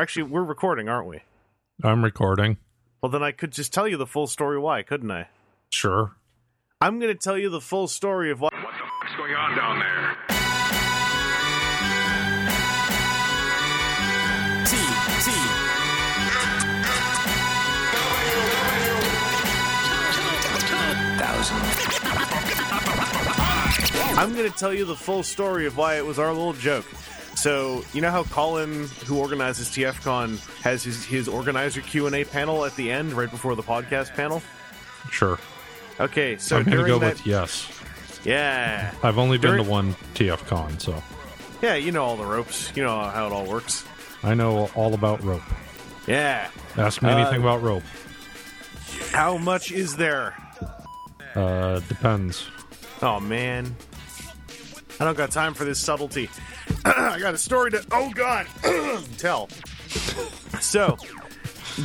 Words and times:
Actually, 0.00 0.22
we're 0.22 0.42
recording, 0.42 0.88
aren't 0.88 1.06
we? 1.08 1.20
I'm 1.84 2.02
recording. 2.02 2.56
Well, 3.02 3.12
then 3.12 3.22
I 3.22 3.32
could 3.32 3.52
just 3.52 3.70
tell 3.70 3.86
you 3.86 3.98
the 3.98 4.06
full 4.06 4.26
story 4.26 4.58
why, 4.58 4.82
couldn't 4.82 5.10
I? 5.10 5.28
Sure. 5.68 6.16
I'm 6.80 6.98
going 6.98 7.12
to 7.12 7.18
tell 7.22 7.36
you 7.36 7.50
the 7.50 7.60
full 7.60 7.86
story 7.86 8.30
of 8.30 8.40
why. 8.40 8.48
What 8.50 8.62
the 8.62 8.88
fuck's 8.98 9.14
going 9.18 9.34
on 9.34 9.54
down 9.54 9.78
there? 9.78 10.16
T 14.64 14.76
T 15.20 15.32
thousand. 21.18 21.60
I'm 24.18 24.32
going 24.34 24.50
to 24.50 24.58
tell 24.58 24.72
you 24.72 24.86
the 24.86 24.96
full 24.96 25.22
story 25.22 25.66
of 25.66 25.76
why 25.76 25.98
it 25.98 26.06
was 26.06 26.18
our 26.18 26.32
little 26.32 26.54
joke. 26.54 26.86
So, 27.40 27.82
you 27.94 28.02
know 28.02 28.10
how 28.10 28.24
Colin, 28.24 28.86
who 29.06 29.18
organizes 29.18 29.68
TFCon, 29.68 30.38
has 30.60 30.82
his, 30.82 31.06
his 31.06 31.26
organizer 31.26 31.80
Q&A 31.80 32.22
panel 32.24 32.66
at 32.66 32.76
the 32.76 32.92
end, 32.92 33.14
right 33.14 33.30
before 33.30 33.56
the 33.56 33.62
podcast 33.62 34.14
panel? 34.14 34.42
Sure. 35.10 35.38
Okay, 35.98 36.36
so 36.36 36.58
I'm 36.58 36.64
going 36.64 36.72
to 36.72 36.76
during 36.84 36.92
go 36.92 36.98
that... 36.98 37.14
with 37.14 37.26
yes. 37.26 37.66
Yeah. 38.26 38.92
I've 39.02 39.16
only 39.16 39.38
been 39.38 39.56
to 39.56 39.62
one 39.62 39.94
TF 40.16 40.46
Con, 40.48 40.78
so 40.78 41.02
Yeah, 41.62 41.76
you 41.76 41.92
know 41.92 42.04
all 42.04 42.18
the 42.18 42.26
ropes. 42.26 42.70
You 42.76 42.82
know 42.82 43.00
how 43.00 43.26
it 43.28 43.32
all 43.32 43.46
works. 43.46 43.86
I 44.22 44.34
know 44.34 44.68
all 44.74 44.92
about 44.92 45.24
rope. 45.24 45.40
Yeah. 46.06 46.46
Ask 46.76 47.00
me 47.00 47.08
Uh, 47.08 47.16
anything 47.16 47.40
about 47.40 47.62
rope. 47.62 47.84
How 49.12 49.38
much 49.38 49.72
is 49.72 49.96
there? 49.96 50.34
Uh, 51.34 51.80
depends. 51.88 52.46
Oh, 53.00 53.18
man. 53.18 53.74
I 55.00 55.06
don't 55.06 55.16
got 55.16 55.30
time 55.30 55.54
for 55.54 55.64
this 55.64 55.78
subtlety. 55.80 56.28
I 56.84 57.18
got 57.18 57.34
a 57.34 57.38
story 57.38 57.70
to... 57.72 57.84
Oh, 57.90 58.10
God. 58.10 58.46
Tell. 59.18 59.48
So, 60.60 60.96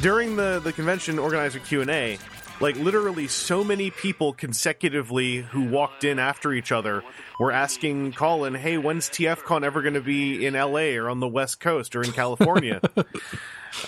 during 0.02 0.36
the, 0.36 0.60
the 0.64 0.74
convention 0.74 1.20
organizer 1.20 1.60
Q&A, 1.60 2.18
like 2.62 2.78
literally 2.78 3.28
so 3.28 3.64
many 3.64 3.92
people 3.92 4.34
consecutively 4.34 5.42
who 5.42 5.66
walked 5.66 6.04
in 6.04 6.20
after 6.20 6.54
each 6.54 6.72
other 6.72 7.04
were 7.40 7.52
asking 7.52 8.14
Colin, 8.14 8.56
hey, 8.56 8.78
when's 8.78 9.10
TFCon 9.10 9.64
ever 9.64 9.82
going 9.82 9.96
to 9.96 10.02
be 10.02 10.46
in 10.46 10.54
LA 10.54 10.96
or 10.96 11.10
on 11.10 11.20
the 11.20 11.28
West 11.28 11.60
Coast 11.60 11.96
or 11.96 12.04
in 12.04 12.12
California? 12.12 12.82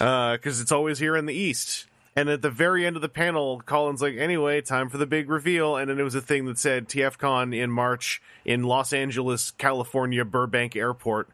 Uh, 0.01 0.33
because 0.33 0.59
it's 0.59 0.73
always 0.73 0.99
here 0.99 1.15
in 1.15 1.27
the 1.27 1.33
East. 1.33 1.85
And 2.17 2.29
at 2.29 2.41
the 2.41 2.49
very 2.49 2.83
end 2.83 2.95
of 2.95 3.03
the 3.03 3.09
panel, 3.09 3.61
Colin's 3.63 4.01
like, 4.01 4.15
anyway, 4.17 4.59
time 4.61 4.89
for 4.89 4.97
the 4.97 5.05
big 5.05 5.29
reveal. 5.29 5.75
And 5.75 5.87
then 5.87 5.99
it 5.99 6.03
was 6.03 6.15
a 6.15 6.21
thing 6.21 6.45
that 6.45 6.57
said 6.57 6.89
TFCon 6.89 7.55
in 7.55 7.69
March 7.69 8.23
in 8.43 8.63
Los 8.63 8.91
Angeles, 8.91 9.51
California, 9.51 10.25
Burbank 10.25 10.75
Airport 10.75 11.29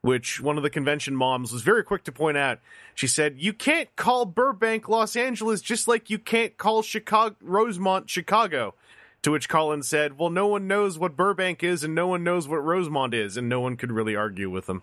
which 0.00 0.40
one 0.40 0.56
of 0.56 0.62
the 0.62 0.70
convention 0.70 1.16
moms 1.16 1.52
was 1.52 1.62
very 1.62 1.82
quick 1.82 2.04
to 2.04 2.12
point 2.12 2.36
out. 2.36 2.60
She 2.94 3.06
said, 3.06 3.36
"You 3.38 3.52
can't 3.52 3.94
call 3.96 4.26
Burbank 4.26 4.88
Los 4.88 5.16
Angeles 5.16 5.60
just 5.60 5.88
like 5.88 6.08
you 6.10 6.18
can't 6.18 6.56
call 6.56 6.82
Chicago 6.82 7.36
Rosemont 7.40 8.08
Chicago." 8.08 8.74
To 9.22 9.32
which 9.32 9.48
Colin 9.48 9.82
said, 9.82 10.16
"Well, 10.16 10.30
no 10.30 10.46
one 10.46 10.68
knows 10.68 10.98
what 10.98 11.16
Burbank 11.16 11.64
is 11.64 11.82
and 11.82 11.94
no 11.94 12.06
one 12.06 12.22
knows 12.22 12.46
what 12.46 12.64
Rosemont 12.64 13.12
is, 13.12 13.36
and 13.36 13.48
no 13.48 13.60
one 13.60 13.76
could 13.76 13.90
really 13.90 14.14
argue 14.14 14.48
with 14.48 14.68
him." 14.68 14.82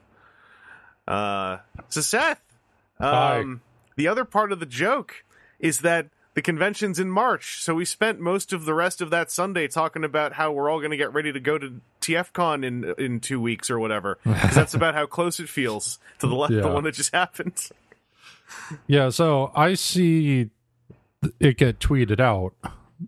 Uh, 1.08 1.60
so 1.88 2.02
Seth, 2.02 2.42
um, 3.00 3.62
the 3.96 4.08
other 4.08 4.26
part 4.26 4.52
of 4.52 4.60
the 4.60 4.66
joke 4.66 5.24
is 5.60 5.80
that 5.80 6.08
the 6.34 6.42
convention's 6.42 7.00
in 7.00 7.10
March, 7.10 7.62
so 7.62 7.74
we 7.76 7.86
spent 7.86 8.20
most 8.20 8.52
of 8.52 8.66
the 8.66 8.74
rest 8.74 9.00
of 9.02 9.10
that 9.10 9.32
Sunday 9.32 9.68
talking 9.70 10.04
about 10.04 10.34
how 10.34 10.52
we're 10.52 10.70
all 10.70 10.80
going 10.80 10.92
to 10.92 10.98
get 10.98 11.14
ready 11.14 11.32
to 11.32 11.40
go 11.40 11.58
to 11.58 11.80
TFCon 12.02 12.66
in 12.66 12.94
in 12.98 13.20
two 13.22 13.40
weeks 13.40 13.70
or 13.70 13.80
whatever. 13.80 14.18
that's 14.26 14.74
about 14.74 14.96
how 14.96 15.06
close 15.06 15.40
it 15.40 15.48
feels 15.48 15.98
to 16.20 16.28
the, 16.28 16.36
le- 16.36 16.52
the 16.52 16.68
one 16.68 16.84
that 16.84 16.94
just 16.94 17.14
happened. 17.14 17.70
Yeah, 18.88 19.10
so 19.10 19.52
I 19.56 19.76
see 19.76 20.50
it 21.40 21.58
get 21.58 21.80
tweeted 21.80 22.20
out 22.20 22.54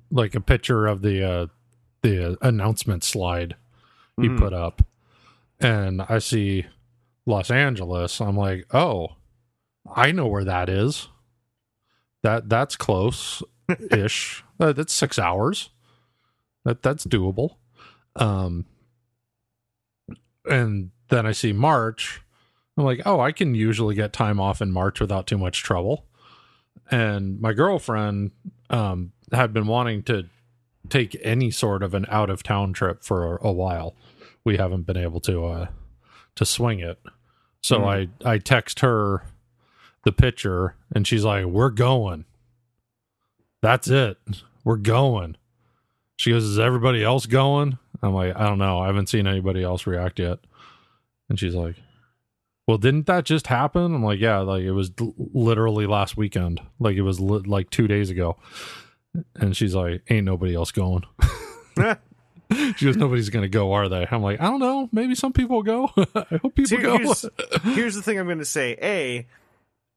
like 0.10 0.34
a 0.34 0.42
picture 0.42 0.88
of 0.88 1.02
the 1.02 1.24
uh 1.24 1.48
the 2.02 2.38
announcement 2.42 3.04
slide 3.04 3.56
he 4.20 4.28
Mhm. 4.30 4.40
put 4.40 4.54
up 4.54 4.82
and 5.60 6.02
I 6.02 6.20
see 6.20 6.66
Los 7.26 7.52
Angeles. 7.52 8.22
I'm 8.22 8.38
like, 8.38 8.74
"Oh, 8.74 9.10
I 9.94 10.12
know 10.12 10.28
where 10.28 10.44
that 10.46 10.70
is. 10.70 11.10
That 12.28 12.50
that's 12.50 12.76
close 12.76 13.42
ish. 13.90 14.44
uh, 14.60 14.74
that's 14.74 14.92
6 14.92 15.18
hours. 15.18 15.70
That 16.66 16.84
that's 16.84 17.06
doable." 17.06 17.56
Um 18.18 18.66
and 20.44 20.92
then 21.08 21.26
I 21.26 21.32
see 21.32 21.54
March. 21.54 22.22
I'm 22.78 22.84
like, 22.84 23.02
oh, 23.06 23.22
I 23.22 23.32
can 23.32 23.56
usually 23.56 23.96
get 23.96 24.12
time 24.12 24.42
off 24.42 24.62
in 24.62 24.72
March 24.74 25.00
without 25.00 25.26
too 25.26 25.38
much 25.38 25.64
trouble. 25.64 26.06
And 26.92 27.40
my 27.40 27.54
girlfriend 27.54 28.32
um, 28.70 29.14
had 29.32 29.54
been 29.54 29.68
wanting 29.68 30.04
to 30.04 30.26
take 30.90 31.18
any 31.22 31.50
sort 31.50 31.82
of 31.82 31.94
an 31.94 32.06
out 32.10 32.30
of 32.30 32.44
town 32.44 32.74
trip 32.74 33.04
for 33.04 33.38
a 33.38 33.52
while. 33.54 33.96
We 34.44 34.58
haven't 34.58 34.86
been 34.86 34.98
able 34.98 35.22
to 35.22 35.46
uh, 35.46 35.68
to 36.36 36.46
swing 36.46 36.80
it. 36.80 37.00
So 37.62 37.86
I 37.86 38.10
I 38.24 38.38
text 38.38 38.82
her 38.82 39.24
the 40.08 40.12
picture, 40.14 40.76
and 40.96 41.06
she's 41.06 41.26
like, 41.26 41.46
"We're 41.46 41.70
going. 41.70 42.24
That's 43.62 43.90
it. 43.90 44.18
We're 44.64 44.78
going." 44.78 45.36
She 46.16 46.32
goes, 46.32 46.46
"Is 46.46 46.58
everybody 46.58 47.04
else 47.04 47.26
going?" 47.26 47.78
I'm 48.02 48.14
like, 48.14 48.34
"I 48.38 48.48
don't 48.48 48.58
know. 48.58 48.80
I 48.80 48.88
haven't 48.88 49.10
seen 49.10 49.28
anybody 49.28 49.64
else 49.64 49.86
react 49.86 50.18
yet." 50.20 50.40
And 51.30 51.38
she's 51.38 51.54
like, 51.54 51.76
"Well, 52.68 52.78
didn't 52.78 53.06
that 53.08 53.26
just 53.26 53.48
happen?" 53.48 53.94
I'm 53.96 54.04
like, 54.04 54.22
"Yeah, 54.22 54.40
like 54.40 54.64
it 54.64 54.72
was 54.72 54.92
l- 54.98 55.14
literally 55.18 55.86
last 55.86 56.16
weekend. 56.16 56.62
Like 56.80 56.96
it 56.96 57.02
was 57.02 57.20
li- 57.20 57.44
like 57.46 57.70
2 57.70 57.88
days 57.88 58.10
ago." 58.10 58.38
And 59.36 59.58
she's 59.58 59.76
like, 59.76 60.04
"Ain't 60.10 60.26
nobody 60.26 60.56
else 60.56 60.72
going." 60.72 61.04
she 62.78 62.86
goes, 62.86 62.96
"Nobody's 62.96 63.30
going 63.30 63.44
to 63.44 63.50
go, 63.50 63.74
are 63.74 63.90
they?" 63.90 64.08
I'm 64.10 64.22
like, 64.24 64.40
"I 64.40 64.46
don't 64.46 64.60
know. 64.62 64.88
Maybe 64.94 65.16
some 65.16 65.34
people 65.34 65.64
go. 65.64 65.92
I 66.16 66.38
hope 66.42 66.56
people 66.56 66.78
go." 66.78 66.98
here's, 66.98 67.26
here's 67.64 67.96
the 67.96 68.02
thing 68.02 68.18
I'm 68.18 68.26
going 68.26 68.38
to 68.38 68.46
say. 68.46 68.78
A, 68.82 69.28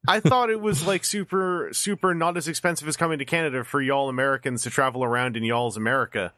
I 0.07 0.19
thought 0.19 0.49
it 0.49 0.59
was 0.59 0.85
like 0.85 1.05
super, 1.05 1.69
super 1.73 2.13
not 2.13 2.37
as 2.37 2.47
expensive 2.47 2.87
as 2.87 2.97
coming 2.97 3.19
to 3.19 3.25
Canada 3.25 3.63
for 3.63 3.81
y'all 3.81 4.09
Americans 4.09 4.63
to 4.63 4.69
travel 4.69 5.03
around 5.03 5.37
in 5.37 5.43
y'all's 5.43 5.77
America. 5.77 6.33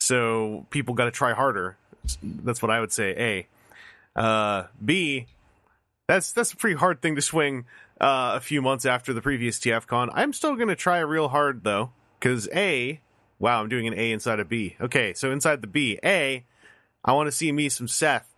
So 0.00 0.66
people 0.70 0.94
got 0.94 1.04
to 1.04 1.10
try 1.10 1.32
harder. 1.32 1.76
That's 2.22 2.62
what 2.62 2.70
I 2.70 2.80
would 2.80 2.92
say. 2.92 3.46
A, 4.16 4.20
uh, 4.20 4.66
B, 4.82 5.26
that's 6.06 6.32
that's 6.32 6.52
a 6.52 6.56
pretty 6.56 6.76
hard 6.76 7.02
thing 7.02 7.16
to 7.16 7.22
swing 7.22 7.66
uh, 8.00 8.32
a 8.36 8.40
few 8.40 8.62
months 8.62 8.86
after 8.86 9.12
the 9.12 9.20
previous 9.20 9.58
TFCon. 9.58 10.10
I'm 10.14 10.32
still 10.32 10.56
going 10.56 10.68
to 10.68 10.76
try 10.76 11.00
real 11.00 11.28
hard 11.28 11.64
though, 11.64 11.90
because 12.18 12.48
A, 12.54 13.00
wow, 13.38 13.60
I'm 13.60 13.68
doing 13.68 13.86
an 13.86 13.94
A 13.94 14.12
inside 14.12 14.40
a 14.40 14.44
B. 14.44 14.76
Okay, 14.80 15.12
so 15.14 15.30
inside 15.32 15.60
the 15.60 15.66
B, 15.66 15.98
A, 16.04 16.44
I 17.04 17.12
want 17.12 17.26
to 17.26 17.32
see 17.32 17.52
me 17.52 17.68
some 17.68 17.88
Seth. 17.88 18.32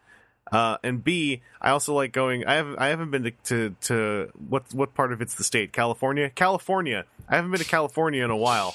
Uh, 0.50 0.78
and 0.82 1.02
B, 1.04 1.42
I 1.60 1.70
also 1.70 1.94
like 1.94 2.12
going. 2.12 2.46
I 2.46 2.54
haven't. 2.54 2.78
I 2.78 2.88
haven't 2.88 3.10
been 3.10 3.24
to, 3.24 3.30
to 3.30 3.76
to 3.82 4.32
what 4.48 4.64
what 4.72 4.94
part 4.94 5.12
of 5.12 5.20
it's 5.20 5.34
the 5.34 5.44
state? 5.44 5.72
California. 5.72 6.30
California. 6.30 7.04
I 7.28 7.36
haven't 7.36 7.50
been 7.50 7.60
to 7.60 7.66
California 7.66 8.24
in 8.24 8.30
a 8.30 8.36
while. 8.36 8.74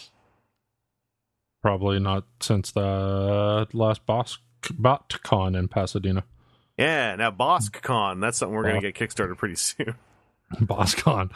Probably 1.62 2.00
not 2.00 2.26
since 2.40 2.72
the 2.72 3.68
last 3.74 4.06
Bossk 4.06 4.40
BotCon 4.64 5.58
in 5.58 5.68
Pasadena. 5.68 6.24
Yeah. 6.78 7.16
Now 7.16 7.32
BoskCon. 7.32 8.22
That's 8.22 8.38
something 8.38 8.56
we're 8.56 8.64
gonna 8.64 8.82
get 8.82 8.96
kickstarted 8.96 9.38
pretty 9.38 9.56
soon. 9.58 9.96
BoskCon. 10.62 11.30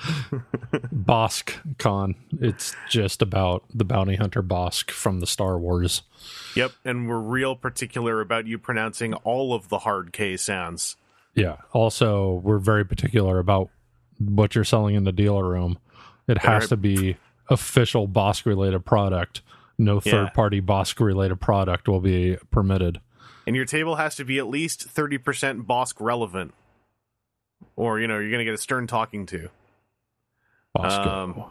BoskCon. 0.93 2.15
It's 2.39 2.75
just 2.89 3.21
about 3.21 3.63
the 3.73 3.85
bounty 3.85 4.15
hunter 4.15 4.43
Bossk 4.43 4.91
from 4.91 5.19
the 5.19 5.27
Star 5.27 5.57
Wars. 5.57 6.03
Yep. 6.55 6.71
And 6.85 7.07
we're 7.09 7.19
real 7.19 7.55
particular 7.55 8.21
about 8.21 8.47
you 8.47 8.57
pronouncing 8.57 9.13
all 9.13 9.53
of 9.53 9.69
the 9.69 9.79
hard 9.79 10.13
K 10.13 10.37
sounds. 10.37 10.95
Yeah. 11.35 11.57
Also, 11.73 12.33
we're 12.43 12.57
very 12.57 12.85
particular 12.85 13.39
about 13.39 13.69
what 14.19 14.55
you're 14.55 14.63
selling 14.63 14.95
in 14.95 15.03
the 15.03 15.11
dealer 15.11 15.47
room. 15.47 15.77
It 16.27 16.39
has 16.39 16.63
Better- 16.63 16.67
to 16.69 16.77
be 16.77 17.17
official 17.49 18.07
Bossk 18.07 18.45
related 18.45 18.83
product. 18.85 19.41
No 19.77 20.01
Yeah. 20.03 20.11
third 20.11 20.33
party 20.33 20.61
Bossk 20.61 20.99
related 20.99 21.39
product 21.39 21.87
will 21.87 22.01
be 22.01 22.37
permitted. 22.51 22.99
And 23.45 23.55
your 23.55 23.65
table 23.65 23.95
has 23.95 24.15
to 24.15 24.25
be 24.25 24.39
at 24.39 24.47
least 24.47 24.81
thirty 24.89 25.17
percent 25.17 25.67
Bossk 25.67 25.95
relevant, 25.99 26.53
or 27.77 28.01
you 28.01 28.07
know 28.07 28.19
you're 28.19 28.31
gonna 28.31 28.43
get 28.43 28.53
a 28.53 28.57
stern 28.57 28.87
talking 28.87 29.25
to. 29.27 29.49
Bosco. 30.73 31.09
Um, 31.09 31.43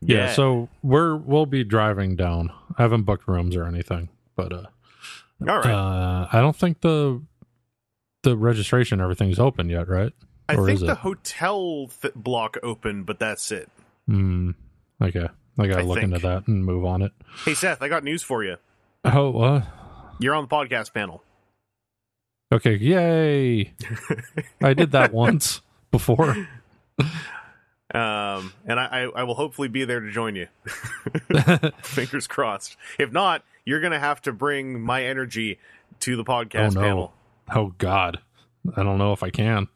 yeah, 0.00 0.32
so 0.32 0.68
we're 0.82 1.16
we'll 1.16 1.46
be 1.46 1.64
driving 1.64 2.16
down. 2.16 2.50
I 2.78 2.82
haven't 2.82 3.02
booked 3.02 3.28
rooms 3.28 3.54
or 3.56 3.64
anything, 3.66 4.08
but 4.34 4.52
uh 4.52 4.66
all 5.46 5.58
right. 5.58 5.66
Uh, 5.66 6.28
I 6.32 6.40
don't 6.40 6.56
think 6.56 6.80
the 6.80 7.22
the 8.22 8.36
registration 8.36 9.00
everything's 9.00 9.38
open 9.38 9.68
yet, 9.68 9.88
right? 9.88 10.12
I 10.48 10.54
or 10.54 10.66
think 10.66 10.80
the 10.80 10.92
it? 10.92 10.98
hotel 10.98 11.90
th- 12.00 12.14
block 12.14 12.56
open, 12.62 13.02
but 13.02 13.18
that's 13.18 13.50
it. 13.52 13.68
Hmm. 14.06 14.52
Okay, 15.02 15.28
I 15.58 15.66
gotta 15.66 15.80
I 15.80 15.84
look 15.84 15.98
think. 15.98 16.14
into 16.14 16.26
that 16.26 16.46
and 16.46 16.64
move 16.64 16.84
on 16.84 17.02
it. 17.02 17.12
Hey 17.44 17.54
Seth, 17.54 17.82
I 17.82 17.88
got 17.88 18.04
news 18.04 18.22
for 18.22 18.44
you. 18.44 18.56
Oh, 19.04 19.30
what? 19.30 19.66
You're 20.18 20.34
on 20.34 20.44
the 20.44 20.48
podcast 20.48 20.94
panel. 20.94 21.22
Okay, 22.52 22.76
yay! 22.76 23.72
I 24.62 24.74
did 24.74 24.92
that 24.92 25.12
once 25.12 25.62
before. 25.90 26.48
Um, 27.92 28.52
and 28.66 28.78
I, 28.78 29.08
I, 29.14 29.22
will 29.22 29.34
hopefully 29.34 29.68
be 29.68 29.84
there 29.84 30.00
to 30.00 30.10
join 30.10 30.36
you. 30.36 30.48
Fingers 31.82 32.26
crossed. 32.26 32.76
If 32.98 33.12
not, 33.12 33.42
you're 33.64 33.80
gonna 33.80 33.98
have 33.98 34.20
to 34.22 34.32
bring 34.32 34.80
my 34.80 35.04
energy 35.04 35.58
to 36.00 36.16
the 36.16 36.24
podcast 36.24 36.76
oh 36.76 36.80
no! 36.80 36.80
panel. 36.80 37.14
Oh 37.54 37.74
god, 37.78 38.20
I 38.76 38.82
don't 38.82 38.98
know 38.98 39.12
if 39.12 39.22
I 39.22 39.30
can. 39.30 39.68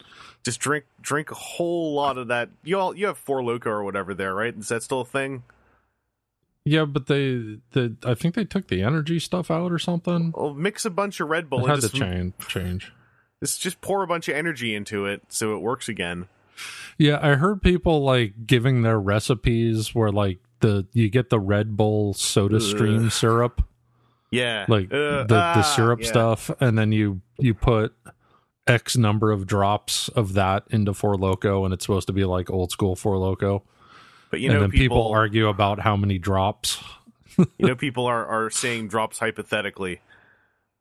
Just 0.44 0.60
drink 0.60 0.84
drink 1.00 1.30
a 1.30 1.36
whole 1.36 1.94
lot 1.94 2.18
of 2.18 2.28
that. 2.28 2.50
You 2.62 2.78
all 2.78 2.96
you 2.96 3.06
have 3.06 3.18
four 3.18 3.42
loco 3.42 3.70
or 3.70 3.84
whatever 3.84 4.12
there, 4.14 4.34
right? 4.34 4.56
Is 4.56 4.68
that 4.68 4.82
still 4.82 5.00
a 5.00 5.04
thing? 5.04 5.42
Yeah, 6.64 6.84
but 6.84 7.06
they, 7.06 7.58
the 7.72 7.96
I 8.04 8.14
think 8.14 8.34
they 8.34 8.44
took 8.44 8.68
the 8.68 8.82
energy 8.82 9.18
stuff 9.18 9.50
out 9.50 9.72
or 9.72 9.78
something. 9.78 10.32
Well, 10.36 10.54
mix 10.54 10.84
a 10.84 10.90
bunch 10.90 11.20
of 11.20 11.28
Red 11.28 11.48
Bull 11.48 11.60
It 11.60 11.70
and 11.70 11.82
had 11.82 11.90
to 11.90 11.98
change. 11.98 12.34
Change. 12.48 12.92
just 13.42 13.60
just 13.60 13.80
pour 13.80 14.02
a 14.02 14.06
bunch 14.06 14.28
of 14.28 14.36
energy 14.36 14.74
into 14.74 15.06
it 15.06 15.22
so 15.28 15.54
it 15.56 15.60
works 15.60 15.88
again. 15.88 16.28
Yeah, 16.98 17.18
I 17.22 17.36
heard 17.36 17.62
people 17.62 18.02
like 18.04 18.46
giving 18.46 18.82
their 18.82 19.00
recipes 19.00 19.94
where 19.94 20.12
like 20.12 20.38
the 20.60 20.86
you 20.92 21.08
get 21.08 21.30
the 21.30 21.40
Red 21.40 21.76
Bull 21.76 22.12
Soda 22.12 22.60
Stream 22.60 23.06
Ugh. 23.06 23.12
syrup, 23.12 23.62
Yeah, 24.30 24.66
like 24.68 24.90
the 24.90 25.24
the 25.26 25.36
ah, 25.36 25.62
syrup 25.62 26.00
yeah. 26.02 26.08
stuff, 26.08 26.50
and 26.60 26.76
then 26.76 26.92
you 26.92 27.22
you 27.38 27.54
put 27.54 27.94
X 28.66 28.98
number 28.98 29.32
of 29.32 29.46
drops 29.46 30.08
of 30.10 30.34
that 30.34 30.64
into 30.68 30.92
Four 30.92 31.16
Loco, 31.16 31.64
and 31.64 31.72
it's 31.72 31.84
supposed 31.86 32.08
to 32.08 32.12
be 32.12 32.26
like 32.26 32.50
old 32.50 32.70
school 32.70 32.94
Four 32.94 33.16
Loco. 33.16 33.62
But 34.30 34.40
you 34.40 34.46
and 34.50 34.54
know, 34.54 34.60
then 34.62 34.70
people, 34.70 34.96
people, 34.98 35.12
argue 35.12 35.48
about 35.48 35.80
how 35.80 35.96
many 35.96 36.18
drops. 36.18 36.82
you 37.36 37.46
know, 37.58 37.74
people 37.76 38.06
are 38.06 38.24
are 38.26 38.50
saying 38.50 38.88
drops 38.88 39.18
hypothetically. 39.18 40.00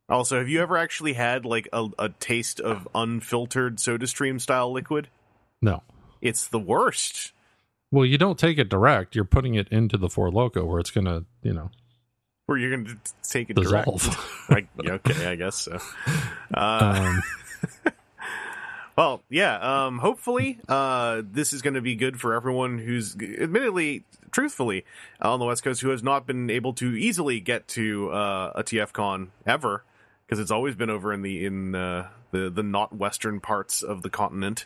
Also, 0.08 0.38
have 0.40 0.50
you 0.50 0.62
ever 0.62 0.78
actually 0.78 1.14
had 1.14 1.46
like 1.46 1.68
a, 1.72 1.88
a 2.00 2.10
taste 2.10 2.60
of 2.60 2.88
unfiltered 2.96 3.78
SodaStream 3.78 4.42
style 4.42 4.72
liquid? 4.72 5.08
No. 5.62 5.84
It's 6.22 6.48
the 6.48 6.60
worst. 6.60 7.32
Well, 7.92 8.06
you 8.06 8.18
don't 8.18 8.38
take 8.38 8.58
it 8.58 8.70
direct. 8.70 9.16
You're 9.16 9.26
putting 9.26 9.56
it 9.56 9.68
into 9.70 9.98
the 9.98 10.10
Four 10.10 10.32
Loco 10.32 10.66
where 10.66 10.80
it's 10.80 10.92
gonna, 10.92 11.26
you 11.42 11.54
know, 11.54 11.72
Where 12.46 12.58
you're 12.58 12.76
to 12.76 12.98
take 13.28 13.50
it 13.50 13.56
dissolve. 13.56 14.02
direct. 14.48 14.78
Like, 14.80 14.90
okay, 15.08 15.28
I 15.28 15.36
guess 15.36 15.56
so. 15.56 15.80
Uh, 16.54 17.20
um, 17.86 17.94
Well, 19.00 19.24
yeah. 19.30 19.86
Um, 19.86 19.98
hopefully, 19.98 20.60
uh, 20.68 21.22
this 21.24 21.54
is 21.54 21.62
going 21.62 21.76
to 21.76 21.82
be 21.82 21.96
good 21.96 22.20
for 22.20 22.34
everyone 22.34 22.80
who's, 22.80 23.16
admittedly, 23.16 24.04
truthfully, 24.30 24.84
on 25.22 25.40
the 25.40 25.46
West 25.46 25.64
Coast 25.64 25.80
who 25.80 25.92
has 25.92 26.04
not 26.04 26.28
been 26.28 26.50
able 26.50 26.74
to 26.74 26.98
easily 26.98 27.40
get 27.40 27.66
to 27.70 28.12
uh, 28.12 28.52
a 28.56 28.62
TFCon 28.62 29.30
ever, 29.46 29.86
because 30.26 30.38
it's 30.38 30.52
always 30.52 30.76
been 30.76 30.90
over 30.90 31.14
in 31.14 31.22
the 31.22 31.46
in 31.46 31.76
uh, 31.76 32.10
the 32.32 32.50
the 32.50 32.62
not 32.62 32.94
western 32.94 33.40
parts 33.40 33.84
of 33.84 34.02
the 34.02 34.10
continent. 34.10 34.66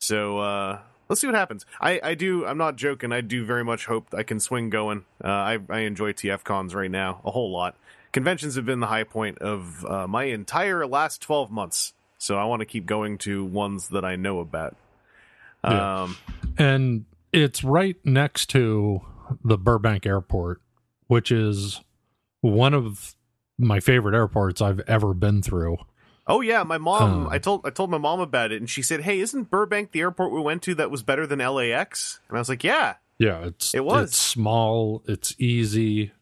So 0.00 0.36
uh, 0.36 0.80
let's 1.08 1.22
see 1.22 1.26
what 1.26 1.34
happens. 1.34 1.64
I, 1.80 1.98
I 2.02 2.14
do. 2.14 2.44
I'm 2.44 2.58
not 2.58 2.76
joking. 2.76 3.10
I 3.10 3.22
do 3.22 3.46
very 3.46 3.64
much 3.64 3.86
hope 3.86 4.08
I 4.12 4.22
can 4.22 4.38
swing 4.38 4.68
going. 4.68 5.06
Uh, 5.24 5.28
I 5.28 5.58
I 5.70 5.78
enjoy 5.78 6.12
TFCons 6.12 6.74
right 6.74 6.90
now 6.90 7.22
a 7.24 7.30
whole 7.30 7.50
lot. 7.50 7.74
Conventions 8.12 8.56
have 8.56 8.66
been 8.66 8.80
the 8.80 8.86
high 8.86 9.04
point 9.04 9.38
of 9.38 9.82
uh, 9.86 10.06
my 10.06 10.24
entire 10.24 10.86
last 10.86 11.22
12 11.22 11.50
months. 11.50 11.94
So 12.18 12.36
I 12.36 12.44
want 12.44 12.60
to 12.60 12.66
keep 12.66 12.86
going 12.86 13.18
to 13.18 13.44
ones 13.44 13.88
that 13.88 14.04
I 14.04 14.16
know 14.16 14.40
about. 14.40 14.76
Yeah. 15.64 16.02
Um, 16.02 16.16
and 16.58 17.04
it's 17.32 17.62
right 17.64 17.96
next 18.04 18.46
to 18.50 19.02
the 19.44 19.58
Burbank 19.58 20.06
Airport, 20.06 20.60
which 21.08 21.30
is 21.30 21.80
one 22.40 22.74
of 22.74 23.14
my 23.58 23.80
favorite 23.80 24.14
airports 24.14 24.60
I've 24.60 24.80
ever 24.80 25.14
been 25.14 25.42
through. 25.42 25.78
oh 26.26 26.40
yeah, 26.40 26.62
my 26.62 26.78
mom. 26.78 27.26
Um, 27.26 27.28
I 27.28 27.38
told 27.38 27.66
I 27.66 27.70
told 27.70 27.90
my 27.90 27.98
mom 27.98 28.20
about 28.20 28.52
it, 28.52 28.60
and 28.60 28.68
she 28.68 28.82
said, 28.82 29.00
"Hey, 29.00 29.20
isn't 29.20 29.50
Burbank 29.50 29.92
the 29.92 30.00
airport 30.00 30.32
we 30.32 30.40
went 30.40 30.62
to 30.62 30.74
that 30.76 30.90
was 30.90 31.02
better 31.02 31.26
than 31.26 31.38
LAX?" 31.40 32.20
And 32.28 32.36
I 32.36 32.40
was 32.40 32.48
like, 32.48 32.64
"Yeah, 32.64 32.94
Yeah, 33.18 33.46
it's 33.46 33.74
It 33.74 33.84
was. 33.84 34.10
it's 34.10 34.18
small, 34.18 35.02
it's 35.06 35.34
easy. 35.38 36.12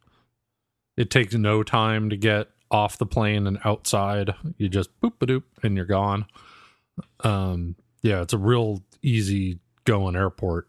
It 0.96 1.10
takes 1.10 1.34
no 1.34 1.62
time 1.62 2.10
to 2.10 2.16
get 2.16 2.50
off 2.74 2.98
the 2.98 3.06
plane 3.06 3.46
and 3.46 3.60
outside. 3.64 4.34
You 4.58 4.68
just 4.68 4.90
boop 5.00 5.12
a 5.20 5.26
doop 5.26 5.44
and 5.62 5.76
you're 5.76 5.86
gone. 5.86 6.26
Um 7.20 7.76
yeah, 8.02 8.20
it's 8.20 8.32
a 8.32 8.38
real 8.38 8.82
easy 9.00 9.60
going 9.84 10.16
airport. 10.16 10.68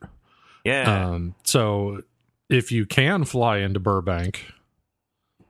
yeah." 0.64 1.10
Um 1.10 1.34
so 1.44 2.04
if 2.48 2.72
you 2.72 2.86
can 2.86 3.26
fly 3.26 3.58
into 3.58 3.80
Burbank, 3.80 4.46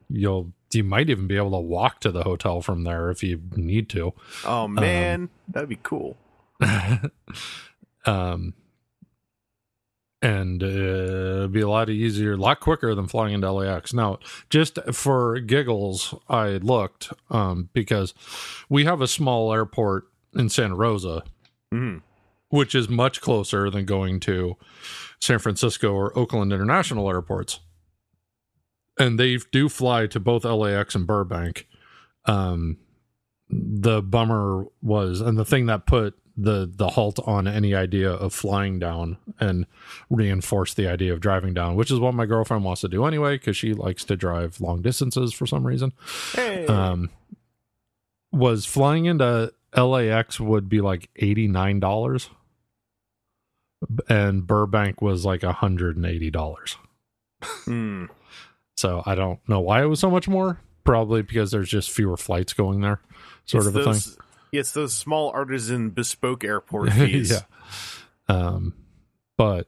you'll 0.10 0.54
you 0.72 0.86
might 0.86 1.10
even 1.10 1.28
be 1.28 1.36
able 1.36 1.52
to 1.52 1.58
walk 1.58 2.00
to 2.02 2.12
the 2.12 2.24
hotel 2.24 2.62
from 2.62 2.86
there 2.86 3.10
if 3.10 3.22
you 3.22 3.42
need 3.56 3.90
to. 3.90 4.14
oh 4.46 4.68
man, 4.68 5.30
that'd 5.50 5.68
be 5.70 5.80
cool. 5.84 6.16
um 8.06 8.54
and 10.26 10.64
uh, 10.64 10.66
it'd 10.66 11.52
be 11.52 11.62
a 11.62 11.70
lot 11.70 11.90
easier, 11.90 12.34
a 12.34 12.38
lot 12.38 12.60
quicker 12.60 12.96
than 12.96 13.08
flying 13.08 13.34
into 13.36 13.52
LAX. 13.52 13.94
Now, 13.94 14.18
just 14.50 14.80
for 14.92 15.40
giggles, 15.40 16.16
I 16.28 16.58
looked 16.58 17.14
um, 17.30 17.70
because 17.74 18.14
we 18.70 18.86
have 18.86 19.02
a 19.02 19.08
small 19.08 19.54
airport 19.54 20.08
in 20.34 20.50
Santa 20.50 20.76
Rosa, 20.76 21.24
Mhm. 21.74 22.02
which 22.50 22.74
is 22.74 22.90
much 22.90 23.22
closer 23.22 23.70
than 23.70 23.86
going 23.86 24.20
to 24.22 24.56
San 25.20 25.40
Francisco 25.40 25.94
or 25.94 26.18
Oakland 26.18 26.52
International 26.52 27.08
airports. 27.10 27.60
And 28.98 29.20
they 29.20 29.38
do 29.52 29.70
fly 29.70 30.08
to 30.08 30.20
both 30.20 30.44
LAX 30.46 30.96
and 30.96 31.06
Burbank. 31.06 31.68
Um, 32.26 32.78
the 33.50 34.02
bummer 34.02 34.66
was, 34.82 35.22
and 35.22 35.38
the 35.38 35.46
thing 35.46 35.68
that 35.68 35.86
put 35.86 36.16
the 36.38 36.70
the 36.74 36.90
halt 36.90 37.20
on 37.26 37.48
any 37.48 37.74
idea 37.74 38.12
of 38.12 38.34
flying 38.34 38.78
down 38.80 39.18
and 39.40 39.66
reinforce 40.10 40.74
the 40.74 40.88
idea 40.88 41.14
of 41.14 41.22
driving 41.22 41.54
down, 41.54 41.76
which 41.76 41.90
is 41.92 42.00
what 42.00 42.14
my 42.14 42.26
girlfriend 42.26 42.64
wants 42.64 42.82
to 42.82 42.90
do 42.90 43.06
anyway, 43.06 43.36
because 43.38 43.56
she 43.56 43.74
likes 43.74 44.04
to 44.06 44.16
drive 44.18 44.60
long 44.60 44.82
distances 44.82 45.34
for 45.34 45.46
some 45.46 45.66
reason 45.66 45.94
Hey, 46.34 46.66
um 46.68 47.10
was 48.32 48.66
flying 48.66 49.06
into 49.06 49.54
LAX 49.76 50.40
would 50.40 50.68
be 50.68 50.82
like 50.82 51.10
$89 51.22 52.30
and 54.10 54.46
Burbank 54.48 55.02
was 55.02 55.26
like 55.26 55.42
$180. 55.42 56.76
Hmm. 57.66 58.06
So 58.76 59.04
I 59.06 59.16
don't 59.16 59.40
know 59.48 59.60
why 59.62 59.84
it 59.84 59.86
was 59.86 60.00
so 60.00 60.10
much 60.10 60.28
more. 60.28 60.60
Probably 60.84 61.22
because 61.24 61.52
there's 61.52 61.70
just 61.70 61.90
fewer 61.92 62.18
flights 62.18 62.54
going 62.54 62.82
there, 62.82 63.00
sort 63.46 63.62
It's 63.62 63.68
of 63.68 63.76
a 63.76 63.84
those, 63.84 64.06
thing. 64.06 64.24
It's 64.52 64.72
those 64.72 64.94
small 64.94 65.30
artisan 65.32 65.90
bespoke 65.90 66.44
airport 66.44 66.92
fees. 66.94 67.32
yeah. 67.32 67.42
Um, 68.28 68.74
but 69.38 69.68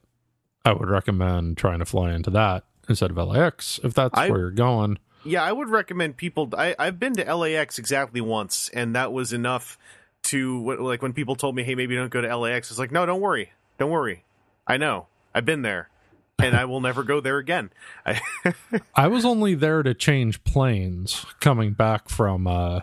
I 0.65 0.71
would 0.73 0.89
recommend 0.89 1.57
trying 1.57 1.79
to 1.79 1.85
fly 1.85 2.13
into 2.13 2.29
that 2.31 2.63
instead 2.89 3.11
of 3.11 3.17
LAX 3.17 3.79
if 3.83 3.93
that's 3.93 4.17
I- 4.17 4.29
where 4.29 4.39
you're 4.39 4.51
going. 4.51 4.97
Yeah, 5.25 5.43
I 5.43 5.51
would 5.51 5.67
recommend 5.69 6.15
people. 6.15 6.49
I, 6.57 6.73
I've 6.79 6.99
been 6.99 7.13
to 7.15 7.35
LAX 7.35 7.79
exactly 7.79 8.21
once, 8.21 8.69
and 8.69 8.95
that 8.95 9.11
was 9.11 9.33
enough 9.33 9.77
to 10.23 10.77
like 10.81 11.01
when 11.01 11.11
people 11.11 11.35
told 11.35 11.53
me, 11.53 11.63
"Hey, 11.63 11.75
maybe 11.75 11.95
don't 11.95 12.09
go 12.11 12.21
to 12.21 12.37
LAX." 12.37 12.69
It's 12.69 12.79
like, 12.79 12.91
no, 12.91 13.05
don't 13.05 13.19
worry, 13.19 13.51
don't 13.77 13.89
worry. 13.91 14.23
I 14.65 14.77
know, 14.77 15.07
I've 15.33 15.43
been 15.43 15.63
there, 15.63 15.89
and 16.39 16.55
I 16.55 16.63
will 16.63 16.79
never 16.79 17.03
go 17.03 17.19
there 17.19 17.39
again. 17.39 17.71
I, 18.05 18.21
I 18.95 19.07
was 19.09 19.25
only 19.25 19.53
there 19.53 19.83
to 19.83 19.93
change 19.93 20.41
planes 20.45 21.25
coming 21.41 21.73
back 21.73 22.07
from 22.07 22.47
uh 22.47 22.81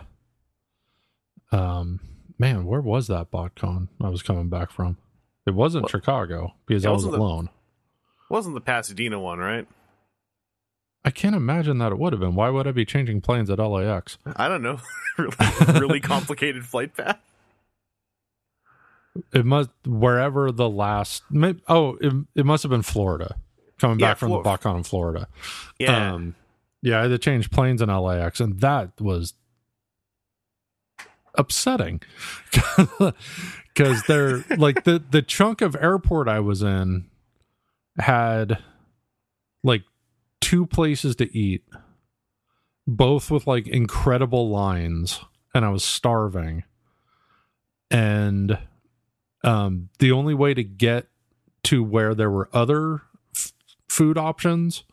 um 1.51 1.99
man, 2.39 2.65
where 2.65 2.81
was 2.81 3.07
that 3.07 3.31
BotCon 3.31 3.87
I 4.01 4.09
was 4.09 4.21
coming 4.23 4.49
back 4.49 4.71
from? 4.71 4.97
It 5.47 5.53
wasn't 5.53 5.83
What? 5.83 5.91
Chicago 5.91 6.53
because 6.65 6.85
I 6.85 6.89
was 6.89 7.05
wasn't 7.05 7.13
the- 7.13 7.19
alone. 7.19 7.49
wasn't 8.29 8.55
the 8.55 8.61
Pasadena 8.61 9.19
one, 9.19 9.39
right? 9.39 9.67
I 11.03 11.11
can't 11.11 11.35
imagine 11.35 11.77
that 11.77 11.91
it 11.91 11.99
would 11.99 12.13
have 12.13 12.19
been. 12.19 12.33
Why 12.33 12.49
would 12.49 12.65
I 12.65 12.71
be 12.71 12.83
changing 12.83 13.21
planes 13.21 13.51
at 13.51 13.59
LAX? 13.59 14.17
I 14.35 14.47
don't 14.47 14.63
know. 14.63 14.79
really, 15.19 15.35
really 15.79 15.99
complicated 16.01 16.65
flight 16.65 16.95
path. 16.97 17.19
It 19.33 19.45
must 19.45 19.69
wherever 19.85 20.51
the 20.51 20.67
last 20.69 21.23
oh, 21.69 21.97
it, 22.01 22.11
it 22.35 22.45
must 22.45 22.63
have 22.63 22.69
been 22.71 22.81
Florida. 22.81 23.35
Coming 23.77 23.99
Yeah, 23.99 24.11
back 24.11 24.17
from 24.17 24.29
the 24.31 24.39
BotCon 24.39 24.77
in 24.77 24.83
Florida. 24.83 25.27
Yeah, 25.79 26.13
Um, 26.15 26.35
yeah, 26.81 26.99
I 26.99 27.01
had 27.03 27.07
to 27.09 27.17
change 27.17 27.51
planes 27.51 27.81
in 27.81 27.89
LAX, 27.89 28.39
and 28.39 28.59
that 28.61 28.91
was 28.99 29.33
upsetting 31.37 32.01
because 33.73 34.03
they're 34.03 34.43
like 34.57 34.83
the 34.83 35.03
the 35.09 35.21
chunk 35.21 35.61
of 35.61 35.75
airport 35.75 36.27
I 36.27 36.39
was 36.39 36.61
in 36.61 37.05
had 37.97 38.59
like 39.63 39.83
two 40.41 40.65
places 40.65 41.15
to 41.17 41.37
eat, 41.37 41.63
both 42.87 43.31
with 43.31 43.47
like 43.47 43.67
incredible 43.67 44.49
lines, 44.49 45.21
and 45.53 45.65
I 45.65 45.69
was 45.69 45.83
starving. 45.83 46.63
And 47.89 48.57
um, 49.43 49.89
the 49.99 50.11
only 50.11 50.33
way 50.33 50.53
to 50.53 50.63
get 50.63 51.07
to 51.63 51.83
where 51.83 52.13
there 52.13 52.31
were 52.31 52.49
other 52.53 53.01
f- 53.35 53.53
food 53.87 54.17
options 54.17 54.83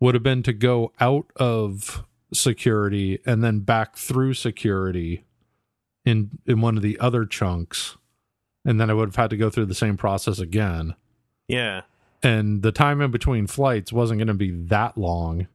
would 0.00 0.14
have 0.14 0.22
been 0.22 0.42
to 0.44 0.52
go 0.52 0.92
out 1.00 1.26
of 1.36 2.04
security 2.32 3.18
and 3.26 3.42
then 3.42 3.60
back 3.60 3.96
through 3.96 4.34
security 4.34 5.24
in 6.08 6.30
in 6.46 6.60
one 6.60 6.76
of 6.76 6.82
the 6.82 6.98
other 6.98 7.24
chunks 7.26 7.96
and 8.64 8.80
then 8.80 8.90
I 8.90 8.94
would 8.94 9.08
have 9.08 9.16
had 9.16 9.30
to 9.30 9.36
go 9.36 9.50
through 9.50 9.66
the 9.66 9.74
same 9.74 9.96
process 9.96 10.38
again 10.38 10.94
Yeah. 11.46 11.82
and 12.22 12.62
the 12.62 12.72
time 12.72 13.00
in 13.00 13.10
between 13.10 13.46
flights 13.46 13.92
wasn't 13.92 14.18
going 14.18 14.28
to 14.28 14.34
be 14.34 14.50
that 14.66 14.96
long. 14.98 15.46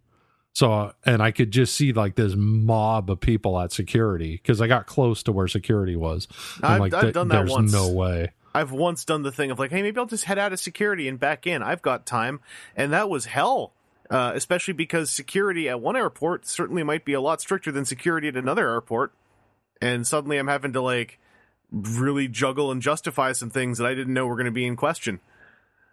So, 0.55 0.93
and 1.03 1.21
I 1.23 1.31
could 1.31 1.49
just 1.49 1.73
see 1.73 1.93
like 1.93 2.13
this 2.15 2.35
mob 2.35 3.09
of 3.09 3.19
people 3.19 3.59
at 3.59 3.71
security 3.71 4.33
because 4.33 4.61
I 4.61 4.67
got 4.67 4.85
close 4.85 5.23
to 5.23 5.31
where 5.31 5.47
security 5.47 5.95
was. 5.95 6.27
I'm 6.61 6.73
I've- 6.73 6.79
like, 6.81 6.93
I've 6.93 7.01
"Th- 7.01 7.13
done 7.15 7.27
that 7.29 7.37
there's 7.39 7.49
once." 7.51 7.73
no 7.73 7.89
way. 7.91 8.29
I've 8.53 8.71
once 8.71 9.03
done 9.03 9.23
the 9.23 9.31
thing 9.31 9.49
of 9.49 9.57
like, 9.57 9.71
hey, 9.71 9.81
maybe 9.81 9.97
I'll 9.97 10.05
just 10.05 10.25
head 10.25 10.37
out 10.37 10.53
of 10.53 10.59
security 10.59 11.07
and 11.07 11.19
back 11.19 11.47
in. 11.47 11.63
I've 11.63 11.81
got 11.81 12.05
time, 12.05 12.39
and 12.75 12.93
that 12.93 13.09
was 13.09 13.25
hell. 13.25 13.73
Uh, 14.11 14.31
especially 14.35 14.75
because 14.75 15.09
security 15.09 15.67
at 15.67 15.81
one 15.81 15.95
airport 15.95 16.45
certainly 16.45 16.83
might 16.83 17.03
be 17.03 17.13
a 17.13 17.21
lot 17.21 17.41
stricter 17.41 17.71
than 17.71 17.83
security 17.83 18.27
at 18.27 18.37
another 18.37 18.69
airport, 18.69 19.11
and 19.83 20.07
suddenly 20.07 20.37
I'm 20.37 20.47
having 20.47 20.73
to 20.73 20.81
like 20.81 21.19
really 21.71 22.27
juggle 22.27 22.71
and 22.71 22.81
justify 22.81 23.33
some 23.33 23.49
things 23.49 23.77
that 23.79 23.85
I 23.85 23.93
didn't 23.93 24.13
know 24.13 24.25
were 24.25 24.35
going 24.35 24.45
to 24.45 24.51
be 24.51 24.65
in 24.65 24.75
question. 24.75 25.19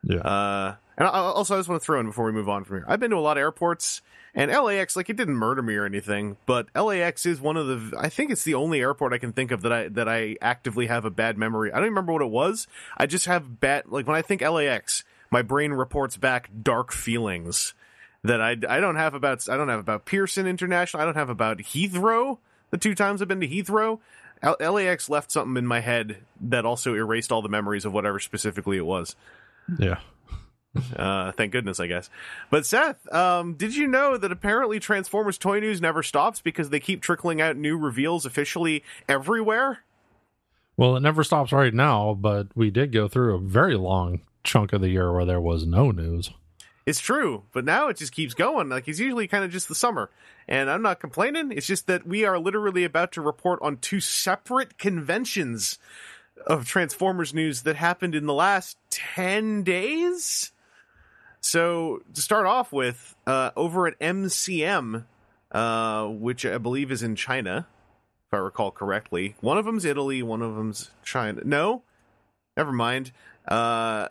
Yeah. 0.02 0.18
Uh, 0.18 0.76
and 0.96 1.08
I, 1.08 1.10
also, 1.10 1.54
I 1.54 1.58
just 1.58 1.68
want 1.68 1.80
to 1.80 1.84
throw 1.84 1.98
in 1.98 2.06
before 2.06 2.26
we 2.26 2.32
move 2.32 2.48
on 2.48 2.64
from 2.64 2.78
here. 2.78 2.84
I've 2.86 3.00
been 3.00 3.10
to 3.10 3.16
a 3.16 3.20
lot 3.20 3.36
of 3.36 3.40
airports, 3.40 4.02
and 4.34 4.50
LAX, 4.50 4.96
like, 4.96 5.08
it 5.10 5.16
didn't 5.16 5.34
murder 5.34 5.62
me 5.62 5.74
or 5.74 5.86
anything, 5.86 6.36
but 6.46 6.68
LAX 6.74 7.26
is 7.26 7.40
one 7.40 7.56
of 7.56 7.66
the. 7.66 7.96
I 7.98 8.08
think 8.08 8.30
it's 8.30 8.44
the 8.44 8.54
only 8.54 8.80
airport 8.80 9.12
I 9.12 9.18
can 9.18 9.32
think 9.32 9.50
of 9.50 9.62
that 9.62 9.72
I 9.72 9.88
that 9.88 10.08
I 10.08 10.36
actively 10.40 10.86
have 10.86 11.04
a 11.04 11.10
bad 11.10 11.38
memory. 11.38 11.72
I 11.72 11.76
don't 11.76 11.86
even 11.86 11.94
remember 11.94 12.12
what 12.12 12.22
it 12.22 12.30
was. 12.30 12.66
I 12.96 13.06
just 13.06 13.26
have 13.26 13.60
bad. 13.60 13.84
Like 13.88 14.06
when 14.06 14.16
I 14.16 14.22
think 14.22 14.42
LAX, 14.42 15.04
my 15.30 15.42
brain 15.42 15.72
reports 15.72 16.16
back 16.16 16.50
dark 16.62 16.92
feelings 16.92 17.74
that 18.22 18.40
I 18.40 18.50
I 18.68 18.80
don't 18.80 18.96
have 18.96 19.14
about. 19.14 19.48
I 19.48 19.56
don't 19.56 19.68
have 19.68 19.80
about 19.80 20.04
Pearson 20.04 20.46
International. 20.46 21.02
I 21.02 21.06
don't 21.06 21.16
have 21.16 21.30
about 21.30 21.58
Heathrow. 21.58 22.38
The 22.70 22.78
two 22.78 22.94
times 22.94 23.20
I've 23.20 23.28
been 23.28 23.40
to 23.40 23.48
Heathrow. 23.48 23.98
L- 24.42 24.56
LAX 24.72 25.10
left 25.10 25.30
something 25.30 25.56
in 25.56 25.66
my 25.66 25.80
head 25.80 26.18
that 26.40 26.64
also 26.64 26.94
erased 26.94 27.30
all 27.30 27.42
the 27.42 27.48
memories 27.48 27.84
of 27.84 27.92
whatever 27.92 28.18
specifically 28.18 28.76
it 28.78 28.86
was. 28.86 29.16
yeah. 29.78 29.98
Uh, 30.94 31.32
thank 31.32 31.50
goodness, 31.50 31.80
I 31.80 31.88
guess. 31.88 32.08
But 32.48 32.64
Seth, 32.64 33.12
um, 33.12 33.54
did 33.54 33.74
you 33.74 33.88
know 33.88 34.16
that 34.16 34.30
apparently 34.30 34.78
Transformers 34.78 35.36
toy 35.36 35.58
news 35.58 35.80
never 35.80 36.02
stops 36.02 36.40
because 36.40 36.70
they 36.70 36.78
keep 36.78 37.02
trickling 37.02 37.40
out 37.40 37.56
new 37.56 37.76
reveals 37.76 38.24
officially 38.24 38.84
everywhere? 39.08 39.80
Well, 40.76 40.96
it 40.96 41.00
never 41.00 41.24
stops 41.24 41.52
right 41.52 41.74
now, 41.74 42.14
but 42.14 42.46
we 42.54 42.70
did 42.70 42.92
go 42.92 43.08
through 43.08 43.34
a 43.34 43.40
very 43.40 43.74
long 43.74 44.20
chunk 44.44 44.72
of 44.72 44.80
the 44.80 44.88
year 44.90 45.12
where 45.12 45.24
there 45.24 45.40
was 45.40 45.66
no 45.66 45.90
news. 45.90 46.30
It's 46.86 47.00
true, 47.00 47.44
but 47.52 47.64
now 47.64 47.88
it 47.88 47.98
just 47.98 48.12
keeps 48.12 48.34
going. 48.34 48.68
Like 48.68 48.88
it's 48.88 48.98
usually 48.98 49.28
kind 49.28 49.44
of 49.44 49.50
just 49.50 49.68
the 49.68 49.74
summer, 49.74 50.10
and 50.48 50.70
I'm 50.70 50.82
not 50.82 51.00
complaining. 51.00 51.52
It's 51.52 51.66
just 51.66 51.86
that 51.86 52.06
we 52.06 52.24
are 52.24 52.38
literally 52.38 52.84
about 52.84 53.12
to 53.12 53.20
report 53.20 53.60
on 53.62 53.76
two 53.76 54.00
separate 54.00 54.78
conventions 54.78 55.78
of 56.46 56.66
Transformers 56.66 57.34
news 57.34 57.62
that 57.62 57.76
happened 57.76 58.14
in 58.14 58.26
the 58.26 58.34
last 58.34 58.78
ten 58.88 59.62
days. 59.62 60.52
So 61.40 62.02
to 62.14 62.20
start 62.20 62.46
off 62.46 62.72
with, 62.72 63.14
uh, 63.26 63.50
over 63.56 63.86
at 63.86 63.98
MCM, 63.98 65.04
uh, 65.52 66.06
which 66.06 66.44
I 66.46 66.58
believe 66.58 66.90
is 66.90 67.02
in 67.02 67.16
China, 67.16 67.66
if 68.28 68.34
I 68.34 68.38
recall 68.38 68.70
correctly. 68.70 69.34
One 69.40 69.58
of 69.58 69.64
them's 69.64 69.84
Italy, 69.84 70.22
one 70.22 70.42
of 70.42 70.54
them's 70.54 70.90
China. 71.02 71.42
No, 71.44 71.82
never 72.56 72.72
mind. 72.72 73.12
Uh, 73.48 74.08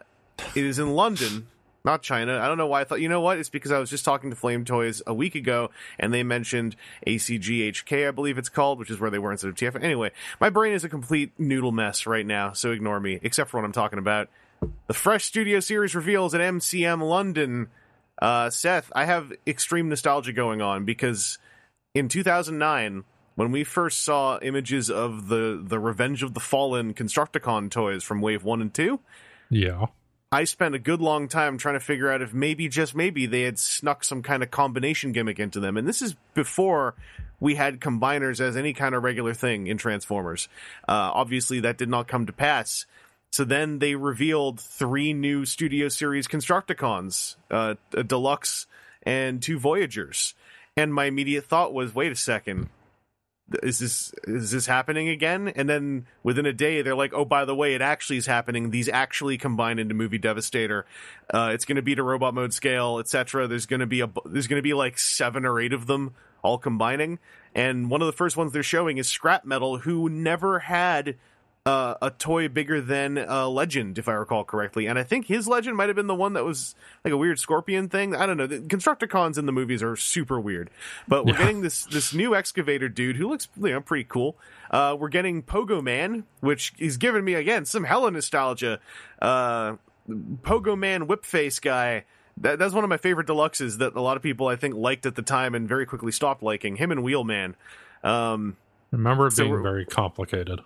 it 0.56 0.66
is 0.66 0.80
in 0.80 0.94
London, 0.96 1.48
not 1.84 2.02
China. 2.02 2.40
I 2.40 2.48
don't 2.48 2.58
know 2.58 2.68
why 2.68 2.82
I 2.82 2.84
thought. 2.84 3.02
You 3.02 3.10
know 3.10 3.22
what? 3.22 3.38
It's 3.38 3.50
because 3.50 3.72
I 3.72 3.80
was 3.80 3.90
just 3.90 4.06
talking 4.06 4.30
to 4.30 4.36
Flame 4.36 4.66
Toys 4.66 5.02
a 5.08 5.14
week 5.14 5.36
ago, 5.36 5.72
and 5.98 6.14
they 6.14 6.24
mentioned 6.24 6.76
ACGHK, 7.08 8.08
I 8.08 8.12
believe 8.12 8.38
it's 8.38 8.50
called, 8.50 8.80
which 8.80 8.90
is 8.90 9.00
where 9.00 9.10
they 9.10 9.20
were 9.20 9.32
instead 9.32 9.50
of 9.50 9.56
TF. 9.56 9.82
Anyway, 9.82 10.12
my 10.40 10.50
brain 10.50 10.74
is 10.74 10.84
a 10.84 10.90
complete 10.90 11.32
noodle 11.38 11.72
mess 11.72 12.06
right 12.06 12.26
now, 12.26 12.52
so 12.54 12.72
ignore 12.72 13.00
me, 13.00 13.20
except 13.24 13.50
for 13.50 13.58
what 13.60 13.66
I'm 13.66 13.72
talking 13.72 14.00
about. 14.00 14.30
The 14.88 14.94
Fresh 14.94 15.26
Studio 15.26 15.60
Series 15.62 15.96
reveals 15.96 16.36
at 16.36 16.42
MCM 16.42 17.02
London. 17.02 17.70
Uh, 18.22 18.50
Seth, 18.50 18.92
I 18.94 19.06
have 19.06 19.32
extreme 19.48 19.88
nostalgia 19.88 20.34
going 20.34 20.62
on 20.62 20.84
because 20.84 21.38
in 21.96 22.10
2009, 22.10 23.06
when 23.36 23.52
we 23.54 23.64
first 23.64 24.04
saw 24.04 24.38
images 24.42 24.92
of 24.92 25.30
the 25.30 25.64
the 25.66 25.80
Revenge 25.80 26.24
of 26.24 26.34
the 26.34 26.42
Fallen 26.42 26.94
Constructicon 26.94 27.72
toys 27.72 28.04
from 28.04 28.20
Wave 28.20 28.44
One 28.44 28.60
and 28.62 28.74
Two, 28.74 29.00
Yeah. 29.50 29.86
I 30.32 30.44
spent 30.44 30.76
a 30.76 30.80
good 30.80 31.02
long 31.02 31.28
time 31.28 31.58
trying 31.58 31.74
to 31.74 31.80
figure 31.80 32.12
out 32.12 32.22
if 32.22 32.36
maybe, 32.36 32.68
just 32.70 32.94
maybe, 32.96 33.26
they 33.26 33.42
had 33.42 33.58
snuck 33.58 34.04
some 34.04 34.22
kind 34.22 34.44
of 34.44 34.52
combination 34.52 35.12
gimmick 35.12 35.40
into 35.40 35.60
them. 35.60 35.76
And 35.76 35.88
this 35.88 36.04
is 36.04 36.16
before 36.36 36.94
we 37.40 37.56
had 37.56 37.80
combiners 37.80 38.40
as 38.40 38.56
any 38.56 38.74
kind 38.74 38.94
of 38.94 39.02
regular 39.02 39.34
thing 39.34 39.66
in 39.66 39.78
Transformers. 39.78 40.48
Uh, 40.88 41.10
obviously, 41.14 41.62
that 41.62 41.80
did 41.80 41.90
not 41.90 42.08
come 42.08 42.28
to 42.28 42.34
pass. 42.34 42.86
So 43.32 43.44
then 43.44 43.80
they 43.80 43.96
revealed 43.96 44.60
three 44.60 45.14
new 45.14 45.46
Studio 45.46 45.88
Series 45.88 46.28
Constructicons, 46.28 47.36
uh, 47.50 47.76
a 47.94 48.04
Deluxe 48.04 48.68
and 49.02 49.42
two 49.42 49.58
Voyagers. 49.58 50.36
And 50.78 50.94
my 50.94 51.06
immediate 51.06 51.46
thought 51.46 51.74
was, 51.74 51.96
wait 51.96 52.12
a 52.12 52.16
second, 52.16 52.70
is 53.64 53.80
this 53.80 54.14
is 54.24 54.52
this 54.52 54.66
happening 54.66 55.10
again? 55.10 55.50
And 55.50 55.70
then 55.70 56.06
within 56.24 56.46
a 56.46 56.54
day, 56.54 56.82
they're 56.82 56.96
like, 56.96 57.14
oh, 57.14 57.26
by 57.26 57.46
the 57.46 57.56
way, 57.56 57.74
it 57.74 57.82
actually 57.82 58.18
is 58.18 58.26
happening. 58.26 58.70
These 58.70 58.90
actually 58.90 59.38
combine 59.38 59.80
into 59.80 59.94
movie 59.94 60.18
Devastator. 60.18 60.86
Uh, 61.34 61.52
it's 61.54 61.66
going 61.66 61.76
to 61.78 61.82
be 61.82 61.96
to 61.96 62.04
robot 62.04 62.34
mode 62.34 62.54
scale, 62.54 63.00
etc. 63.00 63.48
There's 63.48 63.66
going 63.66 63.80
to 63.80 63.88
be 63.88 64.02
a 64.02 64.10
there's 64.26 64.48
going 64.48 64.60
to 64.60 64.64
be 64.64 64.74
like 64.74 64.98
seven 64.98 65.46
or 65.46 65.60
eight 65.60 65.74
of 65.74 65.88
them 65.88 66.16
all 66.42 66.58
combining. 66.58 67.20
And 67.56 67.90
one 67.90 68.02
of 68.02 68.06
the 68.06 68.14
first 68.14 68.38
ones 68.38 68.52
they're 68.52 68.64
showing 68.64 68.98
is 68.98 69.10
Scrap 69.10 69.46
Metal, 69.46 69.80
who 69.80 70.10
never 70.10 70.60
had 70.60 71.16
uh, 71.70 71.96
a 72.02 72.10
toy 72.12 72.48
bigger 72.48 72.82
than 72.82 73.18
uh, 73.18 73.48
Legend, 73.48 73.98
if 74.00 74.08
I 74.08 74.14
recall 74.14 74.44
correctly. 74.44 74.88
And 74.88 74.98
I 74.98 75.04
think 75.04 75.28
his 75.28 75.48
Legend 75.48 75.78
might 75.78 75.88
have 75.90 75.96
been 75.96 76.08
the 76.08 76.16
one 76.16 76.34
that 76.34 76.44
was 76.46 76.74
like 77.06 77.14
a 77.14 77.18
weird 77.18 77.38
scorpion 77.40 77.90
thing. 77.90 78.16
I 78.16 78.26
don't 78.26 78.38
know. 78.38 78.48
The 78.48 78.60
Constructicons 78.60 79.38
in 79.38 79.46
the 79.46 79.52
movies 79.52 79.84
are 79.84 79.96
super 79.96 80.40
weird, 80.40 80.70
but 81.08 81.26
we're 81.26 81.34
Yeah. 81.34 81.40
getting 81.40 81.62
this 81.62 81.86
this 81.86 82.14
new 82.14 82.34
excavator 82.36 82.90
dude 82.90 83.16
who 83.18 83.30
looks 83.30 83.48
you 83.62 83.70
know 83.72 83.82
pretty 83.82 84.06
cool. 84.06 84.36
Uh, 84.72 84.96
we're 85.00 85.10
getting 85.10 85.44
Pogo 85.44 85.82
Man, 85.84 86.24
which 86.40 86.74
is 86.80 86.98
giving 86.98 87.24
me 87.24 87.34
again 87.36 87.66
some 87.66 87.84
hella 87.84 88.10
nostalgia. 88.12 88.80
Uh, 89.22 89.76
Pogo 90.10 90.78
Man 90.78 91.08
whip 91.08 91.24
face 91.26 91.60
guy. 91.60 92.06
That, 92.42 92.58
that's 92.58 92.74
one 92.74 92.84
of 92.86 92.90
my 92.90 92.98
favorite 92.98 93.28
deluxes 93.28 93.80
that 93.80 93.96
a 93.96 94.02
lot 94.02 94.16
of 94.16 94.24
people 94.24 94.48
I 94.48 94.56
think 94.56 94.74
liked 94.74 95.06
at 95.06 95.16
the 95.16 95.22
time 95.22 95.54
and 95.56 95.68
very 95.68 95.86
quickly 95.86 96.12
stopped 96.12 96.42
liking. 96.42 96.78
Him 96.78 96.92
and 96.92 97.04
Wheelman. 97.04 97.56
Um, 98.04 98.56
Remember 98.92 99.28
it 99.28 99.36
being 99.36 99.62
very 99.62 99.86
complicated. 99.86 100.62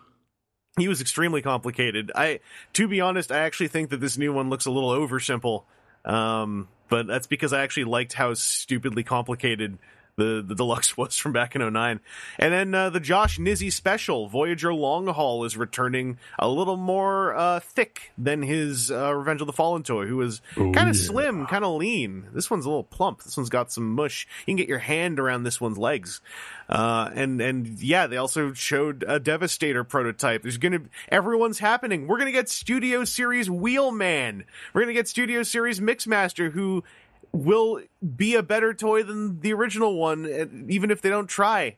He 0.78 0.88
was 0.88 1.02
extremely 1.02 1.42
complicated. 1.42 2.12
I, 2.16 2.40
to 2.74 2.88
be 2.88 3.02
honest, 3.02 3.32
I 3.32 3.40
actually 3.40 3.68
think 3.68 3.90
that 3.92 4.00
this 4.00 4.18
new 4.18 4.34
one 4.34 4.50
looks 4.50 4.66
a 4.66 4.72
little 4.72 4.90
over 4.90 5.20
simple. 5.20 5.66
Um, 6.06 6.68
but 6.90 7.08
that's 7.08 7.28
because 7.28 7.54
I 7.54 7.62
actually 7.62 7.86
liked 7.86 8.14
how 8.14 8.34
stupidly 8.34 9.04
complicated 9.04 9.78
the 10.16 10.44
the 10.46 10.56
deluxe 10.56 10.96
was 10.98 11.18
from 11.18 11.34
back 11.34 11.56
in 11.56 11.74
09. 11.74 12.00
And 12.40 12.54
then 12.54 12.76
uh, 12.76 12.90
the 12.90 13.00
Josh 13.00 13.38
Nizzi 13.40 13.72
special, 13.72 14.28
Voyager 14.28 14.74
Long 14.74 15.08
Haul, 15.08 15.44
is 15.46 15.58
returning 15.58 16.18
a 16.40 16.48
little 16.48 16.78
more 16.78 17.36
uh, 17.36 17.60
thick 17.60 18.12
than 18.18 18.42
his 18.44 18.92
uh, 18.92 19.14
Revenge 19.14 19.42
of 19.42 19.48
the 19.48 19.54
Fallen 19.54 19.84
toy, 19.84 20.06
who 20.06 20.18
was 20.18 20.42
Oh, 20.58 20.72
kind 20.72 20.90
of 20.90 20.96
yeah. 20.96 21.02
slim, 21.04 21.46
kind 21.48 21.64
of 21.66 21.76
lean. 21.76 22.28
This 22.34 22.50
one's 22.52 22.66
a 22.66 22.70
little 22.70 22.84
plump. 22.84 23.24
This 23.24 23.38
one's 23.38 23.50
got 23.50 23.72
some 23.72 23.94
mush. 23.96 24.28
You 24.42 24.52
can 24.52 24.58
get 24.58 24.68
your 24.70 24.80
hand 24.80 25.20
around 25.20 25.44
this 25.44 25.60
one's 25.62 25.78
legs. 25.78 26.22
Uh, 26.70 27.10
and 27.14 27.42
and 27.42 27.68
yeah, 27.80 28.08
they 28.08 28.18
also 28.18 28.54
showed 28.54 29.04
a 29.08 29.20
Devastator 29.20 29.84
prototype. 29.84 30.44
There's 30.44 30.58
gonna 30.58 30.82
everyone's 31.10 31.60
happening. 31.60 32.08
We're 32.08 32.18
gonna 32.18 32.32
get 32.32 32.50
Studio 32.50 33.04
Series 33.04 33.50
Wheelman. 33.50 34.46
We're 34.74 34.82
gonna 34.82 34.94
get 34.94 35.08
Studio 35.08 35.44
Series 35.44 35.80
Mixmaster, 35.82 36.52
who 36.52 36.84
will 37.34 37.82
be 38.16 38.36
a 38.36 38.44
better 38.44 38.74
toy 38.74 39.04
than 39.04 39.42
the 39.42 39.54
original 39.54 39.98
one, 39.98 40.26
uh, 40.26 40.46
even 40.70 40.92
if 40.92 41.02
they 41.02 41.10
don't 41.10 41.28
try. 41.28 41.76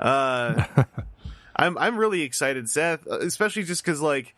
Uh, 0.00 0.64
I'm 1.56 1.76
I'm 1.76 1.96
really 1.96 2.22
excited, 2.22 2.70
Seth, 2.70 3.06
especially 3.06 3.64
just 3.64 3.84
because 3.84 4.00
like 4.00 4.34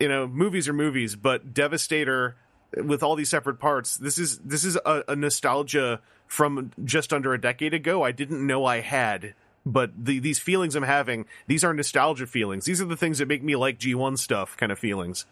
you 0.00 0.08
know 0.08 0.26
movies 0.26 0.68
are 0.68 0.72
movies, 0.72 1.14
but 1.14 1.54
Devastator 1.54 2.36
with 2.76 3.02
all 3.02 3.16
these 3.16 3.30
separate 3.30 3.58
parts. 3.58 3.96
This 3.96 4.18
is 4.18 4.38
this 4.38 4.64
is 4.64 4.76
a, 4.76 5.04
a 5.08 5.16
nostalgia 5.16 6.00
from 6.26 6.72
just 6.84 7.12
under 7.12 7.34
a 7.34 7.40
decade 7.40 7.74
ago. 7.74 8.02
I 8.02 8.12
didn't 8.12 8.44
know 8.44 8.64
I 8.64 8.80
had. 8.80 9.34
But 9.66 10.06
the, 10.06 10.20
these 10.20 10.38
feelings 10.38 10.74
I'm 10.74 10.84
having, 10.84 11.26
these 11.46 11.64
are 11.64 11.74
nostalgia 11.74 12.26
feelings. 12.26 12.64
These 12.64 12.80
are 12.80 12.86
the 12.86 12.96
things 12.96 13.18
that 13.18 13.28
make 13.28 13.42
me 13.42 13.56
like 13.56 13.78
G1 13.78 14.18
stuff 14.18 14.56
kind 14.56 14.72
of 14.72 14.78
feelings. 14.78 15.26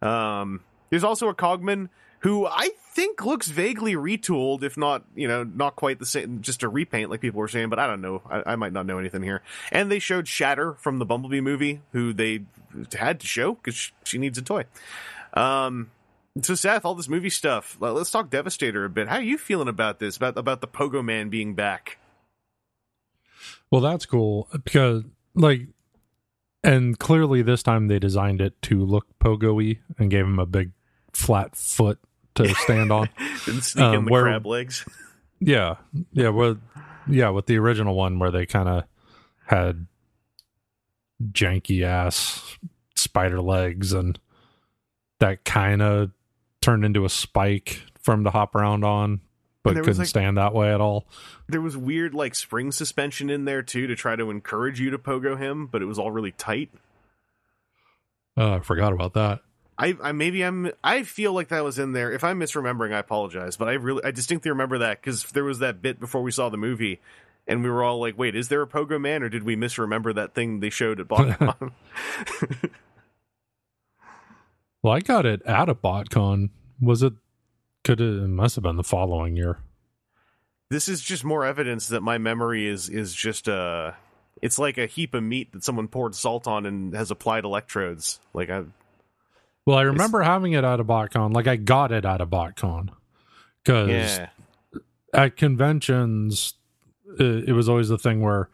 Um, 0.00 0.62
there's 0.88 1.04
also 1.04 1.28
a 1.28 1.34
Cogman 1.34 1.90
who 2.26 2.44
I 2.44 2.70
think 2.90 3.24
looks 3.24 3.46
vaguely 3.46 3.94
retooled, 3.94 4.64
if 4.64 4.76
not, 4.76 5.04
you 5.14 5.28
know, 5.28 5.44
not 5.44 5.76
quite 5.76 6.00
the 6.00 6.06
same, 6.06 6.40
just 6.42 6.64
a 6.64 6.68
repaint 6.68 7.08
like 7.08 7.20
people 7.20 7.38
were 7.38 7.46
saying, 7.46 7.68
but 7.68 7.78
I 7.78 7.86
don't 7.86 8.00
know. 8.00 8.20
I, 8.28 8.42
I 8.44 8.56
might 8.56 8.72
not 8.72 8.84
know 8.84 8.98
anything 8.98 9.22
here. 9.22 9.42
And 9.70 9.92
they 9.92 10.00
showed 10.00 10.26
Shatter 10.26 10.72
from 10.72 10.98
the 10.98 11.04
Bumblebee 11.04 11.40
movie, 11.40 11.82
who 11.92 12.12
they 12.12 12.40
had 12.98 13.20
to 13.20 13.28
show 13.28 13.54
because 13.54 13.92
she, 14.02 14.18
needs 14.18 14.38
a 14.38 14.42
toy. 14.42 14.64
Um, 15.34 15.92
so 16.42 16.56
Seth, 16.56 16.84
all 16.84 16.96
this 16.96 17.08
movie 17.08 17.30
stuff. 17.30 17.76
let- 17.78 17.94
Let's 17.94 18.10
talk 18.10 18.28
Devastator 18.28 18.84
a 18.84 18.90
bit. 18.90 19.06
How 19.06 19.18
are 19.18 19.22
you 19.22 19.38
feeling 19.38 19.68
about 19.68 20.00
this? 20.00 20.16
About 20.16 20.36
about 20.36 20.60
the 20.60 20.66
Pogo 20.66 21.04
Man 21.04 21.28
being 21.28 21.54
back? 21.54 21.98
Well, 23.70 23.82
that's 23.82 24.04
cool 24.04 24.48
because, 24.50 25.04
like, 25.36 25.68
and 26.64 26.98
clearly 26.98 27.42
this 27.42 27.62
time 27.62 27.86
they 27.86 28.00
designed 28.00 28.40
it 28.40 28.60
to 28.62 28.84
look 28.84 29.06
pogo-y 29.22 29.78
and 29.96 30.10
gave 30.10 30.24
him 30.24 30.40
a 30.40 30.46
big 30.46 30.72
flat 31.12 31.54
foot 31.54 32.00
to 32.36 32.54
stand 32.54 32.90
on. 32.92 33.08
Didn't 33.44 33.62
sneak 33.62 33.84
Um, 33.84 33.94
in 33.94 34.04
the 34.06 34.10
where- 34.12 34.22
crab 34.22 34.46
legs. 34.46 34.84
Yeah, 35.38 35.76
yeah, 36.12 36.30
well, 36.30 36.56
yeah, 37.06 37.28
with 37.28 37.44
the 37.46 37.58
original 37.58 37.94
one 37.94 38.18
where 38.18 38.30
they 38.30 38.46
kind 38.46 38.68
of 38.68 38.84
had 39.44 39.86
janky 41.32 41.82
ass 41.82 42.56
spider 42.94 43.40
legs 43.40 43.92
and 43.92 44.18
that 45.18 45.44
kind 45.44 45.82
of 45.82 46.10
turned 46.60 46.84
into 46.84 47.04
a 47.04 47.08
spike 47.10 47.82
from 48.00 48.24
to 48.24 48.30
hop 48.30 48.54
around 48.54 48.84
on, 48.84 49.20
but 49.62 49.74
couldn't 49.76 49.98
like- 49.98 50.06
stand 50.08 50.38
that 50.38 50.54
way 50.54 50.72
at 50.72 50.80
all. 50.80 51.06
There 51.48 51.60
was 51.60 51.76
weird 51.76 52.14
like 52.14 52.34
spring 52.34 52.72
suspension 52.72 53.28
in 53.30 53.44
there 53.44 53.62
too 53.62 53.86
to 53.86 53.94
try 53.94 54.16
to 54.16 54.30
encourage 54.30 54.80
you 54.80 54.90
to 54.90 54.98
pogo 54.98 55.38
him, 55.38 55.66
but 55.66 55.82
it 55.82 55.86
was 55.86 55.98
all 55.98 56.10
really 56.10 56.32
tight. 56.32 56.70
Uh, 58.36 58.54
I 58.56 58.60
forgot 58.60 58.92
about 58.92 59.14
that. 59.14 59.40
I, 59.78 59.96
I 60.02 60.12
maybe 60.12 60.42
I'm 60.42 60.70
I 60.82 61.02
feel 61.02 61.32
like 61.32 61.48
that 61.48 61.64
was 61.64 61.78
in 61.78 61.92
there. 61.92 62.10
If 62.12 62.24
I'm 62.24 62.40
misremembering, 62.40 62.94
I 62.94 62.98
apologize, 62.98 63.56
but 63.56 63.68
I 63.68 63.72
really 63.72 64.02
I 64.04 64.10
distinctly 64.10 64.50
remember 64.50 64.78
that 64.78 65.00
because 65.02 65.24
there 65.32 65.44
was 65.44 65.58
that 65.58 65.82
bit 65.82 66.00
before 66.00 66.22
we 66.22 66.30
saw 66.30 66.48
the 66.48 66.56
movie, 66.56 67.00
and 67.46 67.62
we 67.62 67.68
were 67.68 67.82
all 67.84 68.00
like, 68.00 68.16
"Wait, 68.16 68.34
is 68.34 68.48
there 68.48 68.62
a 68.62 68.66
pogo 68.66 69.00
man, 69.00 69.22
or 69.22 69.28
did 69.28 69.42
we 69.42 69.54
misremember 69.54 70.12
that 70.14 70.34
thing 70.34 70.60
they 70.60 70.70
showed 70.70 70.98
at 71.00 71.08
BotCon?" 71.08 71.72
Well, 74.82 74.94
I 74.94 75.00
got 75.00 75.26
it 75.26 75.42
at 75.42 75.68
a 75.68 75.74
BotCon. 75.74 76.50
Was 76.80 77.02
it? 77.02 77.14
Could 77.82 78.00
it, 78.00 78.22
it 78.22 78.28
must 78.28 78.54
have 78.54 78.62
been 78.62 78.76
the 78.76 78.84
following 78.84 79.34
year. 79.36 79.58
this 80.70 80.88
is 80.88 81.00
just 81.00 81.24
more 81.24 81.44
evidence 81.44 81.88
that 81.88 82.02
my 82.02 82.18
memory 82.18 82.66
is 82.68 82.88
is 82.88 83.14
just 83.14 83.48
uh 83.48 83.92
it's 84.42 84.58
like 84.58 84.78
a 84.78 84.86
heap 84.86 85.14
of 85.14 85.22
meat 85.24 85.52
that 85.52 85.64
someone 85.64 85.88
poured 85.88 86.14
salt 86.14 86.46
on 86.46 86.66
and 86.66 86.94
has 86.94 87.10
applied 87.10 87.44
electrodes. 87.44 88.20
Like 88.32 88.48
I 88.50 88.62
Well, 89.66 89.76
I 89.76 89.82
remember 89.82 90.22
having 90.22 90.52
it 90.52 90.64
at 90.64 90.80
a 90.80 90.84
BotCon. 90.84 91.34
Like 91.34 91.46
I 91.48 91.56
got 91.56 91.92
it 91.92 92.04
at 92.04 92.20
a 92.20 92.26
BotCon 92.26 92.90
because 93.64 93.88
yeah 93.90 94.28
at 95.14 95.36
conventions, 95.36 96.54
it, 97.18 97.48
it 97.48 97.52
was 97.52 97.68
always 97.68 97.88
the 97.88 97.96
thing 97.98 98.20
where 98.20 98.50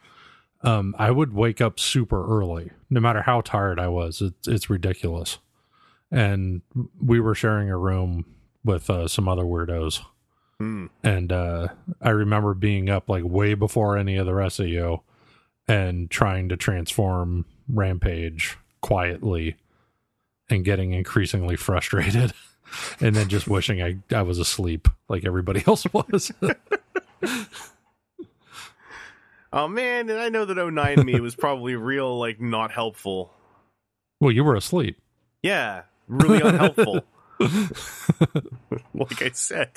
um, 0.63 0.95
I 0.97 1.11
would 1.11 1.33
wake 1.33 1.61
up 1.61 1.81
super 1.81 2.25
early, 2.25 2.71
no 2.89 3.01
matter 3.01 3.23
how 3.23 3.41
tired 3.41 3.81
I 3.81 3.89
was. 3.89 4.23
It's 4.23 4.47
it's 4.49 4.71
ridiculous. 4.71 5.39
And 6.11 6.63
we 7.05 7.19
were 7.21 7.35
sharing 7.35 7.69
a 7.71 7.77
room 7.77 8.27
with 8.65 8.89
uh, 8.91 9.09
some 9.09 9.29
other 9.29 9.45
weirdos, 9.45 10.01
Hmm. 10.59 10.87
and 11.03 11.33
uh, 11.33 11.69
I 12.01 12.11
remember 12.11 12.55
being 12.55 12.89
up 12.89 13.09
like 13.09 13.25
way 13.25 13.55
before 13.55 13.97
any 13.97 14.17
of 14.17 14.27
the 14.27 14.35
rest 14.35 14.61
of 14.61 14.69
you, 14.69 15.01
and 15.67 16.11
trying 16.11 16.49
to 16.51 16.57
transform 16.57 17.47
Rampage 17.67 18.57
quietly, 18.83 19.57
and 20.53 20.65
getting 20.65 20.93
increasingly 20.93 21.57
frustrated. 21.57 22.33
And 23.01 23.15
then 23.15 23.29
just 23.29 23.47
wishing 23.47 23.83
I, 23.83 23.99
I 24.15 24.23
was 24.23 24.39
asleep 24.39 24.89
like 25.07 25.27
everybody 25.27 25.63
else 25.67 25.85
was. 25.93 26.33
Oh 29.53 29.69
man, 29.69 30.09
and 30.09 30.19
I 30.19 30.31
know 30.31 30.47
that 30.47 30.57
09 30.57 31.05
me 31.05 31.21
was 31.21 31.35
probably 31.35 31.75
real 31.77 32.19
like 32.19 32.41
not 32.41 32.71
helpful. 32.71 33.31
Well, 34.21 34.31
you 34.33 34.43
were 34.45 34.55
asleep. 34.57 34.99
Yeah, 35.43 35.83
really 36.09 36.41
unhelpful. 36.41 37.03
like 38.95 39.21
I 39.21 39.31
said. 39.35 39.73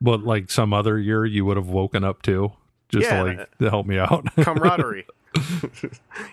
But 0.00 0.24
like 0.24 0.50
some 0.50 0.72
other 0.72 0.98
year, 0.98 1.24
you 1.24 1.44
would 1.44 1.56
have 1.56 1.68
woken 1.68 2.02
up 2.02 2.22
to 2.22 2.52
just 2.88 3.04
Yeah. 3.06 3.22
to 3.22 3.24
like 3.24 3.58
to 3.58 3.70
help 3.70 3.86
me 3.86 3.98
out. 3.98 4.26
camaraderie 4.36 5.06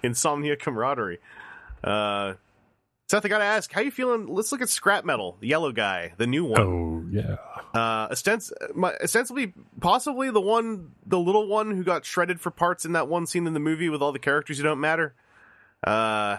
insomnia 0.01 0.55
camaraderie 0.55 1.19
uh 1.83 2.33
seth 3.09 3.25
i 3.25 3.27
gotta 3.27 3.43
ask 3.43 3.71
how 3.71 3.81
you 3.81 3.91
feeling? 3.91 4.27
Let's 4.27 4.51
look 4.51 4.61
at 4.61 4.69
scrap 4.69 5.05
metal 5.05 5.37
the 5.39 5.47
yellow 5.47 5.71
guy 5.71 6.13
the 6.17 6.27
new 6.27 6.45
one. 6.45 6.61
Oh 6.61 7.05
yeah, 7.11 7.37
uh 7.73 8.09
ostens- 8.09 8.51
my, 8.75 8.93
ostensibly 9.03 9.53
possibly 9.79 10.29
the 10.29 10.41
one 10.41 10.91
the 11.05 11.19
little 11.19 11.47
one 11.47 11.71
who 11.71 11.83
got 11.83 12.05
shredded 12.05 12.39
for 12.39 12.51
parts 12.51 12.85
in 12.85 12.93
that 12.93 13.07
one 13.07 13.25
scene 13.25 13.47
in 13.47 13.53
the 13.53 13.59
movie 13.59 13.89
with 13.89 14.01
all 14.01 14.11
the 14.11 14.19
characters 14.19 14.57
who 14.57 14.63
don't 14.63 14.79
matter. 14.79 15.13
Uh 15.85 16.37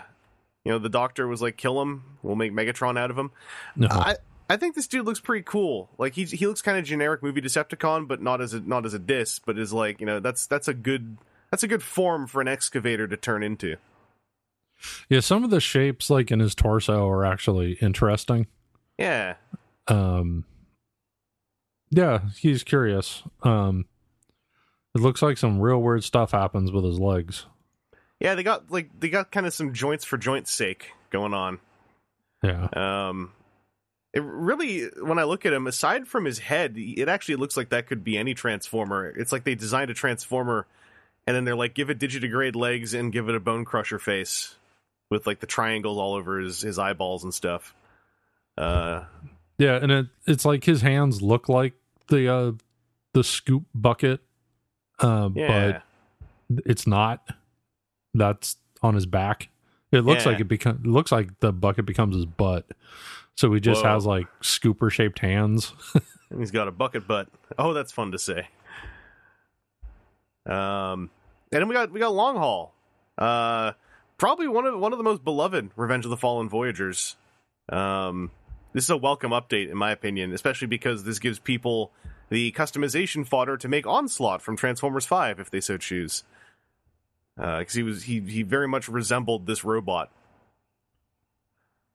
you 0.64 0.72
know 0.72 0.78
the 0.78 0.88
doctor 0.88 1.28
was 1.28 1.42
like 1.42 1.56
kill 1.56 1.80
him. 1.80 2.04
We'll 2.22 2.36
make 2.36 2.52
megatron 2.52 2.98
out 2.98 3.10
of 3.10 3.18
him. 3.18 3.30
No, 3.76 3.88
I 3.90 4.16
I 4.48 4.56
think 4.56 4.74
this 4.74 4.86
dude 4.86 5.06
looks 5.06 5.20
pretty 5.20 5.42
cool. 5.42 5.88
Like 5.98 6.14
he 6.14 6.24
he 6.24 6.46
looks 6.46 6.62
kind 6.62 6.78
of 6.78 6.84
generic 6.84 7.22
movie 7.22 7.40
Decepticon, 7.40 8.08
but 8.08 8.22
not 8.22 8.40
as 8.40 8.54
a 8.54 8.60
not 8.60 8.84
as 8.84 8.94
a 8.94 8.98
diss, 8.98 9.38
but 9.38 9.58
is 9.58 9.72
like 9.72 10.00
you 10.00 10.06
know 10.06 10.20
that's 10.20 10.46
that's 10.46 10.68
a 10.68 10.74
good 10.74 11.16
that's 11.50 11.62
a 11.62 11.68
good 11.68 11.82
form 11.82 12.26
for 12.26 12.40
an 12.40 12.48
excavator 12.48 13.06
to 13.06 13.16
turn 13.16 13.42
into. 13.42 13.76
Yeah. 15.08 15.20
Some 15.20 15.44
of 15.44 15.50
the 15.50 15.60
shapes, 15.60 16.10
like 16.10 16.30
in 16.30 16.40
his 16.40 16.54
torso, 16.54 17.08
are 17.08 17.24
actually 17.24 17.72
interesting. 17.80 18.46
Yeah, 18.98 19.34
Um, 19.88 20.44
yeah, 21.90 22.20
he's 22.38 22.62
curious. 22.62 23.22
Um, 23.42 23.86
it 24.94 25.00
looks 25.00 25.22
like 25.22 25.36
some 25.38 25.60
real 25.60 25.80
weird 25.82 26.04
stuff 26.04 26.30
happens 26.30 26.70
with 26.72 26.84
his 26.84 26.98
legs. 27.00 27.46
yeah. 28.20 28.34
They 28.34 28.42
got 28.42 28.70
like 28.70 28.90
they 28.98 29.08
got 29.08 29.30
kind 29.32 29.46
of 29.46 29.52
some 29.54 29.72
joints 29.72 30.04
for 30.04 30.16
joints' 30.16 30.52
sake 30.52 30.92
going 31.10 31.34
on. 31.34 31.58
Yeah, 32.42 32.68
Um, 32.74 33.32
it 34.12 34.22
really 34.22 34.84
when 35.02 35.18
I 35.18 35.24
look 35.24 35.44
at 35.46 35.52
him, 35.52 35.66
aside 35.66 36.06
from 36.06 36.24
his 36.24 36.38
head, 36.38 36.74
it 36.76 37.08
actually 37.08 37.36
looks 37.36 37.56
like 37.56 37.70
that 37.70 37.86
could 37.86 38.04
be 38.04 38.16
any 38.18 38.34
transformer. 38.34 39.06
It's 39.08 39.32
like 39.32 39.44
they 39.44 39.54
designed 39.54 39.90
a 39.90 39.94
transformer, 39.94 40.66
and 41.26 41.34
then 41.34 41.44
they're 41.44 41.56
like 41.56 41.74
give 41.74 41.90
it 41.90 41.98
digitigrade 41.98 42.54
legs 42.54 42.92
and 42.94 43.12
give 43.12 43.28
it 43.28 43.34
a 43.34 43.40
bone 43.40 43.64
crusher 43.64 43.98
face 43.98 44.54
with 45.14 45.26
like 45.26 45.40
the 45.40 45.46
triangles 45.46 45.96
all 45.98 46.14
over 46.14 46.40
his 46.40 46.60
his 46.60 46.78
eyeballs 46.78 47.24
and 47.24 47.32
stuff. 47.32 47.74
Uh, 48.58 49.04
yeah, 49.58 49.76
and 49.80 49.90
it 49.90 50.06
it's 50.26 50.44
like 50.44 50.64
his 50.64 50.82
hands 50.82 51.22
look 51.22 51.48
like 51.48 51.72
the 52.08 52.28
uh 52.32 52.52
the 53.12 53.24
scoop 53.24 53.64
bucket, 53.74 54.20
uh, 54.98 55.30
yeah. 55.34 55.80
but 56.48 56.62
it's 56.66 56.86
not. 56.86 57.26
That's 58.12 58.56
on 58.82 58.94
his 58.94 59.06
back. 59.06 59.48
It 59.92 60.00
looks 60.00 60.24
Yeah. 60.24 60.32
like 60.32 60.40
it 60.40 60.44
become 60.48 60.80
it 60.84 60.86
looks 60.88 61.10
like 61.12 61.38
the 61.40 61.52
bucket 61.52 61.86
becomes 61.86 62.16
his 62.16 62.26
butt. 62.26 62.66
So 63.36 63.52
he 63.52 63.60
just 63.60 63.82
Whoa. 63.82 63.90
has 63.90 64.06
like 64.06 64.26
scooper 64.42 64.90
shaped 64.90 65.20
hands. 65.20 65.72
And 66.30 66.40
he's 66.40 66.50
got 66.50 66.66
a 66.66 66.72
bucket 66.72 67.06
butt. 67.06 67.28
Oh, 67.58 67.74
that's 67.74 67.92
fun 67.92 68.10
to 68.10 68.18
say. 68.18 68.48
Um, 70.46 71.10
and 71.52 71.60
then 71.60 71.68
we 71.68 71.74
got 71.74 71.92
we 71.92 72.00
got 72.00 72.12
Long 72.14 72.36
Haul. 72.36 72.74
Uh, 73.16 73.72
probably 74.18 74.48
one 74.48 74.66
of 74.66 74.78
one 74.78 74.92
of 74.92 74.98
the 74.98 75.04
most 75.04 75.24
beloved 75.24 75.70
Revenge 75.76 76.04
of 76.04 76.10
the 76.10 76.16
Fallen 76.16 76.48
Voyagers. 76.48 77.16
Um, 77.68 78.30
this 78.72 78.84
is 78.84 78.90
a 78.90 78.96
welcome 78.96 79.30
update, 79.30 79.70
in 79.70 79.76
my 79.76 79.90
opinion, 79.90 80.32
especially 80.32 80.66
because 80.66 81.04
this 81.04 81.18
gives 81.18 81.38
people 81.38 81.92
the 82.30 82.52
customization 82.52 83.26
fodder 83.26 83.56
to 83.56 83.68
make 83.68 83.86
Onslaught 83.86 84.42
from 84.42 84.56
Transformers 84.56 85.06
Five 85.06 85.38
if 85.40 85.50
they 85.50 85.60
so 85.60 85.76
choose. 85.76 86.24
Because 87.36 87.74
he 87.74 87.82
was 87.82 88.04
he 88.04 88.20
he 88.20 88.42
very 88.42 88.68
much 88.68 88.88
resembled 88.88 89.46
this 89.46 89.64
robot. 89.64 90.10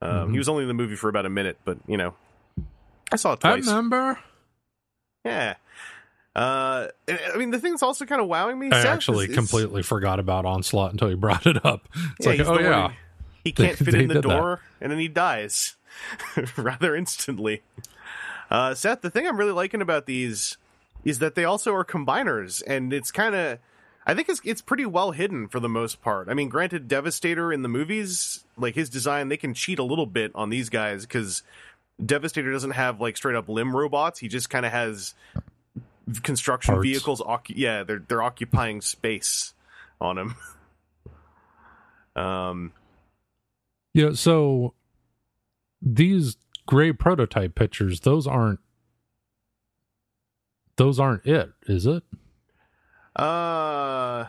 Um, 0.02 0.30
Mhm. 0.30 0.32
He 0.34 0.38
was 0.38 0.50
only 0.50 0.64
in 0.64 0.68
the 0.68 0.74
movie 0.74 0.96
for 0.96 1.10
about 1.10 1.26
a 1.26 1.30
minute, 1.30 1.58
but 1.66 1.78
you 1.88 1.98
know, 1.98 2.14
I 3.12 3.16
saw 3.16 3.34
it 3.34 3.44
I 3.46 3.56
remember. 3.56 4.20
Yeah. 5.26 5.56
Uh, 6.36 6.88
I 7.08 7.38
mean, 7.38 7.52
the 7.52 7.60
thing 7.60 7.72
that's 7.74 7.84
also 7.84 8.06
kind 8.06 8.22
of 8.22 8.28
wowing 8.28 8.58
me. 8.60 8.68
I 8.72 8.82
Seth, 8.82 8.86
actually 8.86 9.26
is- 9.26 9.32
is- 9.32 9.36
completely 9.36 9.84
forgot 9.84 10.20
about 10.20 10.46
Onslaught 10.46 10.92
until 10.92 11.10
you 11.10 11.18
brought 11.18 11.46
it 11.46 11.66
up. 11.66 11.88
It's 12.18 12.26
Yeah, 12.28 12.32
like, 12.34 12.40
oh 12.48 12.60
yeah, 12.60 12.82
one- 12.84 12.94
He 13.44 13.52
can't 13.52 13.78
fit 13.78 13.92
they 13.92 14.04
in 14.04 14.08
the 14.08 14.16
did 14.16 14.24
that. 14.24 14.30
door, 14.30 14.62
and 14.80 14.92
then 14.92 15.00
he 15.00 15.08
dies 15.08 15.76
rather 16.58 16.96
instantly. 16.96 17.62
Uh, 18.52 18.74
Seth, 18.74 19.02
the 19.02 19.10
thing 19.10 19.28
I'm 19.28 19.38
really 19.38 19.52
liking 19.52 19.82
about 19.82 20.06
these 20.06 20.58
is 21.04 21.20
that 21.20 21.36
they 21.36 21.46
also 21.46 21.74
are 21.74 21.86
combiners, 21.86 22.62
and 22.66 22.94
it's 22.94 23.12
kind 23.12 23.36
of. 23.36 23.60
I 24.06 24.16
think 24.16 24.28
it's 24.30 24.42
it's 24.44 24.62
pretty 24.62 24.86
well 24.86 25.12
hidden 25.12 25.48
for 25.48 25.60
the 25.60 25.70
most 25.70 26.02
part. 26.02 26.30
I 26.30 26.34
mean, 26.34 26.50
granted, 26.50 26.88
Devastator 26.88 27.52
in 27.54 27.62
the 27.64 27.70
movies, 27.70 28.44
like 28.58 28.74
his 28.76 28.90
design, 28.90 29.30
they 29.30 29.38
can 29.38 29.54
cheat 29.54 29.78
a 29.78 29.84
little 29.84 30.08
bit 30.08 30.32
on 30.34 30.50
these 30.50 30.70
guys 30.70 31.04
because 31.06 31.44
Devastator 32.04 32.52
doesn't 32.52 32.72
have 32.72 33.00
like 33.00 33.18
straight 33.18 33.36
up 33.36 33.48
limb 33.50 33.76
robots. 33.76 34.20
He 34.20 34.28
just 34.28 34.50
kind 34.50 34.66
of 34.66 34.72
has 34.72 35.14
construction 36.24 36.76
Parts. 36.76 36.88
vehicles. 36.88 37.22
Yeah, 37.50 37.84
they're 37.84 38.00
they're 38.00 38.22
occupying 38.22 38.82
space 38.82 39.54
on 40.02 40.18
him. 40.18 40.36
um, 42.16 42.74
yeah. 43.94 44.12
So 44.14 44.74
these 45.82 46.38
gray 46.66 46.92
prototype 46.94 47.56
pictures, 47.56 48.02
those 48.02 48.28
aren't 48.28 48.60
those 50.78 51.00
aren't 51.00 51.26
it, 51.26 51.52
is 51.68 51.86
it? 51.86 52.04
Uh 53.16 54.26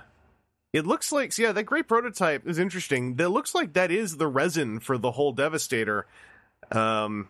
it 0.72 0.86
looks 0.86 1.12
like 1.12 1.36
yeah, 1.38 1.52
that 1.52 1.64
great 1.64 1.86
prototype 1.88 2.46
is 2.46 2.58
interesting. 2.58 3.16
That 3.16 3.28
looks 3.30 3.54
like 3.54 3.74
that 3.74 3.90
is 3.90 4.16
the 4.16 4.26
resin 4.26 4.80
for 4.80 4.98
the 4.98 5.12
whole 5.12 5.32
Devastator. 5.32 6.06
Um 6.72 7.28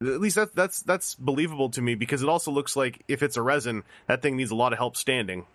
at 0.00 0.20
least 0.20 0.36
that's 0.36 0.52
that's 0.52 0.82
that's 0.82 1.14
believable 1.14 1.70
to 1.70 1.82
me 1.82 1.94
because 1.94 2.22
it 2.22 2.28
also 2.28 2.50
looks 2.50 2.76
like 2.76 3.02
if 3.08 3.22
it's 3.22 3.36
a 3.36 3.42
resin, 3.42 3.82
that 4.06 4.22
thing 4.22 4.36
needs 4.36 4.50
a 4.50 4.54
lot 4.54 4.72
of 4.72 4.78
help 4.78 4.96
standing 4.96 5.46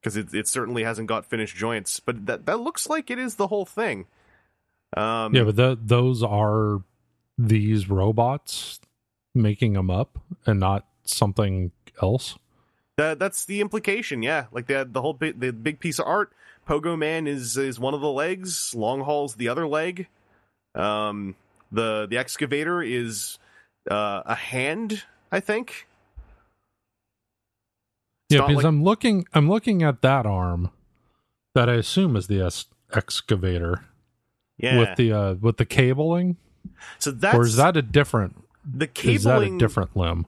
because 0.00 0.16
it 0.16 0.32
it 0.32 0.48
certainly 0.48 0.84
hasn't 0.84 1.08
got 1.08 1.26
finished 1.26 1.56
joints. 1.56 2.00
But 2.00 2.26
that 2.26 2.46
that 2.46 2.60
looks 2.60 2.88
like 2.88 3.10
it 3.10 3.18
is 3.18 3.34
the 3.34 3.48
whole 3.48 3.66
thing. 3.66 4.06
Um, 4.96 5.34
Yeah, 5.34 5.44
but 5.44 5.56
th 5.56 5.78
those 5.82 6.22
are 6.22 6.82
these 7.38 7.88
robots 7.88 8.80
making 9.34 9.74
them 9.74 9.90
up 9.90 10.18
and 10.46 10.60
not 10.60 10.86
something 11.04 11.72
else. 12.02 12.38
That 12.96 13.18
that's 13.18 13.44
the 13.44 13.60
implication, 13.60 14.22
yeah. 14.22 14.46
Like 14.52 14.66
the 14.66 14.88
the 14.90 15.02
whole 15.02 15.14
big, 15.14 15.40
the 15.40 15.52
big 15.52 15.80
piece 15.80 15.98
of 15.98 16.06
art. 16.06 16.32
Pogo 16.68 16.98
Man 16.98 17.26
is 17.26 17.56
is 17.56 17.78
one 17.78 17.94
of 17.94 18.00
the 18.00 18.10
legs. 18.10 18.74
Long 18.74 19.00
Haul's 19.00 19.34
the 19.34 19.48
other 19.48 19.66
leg. 19.66 20.08
Um, 20.74 21.34
the 21.72 22.06
the 22.08 22.18
excavator 22.18 22.82
is 22.82 23.38
uh, 23.90 24.22
a 24.26 24.34
hand, 24.34 25.02
I 25.30 25.40
think. 25.40 25.86
It's 28.28 28.36
yeah, 28.36 28.46
because 28.46 28.56
like- 28.56 28.64
I'm 28.66 28.82
looking 28.84 29.26
I'm 29.32 29.48
looking 29.48 29.82
at 29.82 30.02
that 30.02 30.26
arm 30.26 30.70
that 31.54 31.68
I 31.68 31.74
assume 31.74 32.16
is 32.16 32.26
the 32.28 32.40
es- 32.40 32.66
excavator 32.92 33.84
Yeah. 34.56 34.78
with 34.78 34.96
the 34.96 35.12
uh 35.12 35.34
with 35.34 35.56
the 35.56 35.66
cabling 35.66 36.36
so 36.98 37.10
that's 37.10 37.34
or 37.34 37.42
is 37.42 37.56
that 37.56 37.76
a 37.76 37.82
different 37.82 38.44
the 38.64 38.86
cabling 38.86 39.14
is 39.16 39.24
that 39.24 39.42
a 39.42 39.58
different 39.58 39.96
limb? 39.96 40.26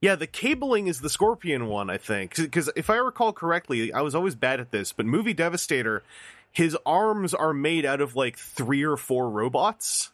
Yeah, 0.00 0.16
the 0.16 0.26
cabling 0.26 0.88
is 0.88 1.00
the 1.00 1.08
Scorpion 1.08 1.66
one, 1.66 1.88
I 1.88 1.96
think. 1.96 2.34
Because 2.34 2.68
if 2.74 2.90
I 2.90 2.96
recall 2.96 3.32
correctly, 3.32 3.92
I 3.92 4.00
was 4.00 4.16
always 4.16 4.34
bad 4.34 4.58
at 4.58 4.72
this, 4.72 4.92
but 4.92 5.06
Movie 5.06 5.32
Devastator, 5.32 6.02
his 6.50 6.76
arms 6.84 7.32
are 7.32 7.54
made 7.54 7.84
out 7.84 8.00
of 8.00 8.16
like 8.16 8.36
three 8.36 8.82
or 8.82 8.96
four 8.96 9.30
robots. 9.30 10.10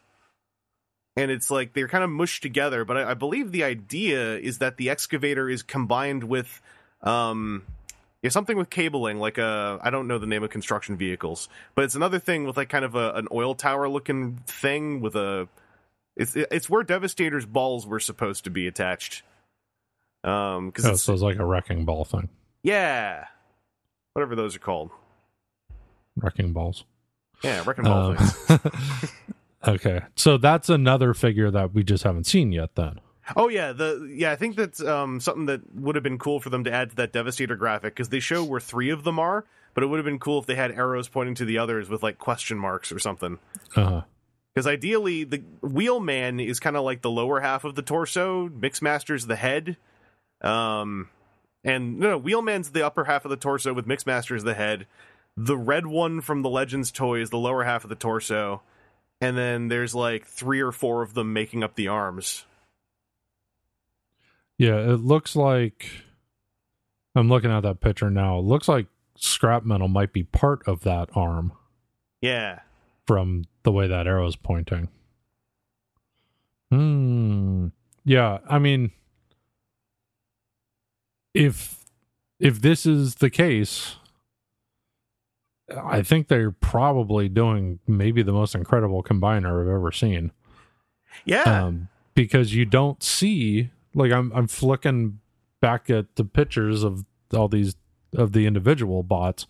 And 1.19 1.31
it's 1.31 1.51
like 1.51 1.73
they're 1.73 1.87
kind 1.87 2.03
of 2.03 2.09
mushed 2.09 2.41
together, 2.43 2.85
but 2.85 2.97
I, 2.97 3.11
I 3.11 3.13
believe 3.13 3.51
the 3.51 3.63
idea 3.63 4.37
is 4.37 4.59
that 4.59 4.77
the 4.77 4.89
excavator 4.89 5.49
is 5.49 5.63
combined 5.63 6.23
with 6.23 6.61
um 7.01 7.63
yeah, 8.21 8.29
something 8.29 8.57
with 8.57 8.69
cabling, 8.69 9.17
like 9.19 9.37
a 9.37 9.79
I 9.81 9.89
don't 9.89 10.07
know 10.07 10.17
the 10.17 10.27
name 10.27 10.43
of 10.43 10.49
construction 10.49 10.97
vehicles, 10.97 11.49
but 11.75 11.83
it's 11.85 11.95
another 11.95 12.19
thing 12.19 12.43
with 12.45 12.57
like 12.57 12.69
kind 12.69 12.85
of 12.85 12.95
a, 12.95 13.13
an 13.13 13.27
oil 13.31 13.55
tower 13.55 13.87
looking 13.89 14.37
thing 14.45 15.01
with 15.01 15.15
a 15.15 15.47
it's 16.15 16.35
it's 16.35 16.69
where 16.69 16.83
Devastator's 16.83 17.45
balls 17.45 17.87
were 17.87 17.99
supposed 17.99 18.43
to 18.45 18.49
be 18.49 18.67
attached. 18.67 19.23
Um, 20.23 20.67
because 20.69 20.85
Oh, 20.85 20.91
it's 20.91 21.03
so 21.03 21.13
it's 21.13 21.21
like 21.21 21.37
a 21.39 21.45
wrecking 21.45 21.85
ball 21.85 22.03
thing. 22.05 22.27
yeah, 22.61 23.25
whatever 24.13 24.35
those 24.35 24.55
are 24.55 24.59
called. 24.59 24.91
Wrecking 26.17 26.51
balls. 26.53 26.83
Yeah, 27.43 27.63
wrecking 27.65 27.85
ball 27.85 28.11
Um, 28.11 28.17
things. 28.17 28.59
okay. 29.67 30.01
So 30.15 30.37
that's 30.37 30.69
another 30.69 31.13
figure 31.13 31.51
that 31.51 31.73
we 31.73 31.83
just 31.83 32.03
haven't 32.03 32.25
seen 32.25 32.51
yet 32.51 32.75
then. 32.75 32.99
Oh 33.35 33.47
yeah, 33.47 33.73
the 33.73 34.11
yeah, 34.11 34.31
I 34.31 34.35
think 34.35 34.55
that's 34.55 34.81
um 34.81 35.19
something 35.19 35.45
that 35.45 35.61
would 35.75 35.95
have 35.95 36.03
been 36.03 36.17
cool 36.17 36.39
for 36.39 36.49
them 36.49 36.63
to 36.63 36.71
add 36.71 36.91
to 36.91 36.95
that 36.97 37.13
Devastator 37.13 37.55
graphic 37.55 37.95
because 37.95 38.09
they 38.09 38.19
show 38.19 38.43
where 38.43 38.59
three 38.59 38.89
of 38.89 39.03
them 39.03 39.19
are, 39.19 39.45
but 39.73 39.83
it 39.83 39.87
would 39.87 39.97
have 39.97 40.05
been 40.05 40.19
cool 40.19 40.39
if 40.39 40.45
they 40.45 40.55
had 40.55 40.71
arrows 40.71 41.07
pointing 41.07 41.35
to 41.35 41.45
the 41.45 41.57
others 41.57 41.89
with 41.89 42.01
like 42.01 42.17
question 42.17 42.57
marks 42.57 42.91
or 42.91 42.99
something. 42.99 43.37
Uh-huh. 43.75 44.01
Because 44.53 44.65
ideally, 44.65 45.23
the 45.23 45.43
Wheelman 45.61 46.39
is 46.45 46.59
kind 46.59 46.75
of 46.75 46.83
like 46.83 47.01
the 47.01 47.11
lower 47.11 47.39
half 47.39 47.63
of 47.63 47.75
the 47.75 47.81
torso. 47.83 48.49
Mixmaster's 48.49 49.27
the 49.27 49.35
head. 49.35 49.77
Um, 50.41 51.09
and 51.63 51.99
no, 51.99 52.11
no, 52.11 52.19
Wheelman's 52.19 52.71
the 52.71 52.85
upper 52.85 53.05
half 53.05 53.25
of 53.25 53.29
the 53.29 53.37
torso 53.37 53.73
with 53.73 53.85
Mixmaster's 53.85 54.43
the 54.43 54.55
head. 54.55 54.87
The 55.37 55.57
red 55.57 55.85
one 55.85 56.19
from 56.19 56.41
the 56.41 56.49
Legends 56.49 56.91
toy 56.91 57.21
is 57.21 57.29
the 57.29 57.37
lower 57.37 57.63
half 57.63 57.83
of 57.83 57.89
the 57.89 57.95
torso. 57.95 58.61
And 59.21 59.37
then 59.37 59.67
there's 59.67 59.93
like 59.93 60.25
three 60.25 60.61
or 60.61 60.71
four 60.71 61.01
of 61.01 61.13
them 61.13 61.33
making 61.33 61.63
up 61.63 61.75
the 61.75 61.87
arms. 61.89 62.45
Yeah, 64.57 64.77
it 64.79 64.99
looks 65.01 65.35
like 65.35 65.89
I'm 67.15 67.29
looking 67.29 67.51
at 67.51 67.61
that 67.61 67.79
picture 67.81 68.09
now. 68.09 68.39
It 68.39 68.43
looks 68.45 68.67
like 68.67 68.87
scrap 69.15 69.65
metal 69.65 69.87
might 69.87 70.13
be 70.13 70.23
part 70.23 70.65
of 70.67 70.81
that 70.83 71.09
arm 71.15 71.51
Yeah. 72.21 72.59
from 73.07 73.43
the 73.63 73.71
way 73.71 73.87
that 73.87 74.07
arrow's 74.07 74.35
pointing. 74.37 74.87
Hmm. 76.71 77.67
Yeah, 78.05 78.39
I 78.49 78.59
mean 78.59 78.91
if 81.33 81.83
if 82.39 82.61
this 82.61 82.85
is 82.85 83.15
the 83.15 83.29
case, 83.29 83.95
I 85.77 86.01
think 86.01 86.27
they're 86.27 86.51
probably 86.51 87.29
doing 87.29 87.79
maybe 87.87 88.21
the 88.23 88.31
most 88.31 88.55
incredible 88.55 89.03
combiner 89.03 89.61
I've 89.61 89.67
ever 89.67 89.91
seen. 89.91 90.31
Yeah. 91.25 91.43
um, 91.43 91.89
because 92.15 92.53
you 92.53 92.65
don't 92.65 93.01
see 93.01 93.69
like 93.93 94.11
I'm 94.11 94.31
I'm 94.33 94.47
flicking 94.47 95.19
back 95.61 95.89
at 95.89 96.15
the 96.15 96.23
pictures 96.23 96.83
of 96.83 97.05
all 97.33 97.47
these 97.47 97.75
of 98.13 98.33
the 98.33 98.45
individual 98.45 99.03
bots, 99.03 99.45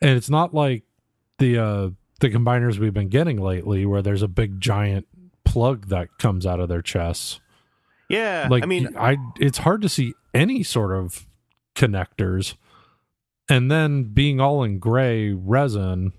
and 0.00 0.16
it's 0.16 0.30
not 0.30 0.54
like 0.54 0.84
the 1.38 1.58
uh 1.58 1.90
the 2.20 2.30
combiners 2.30 2.78
we've 2.78 2.94
been 2.94 3.08
getting 3.08 3.40
lately 3.40 3.84
where 3.84 4.02
there's 4.02 4.22
a 4.22 4.28
big 4.28 4.60
giant 4.60 5.06
plug 5.44 5.88
that 5.88 6.08
comes 6.18 6.46
out 6.46 6.60
of 6.60 6.68
their 6.68 6.82
chests. 6.82 7.40
yeah. 8.08 8.48
Like 8.50 8.62
I 8.62 8.66
mean, 8.66 8.96
I 8.96 9.16
it's 9.38 9.58
hard 9.58 9.82
to 9.82 9.88
see 9.88 10.14
any 10.32 10.62
sort 10.62 10.92
of 10.92 11.26
connectors, 11.74 12.54
and 13.48 13.70
then 13.70 14.04
being 14.04 14.40
all 14.40 14.62
in 14.62 14.78
gray 14.78 15.32
resin, 15.32 16.12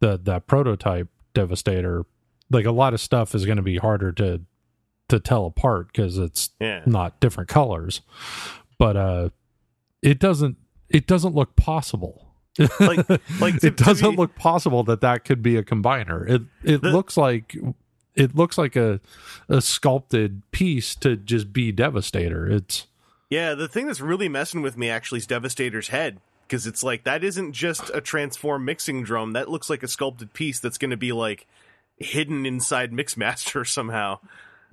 the 0.00 0.18
that 0.24 0.46
prototype 0.46 1.08
devastator, 1.34 2.04
like 2.50 2.64
a 2.66 2.72
lot 2.72 2.94
of 2.94 3.00
stuff 3.00 3.34
is 3.34 3.44
going 3.46 3.56
to 3.56 3.62
be 3.62 3.76
harder 3.78 4.12
to 4.12 4.40
to 5.08 5.18
tell 5.20 5.46
apart 5.46 5.88
because 5.88 6.18
it's 6.18 6.50
yeah. 6.60 6.82
not 6.86 7.18
different 7.20 7.48
colors, 7.48 8.00
but 8.78 8.96
uh, 8.96 9.28
it 10.02 10.18
doesn't 10.18 10.56
it 10.88 11.06
doesn't 11.06 11.34
look 11.34 11.56
possible. 11.56 12.26
Like- 12.80 13.08
like 13.40 13.58
to- 13.60 13.66
it 13.68 13.76
doesn't 13.76 14.10
me- 14.10 14.16
look 14.16 14.34
possible 14.36 14.82
that 14.84 15.00
that 15.02 15.24
could 15.24 15.42
be 15.42 15.56
a 15.56 15.62
combiner. 15.62 16.28
It 16.28 16.42
it 16.64 16.82
The- 16.82 16.90
looks 16.90 17.16
like 17.16 17.56
it 18.14 18.34
looks 18.34 18.58
like 18.58 18.76
a 18.76 19.00
a 19.48 19.60
sculpted 19.60 20.42
piece 20.52 20.94
to 20.96 21.16
just 21.16 21.52
be 21.52 21.72
Devastator. 21.72 22.48
It's 22.50 22.86
Yeah, 23.30 23.54
the 23.54 23.68
thing 23.68 23.86
that's 23.86 24.00
really 24.00 24.28
messing 24.28 24.60
with 24.60 24.76
me 24.76 24.90
actually 24.90 25.18
is 25.18 25.26
Devastator's 25.26 25.88
head. 25.88 26.20
Because 26.46 26.66
it's 26.66 26.82
like, 26.82 27.04
that 27.04 27.22
isn't 27.22 27.52
just 27.52 27.90
a 27.94 28.00
transform 28.00 28.64
mixing 28.64 29.04
drum. 29.04 29.34
That 29.34 29.48
looks 29.48 29.70
like 29.70 29.84
a 29.84 29.88
sculpted 29.88 30.32
piece 30.32 30.58
that's 30.58 30.78
going 30.78 30.90
to 30.90 30.96
be 30.96 31.12
like 31.12 31.46
hidden 31.96 32.44
inside 32.44 32.90
Mixmaster 32.90 33.64
somehow. 33.66 34.18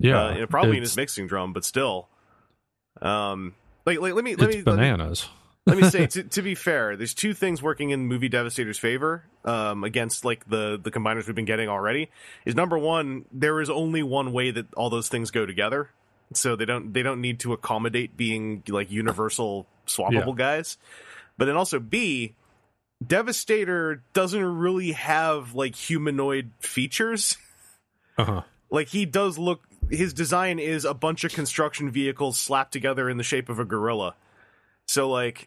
yeah, 0.00 0.20
Uh, 0.20 0.46
probably 0.46 0.76
in 0.78 0.82
his 0.82 0.96
mixing 0.96 1.28
drum, 1.28 1.52
but 1.52 1.64
still. 1.64 2.08
Um, 3.00 3.54
like, 3.86 4.00
like 4.00 4.14
let 4.14 4.24
me 4.24 4.34
let 4.34 4.48
me 4.48 4.56
let 4.56 4.76
me, 4.76 4.76
bananas. 4.76 5.28
let 5.66 5.78
me 5.78 5.88
say 5.88 6.06
to, 6.08 6.24
to 6.24 6.42
be 6.42 6.56
fair, 6.56 6.96
there's 6.96 7.14
two 7.14 7.32
things 7.32 7.62
working 7.62 7.90
in 7.90 8.06
movie 8.06 8.28
Devastator's 8.28 8.78
favor 8.78 9.22
um, 9.44 9.84
against 9.84 10.24
like 10.24 10.48
the 10.48 10.80
the 10.82 10.90
combiners 10.90 11.26
we've 11.28 11.36
been 11.36 11.44
getting 11.44 11.68
already. 11.68 12.10
Is 12.44 12.56
number 12.56 12.76
one, 12.76 13.24
there 13.30 13.60
is 13.60 13.70
only 13.70 14.02
one 14.02 14.32
way 14.32 14.50
that 14.50 14.66
all 14.74 14.90
those 14.90 15.08
things 15.08 15.30
go 15.30 15.46
together, 15.46 15.90
so 16.34 16.56
they 16.56 16.64
don't 16.64 16.92
they 16.92 17.02
don't 17.02 17.20
need 17.20 17.40
to 17.40 17.52
accommodate 17.52 18.16
being 18.16 18.62
like 18.68 18.90
universal 18.90 19.66
swappable 19.86 20.36
guys. 20.36 20.76
But 21.36 21.46
then 21.46 21.56
also 21.56 21.78
B, 21.78 22.34
Devastator 23.06 24.02
doesn't 24.12 24.44
really 24.58 24.92
have 24.92 25.54
like 25.54 25.74
humanoid 25.74 26.50
features 26.60 27.36
Uh-huh. 28.18 28.42
like 28.68 28.88
he 28.88 29.06
does 29.06 29.38
look 29.38 29.62
his 29.90 30.12
design 30.12 30.58
is 30.58 30.84
a 30.84 30.92
bunch 30.92 31.22
of 31.22 31.32
construction 31.32 31.88
vehicles 31.88 32.36
slapped 32.36 32.72
together 32.72 33.08
in 33.08 33.16
the 33.16 33.22
shape 33.22 33.48
of 33.48 33.60
a 33.60 33.64
gorilla 33.64 34.16
so 34.86 35.08
like 35.08 35.46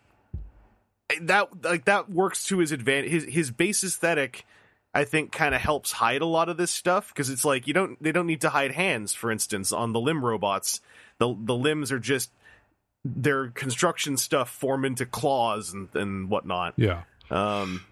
that 1.19 1.49
like 1.65 1.83
that 1.83 2.09
works 2.09 2.45
to 2.45 2.59
his 2.59 2.71
advantage 2.71 3.11
his 3.11 3.25
his 3.25 3.51
base 3.51 3.83
aesthetic 3.83 4.45
i 4.93 5.03
think 5.03 5.31
kind 5.31 5.53
of 5.55 5.61
helps 5.61 5.91
hide 5.91 6.21
a 6.21 6.25
lot 6.25 6.49
of 6.49 6.57
this 6.57 6.71
stuff 6.71 7.09
because 7.09 7.29
it's 7.29 7.45
like 7.45 7.67
you 7.67 7.73
don't 7.73 8.01
they 8.03 8.11
don't 8.11 8.27
need 8.27 8.41
to 8.41 8.49
hide 8.49 8.71
hands 8.71 9.13
for 9.13 9.31
instance 9.31 9.71
on 9.71 9.93
the 9.93 9.99
limb 9.99 10.23
robots 10.23 10.81
the 11.19 11.35
the 11.43 11.55
limbs 11.55 11.91
are 11.91 11.99
just 11.99 12.31
their 13.03 13.47
construction 13.49 14.17
stuff 14.17 14.49
form 14.49 14.85
into 14.85 15.05
claws 15.05 15.73
and 15.73 15.89
and 15.95 16.29
whatnot 16.29 16.73
Yeah, 16.77 17.01
um, 17.31 17.83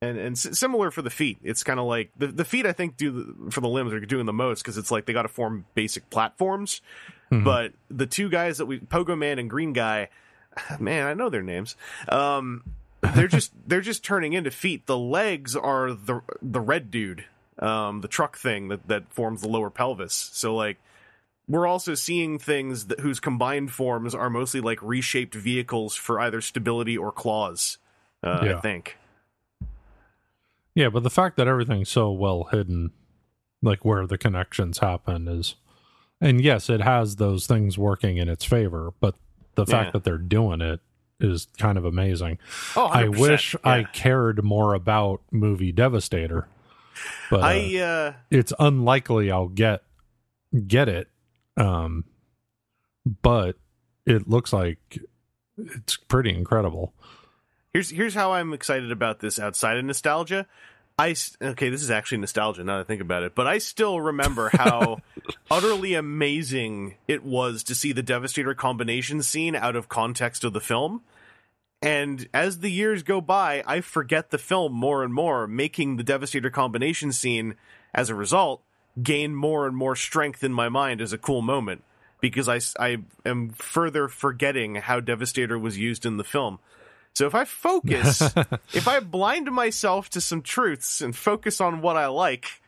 and 0.00 0.18
and 0.18 0.32
s- 0.36 0.58
similar 0.58 0.90
for 0.90 1.02
the 1.02 1.10
feet. 1.10 1.38
It's 1.44 1.62
kind 1.62 1.78
of 1.78 1.86
like 1.86 2.10
the 2.16 2.26
the 2.26 2.44
feet. 2.44 2.66
I 2.66 2.72
think 2.72 2.96
do 2.96 3.10
the, 3.44 3.50
for 3.52 3.60
the 3.60 3.68
limbs 3.68 3.92
are 3.92 4.00
doing 4.00 4.26
the 4.26 4.32
most 4.32 4.62
because 4.62 4.76
it's 4.76 4.90
like 4.90 5.06
they 5.06 5.12
got 5.12 5.22
to 5.22 5.28
form 5.28 5.64
basic 5.74 6.10
platforms. 6.10 6.80
Mhm. 7.30 7.44
But 7.44 7.72
the 7.88 8.06
two 8.06 8.28
guys 8.28 8.58
that 8.58 8.66
we 8.66 8.80
Pogo 8.80 9.16
Man 9.16 9.38
and 9.38 9.48
Green 9.48 9.72
Guy, 9.72 10.08
man, 10.80 11.06
I 11.06 11.14
know 11.14 11.28
their 11.30 11.42
names. 11.42 11.76
Um, 12.08 12.64
they're 13.14 13.28
just 13.28 13.52
they're 13.66 13.80
just 13.80 14.04
turning 14.04 14.32
into 14.32 14.50
feet. 14.50 14.86
The 14.86 14.98
legs 14.98 15.54
are 15.56 15.92
the 15.92 16.20
the 16.40 16.60
red 16.60 16.90
dude, 16.90 17.24
um, 17.58 18.00
the 18.00 18.08
truck 18.08 18.36
thing 18.38 18.68
that 18.68 18.86
that 18.88 19.12
forms 19.12 19.42
the 19.42 19.48
lower 19.48 19.70
pelvis. 19.70 20.30
So 20.32 20.54
like. 20.54 20.78
We're 21.48 21.66
also 21.66 21.94
seeing 21.94 22.38
things 22.38 22.86
that, 22.86 23.00
whose 23.00 23.18
combined 23.18 23.72
forms 23.72 24.14
are 24.14 24.30
mostly 24.30 24.60
like 24.60 24.80
reshaped 24.80 25.34
vehicles 25.34 25.96
for 25.96 26.20
either 26.20 26.40
stability 26.40 26.96
or 26.96 27.10
claws. 27.10 27.78
Uh, 28.22 28.54
I 28.56 28.60
think. 28.60 28.96
yeah, 30.74 30.88
but 30.88 31.02
the 31.02 31.10
fact 31.10 31.36
that 31.36 31.48
everything's 31.48 31.88
so 31.88 32.12
well 32.12 32.44
hidden, 32.52 32.92
like 33.60 33.84
where 33.84 34.06
the 34.06 34.16
connections 34.16 34.78
happen, 34.78 35.26
is, 35.26 35.56
and 36.20 36.40
yes, 36.40 36.70
it 36.70 36.80
has 36.80 37.16
those 37.16 37.48
things 37.48 37.76
working 37.76 38.18
in 38.18 38.28
its 38.28 38.44
favor. 38.44 38.92
But 39.00 39.16
the 39.56 39.66
fact 39.66 39.88
Yeah. 39.88 39.90
that 39.92 40.04
they're 40.04 40.18
doing 40.18 40.60
it 40.60 40.80
is 41.22 41.48
kind 41.58 41.78
of 41.78 41.84
amazing. 41.84 42.38
Oh, 42.76 42.86
I 42.86 43.04
100%, 43.04 43.18
wish 43.18 43.56
I 43.64 43.84
cared 43.84 44.44
more 44.44 44.74
about 44.74 45.22
movie 45.30 45.72
Devastator 45.72 46.48
but 47.30 47.40
uh, 47.40 47.46
I 47.46 47.76
uh, 47.76 48.12
it's 48.30 48.52
unlikely 48.58 49.30
I'll 49.30 49.48
get 49.48 49.82
get 50.66 50.88
it. 50.88 51.08
Um, 51.56 52.04
but 53.22 53.56
it 54.06 54.28
looks 54.28 54.52
like 54.52 54.98
it's 55.56 55.96
pretty 55.96 56.30
incredible. 56.30 56.94
here's 57.72 57.90
here's 57.90 58.14
how 58.14 58.32
I'm 58.32 58.52
excited 58.52 58.90
about 58.92 59.20
this 59.20 59.38
outside 59.38 59.76
of 59.76 59.84
nostalgia. 59.84 60.46
I 61.02 61.16
okay, 61.42 61.68
this 61.68 61.82
is 61.82 61.90
actually 61.90 62.18
nostalgia 62.18 62.62
now 62.62 62.76
that 62.76 62.82
I 62.82 62.84
think 62.84 63.00
about 63.00 63.24
it, 63.24 63.34
but 63.34 63.48
I 63.48 63.58
still 63.58 64.00
remember 64.00 64.50
how 64.52 64.98
utterly 65.50 65.94
amazing 65.94 66.94
it 67.08 67.24
was 67.24 67.64
to 67.64 67.74
see 67.74 67.90
the 67.90 68.04
Devastator 68.04 68.54
combination 68.54 69.20
scene 69.20 69.56
out 69.56 69.74
of 69.74 69.88
context 69.88 70.44
of 70.44 70.52
the 70.52 70.60
film. 70.60 71.02
And 71.82 72.28
as 72.32 72.60
the 72.60 72.70
years 72.70 73.02
go 73.02 73.20
by, 73.20 73.64
I 73.66 73.80
forget 73.80 74.30
the 74.30 74.38
film 74.38 74.74
more 74.74 75.02
and 75.02 75.12
more, 75.12 75.48
making 75.48 75.96
the 75.96 76.04
Devastator 76.04 76.50
combination 76.50 77.10
scene, 77.10 77.56
as 77.92 78.08
a 78.08 78.14
result, 78.14 78.62
gain 79.02 79.34
more 79.34 79.66
and 79.66 79.76
more 79.76 79.96
strength 79.96 80.44
in 80.44 80.52
my 80.52 80.68
mind 80.68 81.00
as 81.00 81.12
a 81.12 81.18
cool 81.18 81.42
moment 81.42 81.82
because 82.20 82.48
I, 82.48 82.60
I 82.78 82.98
am 83.26 83.50
further 83.50 84.06
forgetting 84.06 84.76
how 84.76 85.00
Devastator 85.00 85.58
was 85.58 85.76
used 85.76 86.06
in 86.06 86.16
the 86.16 86.24
film. 86.24 86.60
So 87.14 87.26
if 87.26 87.34
I 87.34 87.44
focus, 87.44 88.20
if 88.72 88.88
I 88.88 89.00
blind 89.00 89.50
myself 89.50 90.08
to 90.10 90.20
some 90.20 90.42
truths 90.42 91.00
and 91.00 91.14
focus 91.14 91.60
on 91.60 91.82
what 91.82 91.96
I 91.96 92.06
like, 92.06 92.60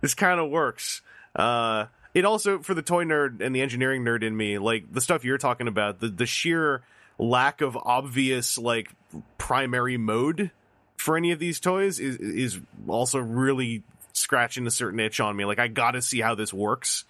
this 0.00 0.14
kind 0.14 0.40
of 0.40 0.50
works. 0.50 1.02
Uh, 1.36 1.86
it 2.14 2.24
also 2.24 2.60
for 2.60 2.74
the 2.74 2.82
toy 2.82 3.04
nerd 3.04 3.40
and 3.40 3.54
the 3.54 3.60
engineering 3.60 4.04
nerd 4.04 4.22
in 4.22 4.36
me, 4.36 4.58
like 4.58 4.92
the 4.92 5.00
stuff 5.00 5.24
you're 5.24 5.38
talking 5.38 5.68
about, 5.68 6.00
the 6.00 6.08
the 6.08 6.26
sheer 6.26 6.82
lack 7.18 7.60
of 7.60 7.76
obvious 7.76 8.58
like 8.58 8.90
primary 9.38 9.96
mode 9.96 10.50
for 10.96 11.16
any 11.16 11.32
of 11.32 11.38
these 11.38 11.60
toys 11.60 12.00
is 12.00 12.16
is 12.16 12.60
also 12.88 13.18
really 13.18 13.82
scratching 14.12 14.66
a 14.66 14.70
certain 14.70 14.98
itch 15.00 15.20
on 15.20 15.36
me. 15.36 15.44
Like 15.44 15.58
I 15.58 15.68
got 15.68 15.92
to 15.92 16.02
see 16.02 16.20
how 16.20 16.34
this 16.34 16.52
works. 16.52 17.04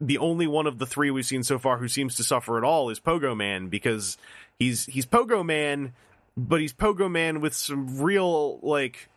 The 0.00 0.18
only 0.18 0.46
one 0.46 0.66
of 0.66 0.78
the 0.78 0.86
three 0.86 1.10
we've 1.10 1.24
seen 1.24 1.42
so 1.42 1.58
far 1.58 1.78
who 1.78 1.88
seems 1.88 2.16
to 2.16 2.24
suffer 2.24 2.58
at 2.58 2.64
all 2.64 2.90
is 2.90 3.00
Pogo 3.00 3.36
Man 3.36 3.68
because 3.68 4.18
he's 4.58 4.86
he's 4.86 5.06
Pogo 5.06 5.44
Man, 5.44 5.92
but 6.36 6.60
he's 6.60 6.72
Pogo 6.72 7.10
Man 7.10 7.40
with 7.40 7.54
some 7.54 8.00
real 8.00 8.58
like 8.60 9.08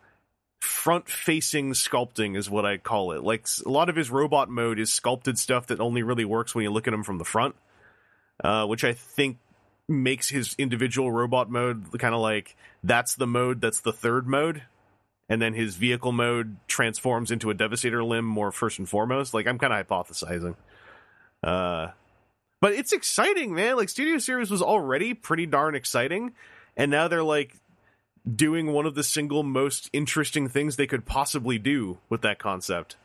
front 0.59 1.09
facing 1.09 1.71
sculpting 1.71 2.35
is 2.35 2.49
what 2.49 2.65
I 2.65 2.77
call 2.77 3.13
it. 3.13 3.23
Like 3.23 3.47
a 3.65 3.69
lot 3.69 3.89
of 3.89 3.95
his 3.95 4.09
robot 4.09 4.49
mode 4.49 4.79
is 4.79 4.91
sculpted 4.91 5.39
stuff 5.39 5.67
that 5.67 5.79
only 5.79 6.03
really 6.03 6.25
works 6.25 6.53
when 6.53 6.63
you 6.63 6.71
look 6.71 6.87
at 6.87 6.93
him 6.93 7.03
from 7.03 7.17
the 7.17 7.25
front, 7.25 7.55
uh, 8.43 8.65
which 8.65 8.83
I 8.83 8.93
think 8.93 9.37
makes 9.87 10.29
his 10.29 10.55
individual 10.57 11.11
robot 11.11 11.49
mode 11.49 11.99
kind 11.99 12.13
of 12.13 12.21
like 12.21 12.55
that's 12.83 13.15
the 13.15 13.25
mode 13.25 13.59
that's 13.59 13.79
the 13.81 13.91
third 13.91 14.27
mode 14.27 14.61
and 15.27 15.41
then 15.41 15.55
his 15.55 15.75
vehicle 15.75 16.11
mode 16.11 16.57
transforms 16.67 17.31
into 17.31 17.49
a 17.49 17.55
devastator 17.55 18.03
limb 18.03 18.23
more 18.23 18.51
first 18.51 18.77
and 18.77 18.87
foremost 18.87 19.33
like 19.33 19.47
i'm 19.47 19.57
kind 19.57 19.73
of 19.73 19.87
hypothesizing 19.87 20.55
uh 21.43 21.87
but 22.61 22.73
it's 22.73 22.91
exciting 22.93 23.53
man 23.53 23.75
like 23.75 23.89
studio 23.89 24.17
series 24.17 24.49
was 24.51 24.61
already 24.61 25.13
pretty 25.13 25.45
darn 25.45 25.75
exciting 25.75 26.33
and 26.77 26.89
now 26.91 27.07
they're 27.07 27.23
like 27.23 27.55
doing 28.35 28.71
one 28.73 28.85
of 28.85 28.95
the 28.95 29.03
single 29.03 29.43
most 29.43 29.89
interesting 29.93 30.47
things 30.47 30.75
they 30.75 30.87
could 30.87 31.05
possibly 31.05 31.57
do 31.57 31.97
with 32.09 32.21
that 32.21 32.37
concept 32.39 32.95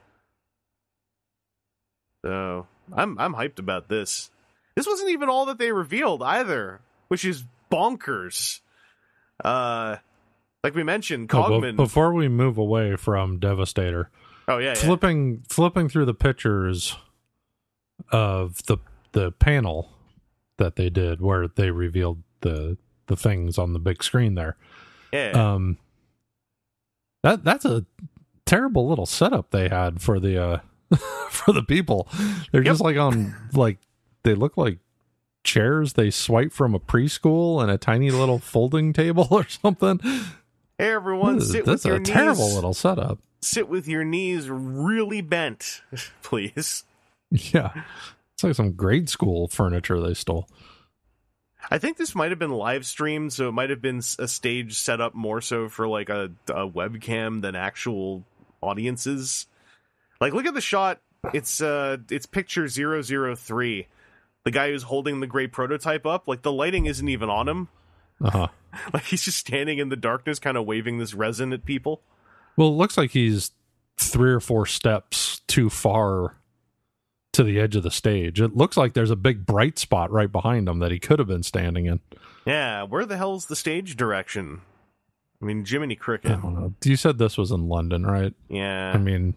so 2.25 2.67
i'm 2.93 3.19
i'm 3.19 3.35
hyped 3.35 3.59
about 3.59 3.89
this 3.89 4.31
this 4.77 4.87
wasn't 4.87 5.11
even 5.11 5.29
all 5.29 5.47
that 5.47 5.59
they 5.59 5.71
revealed 5.71 6.21
either, 6.21 6.81
which 7.07 7.25
is 7.25 7.45
bonkers. 7.71 8.59
Uh, 9.45 9.99
like 10.65 10.75
we 10.75 10.83
mentioned, 10.83 11.31
Oh, 11.33 11.45
Cogman. 11.45 11.77
before 11.77 12.13
we 12.13 12.27
move 12.27 12.59
away 12.59 12.97
from 12.97 13.39
Devastator, 13.39 14.11
oh 14.49 14.59
yeah, 14.59 14.71
yeah. 14.71 14.75
flipping 14.75 15.45
flipping 15.49 15.89
through 15.89 16.07
the 16.07 16.15
pictures 16.15 16.97
of 18.11 18.65
the 18.67 18.79
the 19.15 19.33
panel 19.33 19.91
that 20.59 20.77
they 20.77 20.91
did 20.91 21.21
where 21.21 21.49
they 21.49 21.71
revealed 21.73 22.23
the 22.43 22.77
the 23.07 23.17
things 23.17 23.59
on 23.59 23.73
the 23.73 23.79
big 23.81 24.03
screen 24.05 24.35
there. 24.35 24.57
yeah. 25.13 25.31
Um 25.31 25.79
that 27.23 27.43
that's 27.45 27.65
a 27.65 27.85
terrible 28.47 28.87
little 28.89 29.07
setup 29.07 29.51
they 29.51 29.69
had 29.69 30.01
for 30.03 30.21
the 30.21 30.41
uh 30.43 30.59
for 31.31 31.53
the 31.53 31.63
people. 31.63 32.09
They're 32.53 32.63
Yep. 32.63 32.71
just 32.73 32.81
like 32.83 32.97
on 32.97 33.35
like 33.55 33.79
they 34.23 34.35
look 34.35 34.57
like 34.57 34.79
chairs 35.43 35.93
they 35.95 36.11
swipe 36.11 36.53
from 36.53 36.75
a 36.75 36.81
preschool 36.81 37.61
and 37.63 37.71
a 37.71 37.77
tiny 37.79 38.11
little 38.11 38.39
folding 38.39 38.93
table 38.93 39.27
or 39.31 39.47
something. 39.49 39.99
hey 40.79 40.93
everyone, 40.93 41.39
This 41.39 41.51
sit 41.53 41.65
this 41.65 41.85
with 41.85 41.87
your 41.87 41.97
a 41.97 41.99
knees. 42.01 42.09
terrible 42.09 42.55
little 42.55 42.75
setup. 42.75 43.19
Sit 43.43 43.69
with 43.69 43.87
your 43.87 44.05
knees 44.05 44.49
really 44.49 45.21
bent, 45.21 45.83
please. 46.23 46.85
Yeah. 47.31 47.73
It's 48.35 48.45
like 48.45 48.55
some 48.55 48.73
grade 48.73 49.09
school 49.09 49.49
furniture 49.49 50.01
they 50.01 50.15
stole. 50.15 50.49
I 51.71 51.79
think 51.79 51.97
this 51.97 52.15
might 52.15 52.31
have 52.31 52.39
been 52.39 52.51
live 52.51 52.85
streamed, 52.85 53.33
so 53.33 53.49
it 53.49 53.53
might 53.53 53.71
have 53.71 53.81
been 53.81 54.03
a 54.19 54.29
stage 54.29 54.75
set 54.75 55.01
up 55.01 55.15
more 55.15 55.41
so 55.41 55.69
for 55.69 55.89
like 55.89 56.09
a, 56.09 56.31
a 56.49 56.69
webcam 56.69 57.43
than 57.43 57.55
actual 57.55 58.25
audiences. 58.61 59.47
Like, 60.21 60.35
look 60.35 60.47
at 60.47 60.55
the 60.55 60.61
shot. 60.61 61.01
It's 61.33 61.61
uh, 61.63 61.99
it's 62.11 62.27
picture 62.27 62.69
003. 62.69 63.87
The 64.45 64.51
guy 64.51 64.71
who's 64.71 64.83
holding 64.83 65.21
the 65.21 65.27
gray 65.27 65.47
prototype 65.47 66.05
up. 66.05 66.29
Like 66.29 66.43
the 66.43 66.53
lighting 66.53 66.85
isn't 66.87 67.09
even 67.09 67.31
on 67.31 67.49
him. 67.49 67.69
Uh-huh. 68.23 68.49
Like 68.93 69.05
he's 69.05 69.23
just 69.23 69.39
standing 69.39 69.79
in 69.79 69.89
the 69.89 69.95
darkness, 69.95 70.41
kind 70.41 70.57
of 70.57 70.67
waving 70.67 70.99
this 70.99 71.15
resin 71.15 71.53
at 71.53 71.65
people. 71.65 72.03
Well, 72.57 72.67
it 72.67 72.73
looks 72.73 72.99
like 72.99 73.13
he's 73.13 73.53
three 73.97 74.33
or 74.33 74.41
four 74.41 74.67
steps 74.67 75.43
too 75.47 75.71
far 75.71 76.35
to 77.35 77.45
the 77.45 77.61
edge 77.61 77.77
of 77.77 77.83
the 77.83 77.91
stage. 77.91 78.41
It 78.41 78.57
looks 78.57 78.77
like 78.77 78.95
there's 78.95 79.11
a 79.11 79.17
big 79.17 79.45
bright 79.47 79.79
spot 79.79 80.11
right 80.11 80.31
behind 80.31 80.69
him 80.69 80.79
that 80.81 80.91
he 80.91 80.99
could 80.99 81.19
have 81.19 81.29
been 81.29 81.43
standing 81.43 81.87
in. 81.87 82.01
Yeah, 82.47 82.83
where 82.85 83.05
the 83.07 83.17
hell's 83.17 83.47
the 83.47 83.57
stage 83.57 83.97
direction? 83.97 84.61
I 85.43 85.45
mean, 85.45 85.65
Jiminy 85.65 85.95
I 85.95 85.99
Cricket. 85.99 86.41
don't 86.43 86.55
know. 86.55 86.75
You 86.85 86.97
said 86.97 87.19
this 87.19 87.37
was 87.37 87.51
in 87.51 87.69
London, 87.69 88.07
right? 88.07 88.33
Yeah, 88.49 88.93
I 88.95 88.99
mean, 88.99 89.35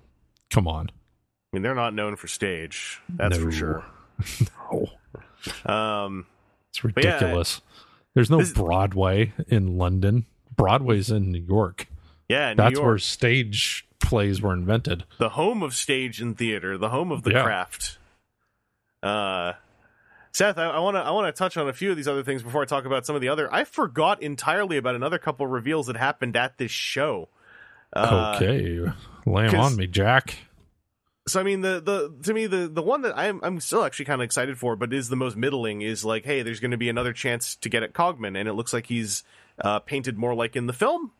come 0.49 0.67
on. 0.67 0.89
I 0.89 1.55
mean 1.55 1.63
they're 1.63 1.75
not 1.75 1.93
known 1.93 2.15
for 2.15 2.27
stage. 2.27 3.01
That's 3.09 3.37
No. 3.37 3.43
for 3.45 3.51
sure. 3.51 3.85
No, 4.71 4.89
Um, 5.65 6.25
it's 6.69 6.79
But 6.81 7.03
yeah, 7.03 7.13
ridiculous. 7.15 7.61
There's 8.13 8.29
no 8.29 8.39
this- 8.39 8.51
Broadway 8.53 9.33
in 9.47 9.77
London. 9.77 10.25
Broadway's 10.55 11.11
in 11.11 11.31
New 11.31 11.39
York. 11.41 11.87
yeah, 12.27 12.49
New 12.49 12.55
That's 12.57 12.73
York, 12.73 12.85
where 12.85 12.97
stage 12.97 13.86
plays 13.99 14.41
were 14.41 14.53
invented. 14.53 15.03
the 15.17 15.29
home 15.29 15.61
of 15.63 15.73
stage 15.75 16.21
and 16.21 16.37
theater, 16.37 16.77
the 16.77 16.89
home 16.89 17.11
of 17.11 17.23
the 17.23 17.31
Yeah. 17.31 17.43
craft. 17.43 17.97
Uh, 19.03 19.53
Seth, 20.33 20.57
I 20.57 20.79
want 20.79 20.95
to 20.95 21.01
I 21.01 21.11
want 21.11 21.33
to 21.33 21.37
touch 21.37 21.57
on 21.57 21.67
a 21.67 21.73
few 21.73 21.89
of 21.91 21.97
these 21.97 22.07
other 22.07 22.23
things 22.23 22.43
before 22.43 22.61
I 22.61 22.65
talk 22.65 22.85
about 22.85 23.05
some 23.05 23.15
of 23.15 23.21
the 23.21 23.29
other. 23.29 23.51
I 23.53 23.63
forgot 23.63 24.21
entirely 24.21 24.77
about 24.77 24.95
another 24.95 25.17
couple 25.17 25.47
reveals 25.47 25.87
that 25.87 25.97
happened 25.97 26.35
at 26.35 26.57
this 26.57 26.71
show. 26.71 27.29
Uh, 27.93 28.33
okay. 28.35 28.79
Lay 29.25 29.47
on 29.47 29.75
me, 29.75 29.87
Jack. 29.87 30.37
So 31.27 31.39
I 31.39 31.43
mean, 31.43 31.61
the 31.61 31.81
the 31.81 32.13
to 32.23 32.33
me 32.33 32.45
the 32.47 32.67
the 32.67 32.81
one 32.83 33.01
that 33.01 33.17
I'm 33.17 33.39
I'm 33.43 33.59
still 33.59 33.83
actually 33.83 34.05
kind 34.05 34.21
of 34.21 34.25
excited 34.25 34.57
for, 34.59 34.75
but 34.75 34.93
is 34.93 35.09
the 35.09 35.15
most 35.15 35.35
middling 35.35 35.81
is 35.81 36.05
like, 36.05 36.23
hey, 36.23 36.41
there's 36.43 36.59
going 36.59 36.71
to 36.71 36.77
be 36.77 36.89
another 36.89 37.13
chance 37.13 37.55
to 37.57 37.69
get 37.69 37.81
at 37.83 37.93
Cogman, 37.93 38.37
and 38.39 38.47
it 38.47 38.53
looks 38.53 38.73
like 38.73 38.85
he's 38.85 39.23
uh, 39.59 39.79
painted 39.79 40.17
more 40.17 40.35
like 40.35 40.55
in 40.55 40.67
the 40.67 40.73
film. 40.73 41.11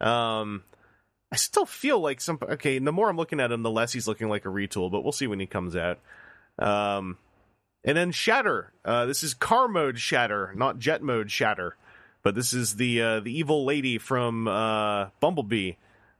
Um, 0.00 0.64
I 1.32 1.36
still 1.36 1.66
feel 1.66 1.98
like 2.00 2.20
some 2.20 2.38
okay. 2.42 2.76
And 2.76 2.86
the 2.86 2.92
more 2.92 3.08
I'm 3.08 3.16
looking 3.16 3.40
at 3.40 3.50
him, 3.50 3.62
the 3.62 3.70
less 3.70 3.92
he's 3.92 4.06
looking 4.06 4.28
like 4.28 4.44
a 4.44 4.48
retool, 4.48 4.90
but 4.90 5.02
we'll 5.02 5.12
see 5.12 5.26
when 5.26 5.40
he 5.40 5.46
comes 5.46 5.74
out. 5.74 5.98
Um, 6.58 7.18
and 7.84 7.96
then 7.96 8.12
Shatter. 8.12 8.72
Uh, 8.84 9.06
this 9.06 9.22
is 9.22 9.34
car 9.34 9.66
mode 9.68 9.98
Shatter, 9.98 10.52
not 10.54 10.78
jet 10.78 11.02
mode 11.02 11.30
Shatter, 11.30 11.76
but 12.22 12.34
this 12.34 12.52
is 12.52 12.76
the 12.76 13.02
uh, 13.02 13.20
the 13.20 13.36
evil 13.36 13.64
lady 13.64 13.98
from 13.98 14.46
uh, 14.46 15.06
Bumblebee. 15.20 15.72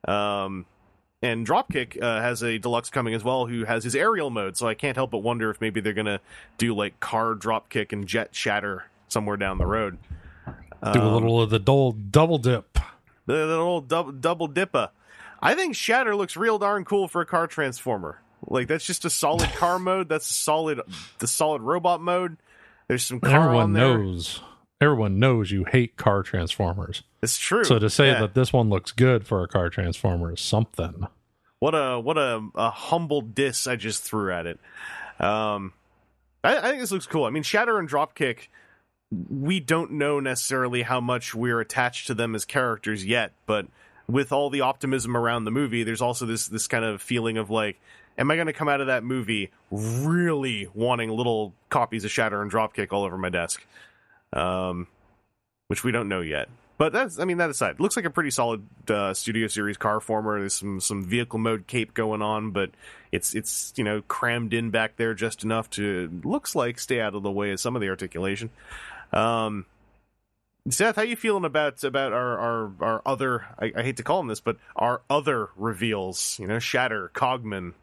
Um, 0.06 0.66
and 1.22 1.46
Dropkick 1.46 2.02
uh, 2.02 2.20
has 2.20 2.42
a 2.42 2.58
deluxe 2.58 2.90
coming 2.90 3.14
as 3.14 3.24
well, 3.24 3.46
who 3.46 3.64
has 3.64 3.84
his 3.84 3.94
aerial 3.94 4.28
mode. 4.30 4.56
So 4.58 4.66
I 4.66 4.74
can't 4.74 4.96
help 4.96 5.12
but 5.12 5.18
wonder 5.18 5.48
if 5.50 5.60
maybe 5.60 5.80
they're 5.80 5.92
gonna 5.94 6.20
do 6.58 6.74
like 6.74 6.98
car 7.00 7.34
Dropkick 7.34 7.92
and 7.92 8.06
jet 8.06 8.34
Shatter 8.34 8.84
somewhere 9.08 9.36
down 9.36 9.58
the 9.58 9.66
road. 9.66 9.98
Do 10.46 10.52
a 10.82 11.06
Um, 11.06 11.14
little 11.14 11.40
of 11.40 11.48
the 11.50 11.58
dole, 11.60 11.92
double 11.92 12.36
dip. 12.38 12.78
The, 13.26 13.32
the 13.34 13.46
little 13.46 13.80
double, 13.80 14.12
double 14.12 14.46
dipper. 14.48 14.90
I 15.40 15.54
think 15.54 15.76
Shatter 15.76 16.16
looks 16.16 16.36
real 16.36 16.58
darn 16.58 16.84
cool 16.84 17.08
for 17.08 17.20
a 17.20 17.26
car 17.26 17.46
transformer. 17.46 18.20
Like 18.46 18.68
that's 18.68 18.84
just 18.84 19.04
a 19.04 19.10
solid 19.10 19.48
car 19.54 19.78
mode. 19.78 20.08
That's 20.08 20.28
a 20.30 20.34
solid 20.34 20.80
the 21.18 21.26
solid 21.26 21.62
robot 21.62 22.00
mode. 22.00 22.36
There's 22.88 23.04
some 23.04 23.20
car 23.20 23.32
on 23.40 23.44
Everyone 23.46 23.72
knows. 23.72 24.40
Everyone 24.80 25.18
knows 25.18 25.50
you 25.50 25.64
hate 25.64 25.96
car 25.96 26.22
transformers. 26.22 27.02
It's 27.22 27.38
true. 27.38 27.64
So 27.64 27.78
to 27.78 27.88
say 27.88 28.08
Yeah. 28.08 28.20
that 28.20 28.34
this 28.34 28.52
one 28.52 28.68
looks 28.68 28.92
good 28.92 29.26
for 29.26 29.42
a 29.42 29.48
car 29.48 29.70
transformer 29.70 30.32
is 30.34 30.40
something. 30.40 31.06
what 31.60 31.74
a 31.74 31.98
what 31.98 32.18
a, 32.18 32.46
a 32.54 32.70
humble 32.70 33.22
diss 33.22 33.66
I 33.66 33.76
just 33.76 34.02
threw 34.02 34.30
at 34.32 34.46
it. 34.46 34.58
Um, 35.18 35.72
I, 36.42 36.58
I 36.58 36.62
think 36.62 36.80
this 36.80 36.90
looks 36.90 37.06
cool. 37.06 37.24
I 37.24 37.30
mean, 37.30 37.42
Shatter 37.44 37.78
and 37.78 37.88
Dropkick, 37.88 38.48
we 39.30 39.60
don't 39.60 39.92
know 39.92 40.20
necessarily 40.20 40.82
how 40.82 41.00
much 41.00 41.34
we're 41.34 41.60
attached 41.60 42.06
to 42.08 42.14
them 42.14 42.34
as 42.34 42.44
characters 42.44 43.04
yet, 43.04 43.32
but 43.46 43.66
with 44.06 44.32
all 44.32 44.50
the 44.50 44.60
optimism 44.60 45.16
around 45.16 45.44
the 45.44 45.50
movie, 45.50 45.82
there's 45.82 46.02
also 46.02 46.26
this 46.26 46.46
this 46.48 46.66
kind 46.66 46.84
of 46.84 47.00
feeling 47.00 47.38
of 47.38 47.50
like, 47.50 47.80
am 48.18 48.30
I 48.30 48.34
going 48.34 48.46
to 48.46 48.52
come 48.52 48.68
out 48.68 48.80
of 48.80 48.88
that 48.88 49.04
movie 49.04 49.50
really 49.70 50.68
wanting 50.74 51.10
little 51.10 51.54
copies 51.70 52.04
of 52.04 52.10
Shatter 52.10 52.42
and 52.42 52.50
Dropkick 52.50 52.92
all 52.92 53.04
over 53.04 53.18
my 53.18 53.30
desk? 53.30 53.64
Um, 54.32 54.88
which 55.68 55.84
we 55.84 55.92
don't 55.92 56.08
know 56.08 56.20
yet. 56.20 56.48
But 56.76 56.92
that's, 56.92 57.20
I 57.20 57.24
mean, 57.24 57.38
that 57.38 57.50
aside, 57.50 57.78
looks 57.78 57.94
like 57.94 58.04
a 58.04 58.10
pretty 58.10 58.30
solid 58.30 58.66
uh, 58.90 59.14
Studio 59.14 59.46
Series 59.46 59.76
car 59.76 60.00
former. 60.00 60.40
There's 60.40 60.54
some 60.54 60.80
some 60.80 61.04
vehicle 61.04 61.38
mode 61.38 61.68
cape 61.68 61.94
going 61.94 62.20
on, 62.20 62.50
but 62.50 62.70
it's 63.12 63.32
it's 63.32 63.72
you 63.76 63.84
know 63.84 64.02
crammed 64.02 64.52
in 64.52 64.70
back 64.70 64.96
there 64.96 65.14
just 65.14 65.44
enough 65.44 65.70
to 65.70 66.20
looks 66.24 66.56
like 66.56 66.80
stay 66.80 67.00
out 67.00 67.14
of 67.14 67.22
the 67.22 67.30
way 67.30 67.52
of 67.52 67.60
some 67.60 67.76
of 67.76 67.80
the 67.80 67.88
articulation. 67.88 68.50
Um, 69.14 69.66
Seth, 70.68 70.96
how 70.96 71.02
you 71.02 71.16
feeling 71.16 71.44
about 71.44 71.82
about 71.84 72.12
our 72.12 72.38
our, 72.38 72.72
our 72.80 73.02
other? 73.06 73.46
I, 73.58 73.72
I 73.76 73.82
hate 73.82 73.96
to 73.98 74.02
call 74.02 74.18
them 74.18 74.28
this, 74.28 74.40
but 74.40 74.56
our 74.76 75.02
other 75.08 75.48
reveals. 75.56 76.38
You 76.38 76.46
know, 76.46 76.58
Shatter, 76.58 77.10
Cogman, 77.14 77.74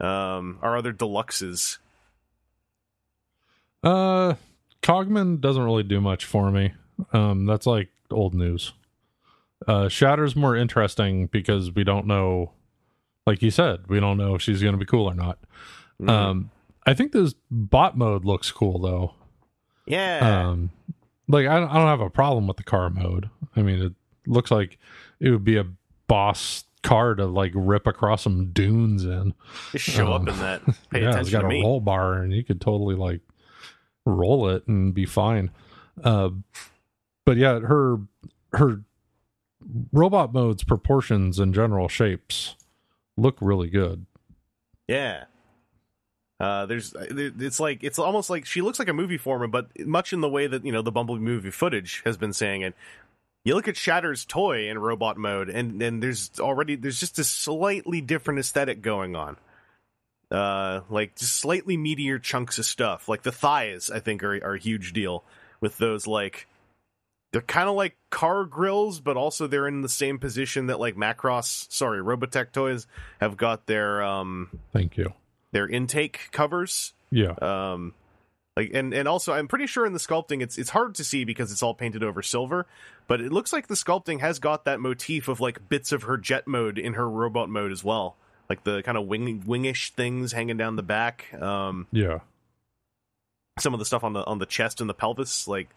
um, 0.00 0.58
our 0.62 0.76
other 0.76 0.92
deluxes. 0.92 1.78
Uh, 3.82 4.34
Cogman 4.82 5.40
doesn't 5.40 5.62
really 5.62 5.82
do 5.82 6.00
much 6.00 6.24
for 6.24 6.50
me. 6.50 6.72
Um, 7.12 7.46
that's 7.46 7.66
like 7.66 7.88
old 8.10 8.34
news. 8.34 8.72
Uh, 9.66 9.88
Shatter's 9.88 10.36
more 10.36 10.56
interesting 10.56 11.26
because 11.26 11.72
we 11.72 11.84
don't 11.84 12.06
know, 12.06 12.52
like 13.26 13.42
you 13.42 13.50
said, 13.50 13.88
we 13.88 14.00
don't 14.00 14.16
know 14.16 14.34
if 14.34 14.42
she's 14.42 14.62
going 14.62 14.72
to 14.72 14.78
be 14.78 14.86
cool 14.86 15.06
or 15.06 15.14
not. 15.14 15.38
Mm-hmm. 16.00 16.08
Um, 16.08 16.50
I 16.86 16.94
think 16.94 17.12
this 17.12 17.34
bot 17.50 17.96
mode 17.96 18.24
looks 18.24 18.50
cool 18.50 18.78
though. 18.78 19.14
Yeah, 19.90 20.48
Um, 20.48 20.70
like 21.28 21.46
I 21.46 21.60
don't, 21.60 21.68
I 21.70 21.74
don't 21.74 21.86
have 21.86 22.00
a 22.00 22.10
problem 22.10 22.46
with 22.46 22.56
the 22.56 22.62
car 22.64 22.90
mode. 22.90 23.28
I 23.56 23.62
mean, 23.62 23.82
it 23.82 23.92
looks 24.26 24.50
like 24.50 24.78
it 25.20 25.30
would 25.30 25.44
be 25.44 25.56
a 25.56 25.66
boss 26.06 26.64
car 26.82 27.14
to 27.14 27.26
like 27.26 27.52
rip 27.54 27.86
across 27.86 28.22
some 28.22 28.52
dunes 28.52 29.04
in. 29.04 29.34
just 29.72 29.84
show 29.84 30.12
um, 30.12 30.22
up 30.22 30.28
in 30.34 30.38
that. 30.40 30.62
Pay 30.90 31.02
yeah, 31.02 31.08
it's 31.08 31.28
attention 31.28 31.32
got 31.32 31.40
to 31.42 31.46
a 31.46 31.48
me. 31.50 31.62
roll 31.62 31.80
bar, 31.80 32.14
and 32.14 32.32
you 32.32 32.42
could 32.44 32.60
totally 32.60 32.94
like 32.94 33.20
roll 34.06 34.48
it 34.48 34.66
and 34.66 34.94
be 34.94 35.06
fine. 35.06 35.50
Uh, 36.02 36.30
but 37.26 37.36
yeah, 37.36 37.60
her 37.60 37.98
her 38.52 38.82
robot 39.92 40.32
mode's 40.32 40.64
proportions 40.64 41.38
and 41.38 41.54
general 41.54 41.88
shapes 41.88 42.56
look 43.16 43.36
really 43.40 43.68
good. 43.68 44.06
Yeah. 44.88 45.24
Uh, 46.40 46.64
there's, 46.64 46.94
it's 46.98 47.60
like, 47.60 47.84
it's 47.84 47.98
almost 47.98 48.30
like 48.30 48.46
she 48.46 48.62
looks 48.62 48.78
like 48.78 48.88
a 48.88 48.94
movie 48.94 49.18
former, 49.18 49.46
but 49.46 49.68
much 49.86 50.14
in 50.14 50.22
the 50.22 50.28
way 50.28 50.46
that, 50.46 50.64
you 50.64 50.72
know, 50.72 50.80
the 50.80 50.90
Bumblebee 50.90 51.20
movie 51.22 51.50
footage 51.50 52.02
has 52.06 52.16
been 52.16 52.32
saying 52.32 52.62
it. 52.62 52.74
You 53.44 53.54
look 53.54 53.68
at 53.68 53.74
Shatter's 53.74 54.24
toy 54.24 54.70
in 54.70 54.78
robot 54.78 55.18
mode, 55.18 55.50
and, 55.50 55.82
and 55.82 56.02
there's 56.02 56.30
already, 56.40 56.76
there's 56.76 56.98
just 56.98 57.18
a 57.18 57.24
slightly 57.24 58.00
different 58.00 58.40
aesthetic 58.40 58.80
going 58.80 59.14
on. 59.16 59.36
Uh, 60.30 60.80
like 60.88 61.16
just 61.16 61.34
slightly 61.34 61.76
meatier 61.76 62.22
chunks 62.22 62.58
of 62.58 62.64
stuff. 62.64 63.08
Like 63.08 63.22
the 63.22 63.32
thighs, 63.32 63.90
I 63.90 64.00
think, 64.00 64.22
are, 64.22 64.34
are 64.42 64.54
a 64.54 64.58
huge 64.58 64.94
deal 64.94 65.24
with 65.60 65.76
those, 65.76 66.06
like, 66.06 66.46
they're 67.32 67.42
kind 67.42 67.68
of 67.68 67.76
like 67.76 67.96
car 68.10 68.44
grills, 68.44 68.98
but 69.00 69.16
also 69.16 69.46
they're 69.46 69.68
in 69.68 69.82
the 69.82 69.88
same 69.88 70.18
position 70.18 70.66
that 70.66 70.80
like 70.80 70.96
Macross, 70.96 71.70
sorry, 71.70 72.00
Robotech 72.00 72.50
toys 72.50 72.86
have 73.20 73.36
got 73.36 73.66
their 73.66 74.02
um 74.02 74.48
Thank 74.72 74.96
you. 74.96 75.12
Their 75.52 75.68
intake 75.68 76.28
covers. 76.32 76.92
Yeah, 77.10 77.32
Um, 77.40 77.94
like 78.56 78.70
and 78.74 78.92
and 78.92 79.08
also 79.08 79.32
I'm 79.32 79.48
pretty 79.48 79.66
sure 79.66 79.86
in 79.86 79.92
the 79.92 79.98
sculpting 79.98 80.42
it's 80.42 80.58
it's 80.58 80.70
hard 80.70 80.94
to 80.96 81.04
see 81.04 81.24
because 81.24 81.50
it's 81.52 81.62
all 81.62 81.74
painted 81.74 82.02
over 82.04 82.22
silver, 82.22 82.66
but 83.06 83.20
it 83.20 83.32
looks 83.32 83.52
like 83.52 83.66
the 83.68 83.74
sculpting 83.74 84.20
has 84.20 84.38
got 84.38 84.64
that 84.64 84.80
motif 84.80 85.28
of 85.28 85.40
like 85.40 85.68
bits 85.68 85.92
of 85.92 86.04
her 86.04 86.16
jet 86.16 86.46
mode 86.46 86.78
in 86.78 86.94
her 86.94 87.08
robot 87.08 87.48
mode 87.48 87.72
as 87.72 87.82
well, 87.82 88.16
like 88.48 88.64
the 88.64 88.82
kind 88.82 88.98
of 88.98 89.06
wing 89.06 89.42
wingish 89.46 89.90
things 89.90 90.32
hanging 90.32 90.56
down 90.56 90.76
the 90.76 90.82
back. 90.82 91.32
Um, 91.40 91.86
yeah. 91.92 92.20
some 93.58 93.72
of 93.72 93.78
the 93.78 93.86
stuff 93.86 94.04
on 94.04 94.12
the 94.12 94.24
on 94.24 94.38
the 94.38 94.46
chest 94.46 94.80
and 94.80 94.90
the 94.90 94.94
pelvis, 94.94 95.48
like 95.48 95.68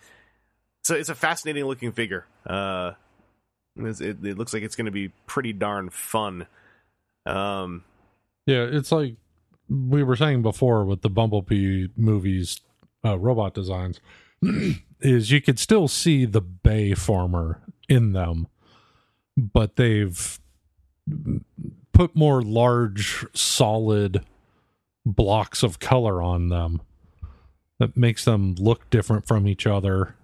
so 0.83 0.95
it's 0.95 1.09
a 1.09 1.15
fascinating 1.15 1.65
looking 1.65 1.91
figure. 1.93 2.25
Uh, 2.45 2.93
it, 3.77 4.01
it 4.01 4.37
looks 4.37 4.53
like 4.53 4.63
it's 4.63 4.75
going 4.75 4.85
to 4.85 4.91
be 4.91 5.09
pretty 5.25 5.53
darn 5.53 5.89
fun. 5.89 6.45
Um, 7.25 7.83
Yeah, 8.45 8.63
it's 8.63 8.91
like 8.91 9.15
we 9.69 10.03
were 10.03 10.15
saying 10.15 10.41
before 10.41 10.85
with 10.85 11.01
the 11.01 11.09
Bumblebee 11.09 11.87
movies 11.95 12.61
uh, 13.05 13.17
robot 13.17 13.53
designs 13.53 13.99
is 15.01 15.31
you 15.31 15.41
could 15.41 15.59
still 15.59 15.87
see 15.87 16.25
the 16.25 16.41
Bay 16.41 16.93
former 16.93 17.61
in 17.89 18.13
them, 18.13 18.47
but 19.37 19.75
they've 19.75 20.39
put 21.91 22.15
more 22.15 22.41
large, 22.41 23.25
solid 23.33 24.23
blocks 25.05 25.63
of 25.63 25.79
color 25.79 26.21
on 26.21 26.49
them 26.49 26.81
that 27.79 27.97
makes 27.97 28.23
them 28.25 28.55
look 28.55 28.89
different 28.89 29.27
from 29.27 29.47
each 29.47 29.67
other. 29.67 30.15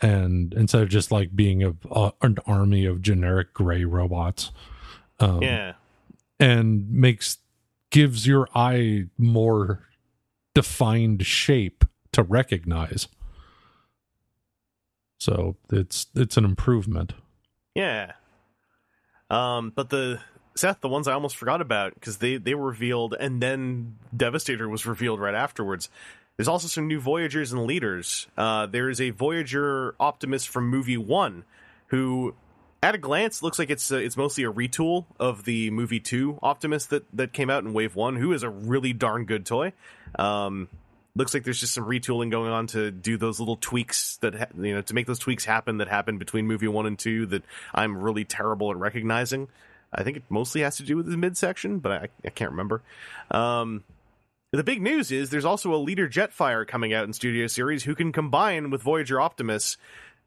And 0.00 0.54
instead 0.54 0.82
of 0.82 0.88
just 0.88 1.10
like 1.10 1.34
being 1.34 1.64
a, 1.64 1.74
a 1.90 2.12
an 2.22 2.38
army 2.46 2.84
of 2.84 3.02
generic 3.02 3.52
gray 3.52 3.84
robots, 3.84 4.52
um, 5.18 5.42
yeah. 5.42 5.72
and 6.38 6.88
makes 6.90 7.38
gives 7.90 8.26
your 8.26 8.48
eye 8.54 9.06
more 9.18 9.88
defined 10.54 11.24
shape 11.26 11.84
to 12.12 12.22
recognize. 12.22 13.08
So 15.18 15.56
it's 15.70 16.06
it's 16.14 16.36
an 16.36 16.44
improvement. 16.44 17.12
Yeah. 17.74 18.12
Um, 19.28 19.72
but 19.74 19.90
the 19.90 20.20
Seth, 20.56 20.80
the 20.80 20.88
ones 20.88 21.06
I 21.06 21.12
almost 21.12 21.36
forgot 21.36 21.60
about 21.60 21.94
because 21.94 22.18
they 22.18 22.36
they 22.36 22.54
were 22.54 22.68
revealed, 22.68 23.14
and 23.18 23.42
then 23.42 23.96
Devastator 24.16 24.68
was 24.68 24.86
revealed 24.86 25.20
right 25.20 25.34
afterwards. 25.34 25.88
There's 26.36 26.48
also 26.48 26.68
some 26.68 26.88
new 26.88 27.00
Voyagers 27.00 27.52
and 27.52 27.64
leaders. 27.66 28.26
Uh, 28.36 28.64
there 28.64 28.88
is 28.88 28.98
a 28.98 29.10
Voyager 29.10 29.94
Optimus 30.00 30.46
from 30.46 30.68
movie 30.68 30.96
one, 30.96 31.44
who, 31.88 32.34
at 32.82 32.94
a 32.94 32.98
glance, 32.98 33.42
looks 33.42 33.58
like 33.58 33.70
it's 33.70 33.92
uh, 33.92 33.96
it's 33.96 34.16
mostly 34.16 34.44
a 34.44 34.52
retool 34.52 35.06
of 35.18 35.44
the 35.44 35.70
movie 35.70 36.00
two 36.00 36.38
Optimus 36.42 36.86
that 36.86 37.04
that 37.12 37.32
came 37.32 37.50
out 37.50 37.64
in 37.64 37.72
Wave 37.72 37.94
one, 37.94 38.16
who 38.16 38.32
is 38.32 38.42
a 38.42 38.48
really 38.48 38.92
darn 38.92 39.24
good 39.24 39.44
toy. 39.44 39.72
Um, 40.18 40.68
looks 41.14 41.34
like 41.34 41.44
there's 41.44 41.60
just 41.60 41.74
some 41.74 41.84
retooling 41.84 42.30
going 42.30 42.50
on 42.50 42.66
to 42.68 42.90
do 42.90 43.16
those 43.16 43.38
little 43.38 43.56
tweaks 43.56 44.16
that 44.18 44.34
ha- 44.34 44.46
you 44.58 44.74
know 44.74 44.82
to 44.82 44.94
make 44.94 45.06
those 45.06 45.18
tweaks 45.18 45.44
happen 45.44 45.78
that 45.78 45.88
happened 45.88 46.18
between 46.18 46.46
movie 46.46 46.68
one 46.68 46.86
and 46.86 46.98
two 46.98 47.26
that 47.26 47.42
I'm 47.74 47.96
really 47.96 48.24
terrible 48.24 48.70
at 48.70 48.76
recognizing. 48.76 49.48
I 49.92 50.02
think 50.02 50.16
it 50.16 50.22
mostly 50.28 50.60
has 50.62 50.76
to 50.76 50.84
do 50.84 50.96
with 50.96 51.06
the 51.06 51.16
midsection, 51.16 51.80
but 51.80 51.92
I, 51.92 52.08
I 52.24 52.30
can't 52.30 52.52
remember. 52.52 52.80
Um, 53.30 53.82
the 54.52 54.64
big 54.64 54.80
news 54.80 55.10
is 55.10 55.30
there's 55.30 55.44
also 55.44 55.74
a 55.74 55.76
leader 55.76 56.08
Jetfire 56.08 56.66
coming 56.66 56.92
out 56.92 57.04
in 57.04 57.12
Studio 57.12 57.46
Series 57.46 57.84
who 57.84 57.94
can 57.94 58.12
combine 58.12 58.70
with 58.70 58.82
Voyager 58.82 59.20
Optimus 59.20 59.76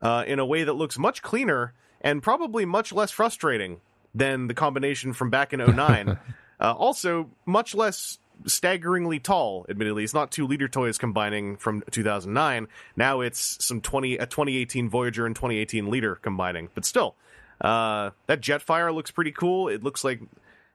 uh, 0.01 0.23
in 0.27 0.39
a 0.39 0.45
way 0.45 0.65
that 0.65 0.73
looks 0.73 0.99
much 0.99 1.21
cleaner 1.21 1.73
and 2.03 2.21
probably 2.21 2.65
much 2.65 2.91
less 2.91 3.11
frustrating 3.11 3.79
than 4.13 4.47
the 4.47 4.53
combination 4.53 5.13
from 5.13 5.29
back 5.29 5.53
in 5.53 5.59
09. 5.59 6.09
uh, 6.59 6.73
also, 6.73 7.29
much 7.45 7.73
less 7.73 8.19
staggeringly 8.45 9.19
tall. 9.19 9.65
Admittedly, 9.69 10.03
it's 10.03 10.13
not 10.13 10.31
two 10.31 10.45
leader 10.45 10.67
toys 10.67 10.97
combining 10.97 11.57
from 11.57 11.83
2009. 11.91 12.67
Now 12.95 13.21
it's 13.21 13.63
some 13.63 13.81
20 13.81 14.17
a 14.17 14.25
2018 14.25 14.89
Voyager 14.89 15.25
and 15.25 15.35
2018 15.35 15.89
leader 15.89 16.15
combining. 16.15 16.69
But 16.73 16.85
still, 16.85 17.15
uh, 17.61 18.11
that 18.27 18.41
Jetfire 18.41 18.93
looks 18.93 19.11
pretty 19.11 19.31
cool. 19.31 19.69
It 19.69 19.83
looks 19.83 20.03
like 20.03 20.19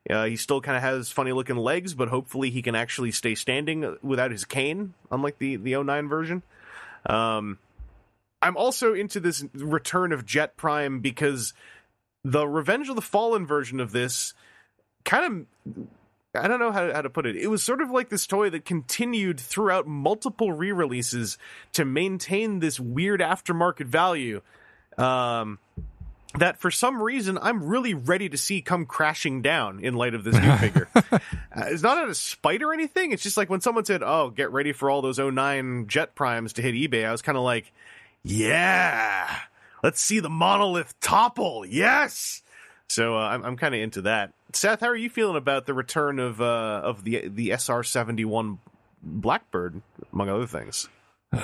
uh, 0.08 0.24
he 0.24 0.36
still 0.36 0.60
kind 0.60 0.76
of 0.76 0.82
has 0.82 1.10
funny 1.10 1.32
looking 1.32 1.56
legs, 1.56 1.94
but 1.94 2.08
hopefully 2.08 2.50
he 2.50 2.62
can 2.62 2.74
actually 2.74 3.12
stay 3.12 3.34
standing 3.34 3.96
without 4.02 4.30
his 4.30 4.44
cane, 4.44 4.94
unlike 5.10 5.38
the 5.38 5.56
the 5.56 5.82
09 5.82 6.08
version. 6.08 6.42
Um, 7.06 7.58
I'm 8.40 8.56
also 8.56 8.94
into 8.94 9.20
this 9.20 9.44
return 9.54 10.12
of 10.12 10.24
Jet 10.24 10.56
Prime 10.56 11.00
because 11.00 11.54
the 12.24 12.46
Revenge 12.46 12.88
of 12.88 12.96
the 12.96 13.02
Fallen 13.02 13.46
version 13.46 13.80
of 13.80 13.92
this 13.92 14.34
kind 15.04 15.46
of 15.64 15.86
I 16.34 16.46
don't 16.46 16.60
know 16.60 16.70
how 16.70 16.86
to, 16.86 16.94
how 16.94 17.02
to 17.02 17.10
put 17.10 17.26
it. 17.26 17.36
It 17.36 17.48
was 17.48 17.62
sort 17.62 17.80
of 17.80 17.90
like 17.90 18.10
this 18.10 18.26
toy 18.26 18.50
that 18.50 18.64
continued 18.64 19.40
throughout 19.40 19.86
multiple 19.86 20.52
re-releases 20.52 21.38
to 21.72 21.84
maintain 21.84 22.60
this 22.60 22.78
weird 22.78 23.20
aftermarket 23.20 23.86
value. 23.86 24.42
Um, 24.98 25.58
that 26.38 26.58
for 26.58 26.70
some 26.70 27.02
reason 27.02 27.38
I'm 27.40 27.64
really 27.64 27.94
ready 27.94 28.28
to 28.28 28.36
see 28.36 28.60
come 28.60 28.84
crashing 28.84 29.40
down 29.40 29.80
in 29.80 29.94
light 29.94 30.14
of 30.14 30.24
this 30.24 30.34
new 30.34 30.56
figure. 30.58 30.88
Uh, 30.94 31.18
it's 31.56 31.82
not 31.82 31.96
out 31.98 32.08
of 32.08 32.16
spite 32.16 32.62
or 32.62 32.72
anything. 32.72 33.12
It's 33.12 33.22
just 33.22 33.36
like 33.36 33.48
when 33.48 33.60
someone 33.60 33.84
said, 33.84 34.02
"Oh, 34.02 34.30
get 34.30 34.52
ready 34.52 34.72
for 34.72 34.90
all 34.90 35.00
those 35.00 35.18
09 35.18 35.86
Jet 35.88 36.14
Primes 36.14 36.52
to 36.54 36.62
hit 36.62 36.74
eBay." 36.74 37.06
I 37.06 37.12
was 37.12 37.22
kind 37.22 37.38
of 37.38 37.44
like, 37.44 37.72
"Yeah, 38.22 39.28
let's 39.82 40.00
see 40.00 40.20
the 40.20 40.30
monolith 40.30 40.98
topple." 41.00 41.64
Yes. 41.66 42.42
So 42.88 43.16
uh, 43.16 43.28
I'm 43.28 43.44
I'm 43.44 43.56
kind 43.56 43.74
of 43.74 43.80
into 43.80 44.02
that. 44.02 44.32
Seth, 44.52 44.80
how 44.80 44.88
are 44.88 44.96
you 44.96 45.10
feeling 45.10 45.36
about 45.36 45.66
the 45.66 45.74
return 45.74 46.18
of 46.18 46.40
uh, 46.40 46.80
of 46.82 47.04
the 47.04 47.28
the 47.28 47.50
SR 47.50 47.82
seventy 47.82 48.24
one 48.24 48.58
Blackbird, 49.02 49.82
among 50.12 50.28
other 50.28 50.46
things? 50.46 50.88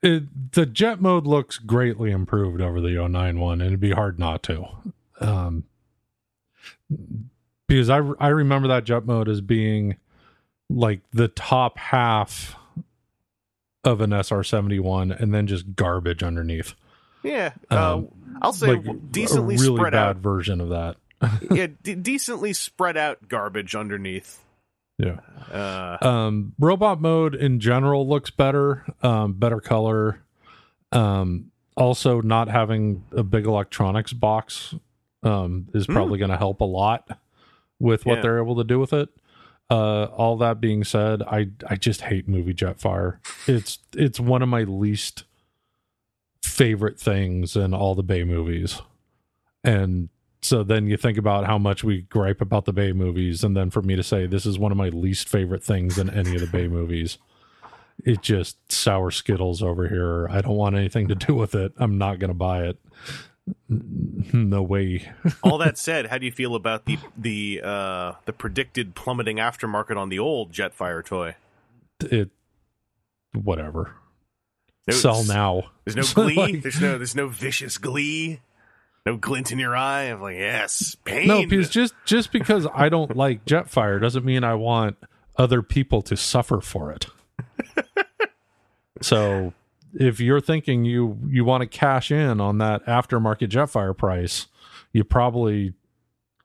It, 0.00 0.52
the 0.52 0.64
jet 0.64 1.00
mode 1.00 1.26
looks 1.26 1.58
greatly 1.58 2.12
improved 2.12 2.60
over 2.60 2.80
the 2.80 3.08
09 3.08 3.40
one, 3.40 3.60
and 3.60 3.66
it'd 3.66 3.80
be 3.80 3.90
hard 3.90 4.16
not 4.16 4.44
to. 4.44 4.64
Um, 5.20 5.64
because 7.66 7.90
I 7.90 7.96
I 8.20 8.28
remember 8.28 8.68
that 8.68 8.84
jet 8.84 9.06
mode 9.06 9.28
as 9.28 9.40
being 9.40 9.96
like 10.70 11.00
the 11.12 11.28
top 11.28 11.78
half 11.78 12.54
of 13.88 14.00
an 14.00 14.12
SR 14.12 14.42
seventy 14.44 14.78
one, 14.78 15.10
and 15.12 15.32
then 15.34 15.46
just 15.46 15.74
garbage 15.74 16.22
underneath. 16.22 16.74
Yeah, 17.22 17.52
uh, 17.70 17.94
Um, 17.96 18.08
I'll 18.40 18.52
say 18.52 18.76
like 18.76 19.10
decently 19.10 19.56
a 19.56 19.58
really 19.58 19.76
spread 19.78 19.92
bad 19.92 20.08
out. 20.08 20.16
version 20.18 20.60
of 20.60 20.68
that. 20.70 20.96
yeah, 21.50 21.66
de- 21.82 21.96
decently 21.96 22.52
spread 22.52 22.96
out 22.96 23.28
garbage 23.28 23.74
underneath. 23.74 24.38
Yeah. 24.98 25.20
Uh, 25.52 25.96
Um, 26.06 26.54
robot 26.58 27.00
mode 27.00 27.34
in 27.34 27.60
general 27.60 28.08
looks 28.08 28.30
better, 28.30 28.84
um, 29.02 29.32
better 29.34 29.60
color. 29.60 30.20
Um, 30.92 31.50
also, 31.76 32.20
not 32.20 32.48
having 32.48 33.04
a 33.12 33.22
big 33.22 33.46
electronics 33.46 34.12
box 34.12 34.74
um, 35.22 35.68
is 35.74 35.86
probably 35.86 36.18
going 36.18 36.30
to 36.30 36.36
help 36.36 36.60
a 36.60 36.64
lot 36.64 37.18
with 37.78 38.06
what 38.06 38.16
Yeah. 38.16 38.22
they're 38.22 38.42
able 38.42 38.56
to 38.56 38.64
do 38.64 38.78
with 38.80 38.92
it. 38.92 39.08
Uh, 39.70 40.04
all 40.04 40.36
that 40.38 40.60
being 40.60 40.82
said, 40.82 41.22
I 41.22 41.48
I 41.68 41.76
just 41.76 42.02
hate 42.02 42.28
movie 42.28 42.54
Jetfire. 42.54 43.18
It's 43.46 43.78
it's 43.94 44.18
one 44.18 44.42
of 44.42 44.48
my 44.48 44.62
least 44.62 45.24
favorite 46.42 46.98
things 46.98 47.54
in 47.54 47.74
all 47.74 47.94
the 47.94 48.02
Bay 48.02 48.24
movies, 48.24 48.80
and 49.62 50.08
so 50.40 50.62
then 50.62 50.86
you 50.86 50.96
think 50.96 51.18
about 51.18 51.46
how 51.46 51.58
much 51.58 51.84
we 51.84 52.02
gripe 52.02 52.40
about 52.40 52.64
the 52.64 52.72
Bay 52.72 52.92
movies, 52.92 53.44
and 53.44 53.56
then 53.56 53.70
for 53.70 53.82
me 53.82 53.96
to 53.96 54.02
say 54.02 54.26
this 54.26 54.46
is 54.46 54.58
one 54.58 54.72
of 54.72 54.78
my 54.78 54.88
least 54.88 55.28
favorite 55.28 55.62
things 55.62 55.98
in 55.98 56.08
any 56.08 56.34
of 56.34 56.40
the 56.40 56.46
Bay 56.46 56.68
movies, 56.68 57.18
it 58.04 58.22
just 58.22 58.56
sour 58.70 59.10
skittles 59.10 59.62
over 59.62 59.88
here. 59.88 60.28
I 60.30 60.40
don't 60.40 60.56
want 60.56 60.76
anything 60.76 61.08
to 61.08 61.14
do 61.14 61.34
with 61.34 61.54
it. 61.54 61.72
I'm 61.76 61.98
not 61.98 62.20
to 62.20 62.34
buy 62.34 62.64
it. 62.64 62.78
No 63.68 64.62
way. 64.62 65.10
all 65.42 65.58
that 65.58 65.78
said, 65.78 66.06
how 66.06 66.18
do 66.18 66.26
you 66.26 66.32
feel 66.32 66.54
about 66.54 66.84
the 66.86 66.98
the 67.16 67.60
uh, 67.62 68.12
the 68.24 68.32
predicted 68.32 68.94
plummeting 68.94 69.36
aftermarket 69.36 69.96
on 69.96 70.08
the 70.08 70.18
old 70.18 70.52
Jetfire 70.52 71.04
toy? 71.04 71.36
It, 72.00 72.30
whatever. 73.32 73.94
No, 74.86 74.94
Sell 74.94 75.24
now. 75.24 75.70
There's 75.84 75.96
no 75.96 76.02
glee. 76.24 76.34
Like- 76.36 76.62
there's 76.62 76.80
no 76.80 76.96
there's 76.96 77.14
no 77.16 77.28
vicious 77.28 77.78
glee. 77.78 78.40
No 79.06 79.16
glint 79.16 79.52
in 79.52 79.58
your 79.58 79.74
eye 79.76 80.04
of 80.04 80.20
like 80.20 80.36
yes 80.36 80.94
pain. 81.04 81.28
No, 81.28 81.46
because 81.46 81.70
just 81.70 81.94
just 82.04 82.32
because 82.32 82.66
I 82.74 82.88
don't 82.88 83.16
like 83.16 83.44
Jetfire 83.44 84.00
doesn't 84.00 84.24
mean 84.24 84.44
I 84.44 84.54
want 84.54 84.96
other 85.36 85.62
people 85.62 86.02
to 86.02 86.16
suffer 86.16 86.60
for 86.60 86.90
it. 86.92 87.06
so 89.00 89.52
if 89.98 90.20
you're 90.20 90.40
thinking 90.40 90.84
you 90.84 91.18
you 91.28 91.44
want 91.44 91.62
to 91.62 91.66
cash 91.66 92.10
in 92.10 92.40
on 92.40 92.58
that 92.58 92.86
aftermarket 92.86 93.48
Jetfire 93.48 93.96
price, 93.96 94.46
you 94.92 95.04
probably 95.04 95.74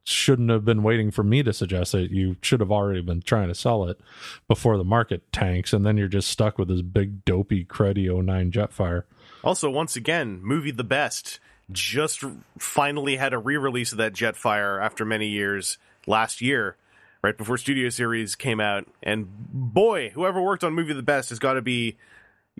shouldn't 0.05 0.49
have 0.49 0.65
been 0.65 0.83
waiting 0.83 1.11
for 1.11 1.23
me 1.23 1.43
to 1.43 1.53
suggest 1.53 1.93
it. 1.95 2.11
You 2.11 2.35
should 2.41 2.59
have 2.59 2.71
already 2.71 3.01
been 3.01 3.21
trying 3.21 3.47
to 3.47 3.55
sell 3.55 3.85
it 3.85 4.01
before 4.47 4.77
the 4.77 4.83
market 4.83 5.31
tanks, 5.31 5.71
and 5.71 5.85
then 5.85 5.97
you're 5.97 6.07
just 6.07 6.27
stuck 6.27 6.57
with 6.57 6.67
this 6.67 6.81
big 6.81 7.23
dopey 7.23 7.63
cruddy 7.63 8.11
09 8.11 8.51
Jetfire. 8.51 9.03
Also, 9.43 9.69
once 9.69 9.95
again, 9.95 10.41
movie 10.41 10.71
the 10.71 10.83
best 10.83 11.39
just 11.71 12.23
finally 12.57 13.15
had 13.15 13.33
a 13.33 13.37
re-release 13.37 13.93
of 13.93 13.97
that 13.99 14.13
Jetfire 14.13 14.83
after 14.83 15.05
many 15.05 15.27
years 15.27 15.77
last 16.05 16.41
year, 16.41 16.75
right 17.21 17.37
before 17.37 17.57
Studio 17.57 17.87
Series 17.89 18.35
came 18.35 18.59
out. 18.59 18.85
And 19.01 19.27
boy, 19.53 20.09
whoever 20.09 20.41
worked 20.41 20.63
on 20.63 20.73
movie 20.73 20.93
the 20.93 21.03
best 21.03 21.29
has 21.29 21.39
got 21.39 21.53
to 21.53 21.61
be. 21.61 21.97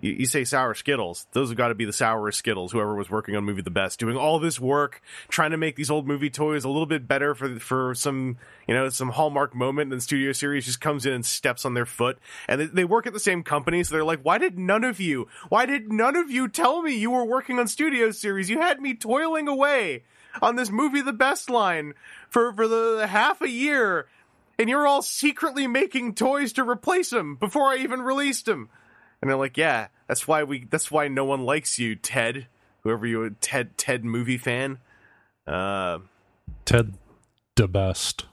You, 0.00 0.12
you 0.12 0.26
say 0.26 0.44
sour 0.44 0.74
Skittles; 0.74 1.26
those 1.32 1.50
have 1.50 1.56
got 1.56 1.68
to 1.68 1.74
be 1.74 1.84
the 1.84 1.92
sourest 1.92 2.38
Skittles. 2.38 2.72
Whoever 2.72 2.94
was 2.94 3.10
working 3.10 3.36
on 3.36 3.44
movie 3.44 3.62
the 3.62 3.70
best, 3.70 3.98
doing 4.00 4.16
all 4.16 4.38
this 4.38 4.58
work, 4.58 5.00
trying 5.28 5.52
to 5.52 5.56
make 5.56 5.76
these 5.76 5.90
old 5.90 6.06
movie 6.06 6.30
toys 6.30 6.64
a 6.64 6.68
little 6.68 6.86
bit 6.86 7.06
better 7.06 7.34
for 7.34 7.58
for 7.60 7.94
some 7.94 8.36
you 8.66 8.74
know 8.74 8.88
some 8.88 9.10
hallmark 9.10 9.54
moment. 9.54 9.84
And 9.84 9.92
then 9.92 10.00
Studio 10.00 10.32
Series 10.32 10.66
just 10.66 10.80
comes 10.80 11.06
in 11.06 11.12
and 11.12 11.24
steps 11.24 11.64
on 11.64 11.74
their 11.74 11.86
foot, 11.86 12.18
and 12.48 12.60
they, 12.60 12.66
they 12.66 12.84
work 12.84 13.06
at 13.06 13.12
the 13.12 13.20
same 13.20 13.42
company, 13.44 13.84
so 13.84 13.94
they're 13.94 14.04
like, 14.04 14.22
"Why 14.22 14.38
did 14.38 14.58
none 14.58 14.82
of 14.82 15.00
you? 15.00 15.28
Why 15.48 15.64
did 15.64 15.92
none 15.92 16.16
of 16.16 16.30
you 16.30 16.48
tell 16.48 16.82
me 16.82 16.94
you 16.94 17.12
were 17.12 17.24
working 17.24 17.58
on 17.58 17.68
Studio 17.68 18.10
Series? 18.10 18.50
You 18.50 18.60
had 18.60 18.80
me 18.80 18.94
toiling 18.94 19.46
away 19.46 20.02
on 20.42 20.56
this 20.56 20.70
movie 20.70 21.02
the 21.02 21.12
best 21.12 21.48
line 21.48 21.94
for 22.28 22.52
for 22.52 22.66
the 22.66 23.06
half 23.08 23.40
a 23.40 23.48
year." 23.48 24.06
And 24.56 24.68
you're 24.68 24.86
all 24.86 25.02
secretly 25.02 25.66
making 25.66 26.14
toys 26.14 26.52
to 26.52 26.62
replace 26.62 27.10
them 27.10 27.34
before 27.34 27.70
I 27.70 27.78
even 27.78 28.02
released 28.02 28.46
them. 28.46 28.68
And 29.24 29.30
they're 29.30 29.38
like, 29.38 29.56
yeah, 29.56 29.86
that's 30.06 30.28
why 30.28 30.44
we, 30.44 30.66
that's 30.68 30.90
why 30.90 31.08
no 31.08 31.24
one 31.24 31.46
likes 31.46 31.78
you, 31.78 31.96
Ted. 31.96 32.46
Whoever 32.82 33.06
you, 33.06 33.22
are 33.22 33.30
Ted, 33.30 33.78
Ted 33.78 34.04
movie 34.04 34.36
fan. 34.36 34.80
Uh, 35.46 36.00
Ted 36.66 36.92
DeBest. 37.56 38.24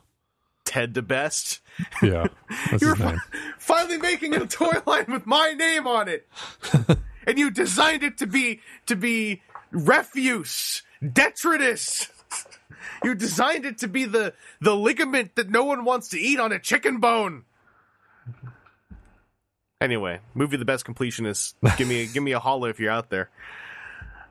Ted 0.66 0.92
the 0.92 1.00
best. 1.00 1.60
Yeah, 2.02 2.26
that's 2.70 2.82
You're 2.82 2.94
his 2.94 3.06
name. 3.06 3.22
finally 3.56 3.96
making 3.96 4.34
a 4.34 4.46
toy 4.46 4.82
line 4.84 5.06
with 5.08 5.24
my 5.24 5.54
name 5.54 5.86
on 5.86 6.08
it. 6.08 6.28
and 7.26 7.38
you 7.38 7.50
designed 7.50 8.02
it 8.02 8.18
to 8.18 8.26
be, 8.26 8.60
to 8.84 8.94
be 8.94 9.40
refuse, 9.70 10.82
detritus. 11.00 12.08
You 13.02 13.14
designed 13.14 13.64
it 13.64 13.78
to 13.78 13.88
be 13.88 14.04
the, 14.04 14.34
the 14.60 14.76
ligament 14.76 15.36
that 15.36 15.48
no 15.48 15.64
one 15.64 15.86
wants 15.86 16.08
to 16.08 16.20
eat 16.20 16.38
on 16.38 16.52
a 16.52 16.58
chicken 16.58 17.00
bone. 17.00 17.44
Anyway, 19.82 20.20
movie 20.34 20.56
the 20.56 20.64
best 20.64 20.86
completionist. 20.86 21.54
Give 21.76 21.88
me 21.88 22.06
give 22.06 22.22
me 22.22 22.32
a 22.32 22.38
holla 22.38 22.68
if 22.68 22.78
you're 22.78 22.92
out 22.92 23.10
there. 23.10 23.30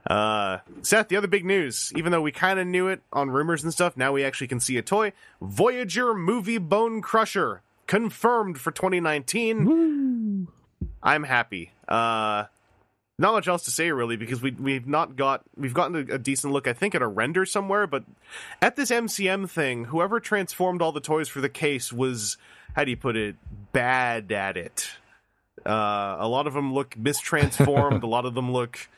Uh, 0.08 0.60
Seth, 0.82 1.10
the 1.10 1.18
other 1.18 1.28
big 1.28 1.45
news, 1.45 1.91
even 1.95 2.12
though 2.12 2.22
we 2.22 2.32
kind 2.32 2.58
of 2.58 2.66
knew 2.66 2.88
it 2.88 3.02
on 3.14 3.30
rumors 3.30 3.64
and 3.64 3.72
stuff, 3.72 3.95
now 3.95 4.12
we 4.14 4.24
actually 4.24 4.47
can 4.47 4.60
see 4.60 4.78
a 4.78 4.82
toy. 4.82 5.14
Voyager 5.41 6.14
movie 6.14 6.58
Bone 6.58 7.02
Crusher 7.02 7.62
confirmed 7.86 8.58
for 8.58 8.72
2019. 8.72 10.47
I'm 11.04 11.24
happy. 11.24 11.74
Uh, 11.88 12.45
not 13.20 13.34
much 13.34 13.47
else 13.47 13.64
to 13.66 13.72
say 13.72 13.91
really 13.91 14.16
because 14.16 14.41
we 14.41 14.52
we've 14.52 14.88
not 14.88 15.16
got 15.16 15.43
we've 15.56 15.74
gotten 15.74 15.95
a, 15.95 16.16
a 16.16 16.18
decent 16.18 16.54
look 16.54 16.68
I 16.68 16.74
think 16.74 16.95
at 16.95 17.02
a 17.02 17.08
render 17.08 17.45
somewhere, 17.45 17.86
but 17.86 18.04
at 18.62 18.76
this 18.76 18.89
MCM 18.89 19.49
thing, 19.49 19.86
whoever 19.86 20.20
transformed 20.20 20.82
all 20.82 20.91
the 20.91 21.02
toys 21.02 21.28
for 21.28 21.41
the 21.41 21.49
case 21.49 21.93
was 21.93 22.38
how 22.76 22.84
do 22.84 22.89
you 22.89 22.97
put 22.97 23.16
it 23.16 23.36
bad 23.74 24.32
at 24.32 24.58
it. 24.58 24.91
Uh, 25.66 26.18
a 26.20 26.28
lot 26.28 26.47
of 26.47 26.53
them 26.53 26.74
look 26.74 26.91
mistransformed. 26.95 28.03
a 28.03 28.07
lot 28.07 28.26
of 28.26 28.34
them 28.34 28.51
look 28.51 28.89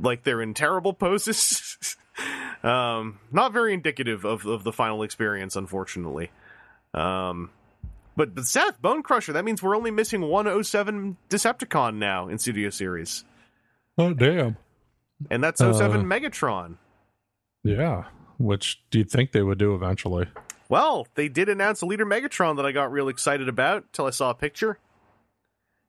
like 0.00 0.24
they're 0.24 0.42
in 0.42 0.54
terrible 0.54 0.92
poses. 0.92 1.96
um, 2.62 3.18
not 3.30 3.52
very 3.52 3.74
indicative 3.74 4.24
of, 4.24 4.46
of 4.46 4.64
the 4.64 4.72
final 4.72 5.02
experience, 5.02 5.56
unfortunately. 5.56 6.30
Um, 6.94 7.50
but, 8.16 8.34
but 8.34 8.44
Seth, 8.44 8.80
Bone 8.80 9.02
Crusher, 9.02 9.32
that 9.32 9.44
means 9.44 9.62
we're 9.62 9.76
only 9.76 9.90
missing 9.90 10.20
107 10.22 11.16
Decepticon 11.30 11.96
now 11.96 12.28
in 12.28 12.38
Studio 12.38 12.70
Series. 12.70 13.24
Oh 13.98 14.14
damn. 14.14 14.56
And 15.30 15.42
that's 15.42 15.60
Uh. 15.60 15.72
Megatron. 15.72 16.76
Yeah. 17.62 18.04
Which 18.38 18.82
do 18.90 18.98
you 18.98 19.04
think 19.04 19.32
they 19.32 19.42
would 19.42 19.58
do 19.58 19.74
eventually? 19.74 20.26
Well, 20.68 21.06
they 21.14 21.28
did 21.28 21.48
announce 21.48 21.82
a 21.82 21.86
leader 21.86 22.06
Megatron 22.06 22.56
that 22.56 22.66
I 22.66 22.72
got 22.72 22.90
real 22.90 23.08
excited 23.08 23.48
about 23.48 23.92
till 23.92 24.06
I 24.06 24.10
saw 24.10 24.30
a 24.30 24.34
picture. 24.34 24.78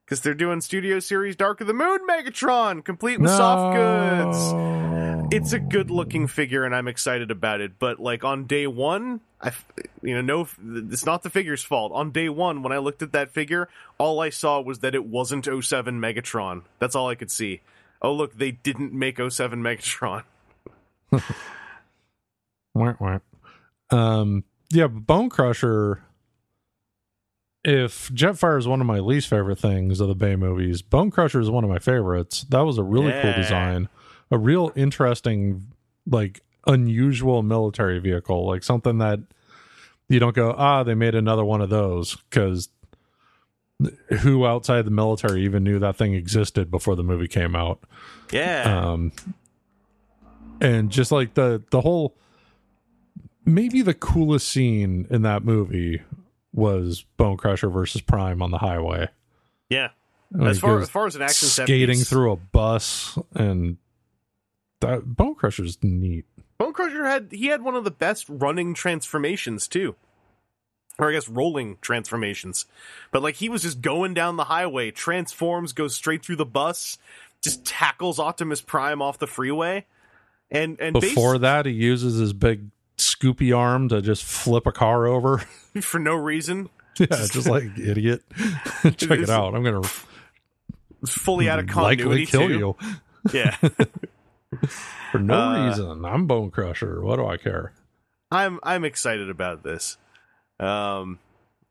Because 0.06 0.22
they're 0.22 0.34
doing 0.34 0.62
Studio 0.62 1.00
Series 1.00 1.36
Dark 1.36 1.62
of 1.62 1.68
the 1.68 1.74
Moon 1.74 2.00
Megatron, 2.08 2.84
complete 2.84 3.20
with 3.20 3.32
soft 3.32 3.76
goods. 3.76 5.34
It's 5.34 5.54
a 5.54 5.60
good 5.60 5.90
looking 5.90 6.28
figure, 6.28 6.66
and 6.66 6.76
I'm 6.76 6.88
excited 6.88 7.32
about 7.32 7.62
it. 7.62 7.80
But 7.80 8.00
like 8.00 8.24
on 8.24 8.46
day 8.46 8.68
one, 8.68 9.22
I, 9.42 9.52
you 10.02 10.22
know, 10.22 10.22
no, 10.22 10.84
it's 10.92 11.06
not 11.06 11.24
the 11.24 11.30
figure's 11.30 11.64
fault. 11.64 11.92
On 11.94 12.12
day 12.12 12.30
one, 12.30 12.64
when 12.64 12.72
I 12.74 12.78
looked 12.78 13.02
at 13.02 13.14
that 13.14 13.32
figure, 13.32 13.70
all 13.98 14.20
I 14.20 14.30
saw 14.30 14.62
was 14.62 14.80
that 14.80 14.94
it 14.94 15.06
wasn't 15.06 15.46
07 15.46 16.00
Megatron. 16.00 16.64
That's 16.80 16.96
all 16.96 17.10
I 17.10 17.16
could 17.16 17.32
see. 17.32 17.62
Oh 18.02 18.14
look, 18.14 18.38
they 18.38 18.52
didn't 18.52 18.94
make 18.94 19.18
07 19.18 19.64
Megatron. 19.64 20.24
Wah, 22.76 22.94
wah. 23.00 23.20
Um, 23.92 24.44
yeah, 24.72 24.88
Bone 24.88 25.30
Crusher. 25.30 26.02
If 27.66 28.10
Jetfire 28.10 28.60
is 28.60 28.68
one 28.68 28.82
of 28.82 28.88
my 28.88 29.00
least 29.00 29.30
favorite 29.30 29.60
things 29.60 30.00
of 30.00 30.10
the 30.10 30.16
Bay 30.16 30.36
movies, 30.36 30.82
Bone 30.82 31.10
Crusher 31.10 31.40
is 31.40 31.50
one 31.50 31.64
of 31.64 31.70
my 31.70 31.80
favorites. 31.80 32.44
That 32.50 32.62
was 32.62 32.78
a 32.78 32.84
really 32.84 33.14
cool 33.22 33.34
design, 33.34 33.88
a 34.32 34.38
real 34.38 34.72
interesting, 34.76 35.68
like 36.06 36.42
unusual 36.68 37.42
military 37.42 38.00
vehicle, 38.00 38.46
like 38.46 38.64
something 38.64 38.98
that 38.98 39.20
you 40.10 40.20
don't 40.20 40.36
go, 40.36 40.54
ah, 40.58 40.84
they 40.84 40.94
made 40.94 41.16
another 41.16 41.46
one 41.46 41.62
of 41.62 41.70
those 41.70 42.18
because 42.30 42.70
who 44.20 44.46
outside 44.46 44.84
the 44.86 44.92
military 44.92 45.44
even 45.44 45.64
knew 45.64 45.80
that 45.80 45.96
thing 45.96 46.14
existed 46.14 46.70
before 46.70 46.96
the 46.96 47.04
movie 47.04 47.28
came 47.28 47.56
out? 47.56 47.80
Yeah. 48.32 48.64
um 48.92 49.12
and 50.62 50.90
just 50.90 51.12
like 51.12 51.34
the 51.34 51.62
the 51.72 51.82
whole 51.82 52.16
maybe 53.46 53.82
the 53.82 53.94
coolest 53.94 54.48
scene 54.48 55.08
in 55.10 55.24
that 55.24 55.44
movie 55.44 56.02
was 56.54 57.04
bone 57.18 57.36
crusher 57.36 57.70
versus 57.70 58.00
prime 58.02 58.42
on 58.42 58.52
the 58.52 58.60
highway 58.60 59.08
yeah. 59.70 59.90
Like, 60.32 60.52
As 60.52 60.60
far 60.60 60.80
as 60.80 60.90
far 60.90 61.08
as 61.08 61.16
an 61.16 61.22
action 61.24 61.48
set 61.48 61.68
skating 61.68 61.98
piece- 61.98 62.10
through 62.10 62.32
a 62.32 62.36
bus 62.36 63.18
and 63.34 63.78
that 64.82 65.04
bone 65.06 65.36
crusher's 65.36 65.78
neat 65.84 66.26
Bone 66.60 66.74
Crusher 66.74 67.06
had 67.06 67.30
he 67.32 67.48
had 67.48 67.62
one 67.64 67.76
of 67.76 67.84
the 67.84 67.92
best 67.92 68.26
running 68.30 68.74
transformations 68.74 69.68
too. 69.68 69.96
Or 71.00 71.10
I 71.10 71.14
guess 71.14 71.28
rolling 71.28 71.78
transformations. 71.82 72.66
But 73.12 73.24
like 73.24 73.36
he 73.36 73.50
was 73.50 73.64
just 73.64 73.82
going 73.82 74.14
down 74.14 74.38
the 74.38 74.44
highway, 74.46 74.92
transforms, 74.92 75.74
goes 75.74 75.96
straight 75.96 76.24
through 76.24 76.36
the 76.38 76.46
bus, 76.46 76.98
just 77.42 77.66
tackles 77.66 78.20
Optimus 78.20 78.62
Prime 78.62 79.02
off 79.02 79.18
the 79.18 79.28
freeway. 79.28 79.86
And 80.52 80.80
and 80.80 80.94
Before 80.94 81.34
bas- 81.34 81.42
that, 81.42 81.66
he 81.66 81.74
uses 81.74 82.20
his 82.20 82.32
big 82.34 82.68
scoopy 82.98 83.56
arm 83.56 83.90
to 83.90 84.02
just 84.02 84.24
flip 84.24 84.66
a 84.68 84.72
car 84.72 85.06
over. 85.08 85.38
for 85.82 86.00
no 86.00 86.16
reason, 86.16 86.70
yeah, 87.00 87.08
just 87.08 87.48
like 87.48 87.64
idiot. 87.78 88.24
Check 88.84 89.12
it 89.12 89.22
is- 89.22 89.30
out. 89.30 89.56
I'm 89.56 89.64
gonna 89.64 89.82
fully 91.08 91.50
out 91.50 91.60
of 91.60 91.68
continuity 91.68 92.14
likely 92.22 92.26
kill 92.26 92.48
too. 92.48 92.54
you 92.54 92.76
Yeah. 93.34 93.56
for 95.12 95.20
no 95.20 95.34
Uh, 95.34 95.68
reason. 95.70 96.06
I'm 96.06 96.28
Bone 96.28 96.52
Crusher. 96.52 97.02
What 97.02 97.18
do 97.18 97.26
I 97.26 97.38
care? 97.38 97.74
I'm 98.32 98.60
I'm 98.64 98.84
excited 98.86 99.30
about 99.30 99.64
this. 99.64 99.98
Um 100.60 101.20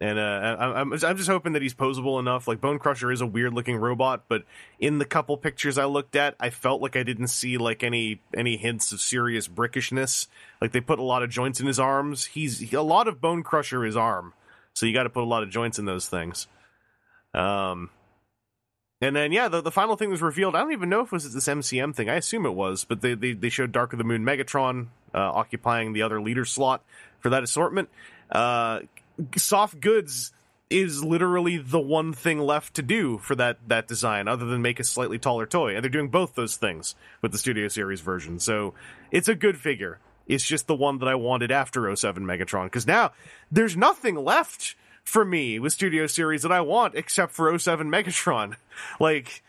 and 0.02 0.18
uh, 0.18 0.56
I'm 0.58 0.92
I'm 0.92 1.16
just 1.16 1.28
hoping 1.28 1.52
that 1.52 1.62
he's 1.62 1.74
posable 1.74 2.18
enough. 2.18 2.48
Like 2.48 2.60
Bone 2.60 2.80
Crusher 2.80 3.12
is 3.12 3.20
a 3.20 3.26
weird 3.26 3.54
looking 3.54 3.76
robot, 3.76 4.24
but 4.26 4.42
in 4.80 4.98
the 4.98 5.04
couple 5.04 5.36
pictures 5.36 5.78
I 5.78 5.84
looked 5.84 6.16
at, 6.16 6.34
I 6.40 6.50
felt 6.50 6.82
like 6.82 6.96
I 6.96 7.04
didn't 7.04 7.28
see 7.28 7.56
like 7.56 7.84
any 7.84 8.20
any 8.36 8.56
hints 8.56 8.90
of 8.90 9.00
serious 9.00 9.46
brickishness. 9.46 10.26
Like 10.60 10.72
they 10.72 10.80
put 10.80 10.98
a 10.98 11.04
lot 11.04 11.22
of 11.22 11.30
joints 11.30 11.60
in 11.60 11.68
his 11.68 11.78
arms. 11.78 12.24
He's 12.24 12.58
he- 12.58 12.74
a 12.74 12.82
lot 12.82 13.06
of 13.06 13.20
Bone 13.20 13.44
Crusher 13.44 13.86
is 13.86 13.96
arm, 13.96 14.34
so 14.74 14.86
you 14.86 14.92
got 14.92 15.04
to 15.04 15.08
put 15.10 15.22
a 15.22 15.26
lot 15.26 15.44
of 15.44 15.50
joints 15.50 15.78
in 15.78 15.84
those 15.84 16.08
things. 16.08 16.48
Um, 17.32 17.90
and 19.00 19.14
then 19.14 19.30
yeah, 19.30 19.46
the 19.46 19.60
the 19.60 19.70
final 19.70 19.94
thing 19.94 20.10
was 20.10 20.20
revealed. 20.20 20.56
I 20.56 20.62
don't 20.62 20.72
even 20.72 20.88
know 20.88 21.02
if 21.02 21.06
it 21.06 21.12
was 21.12 21.32
this 21.32 21.46
MCM 21.46 21.94
thing. 21.94 22.10
I 22.10 22.16
assume 22.16 22.44
it 22.44 22.54
was, 22.54 22.82
but 22.82 23.02
they 23.02 23.14
they, 23.14 23.34
they 23.34 23.50
showed 23.50 23.70
Dark 23.70 23.92
of 23.92 23.98
the 23.98 24.04
Moon 24.04 24.24
Megatron 24.24 24.88
uh, 25.14 25.18
occupying 25.18 25.92
the 25.92 26.02
other 26.02 26.20
leader 26.20 26.44
slot 26.44 26.82
for 27.20 27.30
that 27.30 27.44
assortment. 27.44 27.88
Uh, 28.32 28.80
soft 29.36 29.80
goods 29.80 30.32
is 30.70 31.04
literally 31.04 31.58
the 31.58 31.80
one 31.80 32.12
thing 32.12 32.38
left 32.38 32.74
to 32.74 32.82
do 32.82 33.18
for 33.18 33.34
that 33.34 33.58
that 33.68 33.86
design 33.86 34.26
other 34.26 34.46
than 34.46 34.62
make 34.62 34.80
a 34.80 34.84
slightly 34.84 35.18
taller 35.18 35.46
toy. 35.46 35.74
And 35.74 35.84
they're 35.84 35.90
doing 35.90 36.08
both 36.08 36.34
those 36.34 36.56
things 36.56 36.94
with 37.20 37.32
the 37.32 37.38
studio 37.38 37.68
series 37.68 38.00
version. 38.00 38.38
So 38.38 38.74
it's 39.10 39.28
a 39.28 39.34
good 39.34 39.58
figure. 39.58 39.98
It's 40.26 40.46
just 40.46 40.66
the 40.66 40.74
one 40.74 40.98
that 40.98 41.08
i 41.08 41.14
wanted 41.14 41.50
after 41.50 41.94
07 41.94 42.24
megatron 42.24 42.64
because 42.64 42.86
now 42.86 43.12
there's 43.50 43.76
nothing 43.76 44.14
left 44.14 44.76
for 45.04 45.24
me 45.24 45.58
with 45.58 45.72
studio 45.72 46.06
series 46.06 46.42
that 46.42 46.52
i 46.52 46.60
want 46.60 46.94
except 46.94 47.32
for 47.32 47.56
07 47.58 47.90
megatron. 47.90 48.56
Like 48.98 49.42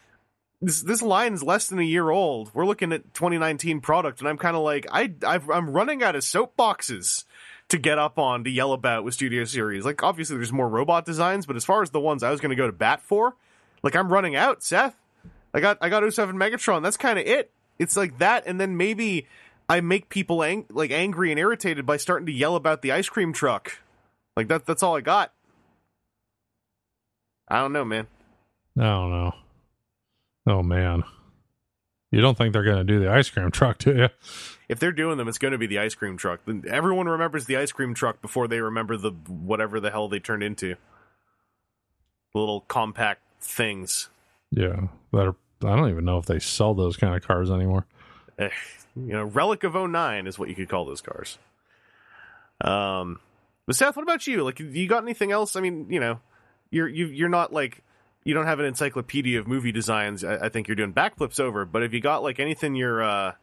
this 0.64 0.82
this 0.82 1.02
line 1.02 1.34
is 1.34 1.44
less 1.44 1.68
than 1.68 1.80
a 1.80 1.84
year 1.84 2.10
old. 2.10 2.52
We're 2.54 2.66
looking 2.66 2.92
at 2.94 3.14
2019 3.14 3.82
product, 3.82 4.20
and 4.20 4.28
I'm 4.28 4.38
kind 4.38 4.56
of 4.56 4.64
like 4.64 4.88
I 4.92 5.14
I've, 5.26 5.50
I'm 5.50 5.70
running 5.70 6.02
out 6.02 6.16
of 6.16 6.24
soapboxes 6.24 7.26
to 7.70 7.78
get 7.78 7.98
up 7.98 8.20
on 8.20 8.44
to 8.44 8.50
yell 8.50 8.74
about 8.74 9.04
with 9.04 9.14
Studio 9.14 9.46
Series. 9.46 9.86
Like 9.86 10.04
obviously 10.04 10.38
there's 10.38 10.54
more 10.54 10.70
robot 10.70 11.06
designs, 11.06 11.46
but 11.46 11.56
as 11.56 11.66
far 11.66 11.82
as 11.82 11.90
the 11.90 12.00
ones 12.00 12.24
I 12.24 12.32
was 12.32 12.40
going 12.40 12.52
to 12.52 12.56
go 12.56 12.68
to 12.68 12.74
bat 12.74 13.02
for, 13.02 13.36
like 13.82 13.96
I'm 13.96 14.12
running 14.12 14.36
out. 14.36 14.64
Seth, 14.64 14.96
I 15.54 15.60
got 15.60 15.78
I 15.82 15.90
got 15.90 16.12
07 16.12 16.36
Megatron. 16.36 16.84
That's 16.84 16.98
kind 16.98 17.20
of 17.20 17.26
it. 17.26 17.52
It's 17.80 17.98
like 17.98 18.20
that, 18.20 18.44
and 18.46 18.62
then 18.62 18.78
maybe 18.78 19.28
I 19.68 19.82
make 19.82 20.10
people 20.10 20.44
ang- 20.44 20.66
like 20.70 20.92
angry 20.92 21.32
and 21.32 21.40
irritated 21.40 21.86
by 21.86 21.98
starting 21.98 22.26
to 22.28 22.32
yell 22.32 22.56
about 22.56 22.82
the 22.82 22.92
ice 22.92 23.10
cream 23.10 23.34
truck. 23.34 23.80
Like 24.38 24.48
that. 24.48 24.66
That's 24.66 24.84
all 24.84 24.96
I 24.96 25.02
got. 25.02 25.34
I 27.48 27.60
don't 27.60 27.74
know, 27.74 27.86
man. 27.86 28.08
I 28.78 28.84
don't 28.84 29.12
know. 29.12 29.32
Oh 30.48 30.64
man. 30.64 31.04
You 32.12 32.22
don't 32.22 32.38
think 32.38 32.54
they're 32.54 32.64
gonna 32.64 32.84
do 32.84 33.00
the 33.00 33.12
ice 33.12 33.30
cream 33.30 33.50
truck, 33.52 33.80
do 33.80 33.96
you? 33.96 34.10
If 34.74 34.80
they're 34.80 34.92
doing 34.92 35.18
them, 35.18 35.28
it's 35.28 35.38
going 35.38 35.52
to 35.52 35.58
be 35.60 35.68
the 35.68 35.78
ice 35.78 35.94
cream 35.94 36.18
truck. 36.18 36.42
Everyone 36.68 37.08
remembers 37.08 37.46
the 37.46 37.58
ice 37.58 37.72
cream 37.72 37.94
truck 37.94 38.22
before 38.22 38.48
they 38.48 38.60
remember 38.60 38.98
the 38.98 39.12
whatever 39.12 39.80
the 39.80 39.92
hell 39.92 40.10
they 40.10 40.20
turned 40.20 40.42
into. 40.42 40.76
Little 42.34 42.62
compact 42.62 43.22
things. 43.40 44.10
Yeah. 44.50 44.88
That 45.12 45.28
are 45.28 45.36
I 45.64 45.76
don't 45.76 45.92
even 45.92 46.06
know 46.06 46.18
if 46.18 46.26
they 46.26 46.40
sell 46.40 46.74
those 46.74 46.98
kind 46.98 47.16
of 47.16 47.22
cars 47.26 47.52
anymore. 47.52 47.86
Eh, 48.40 48.50
you 48.96 49.14
know, 49.14 49.24
relic 49.24 49.64
of 49.64 49.76
09 49.76 50.26
is 50.26 50.40
what 50.40 50.50
you 50.50 50.56
could 50.56 50.70
call 50.70 50.86
those 50.86 51.02
cars. 51.02 51.38
Um, 52.60 53.20
but 53.68 53.76
Seth, 53.76 53.96
what 53.96 54.04
about 54.04 54.26
you? 54.26 54.44
Like, 54.44 54.60
you 54.60 54.88
got 54.88 55.04
anything 55.04 55.32
else? 55.32 55.56
I 55.56 55.62
mean, 55.62 55.86
you 55.90 56.00
know, 56.00 56.20
you're 56.72 56.88
you 56.88 57.06
you're 57.06 57.30
not 57.30 57.54
like 57.54 57.84
you 58.24 58.34
don't 58.34 58.48
have 58.48 58.60
an 58.60 58.66
encyclopedia 58.66 59.40
of 59.40 59.48
movie 59.48 59.72
designs. 59.72 60.24
I, 60.24 60.46
I 60.46 60.50
think 60.50 60.68
you're 60.68 60.76
doing 60.76 60.94
backflips 60.94 61.40
over. 61.40 61.64
But 61.64 61.84
have 61.84 61.94
you 61.94 62.02
got 62.02 62.24
like 62.24 62.40
anything 62.40 62.76
you're 62.76 63.04
uh 63.04 63.34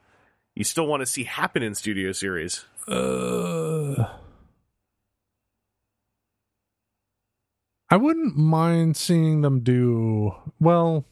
you 0.57 0.65
still 0.65 0.87
want 0.87 1.01
to 1.01 1.07
see 1.07 1.25
happen 1.25 1.63
in 1.63 1.75
studio 1.75 2.13
series, 2.13 2.65
Uh, 2.89 4.09
I 7.91 7.97
wouldn't 7.97 8.37
mind 8.37 8.97
seeing 8.97 9.41
them 9.41 9.61
do 9.61 10.35
well. 10.61 11.05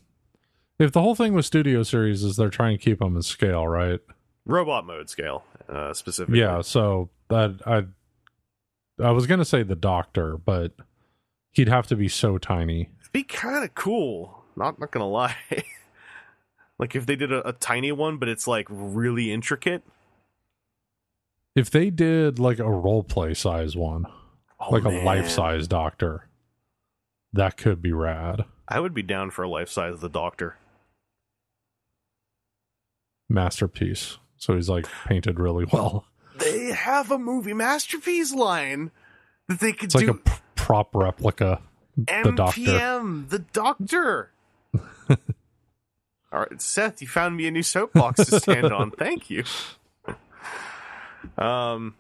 If 0.78 0.92
the 0.92 1.02
whole 1.02 1.14
thing 1.16 1.34
with 1.34 1.44
Studio 1.44 1.82
Series 1.82 2.22
is 2.22 2.36
they're 2.36 2.50
trying 2.50 2.78
to 2.78 2.82
keep 2.84 3.00
them 3.00 3.16
in 3.16 3.22
scale, 3.22 3.66
right? 3.66 4.00
robot 4.46 4.86
mode 4.86 5.10
scale 5.10 5.44
uh, 5.68 5.92
specifically. 5.92 6.40
Yeah. 6.40 6.62
So 6.62 7.10
that 7.28 7.60
I, 7.66 7.84
I 9.04 9.10
was 9.10 9.26
gonna 9.26 9.44
say 9.44 9.62
the 9.62 9.74
Doctor, 9.76 10.36
but 10.38 10.72
he'd 11.52 11.68
have 11.68 11.86
to 11.88 11.96
be 11.96 12.08
so 12.08 12.38
tiny. 12.38 12.88
be 13.12 13.24
kind 13.24 13.62
of 13.64 13.74
cool. 13.74 14.44
Not 14.56 14.78
not 14.80 14.90
gonna 14.90 15.08
lie. 15.08 15.36
like 16.78 16.94
if 16.94 17.06
they 17.06 17.16
did 17.16 17.32
a, 17.32 17.46
a 17.48 17.52
tiny 17.52 17.92
one, 17.92 18.16
but 18.18 18.28
it's 18.28 18.46
like 18.46 18.66
really 18.70 19.32
intricate. 19.32 19.82
If 21.54 21.70
they 21.70 21.90
did 21.90 22.38
like 22.38 22.58
a 22.58 22.70
role 22.70 23.02
play 23.02 23.34
size 23.34 23.76
one, 23.76 24.06
Oh, 24.60 24.70
like 24.74 24.84
a 24.84 25.04
life 25.04 25.28
size 25.28 25.68
Doctor, 25.68 26.28
that 27.32 27.56
could 27.56 27.80
be 27.80 27.92
rad. 27.92 28.44
I 28.68 28.80
would 28.80 28.92
be 28.94 29.02
down 29.02 29.30
for 29.30 29.42
a 29.44 29.48
life 29.48 29.68
size 29.68 29.94
of 29.94 30.00
the 30.00 30.08
Doctor. 30.08 30.56
Masterpiece. 33.28 34.18
So 34.36 34.54
he's 34.54 34.68
like 34.68 34.86
painted 35.06 35.38
really 35.38 35.66
well. 35.72 36.06
They 36.38 36.66
have 36.72 37.10
a 37.10 37.18
movie 37.18 37.52
masterpiece 37.54 38.32
line 38.32 38.90
that 39.48 39.60
they 39.60 39.72
could 39.72 39.86
It's 39.86 39.94
like 39.96 40.04
do. 40.06 40.10
a 40.12 40.14
p- 40.14 40.32
prop 40.54 40.94
replica. 40.94 41.60
The 41.96 42.32
Doctor. 42.34 42.62
The 43.28 43.44
Doctor. 43.52 44.30
All 46.38 46.46
right, 46.48 46.62
Seth, 46.62 47.02
you 47.02 47.08
found 47.08 47.36
me 47.36 47.48
a 47.48 47.50
new 47.50 47.64
soapbox 47.64 48.26
to 48.26 48.38
stand 48.38 48.66
on. 48.72 48.90
Thank 48.96 49.28
you. 49.28 49.42
Um, 51.36 51.96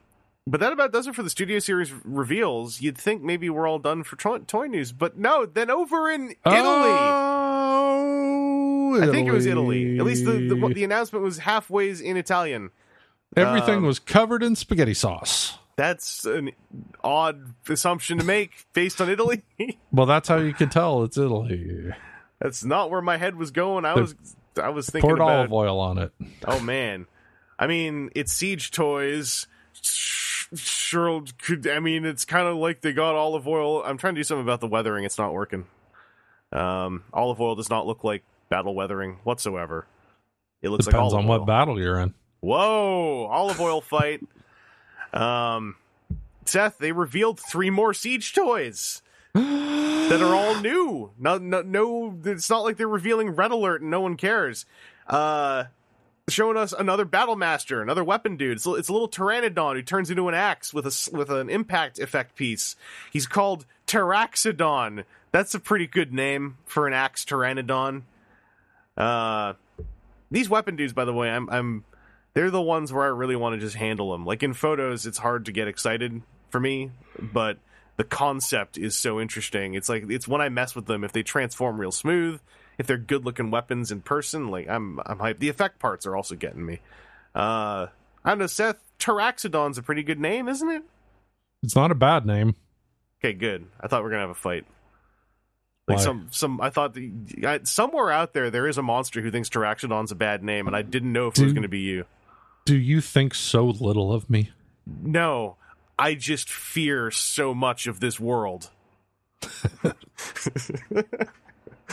but 0.46 0.60
that 0.60 0.72
about 0.72 0.92
does 0.92 1.08
it 1.08 1.16
for 1.16 1.24
the 1.24 1.30
studio 1.30 1.58
series 1.58 1.92
reveals. 2.04 2.80
You'd 2.80 2.96
think 2.96 3.20
maybe 3.20 3.50
we're 3.50 3.66
all 3.66 3.80
done 3.80 4.04
for 4.04 4.14
toy, 4.14 4.38
toy 4.38 4.66
news, 4.68 4.92
but 4.92 5.18
no. 5.18 5.44
Then 5.44 5.72
over 5.72 6.08
in 6.08 6.36
Italy, 6.46 6.94
Oh, 7.90 9.00
I 9.02 9.10
think 9.10 9.26
it 9.26 9.32
was 9.32 9.44
Italy. 9.44 9.98
At 9.98 10.04
least 10.04 10.24
the, 10.24 10.34
the 10.34 10.54
the 10.72 10.84
announcement 10.84 11.24
was 11.24 11.40
halfways 11.40 12.00
in 12.00 12.16
Italian. 12.16 12.70
Everything 13.36 13.78
um, 13.78 13.86
was 13.86 13.98
covered 13.98 14.44
in 14.44 14.54
spaghetti 14.54 14.94
sauce. 14.94 15.58
That's 15.74 16.24
an 16.26 16.52
odd 17.02 17.54
assumption 17.68 18.18
to 18.18 18.24
make 18.24 18.66
based 18.72 19.00
on 19.00 19.10
Italy. 19.10 19.42
Well, 19.90 20.06
that's 20.06 20.28
how 20.28 20.36
you 20.36 20.52
can 20.52 20.68
tell 20.68 21.02
it's 21.02 21.18
Italy. 21.18 21.92
That's 22.40 22.64
not 22.64 22.90
where 22.90 23.02
my 23.02 23.16
head 23.16 23.36
was 23.36 23.50
going. 23.50 23.84
I 23.84 23.94
They 23.94 24.00
was 24.00 24.14
I 24.62 24.68
was 24.70 24.88
thinking 24.88 25.08
Poured 25.08 25.18
about 25.20 25.30
olive 25.38 25.52
oil 25.52 25.80
on 25.80 25.98
it. 25.98 26.12
Oh 26.46 26.60
man, 26.60 27.06
I 27.58 27.66
mean, 27.66 28.10
it's 28.14 28.32
Siege 28.32 28.70
Toys. 28.70 29.46
Sure, 30.54 31.22
could 31.42 31.66
I 31.68 31.78
mean 31.80 32.04
it's 32.04 32.24
kind 32.24 32.48
of 32.48 32.56
like 32.56 32.80
they 32.80 32.92
got 32.92 33.14
olive 33.14 33.46
oil. 33.46 33.82
I'm 33.84 33.98
trying 33.98 34.14
to 34.14 34.20
do 34.20 34.24
something 34.24 34.44
about 34.44 34.60
the 34.60 34.66
weathering. 34.66 35.04
It's 35.04 35.18
not 35.18 35.32
working. 35.34 35.66
Um, 36.52 37.04
olive 37.12 37.40
oil 37.40 37.54
does 37.54 37.68
not 37.68 37.86
look 37.86 38.02
like 38.04 38.22
battle 38.48 38.74
weathering 38.74 39.18
whatsoever. 39.24 39.86
It 40.62 40.70
looks 40.70 40.86
Depends 40.86 41.12
like 41.12 41.18
on 41.18 41.26
olive 41.26 41.28
what 41.28 41.40
oil. 41.40 41.46
battle 41.46 41.78
you're 41.80 42.00
in. 42.00 42.14
Whoa, 42.40 43.26
olive 43.30 43.60
oil 43.60 43.80
fight. 43.82 44.22
um, 45.12 45.76
Seth, 46.46 46.78
they 46.78 46.92
revealed 46.92 47.38
three 47.38 47.68
more 47.68 47.92
Siege 47.92 48.32
toys 48.32 49.02
that 49.34 50.20
are 50.22 50.34
all 50.34 50.54
new. 50.60 51.10
No, 51.18 51.38
no, 51.38 51.62
no. 51.62 52.18
It's 52.24 52.48
not 52.50 52.60
like 52.64 52.76
they're 52.76 52.88
revealing 52.88 53.30
Red 53.30 53.50
Alert 53.50 53.82
and 53.82 53.90
no 53.90 54.00
one 54.00 54.16
cares. 54.16 54.66
Uh, 55.06 55.64
showing 56.28 56.56
us 56.56 56.72
another 56.72 57.04
Battle 57.04 57.36
Master, 57.36 57.80
another 57.82 58.04
weapon 58.04 58.36
dude. 58.36 58.56
It's, 58.58 58.66
a- 58.66 58.74
it's 58.74 58.88
a 58.88 58.92
little 58.92 59.08
Pteranodon 59.08 59.74
who 59.76 59.82
turns 59.82 60.10
into 60.10 60.28
an 60.28 60.34
axe 60.34 60.72
with 60.74 60.86
a 60.86 61.10
with 61.16 61.30
an 61.30 61.48
impact 61.50 61.98
effect 61.98 62.36
piece. 62.36 62.76
He's 63.12 63.26
called 63.26 63.64
Pteraxadon. 63.86 65.04
That's 65.32 65.54
a 65.54 65.60
pretty 65.60 65.86
good 65.86 66.12
name 66.12 66.56
for 66.66 66.86
an 66.86 66.92
axe 66.92 67.24
Pteranodon. 67.24 68.02
Uh, 68.96 69.54
these 70.30 70.48
weapon 70.50 70.76
dudes, 70.76 70.92
by 70.92 71.04
the 71.04 71.12
way, 71.12 71.30
I'm 71.30 71.48
I'm 71.50 71.84
they're 72.34 72.50
the 72.50 72.60
ones 72.62 72.92
where 72.92 73.04
I 73.04 73.08
really 73.08 73.36
want 73.36 73.54
to 73.54 73.60
just 73.60 73.76
handle 73.76 74.12
them. 74.12 74.24
Like 74.26 74.42
in 74.42 74.52
photos, 74.54 75.06
it's 75.06 75.18
hard 75.18 75.46
to 75.46 75.52
get 75.52 75.68
excited 75.68 76.20
for 76.50 76.60
me, 76.60 76.90
but 77.18 77.58
the 77.98 78.04
concept 78.04 78.78
is 78.78 78.96
so 78.96 79.20
interesting. 79.20 79.74
It's 79.74 79.88
like 79.88 80.08
it's 80.08 80.26
when 80.26 80.40
I 80.40 80.48
mess 80.48 80.74
with 80.74 80.86
them 80.86 81.04
if 81.04 81.12
they 81.12 81.22
transform 81.22 81.78
real 81.80 81.92
smooth, 81.92 82.40
if 82.78 82.86
they're 82.86 82.96
good 82.96 83.24
looking 83.24 83.50
weapons 83.50 83.92
in 83.92 84.00
person, 84.00 84.48
like 84.48 84.68
I'm 84.68 85.00
I'm 85.04 85.18
hyped. 85.18 85.40
The 85.40 85.50
effect 85.50 85.80
parts 85.80 86.06
are 86.06 86.16
also 86.16 86.36
getting 86.36 86.64
me. 86.64 86.80
Uh 87.34 87.88
I 88.24 88.30
don't 88.30 88.38
know, 88.38 88.46
Seth. 88.46 88.82
Pteraxadon's 88.98 89.78
a 89.78 89.82
pretty 89.82 90.02
good 90.02 90.20
name, 90.20 90.48
isn't 90.48 90.70
it? 90.70 90.82
It's 91.62 91.74
not 91.74 91.90
a 91.90 91.96
bad 91.96 92.24
name. 92.24 92.54
Okay, 93.20 93.32
good. 93.32 93.66
I 93.80 93.88
thought 93.88 94.02
we 94.02 94.08
are 94.08 94.10
gonna 94.10 94.22
have 94.22 94.30
a 94.30 94.34
fight. 94.34 94.64
Like 95.88 95.98
Why? 95.98 96.04
some, 96.04 96.28
some. 96.30 96.60
I 96.60 96.70
thought 96.70 96.94
the, 96.94 97.10
I, 97.44 97.60
somewhere 97.64 98.10
out 98.10 98.32
there 98.32 98.50
there 98.50 98.68
is 98.68 98.78
a 98.78 98.82
monster 98.82 99.22
who 99.22 99.30
thinks 99.30 99.48
Pteraxadon's 99.48 100.12
a 100.12 100.14
bad 100.14 100.44
name, 100.44 100.66
and 100.66 100.76
I 100.76 100.82
didn't 100.82 101.12
know 101.12 101.28
if 101.28 101.38
it 101.38 101.44
was 101.44 101.54
going 101.54 101.62
to 101.62 101.68
be 101.68 101.80
you. 101.80 102.04
Do 102.66 102.76
you 102.76 103.00
think 103.00 103.34
so 103.34 103.64
little 103.64 104.12
of 104.12 104.28
me? 104.28 104.50
No, 104.86 105.56
I 105.98 106.14
just 106.14 106.50
fear 106.50 107.10
so 107.10 107.54
much 107.54 107.86
of 107.86 108.00
this 108.00 108.18
world. 108.20 108.70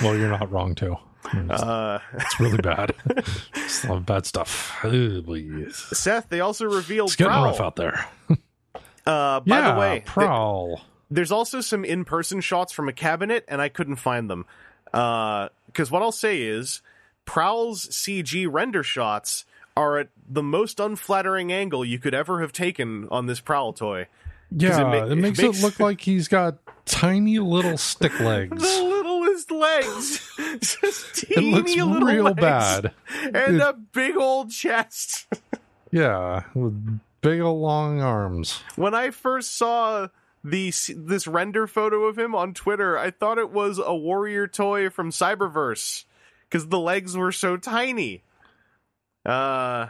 Well, 0.01 0.18
you're 0.18 0.30
not 0.30 0.51
wrong 0.51 0.76
too. 0.76 0.97
It's, 1.34 1.62
Uh, 1.64 1.99
it's 2.16 2.38
really 2.39 2.58
bad. 2.58 2.93
it's 3.56 3.84
a 3.86 3.88
lot 3.88 3.97
of 3.97 4.06
bad 4.06 4.26
stuff. 4.26 4.78
Oh. 4.84 5.24
Seth, 5.72 6.28
they 6.30 6.41
also 6.41 6.66
revealed 6.66 7.10
It's 7.10 7.16
getting 7.16 7.32
Prowl. 7.32 7.45
rough 7.45 7.62
out 7.62 7.76
there. 7.76 8.06
Uh, 9.08 9.39
by 9.41 9.60
yeah, 9.60 9.72
the 9.74 9.80
way, 9.80 9.93
th- 9.99 10.06
Prowl. 10.06 10.82
there's 11.12 11.32
also 11.32 11.62
some 11.62 11.86
in-person 11.86 12.41
shots 12.41 12.74
from 12.74 12.89
a 12.89 12.91
cabinet, 12.91 13.45
and 13.47 13.62
I 13.62 13.70
couldn't 13.70 13.97
find 13.97 14.28
them. 14.28 14.47
Because 14.86 15.91
what 15.91 16.01
I'll 16.01 16.12
say 16.12 16.41
is, 16.41 16.82
Prowl's 17.24 17.86
CG 17.89 18.47
render 18.51 18.82
shots 18.82 19.45
are 19.78 19.97
at 19.97 20.09
the 20.28 20.43
most 20.43 20.80
unflattering 20.80 21.51
angle 21.51 21.84
you 21.84 21.99
could 21.99 22.13
ever 22.13 22.41
have 22.41 22.51
taken 22.51 23.07
on 23.11 23.26
this 23.26 23.39
Prowl 23.39 23.73
toy. 23.73 24.07
yeah, 24.51 24.78
it 24.78 24.82
it, 24.82 24.84
ma- 24.86 25.05
it 25.11 25.15
makes, 25.17 25.39
makes- 25.39 25.59
it 25.59 25.61
look 25.63 25.80
like 25.80 26.01
he's 26.01 26.28
got 26.28 26.57
tiny 26.86 27.39
little 27.39 27.78
stick 27.78 28.17
legs. 28.19 28.61
The 28.61 28.84
littlest 28.84 29.51
legs, 29.51 30.34
just 30.61 31.23
It 31.30 31.43
looks 31.43 31.76
little 31.76 31.99
real 32.01 32.23
legs, 32.26 32.39
bad. 32.39 32.91
and 33.34 33.61
a 33.61 33.73
big 33.73 34.15
old 34.17 34.51
chest. 34.51 35.28
Yeah, 35.91 36.43
with 36.53 36.99
big 37.21 37.41
old 37.41 37.61
long 37.61 38.01
arms. 38.01 38.61
when 38.76 38.93
I 38.93 39.09
first 39.11 39.55
saw 39.57 40.07
the 40.43 40.71
this 40.95 41.26
render 41.28 41.65
photo 41.67 42.03
of 42.05 42.17
him 42.19 42.36
on 42.36 42.53
Twitter, 42.53 42.97
I 42.97 43.09
thought 43.11 43.38
it 43.39 43.49
was 43.51 43.80
a 43.84 43.95
warrior 43.95 44.47
toy 44.47 44.89
from 44.89 45.09
Cyberverse 45.09 46.05
because 46.47 46.67
the 46.67 46.80
legs 46.80 47.17
were 47.17 47.32
so 47.32 47.57
tiny. 47.57 48.21
Uh, 49.26 49.88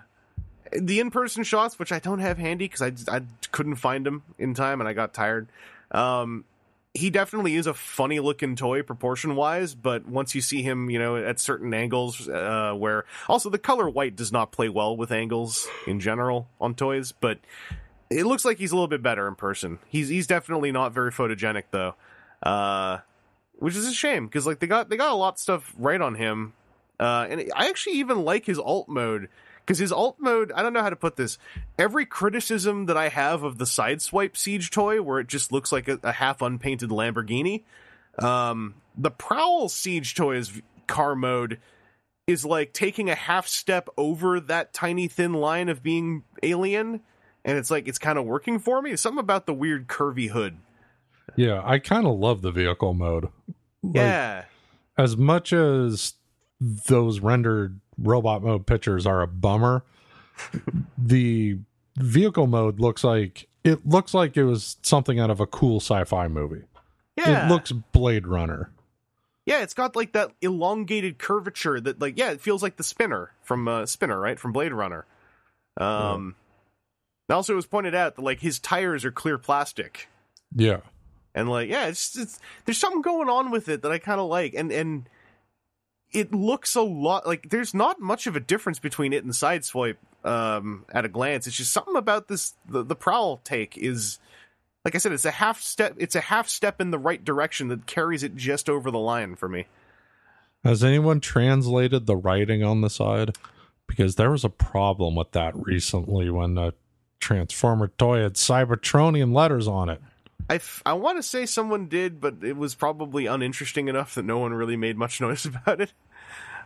the 0.71 0.99
in-person 0.99 1.43
shots, 1.43 1.77
which 1.77 1.91
I 1.91 1.99
don't 1.99 2.19
have 2.19 2.37
handy 2.37 2.67
because 2.67 2.81
I 2.81 3.15
I 3.15 3.21
couldn't 3.51 3.75
find 3.75 4.05
them 4.05 4.23
in 4.37 4.53
time 4.53 4.81
and 4.81 4.87
I 4.87 4.93
got 4.93 5.13
tired. 5.13 5.47
Um, 5.91 6.45
he 6.95 7.09
definitely 7.09 7.55
is 7.55 7.67
a 7.67 7.73
funny 7.73 8.19
looking 8.19 8.55
toy 8.55 8.81
proportion 8.81 9.35
wise, 9.35 9.75
but 9.75 10.07
once 10.07 10.33
you 10.33 10.41
see 10.41 10.61
him, 10.61 10.89
you 10.89 10.97
know, 10.97 11.17
at 11.17 11.39
certain 11.39 11.73
angles, 11.73 12.27
uh, 12.29 12.73
where 12.75 13.03
also 13.27 13.49
the 13.49 13.57
color 13.57 13.89
white 13.89 14.15
does 14.15 14.31
not 14.31 14.53
play 14.53 14.69
well 14.69 14.95
with 14.95 15.11
angles 15.11 15.67
in 15.85 15.99
general 15.99 16.47
on 16.59 16.73
toys, 16.73 17.11
but 17.11 17.39
it 18.09 18.25
looks 18.25 18.45
like 18.45 18.57
he's 18.57 18.71
a 18.71 18.75
little 18.75 18.87
bit 18.87 19.03
better 19.03 19.27
in 19.27 19.35
person. 19.35 19.79
He's 19.89 20.07
he's 20.07 20.25
definitely 20.25 20.71
not 20.71 20.93
very 20.93 21.11
photogenic 21.11 21.63
though, 21.71 21.95
uh, 22.41 22.99
which 23.55 23.75
is 23.75 23.85
a 23.85 23.93
shame 23.93 24.25
because 24.25 24.47
like 24.47 24.59
they 24.59 24.67
got 24.67 24.89
they 24.89 24.97
got 24.97 25.11
a 25.11 25.15
lot 25.15 25.33
of 25.33 25.39
stuff 25.39 25.73
right 25.77 25.99
on 25.99 26.15
him, 26.15 26.53
uh, 26.99 27.27
and 27.29 27.51
I 27.55 27.69
actually 27.69 27.97
even 27.97 28.23
like 28.23 28.45
his 28.45 28.59
alt 28.59 28.87
mode 28.87 29.29
because 29.65 29.79
his 29.79 29.91
alt 29.91 30.17
mode 30.19 30.51
I 30.53 30.63
don't 30.63 30.73
know 30.73 30.81
how 30.81 30.89
to 30.89 30.95
put 30.95 31.15
this. 31.15 31.37
Every 31.77 32.05
criticism 32.05 32.85
that 32.85 32.97
I 32.97 33.09
have 33.09 33.43
of 33.43 33.57
the 33.57 33.65
sideswipe 33.65 34.37
siege 34.37 34.69
toy, 34.71 35.01
where 35.01 35.19
it 35.19 35.27
just 35.27 35.51
looks 35.51 35.71
like 35.71 35.87
a, 35.87 35.99
a 36.03 36.13
half 36.13 36.41
unpainted 36.41 36.89
Lamborghini, 36.89 37.63
um, 38.19 38.75
the 38.97 39.11
Prowl 39.11 39.69
siege 39.69 40.15
toy's 40.15 40.61
car 40.87 41.15
mode 41.15 41.59
is 42.27 42.45
like 42.45 42.73
taking 42.73 43.09
a 43.09 43.15
half 43.15 43.47
step 43.47 43.87
over 43.97 44.39
that 44.39 44.73
tiny 44.73 45.07
thin 45.07 45.33
line 45.33 45.69
of 45.69 45.83
being 45.83 46.23
alien 46.41 47.01
and 47.45 47.57
it's 47.57 47.69
like 47.71 47.87
it's 47.87 47.99
kind 47.99 48.17
of 48.17 48.25
working 48.25 48.59
for 48.59 48.81
me. 48.81 48.95
Something 48.95 49.19
about 49.19 49.45
the 49.45 49.53
weird 49.53 49.87
curvy 49.87 50.29
hood. 50.29 50.57
Yeah, 51.35 51.61
I 51.63 51.79
kind 51.79 52.07
of 52.07 52.17
love 52.17 52.41
the 52.41 52.51
vehicle 52.51 52.93
mode. 52.93 53.29
Like, 53.83 53.95
yeah. 53.95 54.45
As 54.97 55.15
much 55.15 55.53
as 55.53 56.13
those 56.59 57.19
rendered 57.19 57.79
robot 57.97 58.43
mode 58.43 58.65
pictures 58.65 59.05
are 59.05 59.21
a 59.21 59.27
bummer, 59.27 59.83
the 60.97 61.57
vehicle 61.97 62.47
mode 62.47 62.79
looks 62.79 63.03
like 63.03 63.47
it 63.63 63.85
looks 63.87 64.13
like 64.13 64.37
it 64.37 64.43
was 64.43 64.77
something 64.83 65.19
out 65.19 65.29
of 65.29 65.39
a 65.39 65.47
cool 65.47 65.79
sci-fi 65.79 66.27
movie. 66.27 66.63
Yeah. 67.17 67.45
It 67.45 67.49
looks 67.49 67.71
Blade 67.71 68.27
Runner. 68.27 68.69
yeah, 69.45 69.61
it's 69.61 69.73
got 69.73 69.95
like 69.95 70.11
that 70.13 70.31
elongated 70.41 71.17
curvature 71.17 71.79
that 71.79 71.99
like 72.01 72.17
yeah, 72.17 72.31
it 72.31 72.41
feels 72.41 72.61
like 72.61 72.75
the 72.77 72.83
spinner 72.83 73.31
from 73.41 73.67
uh, 73.67 73.85
Spinner, 73.85 74.19
right? 74.19 74.39
From 74.39 74.51
Blade 74.53 74.73
Runner. 74.73 75.05
Um 75.77 76.35
also 77.29 77.53
it 77.53 77.55
was 77.55 77.65
pointed 77.65 77.95
out 77.95 78.15
that 78.15 78.21
like 78.21 78.39
his 78.41 78.59
tires 78.59 79.03
are 79.03 79.11
clear 79.11 79.37
plastic. 79.37 80.07
Yeah. 80.55 80.81
and 81.33 81.49
like 81.49 81.69
yeah 81.69 81.87
it's, 81.87 82.15
it's 82.17 82.39
there's 82.65 82.77
something 82.77 83.01
going 83.01 83.27
on 83.29 83.51
with 83.51 83.67
it 83.67 83.81
that 83.81 83.91
i 83.91 83.97
kind 83.97 84.21
of 84.21 84.27
like 84.29 84.53
and 84.53 84.71
and 84.71 85.09
it 86.15 86.33
looks 86.33 86.75
a 86.75 86.81
lot 86.81 87.27
like 87.27 87.49
there's 87.49 87.73
not 87.73 87.99
much 87.99 88.25
of 88.25 88.35
a 88.35 88.39
difference 88.39 88.79
between 88.79 89.13
it 89.13 89.23
and 89.23 89.33
sideswipe 89.33 89.97
um 90.23 90.85
at 90.91 91.05
a 91.05 91.09
glance 91.09 91.45
it's 91.45 91.57
just 91.57 91.73
something 91.73 91.95
about 91.95 92.27
this 92.27 92.53
the, 92.67 92.83
the 92.83 92.95
prowl 92.95 93.41
take 93.43 93.77
is 93.77 94.17
like 94.83 94.95
i 94.95 94.97
said 94.97 95.11
it's 95.11 95.25
a 95.25 95.31
half 95.31 95.61
step 95.61 95.93
it's 95.97 96.15
a 96.15 96.21
half 96.21 96.47
step 96.47 96.79
in 96.81 96.89
the 96.91 96.97
right 96.97 97.23
direction 97.23 97.67
that 97.67 97.85
carries 97.85 98.23
it 98.23 98.35
just 98.35 98.69
over 98.69 98.89
the 98.89 98.97
line 98.97 99.35
for 99.35 99.49
me 99.49 99.65
Has 100.63 100.83
anyone 100.83 101.19
translated 101.19 102.07
the 102.07 102.15
writing 102.15 102.63
on 102.63 102.81
the 102.81 102.89
side? 102.89 103.37
Because 103.87 104.15
there 104.15 104.31
was 104.31 104.43
a 104.43 104.49
problem 104.49 105.15
with 105.15 105.31
that 105.33 105.53
recently 105.55 106.31
when 106.31 106.55
the 106.55 106.73
Transformer 107.19 107.89
toy 107.89 108.23
had 108.23 108.33
Cybertronian 108.33 109.31
letters 109.31 109.67
on 109.67 109.89
it. 109.89 110.01
I, 110.49 110.55
f- 110.55 110.81
I 110.85 110.93
want 110.93 111.17
to 111.19 111.23
say 111.23 111.45
someone 111.45 111.87
did, 111.87 112.19
but 112.19 112.37
it 112.41 112.57
was 112.57 112.73
probably 112.73 113.27
uninteresting 113.27 113.87
enough 113.87 114.15
that 114.15 114.25
no 114.25 114.39
one 114.39 114.53
really 114.55 114.75
made 114.75 114.97
much 114.97 115.21
noise 115.25 115.45
about 115.45 115.81
it. 115.81 115.93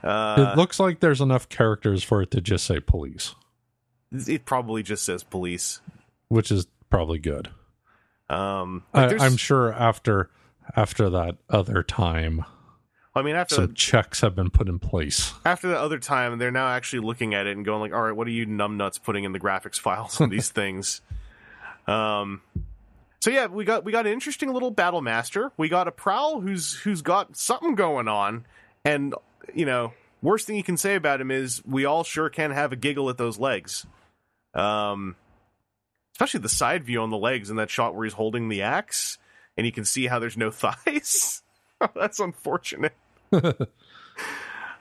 Uh, 0.04 0.54
it 0.54 0.58
looks 0.58 0.80
like 0.80 1.00
there's 1.00 1.22
enough 1.22 1.50
characters 1.50 2.04
for 2.04 2.22
it 2.22 2.32
to 2.32 2.41
just 2.41 2.66
say 2.66 2.80
police, 2.80 3.36
it 4.12 4.45
probably 4.45 4.84
just 4.84 5.04
says 5.04 5.24
police. 5.24 5.82
which 6.30 6.52
is 6.52 6.68
probably 6.89 7.20
good. 7.20 7.50
Um, 8.30 8.84
like 8.93 9.20
I, 9.20 9.26
I'm 9.26 9.38
sure 9.38 9.74
after 9.74 10.30
after 10.76 11.10
that 11.10 11.38
other 11.50 11.82
time, 11.84 12.45
I 13.16 13.24
mean, 13.24 13.36
after 13.36 13.56
some 13.56 13.74
checks 13.74 14.22
have 14.22 14.36
been 14.36 14.52
put 14.52 14.70
in 14.70 14.80
place. 14.80 15.34
after 15.43 15.68
the 15.68 15.80
other 15.80 15.97
time, 16.00 16.38
they're 16.38 16.52
now 16.52 16.68
actually 16.68 17.00
looking 17.00 17.34
at 17.34 17.47
it 17.47 17.58
and 17.58 17.66
going 17.66 17.82
like, 17.82 17.93
"All 17.93 18.04
right, 18.04 18.16
what 18.16 18.28
are 18.28 18.32
you 18.32 18.45
numbnuts 18.45 19.02
putting 19.02 19.24
in 19.24 19.32
the 19.32 19.39
graphics 19.39 19.80
files 19.80 20.22
on 20.22 20.30
these 20.30 20.50
things?" 20.52 21.02
Um, 21.88 22.41
so 23.20 23.32
yeah, 23.32 23.47
we 23.47 23.66
got 23.66 23.84
we 23.84 23.91
got 23.91 24.06
an 24.06 24.14
interesting 24.14 24.54
little 24.54 24.72
battle 24.72 25.02
master. 25.02 25.52
We 25.58 25.68
got 25.68 25.88
a 25.88 25.91
prowl 25.91 26.39
who's 26.39 26.74
who's 26.76 27.02
got 27.02 27.36
something 27.36 27.76
going 27.76 28.08
on, 28.08 28.45
and 28.86 29.14
you 29.53 29.65
know, 29.65 29.93
worst 30.21 30.47
thing 30.47 30.55
you 30.55 30.63
can 30.63 30.77
say 30.77 30.95
about 30.95 31.21
him 31.21 31.31
is 31.31 31.63
we 31.65 31.85
all 31.85 32.03
sure 32.03 32.29
can 32.29 32.51
have 32.51 32.71
a 32.71 32.75
giggle 32.75 33.09
at 33.09 33.17
those 33.17 33.39
legs. 33.39 33.85
Um, 34.53 35.15
especially 36.13 36.41
the 36.41 36.49
side 36.49 36.83
view 36.83 37.01
on 37.01 37.09
the 37.09 37.17
legs 37.17 37.49
in 37.49 37.57
that 37.57 37.69
shot 37.69 37.95
where 37.95 38.05
he's 38.05 38.13
holding 38.13 38.49
the 38.49 38.63
axe, 38.63 39.17
and 39.57 39.65
you 39.65 39.71
can 39.71 39.85
see 39.85 40.07
how 40.07 40.19
there's 40.19 40.37
no 40.37 40.51
thighs. 40.51 41.41
That's 41.95 42.19
unfortunate. 42.19 42.93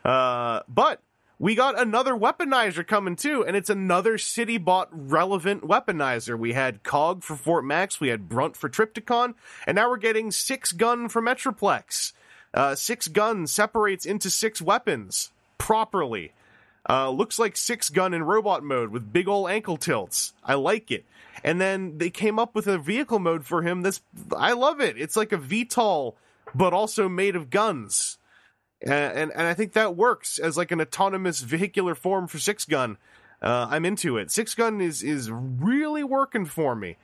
Uh, 0.05 0.63
but 0.69 1.03
we 1.39 1.55
got 1.55 1.79
another 1.79 2.15
weaponizer 2.15 2.87
coming 2.87 3.15
too, 3.15 3.45
and 3.45 3.57
it's 3.57 3.69
another 3.69 4.17
city 4.17 4.57
bought 4.59 4.89
relevant 4.91 5.63
weaponizer. 5.63 6.39
We 6.39 6.55
had 6.55 6.83
COG 6.83 7.23
for 7.23 7.37
Fort 7.37 7.65
Max, 7.65 8.01
we 8.01 8.09
had 8.09 8.29
Brunt 8.29 8.57
for 8.57 8.69
Trypticon, 8.69 9.35
and 9.67 9.75
now 9.77 9.91
we're 9.91 9.99
getting 9.99 10.31
six 10.31 10.73
gun 10.73 11.09
for 11.09 11.21
Metroplex. 11.21 12.13
Uh, 12.55 12.75
six 12.75 13.09
gun 13.09 13.47
separates 13.47 14.07
into 14.07 14.31
six 14.31 14.61
weapons 14.63 15.31
properly. 15.59 16.33
Uh, 16.89 17.11
looks 17.11 17.39
like 17.39 17.57
six 17.57 17.91
gun 17.91 18.15
in 18.15 18.23
robot 18.23 18.65
mode 18.65 18.91
with 18.91 19.13
big 19.13 19.29
ol' 19.29 19.49
ankle 19.49 19.77
tilts. 19.77 20.33
I 20.43 20.55
like 20.55 20.91
it. 20.91 21.05
And 21.45 21.61
then 21.61 21.99
they 21.99 22.11
came 22.11 22.39
up 22.39 22.55
with 22.55 22.67
a 22.67 22.79
vehicle 22.79 23.19
mode 23.19 23.45
for 23.45 23.63
him. 23.63 23.83
That's 23.83 24.01
I 24.37 24.53
love 24.53 24.81
it. 24.81 24.97
It's 24.99 25.17
like 25.17 25.33
a 25.33 25.39
VTOL, 25.39 26.15
but 26.55 26.73
also 26.73 27.09
made 27.09 27.37
of 27.37 27.51
guns 27.51 28.19
and, 28.83 28.93
and 28.93 29.33
and 29.33 29.47
I 29.47 29.55
think 29.55 29.73
that 29.73 29.97
works 29.97 30.39
as 30.39 30.57
like 30.57 30.71
an 30.71 30.81
autonomous 30.81 31.41
vehicular 31.41 31.95
form 31.95 32.27
for 32.29 32.39
six 32.39 32.65
gun. 32.65 32.97
Uh, 33.43 33.69
I'm 33.71 33.85
into 33.85 34.17
it. 34.17 34.31
Six 34.31 34.55
gun 34.55 34.81
is 34.81 35.03
is 35.03 35.31
really 35.31 36.05
working 36.05 36.45
for 36.45 36.75
me. 36.75 36.97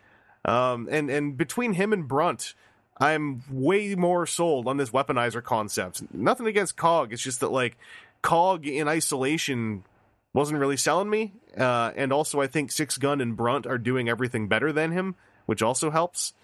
Um, 0.44 0.88
and 0.90 1.10
and 1.10 1.36
between 1.36 1.74
him 1.74 1.92
and 1.92 2.06
Brunt, 2.06 2.54
I'm 2.98 3.42
way 3.50 3.94
more 3.94 4.26
sold 4.26 4.68
on 4.68 4.76
this 4.76 4.90
weaponizer 4.90 5.42
concept. 5.42 6.02
Nothing 6.12 6.46
against 6.46 6.76
Cog. 6.76 7.12
It's 7.12 7.22
just 7.22 7.40
that 7.40 7.50
like 7.50 7.76
Cog 8.22 8.66
in 8.66 8.88
isolation 8.88 9.84
wasn't 10.32 10.60
really 10.60 10.76
selling 10.76 11.10
me. 11.10 11.32
Uh, 11.56 11.92
and 11.96 12.12
also 12.12 12.40
I 12.40 12.46
think 12.46 12.70
Six 12.70 12.98
Gun 12.98 13.20
and 13.20 13.36
Brunt 13.36 13.66
are 13.66 13.78
doing 13.78 14.08
everything 14.08 14.48
better 14.48 14.72
than 14.72 14.92
him, 14.92 15.14
which 15.46 15.62
also 15.62 15.90
helps. 15.90 16.34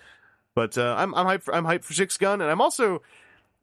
But 0.54 0.76
uh, 0.76 0.94
I'm 0.98 1.14
I'm 1.14 1.26
hyped 1.26 1.42
for, 1.42 1.54
I'm 1.54 1.64
hyped 1.64 1.84
for 1.84 1.94
Six 1.94 2.16
Gun, 2.16 2.40
and 2.40 2.50
I'm 2.50 2.60
also 2.60 3.02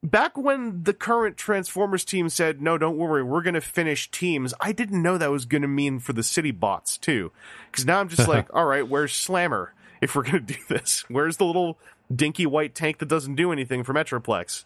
back 0.04 0.38
when 0.38 0.84
the 0.84 0.94
current 0.94 1.36
Transformers 1.38 2.06
team 2.06 2.30
said, 2.30 2.62
"No, 2.62 2.78
don't 2.78 2.98
worry, 2.98 3.24
we're 3.24 3.42
going 3.42 3.56
to 3.56 3.62
finish 3.62 4.10
teams," 4.10 4.54
I 4.60 4.72
didn't 4.72 5.02
know 5.02 5.18
that 5.18 5.32
was 5.32 5.46
going 5.46 5.64
to 5.64 5.68
mean 5.68 6.00
for 6.00 6.14
the 6.14 6.24
city 6.24 6.52
bots 6.52 6.98
too. 6.98 7.32
Because 7.70 7.86
now 7.86 8.00
I'm 8.00 8.10
just 8.10 8.28
like, 8.30 8.48
all 8.54 8.66
right, 8.66 8.88
where's 8.88 9.14
Slammer? 9.14 9.74
If 10.00 10.16
we're 10.16 10.24
going 10.24 10.46
to 10.46 10.54
do 10.54 10.60
this, 10.70 11.04
where's 11.10 11.38
the 11.38 11.46
little 11.46 11.80
dinky 12.14 12.46
white 12.46 12.76
tank 12.76 13.00
that 13.00 13.08
doesn't 13.08 13.36
do 13.36 13.52
anything 13.52 13.84
for 13.84 13.94
Metroplex? 13.94 14.66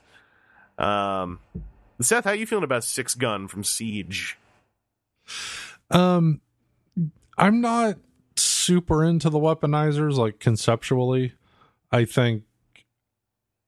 Um, 0.78 1.40
Seth, 2.00 2.26
how 2.26 2.32
you 2.32 2.46
feeling 2.46 2.64
about 2.64 2.84
Six 2.84 3.16
Gun 3.16 3.48
from 3.48 3.64
Siege? 3.64 4.38
Um, 5.90 6.42
I'm 7.38 7.62
not 7.62 7.98
super 8.36 9.04
into 9.04 9.30
the 9.30 9.40
weaponizers, 9.40 10.16
like 10.18 10.40
conceptually. 10.40 11.34
I 11.92 12.06
think 12.06 12.44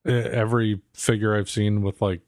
every 0.05 0.81
figure 0.93 1.35
I've 1.37 1.49
seen 1.49 1.81
with 1.81 2.01
like 2.01 2.21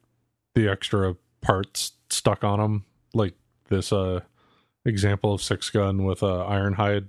the 0.53 0.69
extra 0.69 1.15
parts 1.41 1.93
stuck 2.09 2.43
on 2.43 2.59
them, 2.59 2.85
like 3.13 3.33
this 3.69 3.91
uh 3.91 4.21
example 4.85 5.33
of 5.33 5.41
six 5.41 5.69
gun 5.69 6.03
with 6.03 6.23
uh, 6.23 6.45
Ironhide, 6.47 7.07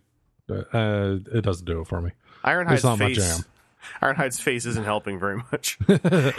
uh, 0.51 1.19
it 1.33 1.43
doesn't 1.43 1.67
do 1.67 1.81
it 1.81 1.87
for 1.87 2.01
me. 2.01 2.11
Ironhide's 2.45 2.75
It's 2.75 2.85
not 2.85 2.99
my 2.99 3.13
jam. 3.13 3.41
Ironhide's 4.03 4.41
face 4.41 4.67
isn't 4.67 4.85
helping 4.85 5.19
very 5.19 5.37
much. 5.37 5.79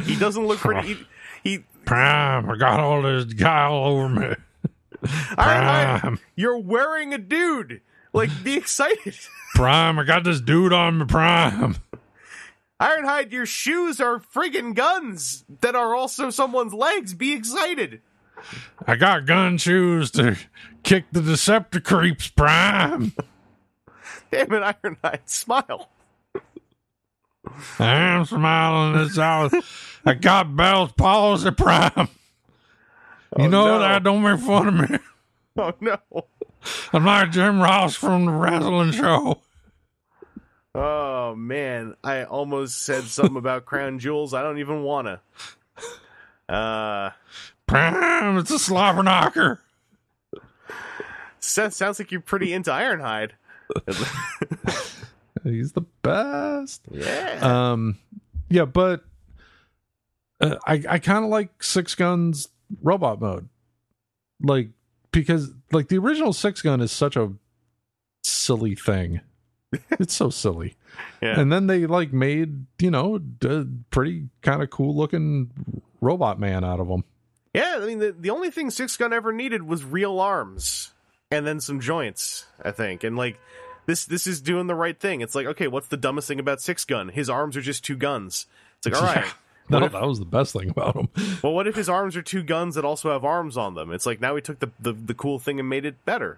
he 0.03 0.15
doesn't 0.15 0.45
look 0.45 0.59
pretty. 0.59 0.95
He, 0.95 1.05
he 1.43 1.63
Prime, 1.85 2.49
I 2.49 2.57
got 2.57 2.79
all 2.79 3.01
this 3.01 3.25
guy 3.25 3.63
all 3.63 3.85
over 3.85 4.09
me. 4.09 4.35
Ironhide, 5.03 5.99
Prime, 6.01 6.19
you're 6.35 6.57
wearing 6.57 7.13
a 7.13 7.17
dude. 7.17 7.81
Like, 8.13 8.29
be 8.43 8.57
excited. 8.57 9.15
Prime, 9.55 9.99
I 9.99 10.03
got 10.03 10.23
this 10.23 10.41
dude 10.41 10.73
on 10.73 10.99
me. 10.99 11.05
Prime. 11.05 11.77
Ironhide, 12.79 13.31
your 13.31 13.45
shoes 13.45 13.99
are 13.99 14.19
friggin' 14.19 14.75
guns 14.75 15.45
that 15.61 15.75
are 15.75 15.95
also 15.95 16.29
someone's 16.29 16.73
legs. 16.73 17.13
Be 17.13 17.33
excited. 17.33 18.01
I 18.85 18.95
got 18.95 19.25
gun 19.25 19.57
shoes 19.57 20.11
to 20.11 20.37
kick 20.83 21.05
the 21.11 21.21
Deceptor 21.21 21.79
creeps. 21.79 22.27
Prime. 22.27 23.13
Damn 24.31 24.53
it, 24.53 24.75
Ironhide, 24.83 25.21
smile. 25.29 25.89
I'm 27.79 28.25
smiling 28.25 28.97
this 29.03 29.17
out. 29.17 29.53
I 30.05 30.13
got 30.13 30.55
Bell's 30.55 30.91
palsy. 30.93 31.51
Prime. 31.51 31.91
You 33.37 33.45
Oh, 33.45 33.47
know 33.47 33.65
no. 33.67 33.79
that 33.79 34.03
don't 34.03 34.21
make 34.23 34.39
fun 34.39 34.67
of 34.81 34.89
me. 34.89 34.97
Oh 35.59 35.73
no. 35.81 35.97
I'm 36.93 37.03
like 37.03 37.31
Jim 37.31 37.59
Ross 37.59 37.95
from 37.95 38.25
the 38.25 38.31
wrestling 38.31 38.91
show. 38.91 39.39
Oh 40.75 41.33
man, 41.35 41.95
I 42.03 42.25
almost 42.25 42.83
said 42.83 43.05
something 43.05 43.37
about 43.37 43.65
crown 43.65 43.97
jewels. 43.99 44.35
I 44.35 44.43
don't 44.43 44.59
even 44.59 44.83
wanna. 44.83 45.19
Uh, 46.47 47.09
Prime, 47.65 48.37
it's 48.37 48.51
a 48.51 48.59
slobber 48.59 49.01
knocker. 49.01 49.59
Sounds 51.39 51.81
like 51.81 52.11
you're 52.11 52.21
pretty 52.21 52.53
into 52.53 52.69
Ironhide. 52.69 53.31
He's 55.49 55.73
the 55.73 55.85
best. 56.01 56.81
Yeah. 56.91 57.39
Um, 57.41 57.97
yeah, 58.49 58.65
but 58.65 59.03
uh, 60.39 60.57
I 60.65 60.83
I 60.89 60.99
kind 60.99 61.23
of 61.23 61.29
like 61.29 61.63
Six 61.63 61.95
Guns 61.95 62.49
robot 62.81 63.19
mode, 63.19 63.49
like 64.41 64.69
because 65.11 65.51
like 65.71 65.87
the 65.87 65.97
original 65.97 66.33
Six 66.33 66.61
Gun 66.61 66.81
is 66.81 66.91
such 66.91 67.15
a 67.15 67.33
silly 68.23 68.75
thing. 68.75 69.21
it's 69.91 70.13
so 70.13 70.29
silly, 70.29 70.75
yeah. 71.21 71.39
and 71.39 71.51
then 71.51 71.67
they 71.67 71.85
like 71.85 72.13
made 72.13 72.65
you 72.79 72.91
know 72.91 73.19
a 73.43 73.65
pretty 73.91 74.29
kind 74.41 74.63
of 74.63 74.69
cool 74.69 74.95
looking 74.95 75.51
robot 75.99 76.39
man 76.39 76.63
out 76.63 76.79
of 76.79 76.87
him. 76.87 77.03
Yeah, 77.53 77.79
I 77.81 77.85
mean 77.85 77.99
the 77.99 78.15
the 78.17 78.29
only 78.29 78.49
thing 78.49 78.69
Six 78.69 78.95
Gun 78.95 79.11
ever 79.11 79.33
needed 79.33 79.63
was 79.63 79.83
real 79.83 80.19
arms 80.19 80.93
and 81.31 81.45
then 81.45 81.59
some 81.59 81.79
joints, 81.79 82.45
I 82.63 82.71
think. 82.71 83.03
And 83.03 83.17
like 83.17 83.39
this 83.87 84.05
this 84.05 84.27
is 84.27 84.39
doing 84.39 84.67
the 84.67 84.75
right 84.75 84.97
thing. 84.99 85.21
It's 85.21 85.33
like, 85.33 85.47
okay, 85.47 85.67
what's 85.67 85.87
the 85.87 85.97
dumbest 85.97 86.27
thing 86.27 86.39
about 86.39 86.61
Six 86.61 86.85
Gun? 86.85 87.09
His 87.09 87.27
arms 87.31 87.57
are 87.57 87.61
just 87.61 87.83
two 87.83 87.95
guns. 87.95 88.45
It's 88.77 88.85
like, 88.85 89.01
all 89.01 89.07
right. 89.07 89.25
No, 89.69 89.79
What 89.79 89.85
if- 89.87 89.91
that 89.93 90.07
was 90.07 90.19
the 90.19 90.25
best 90.25 90.53
thing 90.53 90.69
about 90.69 90.95
him. 90.95 91.09
well, 91.43 91.53
what 91.53 91.67
if 91.67 91.75
his 91.75 91.89
arms 91.89 92.15
are 92.15 92.21
two 92.21 92.43
guns 92.43 92.75
that 92.75 92.85
also 92.85 93.11
have 93.11 93.25
arms 93.25 93.57
on 93.57 93.73
them? 93.73 93.91
It's 93.91 94.05
like 94.05 94.21
now 94.21 94.35
he 94.35 94.41
took 94.41 94.59
the 94.59 94.69
the, 94.79 94.93
the 94.93 95.13
cool 95.15 95.39
thing 95.39 95.59
and 95.59 95.67
made 95.67 95.83
it 95.85 96.05
better 96.05 96.37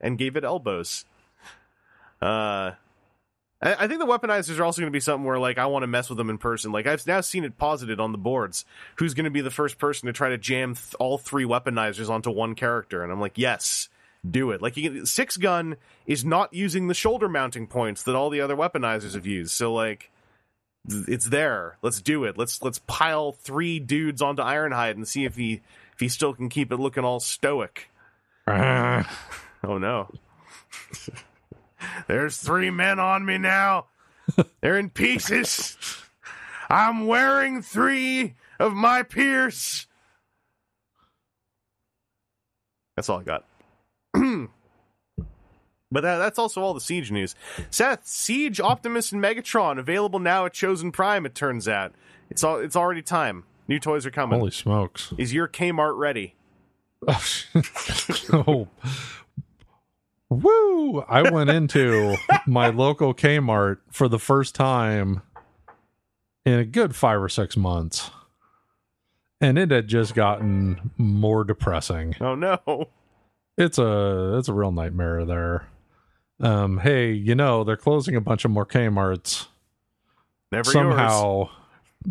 and 0.00 0.16
gave 0.16 0.36
it 0.36 0.44
elbows. 0.44 1.04
Uh 2.22 2.72
I 3.62 3.74
I 3.84 3.86
think 3.88 4.00
the 4.00 4.06
weaponizers 4.06 4.58
are 4.58 4.64
also 4.64 4.80
going 4.80 4.90
to 4.90 4.96
be 4.96 5.00
something 5.00 5.24
where, 5.26 5.38
like, 5.38 5.58
I 5.58 5.66
want 5.66 5.82
to 5.82 5.86
mess 5.86 6.08
with 6.08 6.16
them 6.16 6.30
in 6.30 6.38
person. 6.38 6.72
Like, 6.72 6.86
I've 6.86 7.06
now 7.06 7.20
seen 7.20 7.44
it 7.44 7.58
posited 7.58 8.00
on 8.00 8.12
the 8.12 8.16
boards. 8.18 8.64
Who's 8.96 9.12
going 9.12 9.24
to 9.24 9.30
be 9.30 9.42
the 9.42 9.50
first 9.50 9.76
person 9.78 10.06
to 10.06 10.14
try 10.14 10.30
to 10.30 10.38
jam 10.38 10.74
th- 10.74 10.94
all 10.98 11.18
three 11.18 11.44
weaponizers 11.44 12.08
onto 12.08 12.30
one 12.30 12.54
character? 12.54 13.02
And 13.02 13.12
I'm 13.12 13.20
like, 13.20 13.36
yes, 13.36 13.90
do 14.28 14.50
it. 14.50 14.60
Like, 14.60 14.76
you 14.76 14.90
can, 14.90 15.06
six 15.06 15.36
gun 15.36 15.76
is 16.06 16.24
not 16.24 16.52
using 16.52 16.88
the 16.88 16.94
shoulder 16.94 17.28
mounting 17.28 17.66
points 17.66 18.02
that 18.04 18.14
all 18.14 18.30
the 18.30 18.40
other 18.40 18.56
weaponizers 18.56 19.14
have 19.14 19.26
used. 19.26 19.52
So, 19.52 19.72
like, 19.72 20.10
it's 20.88 21.26
there. 21.26 21.76
Let's 21.82 22.00
do 22.00 22.24
it. 22.24 22.38
Let's 22.38 22.62
let's 22.62 22.78
pile 22.86 23.32
three 23.32 23.78
dudes 23.78 24.22
onto 24.22 24.42
Ironhide 24.42 24.92
and 24.92 25.06
see 25.06 25.24
if 25.24 25.36
he 25.36 25.60
if 25.92 26.00
he 26.00 26.08
still 26.08 26.32
can 26.34 26.48
keep 26.48 26.72
it 26.72 26.78
looking 26.78 27.04
all 27.04 27.20
stoic. 27.20 27.90
Oh 29.62 29.76
no. 29.76 30.08
There's 32.06 32.38
three 32.38 32.70
men 32.70 32.98
on 32.98 33.26
me 33.26 33.36
now. 33.36 33.88
They're 34.62 34.78
in 34.78 34.88
pieces. 34.88 35.76
I'm 36.70 37.06
wearing 37.06 37.60
three 37.60 38.36
of 38.58 38.72
my 38.72 39.02
Pierce. 39.02 39.86
That's 42.96 43.10
all 43.10 43.20
I 43.20 43.22
got. 43.22 43.44
but 45.90 46.00
that, 46.02 46.18
that's 46.18 46.38
also 46.38 46.60
all 46.60 46.74
the 46.74 46.80
Siege 46.80 47.10
news. 47.10 47.34
Seth, 47.70 48.06
Siege, 48.06 48.60
Optimus, 48.60 49.12
and 49.12 49.22
Megatron 49.22 49.78
available 49.78 50.18
now 50.18 50.46
at 50.46 50.52
Chosen 50.52 50.92
Prime. 50.92 51.26
It 51.26 51.34
turns 51.34 51.68
out 51.68 51.92
it's 52.30 52.44
all 52.44 52.58
it's 52.58 52.76
already 52.76 53.02
time. 53.02 53.44
New 53.68 53.78
toys 53.78 54.04
are 54.06 54.10
coming. 54.10 54.38
holy 54.38 54.50
smokes! 54.50 55.12
Is 55.18 55.32
your 55.32 55.46
Kmart 55.46 55.96
ready? 55.96 56.34
oh, 58.32 58.68
woo! 60.28 61.00
I 61.02 61.30
went 61.30 61.50
into 61.50 62.16
my 62.46 62.68
local 62.68 63.14
Kmart 63.14 63.78
for 63.90 64.08
the 64.08 64.18
first 64.18 64.54
time 64.54 65.22
in 66.44 66.54
a 66.54 66.64
good 66.64 66.94
five 66.96 67.22
or 67.22 67.28
six 67.28 67.56
months, 67.56 68.10
and 69.40 69.58
it 69.58 69.70
had 69.70 69.88
just 69.88 70.14
gotten 70.14 70.90
more 70.96 71.44
depressing. 71.44 72.16
Oh 72.20 72.34
no. 72.34 72.88
It's 73.60 73.78
a 73.78 74.36
it's 74.38 74.48
a 74.48 74.54
real 74.54 74.72
nightmare 74.72 75.24
there. 75.24 75.66
Um, 76.40 76.78
hey, 76.78 77.12
you 77.12 77.34
know 77.34 77.62
they're 77.62 77.76
closing 77.76 78.16
a 78.16 78.20
bunch 78.20 78.44
of 78.44 78.50
more 78.50 78.64
Kmart's. 78.64 79.48
Never 80.50 80.64
yours. 80.66 80.72
somehow 80.72 81.50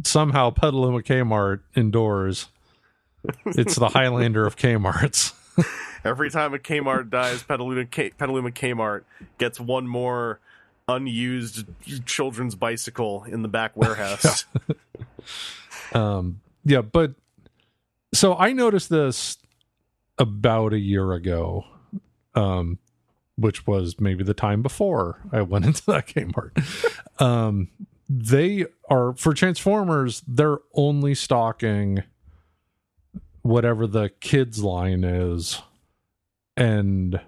somehow 0.04 0.52
Petaluma 0.52 1.02
Kmart 1.02 1.62
indoors. 1.76 2.50
It's 3.48 3.76
the 3.76 3.90
Highlander 3.90 4.46
of 4.46 4.56
Kmart's. 4.56 5.34
Every 6.06 6.30
time 6.30 6.54
a 6.54 6.58
Kmart 6.58 7.10
dies, 7.10 7.44
Petaluma, 7.44 7.84
K- 7.86 8.12
Petaluma 8.12 8.52
Kmart 8.52 9.04
gets 9.38 9.60
one 9.60 9.88
more 9.88 10.40
unused 10.88 11.66
children's 12.06 12.56
bicycle 12.56 13.26
in 13.26 13.42
the 13.42 13.50
back 13.50 13.76
warehouse. 13.76 14.46
Um, 15.92 16.42
yeah, 16.64 16.82
but 16.82 17.16
so 18.14 18.36
I 18.36 18.54
noticed 18.54 18.92
this 18.92 19.39
about 20.20 20.74
a 20.74 20.80
year 20.80 21.14
ago, 21.14 21.66
um, 22.36 22.78
which 23.38 23.66
was 23.66 24.00
maybe 24.00 24.24
the 24.24 24.34
time 24.34 24.62
before 24.62 25.22
I 25.32 25.42
went 25.42 25.66
into 25.66 25.86
that 25.88 26.08
Kmart. 26.08 27.22
um, 27.22 27.70
they 28.10 28.66
are 28.90 29.14
for 29.14 29.34
Transformers. 29.34 30.22
They're 30.28 30.60
only 30.74 31.16
stocking 31.16 32.04
whatever 33.42 33.88
the 33.88 34.10
kids 34.20 34.64
line 34.64 35.04
is, 35.04 35.62
and 36.58 37.20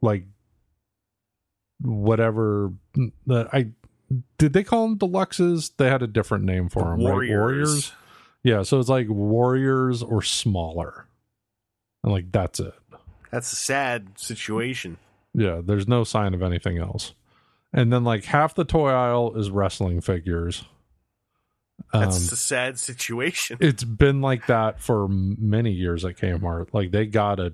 like 0.00 0.24
whatever 1.80 2.72
that 3.26 3.48
I 3.52 3.70
did 4.38 4.52
they 4.52 4.64
call 4.64 4.88
them 4.88 4.98
deluxes? 4.98 5.72
They 5.76 5.88
had 5.88 6.02
a 6.02 6.06
different 6.06 6.44
name 6.44 6.68
for 6.68 6.84
them, 6.84 7.00
Warriors. 7.00 7.30
right? 7.30 7.38
Warriors. 7.38 7.92
Yeah, 8.44 8.62
so 8.62 8.78
it's 8.78 8.88
like 8.88 9.08
warriors 9.08 10.02
or 10.02 10.22
smaller. 10.22 11.07
And 12.02 12.12
like 12.12 12.30
that's 12.32 12.60
it. 12.60 12.74
That's 13.30 13.52
a 13.52 13.56
sad 13.56 14.18
situation. 14.18 14.96
Yeah, 15.34 15.60
there's 15.64 15.86
no 15.88 16.04
sign 16.04 16.34
of 16.34 16.42
anything 16.42 16.78
else. 16.78 17.14
And 17.72 17.92
then 17.92 18.02
like 18.04 18.24
half 18.24 18.54
the 18.54 18.64
toy 18.64 18.90
aisle 18.90 19.34
is 19.36 19.50
wrestling 19.50 20.00
figures. 20.00 20.64
Um, 21.92 22.00
That's 22.02 22.32
a 22.32 22.36
sad 22.36 22.78
situation. 22.78 23.58
it's 23.60 23.84
been 23.84 24.20
like 24.20 24.46
that 24.46 24.80
for 24.80 25.06
many 25.08 25.70
years 25.72 26.04
at 26.04 26.16
Kmart. 26.16 26.68
Like 26.72 26.90
they 26.90 27.06
got 27.06 27.38
a 27.38 27.52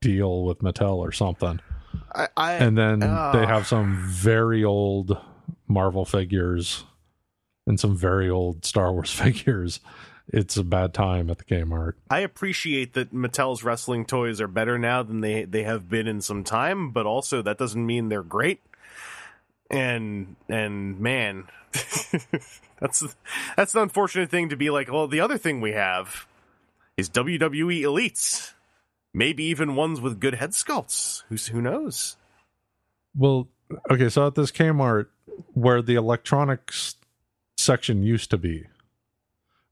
deal 0.00 0.44
with 0.44 0.58
Mattel 0.60 0.98
or 0.98 1.10
something. 1.12 1.60
I, 2.14 2.28
I 2.36 2.52
And 2.54 2.76
then 2.78 3.02
Ah. 3.02 3.32
they 3.32 3.44
have 3.46 3.66
some 3.66 3.96
very 4.06 4.62
old 4.64 5.18
Marvel 5.66 6.04
figures. 6.04 6.84
and 7.66 7.78
some 7.80 7.94
very 7.96 8.30
old 8.30 8.64
Star 8.64 8.92
Wars 8.92 9.10
figures, 9.20 9.80
it's 10.28 10.56
a 10.56 10.64
bad 10.64 10.92
time 10.92 11.30
at 11.30 11.38
the 11.38 11.44
Kmart. 11.44 11.94
I 12.10 12.20
appreciate 12.20 12.94
that 12.94 13.14
Mattel's 13.14 13.64
wrestling 13.64 14.04
toys 14.04 14.40
are 14.40 14.48
better 14.48 14.78
now 14.78 15.02
than 15.02 15.20
they 15.20 15.44
they 15.44 15.62
have 15.62 15.88
been 15.88 16.06
in 16.06 16.20
some 16.20 16.44
time, 16.44 16.90
but 16.90 17.06
also 17.06 17.42
that 17.42 17.58
doesn't 17.58 17.84
mean 17.84 18.08
they're 18.08 18.22
great. 18.22 18.60
And 19.70 20.36
and 20.48 21.00
man, 21.00 21.48
that's 22.80 23.16
that's 23.56 23.72
the 23.72 23.82
unfortunate 23.82 24.30
thing 24.30 24.48
to 24.50 24.56
be 24.56 24.70
like. 24.70 24.90
Well, 24.90 25.08
the 25.08 25.20
other 25.20 25.38
thing 25.38 25.60
we 25.60 25.72
have 25.72 26.26
is 26.96 27.08
WWE 27.10 27.82
elites, 27.82 28.52
maybe 29.14 29.44
even 29.44 29.76
ones 29.76 30.00
with 30.00 30.20
good 30.20 30.34
head 30.34 30.50
sculpts. 30.50 31.22
Who's 31.28 31.48
who 31.48 31.62
knows? 31.62 32.16
Well, 33.16 33.48
okay, 33.90 34.08
so 34.08 34.26
at 34.26 34.34
this 34.34 34.50
Kmart 34.50 35.06
where 35.54 35.82
the 35.82 35.94
electronics 35.94 36.96
section 37.56 38.02
used 38.02 38.30
to 38.30 38.38
be, 38.38 38.66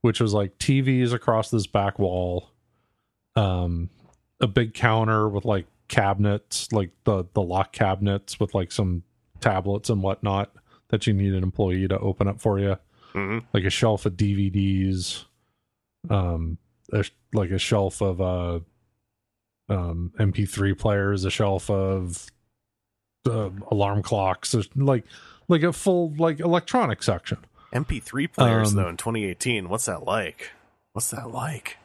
which 0.03 0.21
was 0.21 0.33
like 0.35 0.59
TVs 0.59 1.13
across 1.13 1.51
this 1.51 1.67
back 1.67 1.99
wall, 1.99 2.51
um, 3.35 3.91
a 4.41 4.47
big 4.47 4.75
counter 4.75 5.29
with 5.29 5.45
like 5.45 5.67
cabinets, 5.89 6.71
like 6.73 6.91
the 7.05 7.25
the 7.35 7.43
lock 7.43 7.73
cabinets 7.73 8.39
with 8.41 8.55
like 8.55 8.73
some 8.73 9.03
tablets 9.41 9.91
and 9.91 10.03
whatnot 10.03 10.53
that 10.89 11.07
you 11.07 11.13
need 11.13 11.35
an 11.35 11.43
employee 11.43 11.89
to 11.89 11.99
open 11.99 12.29
up 12.29 12.41
for 12.41 12.59
you, 12.59 12.77
hmm 13.13 13.39
like 13.53 13.65
a 13.65 13.71
shelf 13.71 14.07
of 14.07 14.15
DVDs, 14.15 15.25
um, 16.11 16.59
a, 16.93 17.05
like 17.33 17.51
a 17.51 17.59
shelf 17.59 18.01
of 18.01 18.21
uh, 18.21 18.61
um, 19.69 20.13
MP3 20.19 20.79
players, 20.79 21.25
a 21.25 21.31
shelf 21.31 21.69
of 21.71 22.27
uh, 23.29 23.51
alarm 23.71 24.03
clocks, 24.03 24.55
like 24.77 25.05
like 25.49 25.63
a 25.63 25.73
full 25.73 26.15
like 26.19 26.41
electronic 26.41 27.03
section. 27.03 27.39
MP3 27.85 28.33
players 28.33 28.71
Um, 28.71 28.77
though 28.77 28.89
in 28.89 28.97
2018. 28.97 29.69
What's 29.69 29.87
that 29.87 30.05
like? 30.05 30.51
What's 30.93 31.11
that 31.11 31.31
like? 31.31 31.77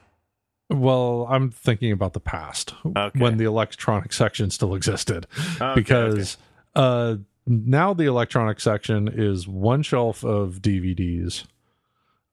Well, 0.70 1.28
I'm 1.30 1.52
thinking 1.52 1.92
about 1.92 2.14
the 2.14 2.20
past 2.22 2.74
Okay. 2.86 3.20
when 3.20 3.38
the 3.38 3.44
electronic 3.46 4.14
section 4.14 4.50
still 4.52 4.74
existed 4.74 5.28
Okay, 5.60 5.74
because 5.76 6.38
uh 6.76 7.16
now 7.46 7.94
the 7.94 8.06
electronic 8.06 8.60
section 8.62 9.10
is 9.12 9.48
one 9.48 9.82
shelf 9.82 10.24
of 10.24 10.62
DVDs, 10.62 11.44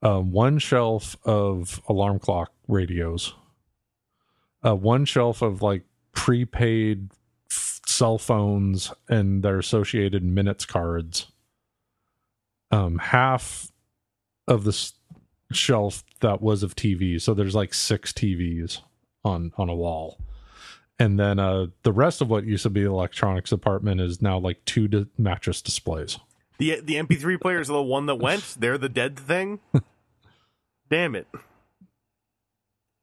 um, 0.02 0.30
one 0.32 0.58
shelf 0.58 1.16
of 1.24 1.80
alarm 1.88 2.18
clock 2.20 2.52
radios, 2.68 3.34
uh, 4.64 4.76
one 4.76 5.04
shelf 5.06 5.40
of 5.42 5.62
like 5.62 5.82
prepaid 6.12 7.10
f- 7.50 7.80
cell 7.86 8.18
phones 8.18 8.92
and 9.08 9.42
their 9.42 9.58
associated 9.58 10.22
minutes 10.22 10.66
cards. 10.66 11.26
Um, 12.70 12.98
half 12.98 13.70
of 14.46 14.64
the 14.64 14.90
shelf 15.52 16.04
that 16.20 16.42
was 16.42 16.62
of 16.62 16.74
TV, 16.76 17.20
so 17.20 17.32
there's 17.34 17.54
like 17.54 17.72
six 17.74 18.12
TVs 18.12 18.80
on 19.24 19.52
on 19.56 19.68
a 19.68 19.74
wall 19.74 20.18
and 21.00 21.18
then 21.18 21.38
uh 21.40 21.66
the 21.82 21.92
rest 21.92 22.20
of 22.20 22.30
what 22.30 22.44
used 22.44 22.62
to 22.62 22.70
be 22.70 22.82
the 22.82 22.88
electronics 22.88 23.50
department 23.50 24.00
is 24.00 24.22
now 24.22 24.38
like 24.38 24.64
two 24.64 24.86
di- 24.88 25.06
mattress 25.18 25.60
displays 25.60 26.18
The 26.58 26.80
the 26.80 26.94
MP3 26.94 27.40
players 27.40 27.68
are 27.68 27.74
the 27.74 27.82
one 27.82 28.06
that 28.06 28.14
went. 28.14 28.56
They're 28.58 28.78
the 28.78 28.88
dead 28.88 29.18
thing. 29.18 29.58
Damn 30.88 31.14
it. 31.16 31.26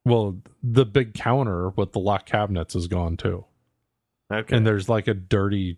well 0.06 0.38
the 0.64 0.86
big 0.86 1.14
counter 1.14 1.70
with 1.70 1.92
the 1.92 2.00
lock 2.00 2.26
cabinets 2.26 2.76
is 2.76 2.88
gone 2.88 3.18
too 3.18 3.46
Okay. 4.34 4.56
and 4.56 4.66
there's 4.66 4.90
like 4.90 5.08
a 5.08 5.14
dirty 5.14 5.78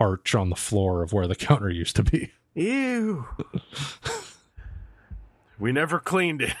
arch 0.00 0.34
on 0.34 0.50
the 0.50 0.56
floor 0.56 1.02
of 1.02 1.12
where 1.12 1.26
the 1.28 1.36
counter 1.36 1.70
used 1.70 1.96
to 1.96 2.02
be 2.02 2.32
Ew. 2.54 3.26
we 5.58 5.72
never 5.72 5.98
cleaned 5.98 6.42
it. 6.42 6.54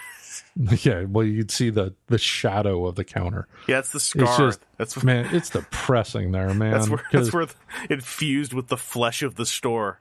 yeah 0.84 1.04
well 1.04 1.24
you'd 1.26 1.50
see 1.50 1.70
the 1.70 1.94
the 2.06 2.18
shadow 2.18 2.86
of 2.86 2.94
the 2.94 3.04
counter 3.04 3.46
Yeah, 3.68 3.80
it's 3.80 3.90
the 3.92 4.00
scar. 4.00 4.24
it's 4.24 4.36
just 4.36 4.60
that's 4.78 5.02
man 5.02 5.34
it's 5.34 5.50
depressing 5.50 6.32
there 6.32 6.52
man 6.54 6.72
that's 6.72 6.88
where 6.88 6.98
'cause 6.98 7.30
that's 7.30 7.32
where 7.32 7.46
it 7.90 8.02
fused 8.02 8.52
with 8.52 8.68
the 8.68 8.76
flesh 8.76 9.22
of 9.22 9.34
the 9.36 9.46
store. 9.46 10.00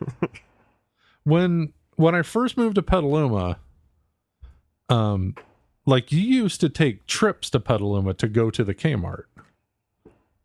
when 1.24 1.72
when 1.96 2.14
I 2.14 2.22
first 2.22 2.56
moved 2.58 2.74
to 2.76 2.82
Petaluma, 2.82 3.58
um, 4.90 5.34
like 5.86 6.12
you 6.12 6.20
used 6.20 6.60
to 6.60 6.68
take 6.68 7.06
trips 7.06 7.48
to 7.50 7.60
Petaluma 7.60 8.12
to 8.14 8.28
go 8.28 8.50
to 8.50 8.62
the 8.64 8.74
Kmart 8.74 9.24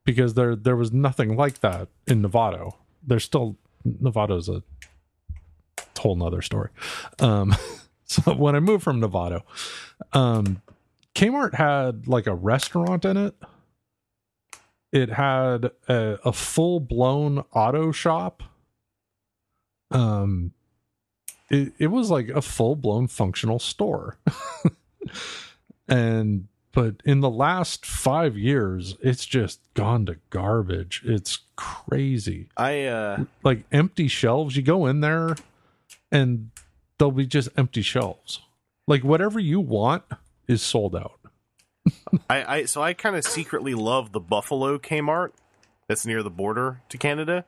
because 0.06 0.34
there 0.34 0.56
there 0.56 0.76
was 0.76 0.92
nothing 0.92 1.36
like 1.36 1.60
that 1.60 1.88
in 2.08 2.22
Novato. 2.22 2.74
There's 3.06 3.24
still 3.24 3.58
Novato's 3.86 4.50
a 4.50 4.64
whole 5.98 6.16
nother 6.16 6.42
story. 6.42 6.70
Um, 7.20 7.56
so 8.06 8.34
when 8.34 8.56
I 8.56 8.60
moved 8.60 8.84
from 8.84 9.00
Novato, 9.00 9.44
um, 10.14 10.62
Kmart 11.16 11.54
had 11.56 12.08
like 12.08 12.28
a 12.28 12.36
restaurant 12.36 13.06
in 13.06 13.18
it. 13.18 13.36
It 14.92 15.10
had 15.10 15.72
a, 15.88 16.20
a 16.26 16.34
full 16.34 16.80
blown 16.80 17.44
auto 17.54 17.92
shop. 17.92 18.44
Um, 19.90 20.52
it, 21.50 21.74
it 21.78 21.88
was 21.88 22.10
like 22.10 22.30
a 22.30 22.42
full 22.42 22.76
blown 22.76 23.08
functional 23.08 23.60
store. 23.60 24.18
and 25.88 26.48
but 26.72 26.96
in 27.06 27.20
the 27.20 27.30
last 27.30 27.86
five 27.86 28.38
years, 28.38 28.96
it's 29.02 29.26
just 29.26 29.60
gone 29.74 30.06
to 30.06 30.18
garbage. 30.30 31.02
It's 31.06 31.40
crazy. 31.56 32.50
I 32.56 32.86
uh 32.86 33.26
Like 33.44 33.66
empty 33.72 34.08
shelves. 34.08 34.56
You 34.56 34.62
go 34.62 34.86
in 34.86 35.02
there 35.02 35.36
and 36.12 36.52
they'll 36.98 37.12
be 37.12 37.26
just 37.26 37.50
empty 37.58 37.82
shelves. 37.82 38.42
Like 38.88 39.04
whatever 39.04 39.40
you 39.40 39.60
want 39.60 40.04
is 40.48 40.62
sold 40.62 40.96
out. 40.96 41.20
I, 42.30 42.58
I 42.58 42.66
so 42.66 42.82
I 42.82 42.94
kind 42.94 43.16
of 43.16 43.26
secretly 43.26 43.74
love 43.74 44.12
the 44.12 44.20
Buffalo 44.20 44.78
Kmart 44.78 45.32
that's 45.88 46.06
near 46.06 46.24
the 46.24 46.30
border 46.30 46.82
to 46.90 46.98
Canada 46.98 47.46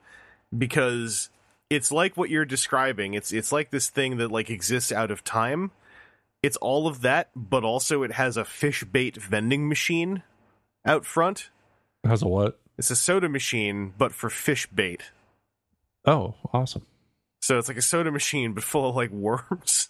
because 0.56 1.30
it's 1.70 1.90
like 1.90 2.16
what 2.16 2.30
you're 2.30 2.44
describing. 2.44 3.14
It's 3.14 3.32
it's 3.32 3.52
like 3.52 3.70
this 3.70 3.88
thing 3.88 4.16
that 4.18 4.30
like 4.30 4.50
exists 4.50 4.92
out 4.92 5.10
of 5.10 5.24
time. 5.24 5.70
It's 6.44 6.58
all 6.58 6.86
of 6.86 7.00
that, 7.00 7.30
but 7.34 7.64
also 7.64 8.02
it 8.02 8.12
has 8.12 8.36
a 8.36 8.44
fish 8.44 8.84
bait 8.84 9.16
vending 9.16 9.66
machine 9.66 10.22
out 10.84 11.06
front. 11.06 11.48
It 12.04 12.08
has 12.08 12.20
a 12.20 12.28
what? 12.28 12.60
It's 12.76 12.90
a 12.90 12.96
soda 12.96 13.30
machine, 13.30 13.94
but 13.96 14.12
for 14.12 14.28
fish 14.28 14.66
bait. 14.66 15.04
Oh, 16.04 16.34
awesome. 16.52 16.84
So 17.40 17.56
it's 17.58 17.68
like 17.68 17.78
a 17.78 17.82
soda 17.82 18.10
machine, 18.10 18.52
but 18.52 18.62
full 18.62 18.86
of 18.86 18.94
like 18.94 19.10
worms. 19.10 19.88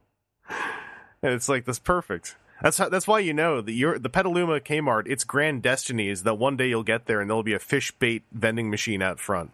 and 0.48 1.32
it's 1.32 1.48
like 1.48 1.64
that's 1.64 1.78
perfect. 1.78 2.34
That's 2.60 2.78
how, 2.78 2.88
that's 2.88 3.06
why 3.06 3.20
you 3.20 3.32
know 3.32 3.60
that 3.60 3.72
you're 3.72 3.96
the 3.96 4.10
Petaluma 4.10 4.58
Kmart. 4.58 5.06
Its 5.06 5.22
grand 5.22 5.62
destiny 5.62 6.08
is 6.08 6.24
that 6.24 6.38
one 6.38 6.56
day 6.56 6.68
you'll 6.68 6.82
get 6.82 7.06
there 7.06 7.20
and 7.20 7.30
there'll 7.30 7.44
be 7.44 7.54
a 7.54 7.60
fish 7.60 7.92
bait 7.92 8.24
vending 8.32 8.68
machine 8.68 9.00
out 9.00 9.20
front, 9.20 9.52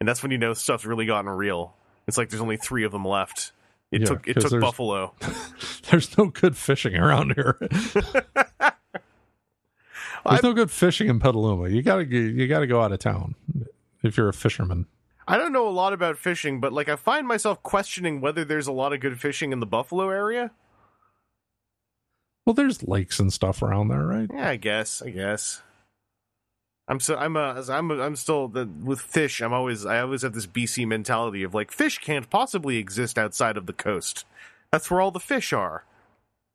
and 0.00 0.08
that's 0.08 0.22
when 0.22 0.32
you 0.32 0.38
know 0.38 0.52
stuff's 0.52 0.84
really 0.84 1.06
gotten 1.06 1.30
real. 1.30 1.74
It's 2.06 2.18
like 2.18 2.28
there's 2.28 2.42
only 2.42 2.58
three 2.58 2.84
of 2.84 2.92
them 2.92 3.06
left. 3.06 3.52
It 3.90 4.02
Yeah, 4.02 4.06
took 4.06 4.28
it 4.28 4.40
took 4.40 4.60
Buffalo. 4.60 5.14
There's 5.90 6.16
no 6.18 6.26
good 6.26 6.56
fishing 6.56 6.94
around 6.94 7.34
here. 7.34 7.58
There's 10.28 10.42
no 10.42 10.52
good 10.52 10.70
fishing 10.70 11.08
in 11.08 11.20
Petaluma. 11.20 11.68
You 11.70 11.82
gotta 11.82 12.04
you 12.04 12.46
gotta 12.48 12.66
go 12.66 12.82
out 12.82 12.92
of 12.92 12.98
town 12.98 13.34
if 14.02 14.16
you're 14.16 14.28
a 14.28 14.34
fisherman. 14.34 14.86
I 15.26 15.36
don't 15.36 15.52
know 15.52 15.68
a 15.68 15.70
lot 15.70 15.92
about 15.92 16.18
fishing, 16.18 16.60
but 16.60 16.72
like 16.72 16.88
I 16.88 16.96
find 16.96 17.26
myself 17.26 17.62
questioning 17.62 18.20
whether 18.20 18.44
there's 18.44 18.66
a 18.66 18.72
lot 18.72 18.92
of 18.92 19.00
good 19.00 19.20
fishing 19.20 19.52
in 19.52 19.60
the 19.60 19.66
Buffalo 19.66 20.08
area. 20.10 20.50
Well, 22.44 22.54
there's 22.54 22.82
lakes 22.82 23.20
and 23.20 23.30
stuff 23.32 23.62
around 23.62 23.88
there, 23.88 24.06
right? 24.06 24.30
Yeah, 24.32 24.48
I 24.48 24.56
guess. 24.56 25.02
I 25.02 25.10
guess. 25.10 25.62
I'm 26.88 27.00
so 27.00 27.16
I'm 27.16 27.36
a 27.36 27.62
I'm 27.68 27.90
a, 27.90 28.00
I'm 28.00 28.16
still 28.16 28.48
the, 28.48 28.66
with 28.82 29.00
fish. 29.00 29.40
I'm 29.42 29.52
always 29.52 29.84
I 29.84 30.00
always 30.00 30.22
have 30.22 30.32
this 30.32 30.46
BC 30.46 30.86
mentality 30.86 31.42
of 31.42 31.54
like 31.54 31.70
fish 31.70 31.98
can't 31.98 32.28
possibly 32.30 32.78
exist 32.78 33.18
outside 33.18 33.56
of 33.56 33.66
the 33.66 33.72
coast. 33.74 34.24
That's 34.72 34.90
where 34.90 35.00
all 35.00 35.10
the 35.10 35.20
fish 35.20 35.52
are. 35.52 35.84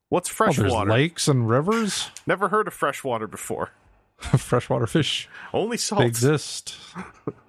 What's 0.09 0.29
Oh, 0.29 0.33
freshwater? 0.33 0.91
lakes 0.91 1.27
and 1.27 1.47
rivers. 1.49 2.09
Never 2.27 2.49
heard 2.49 2.67
of 2.67 2.73
freshwater 2.73 3.27
before. 3.27 3.71
Freshwater 4.37 4.87
fish. 4.87 5.27
Only 5.53 5.75
salt. 5.77 6.01
They 6.01 6.07
exist. 6.07 6.77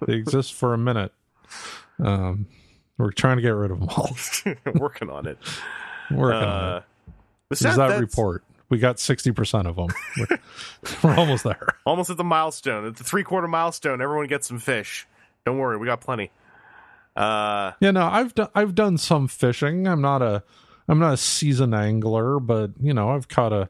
they 0.05 0.13
exist 0.15 0.53
for 0.53 0.73
a 0.73 0.77
minute. 0.77 1.13
Um, 2.03 2.47
we're 2.97 3.11
trying 3.11 3.37
to 3.37 3.41
get 3.41 3.49
rid 3.49 3.71
of 3.71 3.79
them 3.79 3.89
all. 3.89 4.15
Working 4.75 5.09
on 5.09 5.25
it. 5.27 5.37
Working 6.11 6.47
on 6.47 6.73
Uh, 6.73 6.77
it. 6.77 6.83
but 7.49 7.59
that- 7.59 7.77
that 7.77 7.99
report. 7.99 8.43
We 8.69 8.79
got 8.79 8.99
sixty 8.99 9.31
percent 9.31 9.67
of 9.67 9.75
them. 9.75 9.89
We're, 10.17 10.39
we're 11.03 11.15
almost 11.15 11.43
there. 11.43 11.77
Almost 11.85 12.09
at 12.09 12.17
the 12.17 12.23
milestone. 12.23 12.85
At 12.87 12.95
the 12.97 13.03
three 13.03 13.23
quarter 13.23 13.47
milestone, 13.47 14.01
everyone 14.01 14.27
gets 14.27 14.47
some 14.47 14.59
fish. 14.59 15.07
Don't 15.45 15.57
worry, 15.57 15.77
we 15.77 15.85
got 15.85 16.01
plenty. 16.01 16.31
Uh, 17.15 17.71
Yeah, 17.79 17.91
no, 17.91 18.05
I've 18.05 18.33
done 18.35 18.49
I've 18.55 18.75
done 18.75 18.97
some 18.97 19.27
fishing. 19.27 19.87
I'm 19.87 20.01
not 20.01 20.21
a 20.21 20.43
I'm 20.87 20.99
not 20.99 21.13
a 21.13 21.17
seasoned 21.17 21.73
angler, 21.75 22.39
but 22.39 22.71
you 22.81 22.93
know, 22.93 23.09
I've 23.09 23.27
caught 23.27 23.53
a 23.53 23.69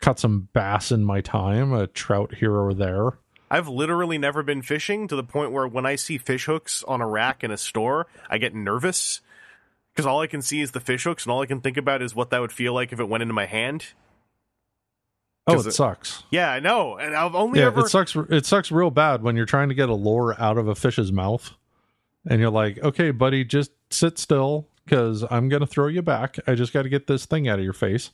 caught 0.00 0.18
some 0.18 0.48
bass 0.52 0.90
in 0.90 1.04
my 1.04 1.20
time, 1.20 1.72
a 1.72 1.86
trout 1.86 2.34
here 2.34 2.54
or 2.54 2.74
there. 2.74 3.18
I've 3.50 3.68
literally 3.68 4.16
never 4.16 4.42
been 4.42 4.62
fishing 4.62 5.08
to 5.08 5.16
the 5.16 5.22
point 5.22 5.52
where 5.52 5.68
when 5.68 5.84
I 5.84 5.96
see 5.96 6.16
fish 6.16 6.46
hooks 6.46 6.82
on 6.88 7.02
a 7.02 7.06
rack 7.06 7.44
in 7.44 7.50
a 7.50 7.58
store, 7.58 8.06
I 8.30 8.38
get 8.38 8.54
nervous 8.54 9.20
because 9.92 10.06
all 10.06 10.20
I 10.22 10.26
can 10.26 10.40
see 10.40 10.62
is 10.62 10.70
the 10.70 10.80
fish 10.80 11.04
hooks, 11.04 11.24
and 11.24 11.32
all 11.32 11.42
I 11.42 11.46
can 11.46 11.60
think 11.60 11.76
about 11.76 12.00
is 12.00 12.14
what 12.14 12.30
that 12.30 12.40
would 12.40 12.50
feel 12.52 12.72
like 12.72 12.92
if 12.92 13.00
it 13.00 13.08
went 13.08 13.20
into 13.20 13.34
my 13.34 13.44
hand. 13.44 13.88
Oh, 15.46 15.58
it 15.60 15.66
it- 15.66 15.72
sucks. 15.72 16.22
Yeah, 16.30 16.50
I 16.50 16.60
know, 16.60 16.96
and 16.98 17.14
I've 17.16 17.34
only 17.34 17.60
Yeah, 17.60 17.66
ever 17.66 17.80
it 17.80 17.88
sucks. 17.88 18.14
It 18.14 18.46
sucks 18.46 18.70
real 18.70 18.90
bad 18.90 19.22
when 19.22 19.36
you're 19.36 19.46
trying 19.46 19.68
to 19.70 19.74
get 19.74 19.88
a 19.88 19.94
lure 19.94 20.36
out 20.38 20.56
of 20.58 20.68
a 20.68 20.74
fish's 20.74 21.10
mouth, 21.12 21.50
and 22.28 22.40
you're 22.40 22.50
like, 22.50 22.78
"Okay, 22.82 23.10
buddy, 23.10 23.44
just 23.44 23.72
sit 23.90 24.18
still 24.18 24.68
because 24.84 25.24
I'm 25.30 25.48
gonna 25.48 25.66
throw 25.66 25.88
you 25.88 26.02
back. 26.02 26.36
I 26.46 26.54
just 26.54 26.72
got 26.72 26.82
to 26.82 26.88
get 26.88 27.06
this 27.06 27.26
thing 27.26 27.48
out 27.48 27.58
of 27.58 27.64
your 27.64 27.72
face. 27.74 28.10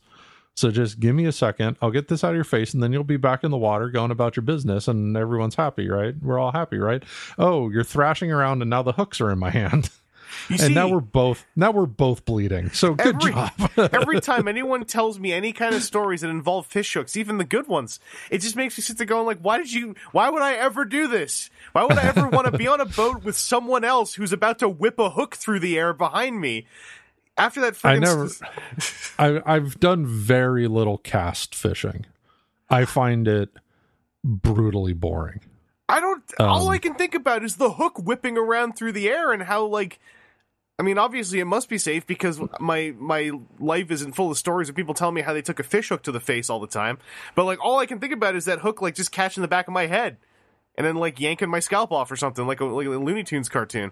So 0.55 0.71
just 0.73 0.99
give 0.99 1.15
me 1.15 1.25
a 1.27 1.31
second. 1.33 1.77
I'll 1.81 1.93
get 1.93 2.09
this 2.09 2.25
out 2.25 2.31
of 2.31 2.35
your 2.35 2.43
face, 2.45 2.75
and 2.75 2.83
then 2.83 2.93
you'll 2.93 3.05
be 3.05 3.17
back 3.17 3.45
in 3.45 3.51
the 3.53 3.57
water, 3.57 3.91
going 3.91 4.11
about 4.11 4.35
your 4.35 4.43
business, 4.43 4.89
and 4.89 5.17
everyone's 5.17 5.55
happy, 5.55 5.89
right? 5.89 6.15
We're 6.21 6.39
all 6.39 6.51
happy, 6.51 6.79
right? 6.79 7.03
Oh, 7.39 7.71
you're 7.71 7.85
thrashing 7.85 8.33
around, 8.33 8.61
and 8.63 8.69
now 8.69 8.83
the 8.83 8.93
hooks 8.93 9.21
are 9.21 9.31
in 9.31 9.39
my 9.39 9.51
hand, 9.61 9.91
You 10.49 10.55
and 10.55 10.61
see, 10.61 10.75
now 10.75 10.89
we're 10.89 11.01
both 11.01 11.47
now 11.57 11.71
we're 11.71 11.87
both 11.87 12.25
bleeding. 12.25 12.71
So 12.71 12.95
good 12.95 13.17
Every- 13.17 13.33
job. 13.33 13.71
every 13.95 14.21
time 14.21 14.49
anyone 14.49 14.85
tells 14.85 15.19
me 15.19 15.33
any 15.33 15.53
kind 15.53 15.75
of 15.75 15.83
stories 15.83 16.21
that 16.23 16.29
involve 16.29 16.67
fish 16.67 16.93
hooks, 16.95 17.17
even 17.17 17.39
the 17.39 17.45
good 17.45 17.67
ones, 17.69 18.01
it 18.31 18.39
just 18.39 18.57
makes 18.57 18.77
me 18.77 18.83
sit 18.83 18.99
there 18.99 19.07
going 19.07 19.27
like, 19.27 19.39
why 19.41 19.59
did 19.59 19.73
you, 19.73 19.95
why 20.13 20.29
would 20.31 20.43
I 20.43 20.55
ever 20.55 20.85
do 20.85 21.09
this? 21.09 21.51
Why 21.73 21.85
would 21.85 21.99
I 21.99 22.05
ever 22.09 22.29
want 22.29 22.51
to 22.51 22.57
be 22.59 22.67
on 22.69 22.81
a 22.81 22.87
boat 22.87 23.25
with 23.25 23.37
someone 23.37 23.85
else 23.85 24.15
who's 24.15 24.33
about 24.33 24.59
to 24.61 24.69
whip 24.69 24.99
a 24.99 25.11
hook 25.11 25.37
through 25.37 25.61
the 25.61 25.79
air 25.79 25.93
behind 25.93 26.41
me? 26.41 26.67
After 27.37 27.61
that, 27.61 27.79
I 27.85 27.99
never. 27.99 28.29
I, 29.19 29.41
I've 29.47 29.79
done 29.79 30.05
very 30.07 30.67
little 30.67 30.99
cast 30.99 31.55
fishing. 31.55 32.05
I 32.69 32.85
find 32.85 33.29
it 33.29 33.51
brutally 34.25 34.93
boring. 34.93 35.41
I 35.89 36.01
don't. 36.01 36.23
all 36.41 36.67
Um, 36.67 36.69
I 36.69 36.79
can 36.79 36.95
think 36.95 37.15
about 37.15 37.45
is 37.45 37.57
the 37.57 37.71
hook 37.75 37.99
whipping 37.99 38.37
around 38.37 38.73
through 38.77 38.93
the 38.93 39.09
air 39.09 39.33
and 39.33 39.43
how 39.45 39.65
like. 39.65 39.99
I 40.79 40.85
mean, 40.85 40.97
obviously, 40.97 41.41
it 41.41 41.45
must 41.45 41.69
be 41.69 41.77
safe 41.77 42.07
because 42.07 42.41
my 42.61 42.95
my 42.99 43.33
life 43.59 43.91
isn't 43.91 44.13
full 44.13 44.31
of 44.31 44.39
stories 44.39 44.69
of 44.69 44.77
people 44.77 44.95
telling 44.95 45.15
me 45.15 45.23
how 45.23 45.33
they 45.33 45.43
took 45.43 45.59
a 45.59 45.65
fish 45.65 45.89
hook 45.89 46.03
to 46.05 46.13
the 46.13 46.21
face 46.21 46.49
all 46.49 46.61
the 46.61 46.69
time. 46.69 46.99
But 47.35 47.47
like, 47.47 47.59
all 47.65 47.79
I 47.79 47.87
can 47.87 47.99
think 47.99 48.13
about 48.13 48.37
is 48.37 48.45
that 48.45 48.61
hook 48.61 48.81
like 48.81 48.95
just 48.95 49.11
catching 49.11 49.43
the 49.43 49.49
back 49.49 49.67
of 49.67 49.75
my 49.75 49.87
head, 49.87 50.19
and 50.77 50.87
then 50.87 50.95
like 50.97 51.19
yanking 51.19 51.51
my 51.51 51.61
scalp 51.61 51.91
off 51.91 52.11
or 52.11 52.17
something 52.17 52.47
like 52.47 52.61
a 52.61 52.65
like 52.65 52.87
a 52.87 52.91
Looney 52.91 53.25
Tunes 53.25 53.49
cartoon. 53.49 53.91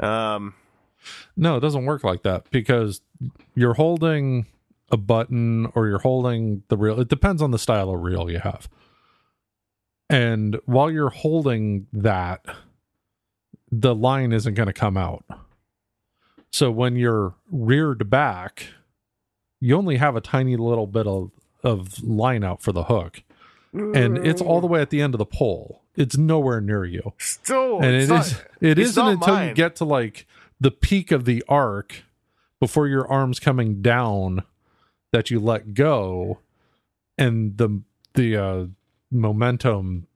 Um, 0.00 0.54
No, 1.36 1.56
it 1.56 1.60
doesn't 1.60 1.84
work 1.84 2.04
like 2.04 2.22
that 2.22 2.50
because 2.50 3.00
you're 3.54 3.74
holding 3.74 4.46
a 4.90 4.96
button 4.96 5.66
or 5.74 5.88
you're 5.88 5.98
holding 5.98 6.62
the 6.68 6.76
reel. 6.76 7.00
It 7.00 7.08
depends 7.08 7.40
on 7.40 7.50
the 7.50 7.58
style 7.58 7.90
of 7.90 8.00
reel 8.02 8.30
you 8.30 8.38
have. 8.38 8.68
And 10.10 10.60
while 10.66 10.90
you're 10.90 11.08
holding 11.08 11.86
that, 11.92 12.44
the 13.70 13.94
line 13.94 14.32
isn't 14.32 14.54
going 14.54 14.66
to 14.66 14.74
come 14.74 14.98
out. 14.98 15.24
So 16.52 16.70
when 16.70 16.96
you're 16.96 17.34
reared 17.50 18.10
back, 18.10 18.66
you 19.58 19.76
only 19.76 19.96
have 19.96 20.14
a 20.16 20.20
tiny 20.20 20.56
little 20.56 20.86
bit 20.86 21.06
of, 21.06 21.30
of 21.64 22.02
line 22.04 22.44
out 22.44 22.62
for 22.62 22.72
the 22.72 22.84
hook. 22.84 23.22
And 23.72 24.18
it's 24.18 24.42
all 24.42 24.60
the 24.60 24.66
way 24.66 24.82
at 24.82 24.90
the 24.90 25.00
end 25.00 25.14
of 25.14 25.18
the 25.18 25.24
pole. 25.24 25.80
It's 25.96 26.16
nowhere 26.18 26.60
near 26.60 26.84
you 26.84 27.14
still, 27.18 27.76
and 27.80 27.94
it 27.94 28.08
not- 28.08 28.26
is 28.26 28.32
it 28.60 28.78
it's 28.78 28.90
isn't 28.90 29.04
not 29.04 29.12
until 29.12 29.46
you 29.48 29.54
get 29.54 29.76
to 29.76 29.84
like 29.84 30.26
the 30.60 30.70
peak 30.70 31.10
of 31.10 31.24
the 31.26 31.42
arc 31.48 32.02
before 32.60 32.86
your 32.86 33.06
arms 33.06 33.38
coming 33.40 33.80
down 33.82 34.42
that 35.10 35.30
you 35.30 35.38
let 35.40 35.74
go 35.74 36.38
and 37.18 37.56
the 37.58 37.82
the 38.14 38.36
uh 38.36 38.66
momentum 39.10 40.06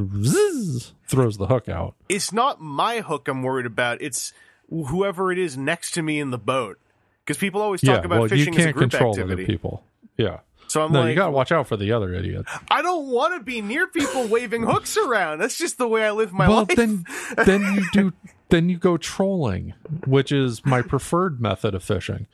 zzz, 0.00 0.92
throws 1.06 1.36
the 1.36 1.46
hook 1.46 1.68
out 1.68 1.94
it's 2.08 2.32
not 2.32 2.60
my 2.60 3.00
hook 3.00 3.28
I'm 3.28 3.42
worried 3.42 3.66
about. 3.66 4.00
It's 4.00 4.32
whoever 4.70 5.30
it 5.32 5.38
is 5.38 5.56
next 5.56 5.92
to 5.92 6.02
me 6.02 6.18
in 6.20 6.30
the 6.30 6.38
boat. 6.38 6.78
Because 7.24 7.38
people 7.38 7.60
always 7.60 7.80
talk 7.80 8.00
yeah 8.00 8.04
about 8.04 8.20
well 8.20 8.22
you 8.22 8.44
fishing 8.44 8.56
as 8.56 8.66
a 8.66 8.72
group 8.72 8.90
control 8.90 9.10
activity. 9.10 9.42
other 9.42 9.46
people 9.46 9.82
yeah 10.16 10.38
So 10.68 10.84
I'm 10.84 10.92
no 10.92 11.00
like, 11.00 11.08
you 11.10 11.16
gotta 11.16 11.32
watch 11.32 11.50
out 11.50 11.66
for 11.66 11.76
the 11.76 11.90
other 11.90 12.14
idiot 12.14 12.46
I 12.70 12.82
don't 12.82 13.08
want 13.08 13.34
to 13.34 13.42
be 13.42 13.60
near 13.60 13.88
people 13.88 14.28
waving 14.28 14.62
hooks 14.62 14.96
around. 14.96 15.38
That's 15.40 15.58
just 15.58 15.76
the 15.76 15.88
way 15.88 16.04
I 16.04 16.12
live 16.12 16.32
my 16.32 16.48
well 16.48 16.58
life. 16.58 16.68
Well, 16.68 16.76
then 16.76 17.04
then 17.44 17.62
you 17.74 17.84
do 17.92 18.12
then 18.48 18.68
you 18.68 18.78
go 18.78 18.96
trolling 18.96 19.74
which 20.06 20.30
is 20.30 20.64
my 20.64 20.82
preferred 20.82 21.40
method 21.40 21.74
of 21.74 21.82
fishing 21.82 22.28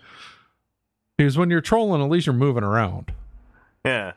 because 1.16 1.38
when 1.38 1.48
you're 1.48 1.62
trolling 1.62 2.02
at 2.02 2.10
least 2.10 2.26
you're 2.26 2.34
moving 2.34 2.62
around 2.64 3.14
yeah. 3.86 4.12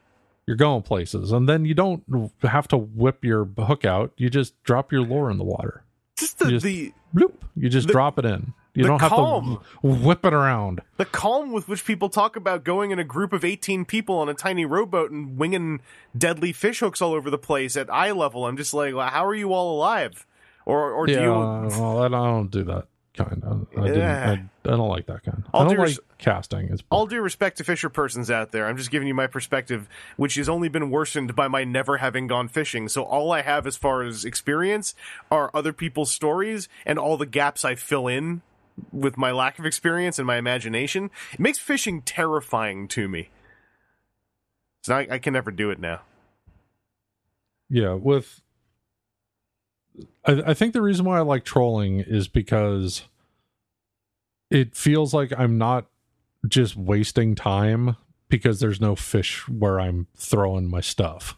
you're 0.45 0.57
going 0.57 0.81
places 0.81 1.31
and 1.31 1.47
then 1.47 1.63
you 1.63 1.73
don't 1.73 2.03
have 2.41 2.67
to 2.67 2.77
whip 2.77 3.23
your 3.23 3.45
hook 3.45 3.85
out 3.85 4.11
you 4.17 4.29
just 4.29 4.61
drop 4.63 4.91
your 4.91 5.01
lure 5.03 5.31
in 5.31 5.37
the 5.37 5.43
water 5.45 5.83
Just 6.17 6.39
the, 6.39 6.49
just- 6.49 6.65
the 6.65 6.93
bloop 7.15 7.33
you 7.55 7.69
just 7.69 7.87
The- 7.87 7.93
drop 7.93 8.19
it 8.19 8.25
in 8.25 8.53
you 8.73 8.83
don't 8.85 8.99
have 8.99 9.11
calm. 9.11 9.61
to 9.81 9.87
whip 9.87 10.25
it 10.25 10.33
around 10.33 10.81
the 10.97 11.05
calm 11.05 11.53
with 11.53 11.69
which 11.69 11.85
people 11.85 12.09
talk 12.09 12.35
about 12.35 12.65
going 12.65 12.91
in 12.91 12.99
a 12.99 13.05
group 13.05 13.31
of 13.31 13.45
18 13.45 13.85
people 13.85 14.17
on 14.17 14.27
a 14.27 14.33
tiny 14.33 14.65
rowboat 14.65 15.11
and 15.11 15.37
winging 15.37 15.79
deadly 16.17 16.51
fish 16.51 16.81
hooks 16.81 17.01
all 17.01 17.13
over 17.13 17.29
the 17.29 17.37
place 17.37 17.77
at 17.77 17.89
eye 17.89 18.11
level. 18.11 18.45
I'm 18.45 18.57
just 18.57 18.73
like, 18.73 18.93
well, 18.93 19.07
how 19.07 19.25
are 19.25 19.33
you 19.33 19.53
all 19.53 19.77
alive? 19.77 20.25
Or 20.65 20.91
or 20.91 21.05
do 21.05 21.13
you 21.13 21.29
well, 21.29 22.03
I 22.03 22.09
don't 22.09 22.51
do 22.51 22.63
that 22.65 22.87
kind 23.15 23.43
I, 23.45 23.81
I, 23.81 23.85
didn't, 23.87 23.99
Yeah. 23.99 24.29
I, 24.65 24.67
I 24.67 24.77
don't 24.77 24.89
like 24.89 25.05
that 25.07 25.23
kind 25.23 25.43
All 25.53 25.61
i 25.61 25.63
don't 25.65 25.75
due 25.75 25.79
like 25.79 25.87
res- 25.89 25.99
casting 26.17 26.69
it's 26.69 26.83
all 26.89 27.05
due 27.07 27.21
respect 27.21 27.57
to 27.57 27.63
fisher 27.63 27.89
persons 27.89 28.31
out 28.31 28.51
there, 28.51 28.67
I'm 28.67 28.77
just 28.77 28.91
giving 28.91 29.07
you 29.07 29.13
my 29.13 29.27
perspective, 29.27 29.87
which 30.17 30.35
has 30.35 30.47
only 30.49 30.69
been 30.69 30.89
worsened 30.89 31.35
by 31.35 31.47
my 31.47 31.63
never 31.63 31.97
having 31.97 32.27
gone 32.27 32.47
fishing. 32.47 32.87
So 32.87 33.03
all 33.03 33.31
I 33.31 33.41
have 33.41 33.67
as 33.67 33.75
far 33.77 34.01
as 34.03 34.25
experience 34.25 34.95
are 35.29 35.51
other 35.53 35.73
people's 35.73 36.11
stories 36.11 36.67
and 36.85 36.97
all 36.97 37.17
the 37.17 37.25
gaps 37.25 37.65
I 37.65 37.75
fill 37.75 38.07
in 38.07 38.41
with 38.91 39.17
my 39.17 39.31
lack 39.31 39.59
of 39.59 39.65
experience 39.65 40.17
and 40.19 40.25
my 40.25 40.37
imagination. 40.37 41.09
It 41.33 41.39
makes 41.39 41.57
fishing 41.57 42.01
terrifying 42.01 42.87
to 42.89 43.07
me. 43.07 43.29
So 44.83 44.95
I, 44.95 45.07
I 45.11 45.17
can 45.19 45.33
never 45.33 45.51
do 45.51 45.69
it 45.71 45.79
now. 45.79 46.01
yeah 47.69 47.93
with 47.93 48.41
I, 50.25 50.43
I 50.47 50.53
think 50.53 50.73
the 50.73 50.81
reason 50.81 51.05
why 51.05 51.17
i 51.17 51.21
like 51.21 51.43
trolling 51.45 51.99
is 51.99 52.27
because 52.27 53.03
it 54.51 54.75
feels 54.75 55.13
like 55.13 55.31
i'm 55.37 55.57
not 55.57 55.85
just 56.47 56.75
wasting 56.75 57.35
time 57.35 57.95
because 58.29 58.59
there's 58.59 58.81
no 58.81 58.95
fish 58.95 59.47
where 59.47 59.79
i'm 59.79 60.07
throwing 60.15 60.67
my 60.69 60.81
stuff 60.81 61.37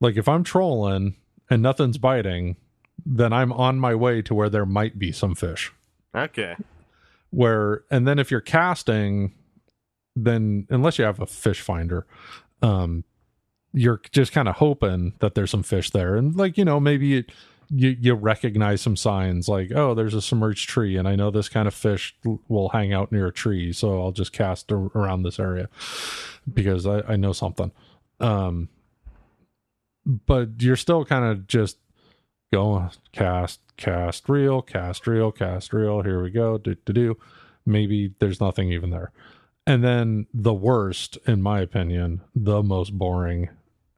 like 0.00 0.16
if 0.16 0.28
i'm 0.28 0.44
trolling 0.44 1.16
and 1.48 1.62
nothing's 1.62 1.98
biting 1.98 2.56
then 3.04 3.32
i'm 3.32 3.52
on 3.52 3.78
my 3.78 3.94
way 3.94 4.22
to 4.22 4.34
where 4.34 4.48
there 4.50 4.66
might 4.66 4.98
be 4.98 5.12
some 5.12 5.34
fish 5.34 5.72
Okay. 6.14 6.56
where 7.30 7.84
and 7.90 8.06
then 8.06 8.18
if 8.18 8.30
you're 8.30 8.40
casting 8.40 9.32
then 10.16 10.66
unless 10.70 10.98
you 10.98 11.04
have 11.04 11.20
a 11.20 11.26
fish 11.26 11.60
finder 11.60 12.04
um 12.62 13.04
you're 13.72 14.00
just 14.12 14.32
kind 14.32 14.48
of 14.48 14.56
hoping 14.56 15.14
that 15.20 15.34
there's 15.34 15.50
some 15.50 15.62
fish 15.62 15.90
there. 15.90 16.16
And 16.16 16.34
like 16.36 16.58
you 16.58 16.64
know 16.64 16.80
maybe 16.80 17.18
it, 17.18 17.32
you 17.70 17.96
you 18.00 18.14
recognize 18.14 18.80
some 18.80 18.96
signs 18.96 19.48
like 19.48 19.70
oh 19.74 19.94
there's 19.94 20.14
a 20.14 20.20
submerged 20.20 20.68
tree 20.68 20.96
and 20.96 21.06
i 21.06 21.14
know 21.14 21.30
this 21.30 21.48
kind 21.48 21.68
of 21.68 21.74
fish 21.74 22.16
will 22.48 22.70
hang 22.70 22.92
out 22.92 23.12
near 23.12 23.28
a 23.28 23.32
tree 23.32 23.72
so 23.72 24.02
i'll 24.02 24.10
just 24.10 24.32
cast 24.32 24.72
ar- 24.72 24.90
around 24.96 25.22
this 25.22 25.38
area 25.38 25.68
because 26.52 26.86
i 26.86 27.00
i 27.02 27.16
know 27.16 27.32
something. 27.32 27.70
Um 28.18 28.68
but 30.04 30.48
you're 30.58 30.76
still 30.76 31.04
kind 31.04 31.24
of 31.24 31.46
just 31.46 31.78
going 32.52 32.90
cast 33.12 33.60
cast 33.76 34.28
reel 34.28 34.62
cast 34.62 35.06
reel 35.06 35.30
cast 35.30 35.72
reel 35.72 36.02
here 36.02 36.22
we 36.22 36.30
go 36.30 36.58
do 36.58 36.74
do 36.84 36.92
do. 36.92 37.18
Maybe 37.64 38.14
there's 38.18 38.40
nothing 38.40 38.72
even 38.72 38.90
there. 38.90 39.12
And 39.66 39.84
then 39.84 40.26
the 40.34 40.54
worst 40.54 41.18
in 41.26 41.40
my 41.40 41.60
opinion 41.60 42.22
the 42.34 42.62
most 42.62 42.98
boring 42.98 43.48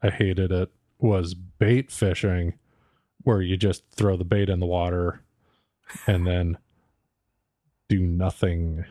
i 0.02 0.10
hated 0.10 0.50
it 0.50 0.70
was 0.98 1.34
bait 1.34 1.90
fishing 1.90 2.54
where 3.22 3.42
you 3.42 3.56
just 3.56 3.84
throw 3.94 4.16
the 4.16 4.24
bait 4.24 4.48
in 4.48 4.60
the 4.60 4.66
water 4.66 5.22
and 6.06 6.26
then 6.26 6.58
do 7.88 8.00
nothing 8.00 8.84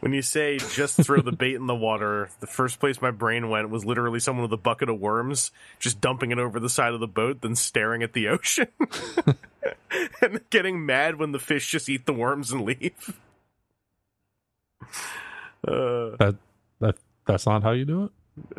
When 0.00 0.12
you 0.12 0.22
say 0.22 0.58
just 0.58 1.02
throw 1.02 1.20
the 1.20 1.32
bait 1.32 1.54
in 1.54 1.66
the 1.66 1.74
water, 1.74 2.30
the 2.40 2.46
first 2.46 2.80
place 2.80 3.00
my 3.00 3.10
brain 3.10 3.48
went 3.48 3.70
was 3.70 3.84
literally 3.84 4.20
someone 4.20 4.42
with 4.42 4.52
a 4.52 4.56
bucket 4.56 4.88
of 4.88 4.98
worms, 4.98 5.50
just 5.78 6.00
dumping 6.00 6.30
it 6.30 6.38
over 6.38 6.58
the 6.58 6.68
side 6.68 6.92
of 6.92 7.00
the 7.00 7.06
boat, 7.06 7.40
then 7.40 7.54
staring 7.54 8.02
at 8.02 8.12
the 8.12 8.28
ocean. 8.30 8.68
and 10.20 10.40
getting 10.50 10.84
mad 10.84 11.16
when 11.16 11.32
the 11.32 11.38
fish 11.38 11.70
just 11.70 11.88
eat 11.88 12.06
the 12.06 12.12
worms 12.12 12.52
and 12.52 12.62
leave. 12.64 13.18
Uh, 15.68 16.16
that 16.18 16.36
that 16.80 16.96
that's 17.26 17.44
not 17.44 17.62
how 17.62 17.72
you 17.72 17.84
do 17.84 18.04
it 18.04 18.10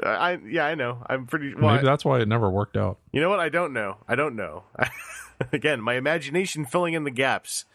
I 0.04 0.40
yeah 0.48 0.66
I 0.66 0.76
know 0.76 1.04
I'm 1.08 1.28
pretty 1.28 1.54
well, 1.56 1.76
maybe 1.76 1.86
that's 1.86 2.04
why 2.06 2.20
it 2.20 2.28
never 2.28 2.50
worked 2.50 2.78
out 2.78 2.98
You 3.12 3.22
know 3.22 3.30
what? 3.30 3.40
I 3.40 3.50
don't 3.50 3.74
know. 3.74 3.98
I 4.08 4.16
don't 4.16 4.36
know. 4.36 4.64
Again, 5.54 5.82
my 5.82 5.96
imagination 5.96 6.66
filling 6.66 6.94
in 6.94 7.04
the 7.04 7.12
gaps. 7.12 7.66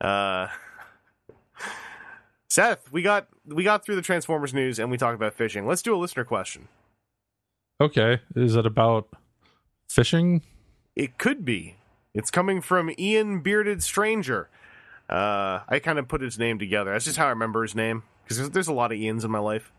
Uh, 0.00 0.48
Seth, 2.48 2.90
we 2.90 3.02
got 3.02 3.28
we 3.46 3.62
got 3.64 3.84
through 3.84 3.96
the 3.96 4.02
Transformers 4.02 4.52
news 4.52 4.78
and 4.78 4.90
we 4.90 4.96
talked 4.96 5.14
about 5.14 5.34
fishing. 5.34 5.66
Let's 5.66 5.82
do 5.82 5.94
a 5.94 5.98
listener 5.98 6.24
question. 6.24 6.68
okay 7.80 8.20
is 8.34 8.56
it 8.56 8.66
about 8.66 9.08
fishing 9.88 10.42
It 10.96 11.18
could 11.18 11.44
be. 11.44 11.76
It's 12.14 12.30
coming 12.30 12.60
from 12.60 12.90
Ian 12.98 13.40
Bearded 13.40 13.82
Stranger. 13.82 14.48
Uh, 15.08 15.60
I 15.68 15.80
kind 15.82 15.98
of 15.98 16.08
put 16.08 16.20
his 16.20 16.38
name 16.38 16.58
together. 16.58 16.92
That's 16.92 17.04
just 17.04 17.16
how 17.16 17.26
I 17.26 17.30
remember 17.30 17.62
his 17.62 17.74
name 17.74 18.02
because 18.24 18.36
there's, 18.38 18.50
there's 18.50 18.68
a 18.68 18.72
lot 18.72 18.92
of 18.92 18.98
Ians 18.98 19.24
in 19.24 19.30
my 19.30 19.38
life. 19.38 19.72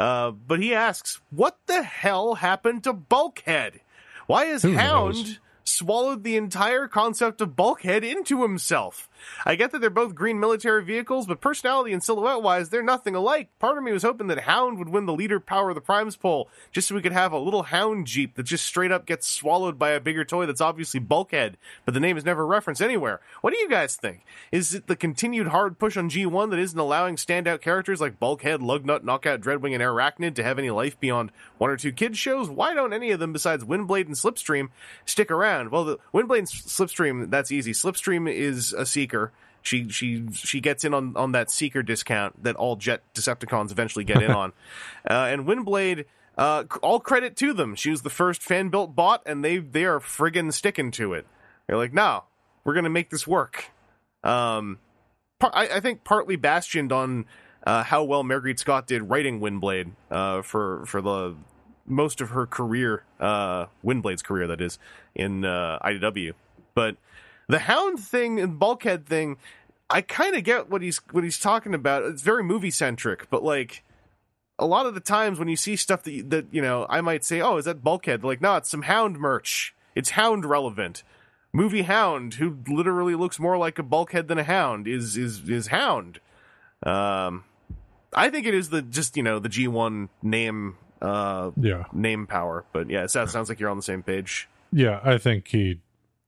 Uh, 0.00 0.30
but 0.30 0.60
he 0.60 0.74
asks, 0.74 1.20
"What 1.28 1.58
the 1.66 1.82
hell 1.82 2.36
happened 2.36 2.84
to 2.84 2.92
Bulkhead? 2.94 3.82
Why 4.26 4.46
has 4.46 4.62
Who 4.62 4.72
Hound 4.72 5.14
knows? 5.14 5.38
swallowed 5.62 6.24
the 6.24 6.38
entire 6.38 6.88
concept 6.88 7.42
of 7.42 7.54
Bulkhead 7.54 8.02
into 8.02 8.40
himself?" 8.40 9.09
I 9.44 9.54
get 9.54 9.72
that 9.72 9.80
they're 9.80 9.90
both 9.90 10.14
green 10.14 10.40
military 10.40 10.84
vehicles, 10.84 11.26
but 11.26 11.40
personality 11.40 11.92
and 11.92 12.02
silhouette 12.02 12.42
wise, 12.42 12.70
they're 12.70 12.82
nothing 12.82 13.14
alike. 13.14 13.48
Part 13.58 13.78
of 13.78 13.84
me 13.84 13.92
was 13.92 14.02
hoping 14.02 14.26
that 14.28 14.40
Hound 14.40 14.78
would 14.78 14.88
win 14.88 15.06
the 15.06 15.12
leader 15.12 15.40
power 15.40 15.70
of 15.70 15.74
the 15.74 15.80
Primes 15.80 16.16
poll, 16.16 16.48
just 16.72 16.88
so 16.88 16.94
we 16.94 17.02
could 17.02 17.12
have 17.12 17.32
a 17.32 17.38
little 17.38 17.64
Hound 17.64 18.06
Jeep 18.06 18.34
that 18.34 18.44
just 18.44 18.66
straight 18.66 18.92
up 18.92 19.06
gets 19.06 19.26
swallowed 19.26 19.78
by 19.78 19.90
a 19.90 20.00
bigger 20.00 20.24
toy 20.24 20.46
that's 20.46 20.60
obviously 20.60 21.00
Bulkhead, 21.00 21.56
but 21.84 21.94
the 21.94 22.00
name 22.00 22.16
is 22.16 22.24
never 22.24 22.46
referenced 22.46 22.82
anywhere. 22.82 23.20
What 23.40 23.52
do 23.52 23.58
you 23.58 23.68
guys 23.68 23.96
think? 23.96 24.24
Is 24.52 24.74
it 24.74 24.86
the 24.86 24.96
continued 24.96 25.48
hard 25.48 25.78
push 25.78 25.96
on 25.96 26.10
G1 26.10 26.50
that 26.50 26.58
isn't 26.58 26.78
allowing 26.78 27.16
standout 27.16 27.60
characters 27.60 28.00
like 28.00 28.20
Bulkhead, 28.20 28.60
Lugnut, 28.60 29.04
Knockout, 29.04 29.40
Dreadwing, 29.40 29.74
and 29.74 29.82
Arachnid 29.82 30.34
to 30.34 30.42
have 30.42 30.58
any 30.58 30.70
life 30.70 30.98
beyond 30.98 31.32
one 31.58 31.70
or 31.70 31.76
two 31.76 31.92
kids 31.92 32.18
shows? 32.18 32.48
Why 32.48 32.74
don't 32.74 32.92
any 32.92 33.10
of 33.10 33.20
them 33.20 33.32
besides 33.32 33.64
Windblade 33.64 34.06
and 34.06 34.14
Slipstream 34.14 34.68
stick 35.04 35.30
around? 35.30 35.70
Well, 35.70 35.84
the 35.84 35.98
Windblade 36.12 36.38
and 36.38 36.48
Slipstream, 36.48 37.30
that's 37.30 37.52
easy. 37.52 37.72
Slipstream 37.72 38.32
is 38.32 38.72
a 38.72 38.86
seeker. 39.10 39.32
She 39.62 39.88
she 39.90 40.26
she 40.32 40.60
gets 40.60 40.84
in 40.84 40.94
on, 40.94 41.16
on 41.16 41.32
that 41.32 41.50
seeker 41.50 41.82
discount 41.82 42.42
that 42.42 42.56
all 42.56 42.76
Jet 42.76 43.02
Decepticons 43.14 43.70
eventually 43.70 44.04
get 44.04 44.22
in 44.22 44.30
on, 44.42 44.52
uh, 45.08 45.28
and 45.30 45.46
Windblade. 45.46 46.04
Uh, 46.38 46.64
all 46.80 47.00
credit 47.00 47.36
to 47.36 47.52
them. 47.52 47.74
She 47.74 47.90
was 47.90 48.00
the 48.00 48.08
first 48.08 48.42
fan 48.42 48.70
built 48.70 48.96
bot, 48.96 49.22
and 49.26 49.44
they 49.44 49.58
they 49.58 49.84
are 49.84 50.00
friggin' 50.00 50.52
sticking 50.54 50.90
to 50.92 51.12
it. 51.12 51.26
They're 51.66 51.76
like, 51.76 51.92
no, 51.92 52.24
we're 52.64 52.72
gonna 52.72 52.88
make 52.88 53.10
this 53.10 53.26
work. 53.26 53.70
Um, 54.24 54.78
par- 55.38 55.50
I, 55.52 55.68
I 55.68 55.80
think 55.80 56.04
partly 56.04 56.36
bastioned 56.36 56.92
on 56.92 57.26
uh, 57.66 57.82
how 57.82 58.04
well 58.04 58.24
Mairghread 58.24 58.58
Scott 58.58 58.86
did 58.86 59.10
writing 59.10 59.40
Windblade 59.40 59.90
uh, 60.10 60.40
for 60.40 60.86
for 60.86 61.02
the 61.02 61.34
most 61.84 62.22
of 62.22 62.30
her 62.30 62.46
career, 62.46 63.02
uh, 63.18 63.66
Windblade's 63.84 64.22
career, 64.22 64.46
that 64.46 64.60
is, 64.62 64.78
in 65.14 65.44
uh, 65.44 65.78
IDW. 65.84 66.32
But 66.74 66.96
the 67.50 67.58
Hound 67.60 68.00
thing 68.00 68.40
and 68.40 68.58
Bulkhead 68.58 69.06
thing, 69.06 69.36
I 69.88 70.00
kind 70.02 70.36
of 70.36 70.44
get 70.44 70.70
what 70.70 70.82
he's 70.82 70.98
what 71.10 71.24
he's 71.24 71.38
talking 71.38 71.74
about. 71.74 72.04
It's 72.04 72.22
very 72.22 72.42
movie 72.44 72.70
centric, 72.70 73.28
but 73.30 73.42
like 73.42 73.82
a 74.58 74.66
lot 74.66 74.86
of 74.86 74.94
the 74.94 75.00
times 75.00 75.38
when 75.38 75.48
you 75.48 75.56
see 75.56 75.74
stuff 75.76 76.02
that 76.04 76.12
you- 76.12 76.22
that 76.24 76.46
you 76.52 76.60
know, 76.62 76.86
I 76.88 77.00
might 77.00 77.24
say, 77.24 77.40
"Oh, 77.40 77.56
is 77.56 77.64
that 77.64 77.82
Bulkhead?" 77.82 78.22
Like, 78.24 78.40
no, 78.40 78.56
it's 78.56 78.68
some 78.70 78.82
Hound 78.82 79.18
merch. 79.18 79.74
It's 79.94 80.10
Hound 80.10 80.44
relevant. 80.44 81.02
Movie 81.52 81.82
Hound, 81.82 82.34
who 82.34 82.58
literally 82.68 83.14
looks 83.16 83.40
more 83.40 83.58
like 83.58 83.78
a 83.78 83.82
Bulkhead 83.82 84.28
than 84.28 84.38
a 84.38 84.44
Hound, 84.44 84.86
is 84.86 85.16
is 85.16 85.48
is 85.48 85.68
Hound. 85.68 86.20
Um, 86.84 87.44
I 88.14 88.30
think 88.30 88.46
it 88.46 88.54
is 88.54 88.70
the 88.70 88.82
just 88.82 89.16
you 89.16 89.22
know 89.22 89.38
the 89.38 89.48
G 89.48 89.66
one 89.68 90.08
name 90.22 90.76
uh 91.02 91.50
Yeah. 91.56 91.84
name 91.92 92.26
power, 92.26 92.64
but 92.72 92.88
yeah, 92.90 93.02
it 93.04 93.10
sounds, 93.10 93.32
sounds 93.32 93.48
like 93.48 93.58
you're 93.60 93.70
on 93.70 93.76
the 93.78 93.82
same 93.82 94.02
page. 94.02 94.48
Yeah, 94.72 95.00
I 95.02 95.18
think 95.18 95.48
he 95.48 95.80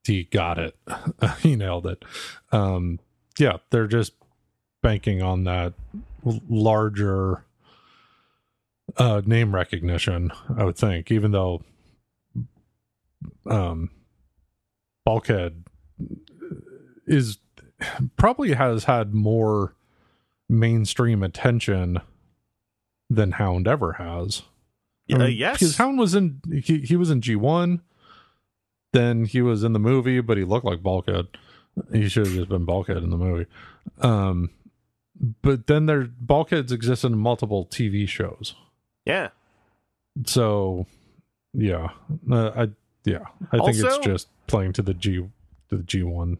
he 0.04 0.24
got 0.24 0.58
it. 0.58 0.76
he 1.40 1.56
nailed 1.56 1.86
it. 1.86 2.04
Um 2.50 2.98
yeah, 3.38 3.58
they're 3.70 3.86
just 3.86 4.12
banking 4.82 5.22
on 5.22 5.44
that 5.44 5.74
larger 6.24 7.44
uh 8.96 9.22
name 9.24 9.54
recognition, 9.54 10.32
I 10.56 10.64
would 10.64 10.76
think, 10.76 11.10
even 11.10 11.30
though 11.32 11.62
um 13.46 13.90
Bulkhead 15.04 15.64
is 17.06 17.38
probably 18.16 18.52
has 18.52 18.84
had 18.84 19.14
more 19.14 19.74
mainstream 20.48 21.22
attention 21.22 22.00
than 23.10 23.32
Hound 23.32 23.66
ever 23.66 23.94
has. 23.94 24.42
I 25.10 25.18
mean, 25.18 25.36
yes, 25.36 25.58
because 25.58 25.76
Hound 25.76 25.98
was 25.98 26.14
in 26.14 26.40
he, 26.62 26.78
he 26.80 26.96
was 26.96 27.10
in 27.10 27.20
G 27.20 27.36
one, 27.36 27.82
then 28.92 29.24
he 29.24 29.42
was 29.42 29.64
in 29.64 29.72
the 29.72 29.78
movie, 29.78 30.20
but 30.20 30.36
he 30.36 30.44
looked 30.44 30.66
like 30.66 30.82
Bulkhead. 30.82 31.28
He 31.92 32.08
should 32.08 32.26
have 32.26 32.34
just 32.34 32.48
been 32.48 32.64
Bulkhead 32.64 32.98
in 32.98 33.10
the 33.10 33.16
movie. 33.16 33.46
Um, 34.00 34.50
but 35.42 35.66
then 35.66 35.86
there 35.86 36.04
Bulkheads 36.04 36.72
exist 36.72 37.04
in 37.04 37.16
multiple 37.16 37.66
TV 37.66 38.08
shows. 38.08 38.54
yeah. 39.04 39.28
So, 40.26 40.86
yeah, 41.54 41.88
uh, 42.30 42.50
I 42.54 42.68
yeah, 43.04 43.24
I 43.50 43.58
think 43.58 43.78
it's 43.78 43.98
just 43.98 44.28
playing 44.46 44.74
to 44.74 44.82
the 44.82 44.92
G 44.92 45.26
to 45.70 45.76
the 45.76 45.82
G 45.82 46.02
one 46.02 46.36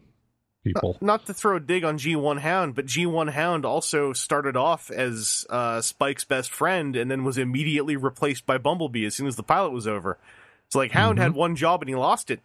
people. 0.63 0.97
Not 1.01 1.25
to 1.25 1.33
throw 1.33 1.57
a 1.57 1.59
dig 1.59 1.83
on 1.83 1.97
G1 1.97 2.39
Hound, 2.39 2.75
but 2.75 2.85
G1 2.85 3.31
Hound 3.31 3.65
also 3.65 4.13
started 4.13 4.55
off 4.55 4.89
as 4.89 5.45
uh, 5.49 5.81
Spike's 5.81 6.23
best 6.23 6.51
friend 6.51 6.95
and 6.95 7.11
then 7.11 7.23
was 7.23 7.37
immediately 7.37 7.95
replaced 7.95 8.45
by 8.45 8.57
Bumblebee 8.57 9.05
as 9.05 9.15
soon 9.15 9.27
as 9.27 9.35
the 9.35 9.43
pilot 9.43 9.71
was 9.71 9.87
over. 9.87 10.17
So 10.73 10.79
like 10.79 10.91
Hound 10.93 11.19
had 11.19 11.35
one 11.35 11.55
job 11.55 11.83
and 11.83 11.89
he 11.89 11.93
lost 11.93 12.31
it. 12.31 12.41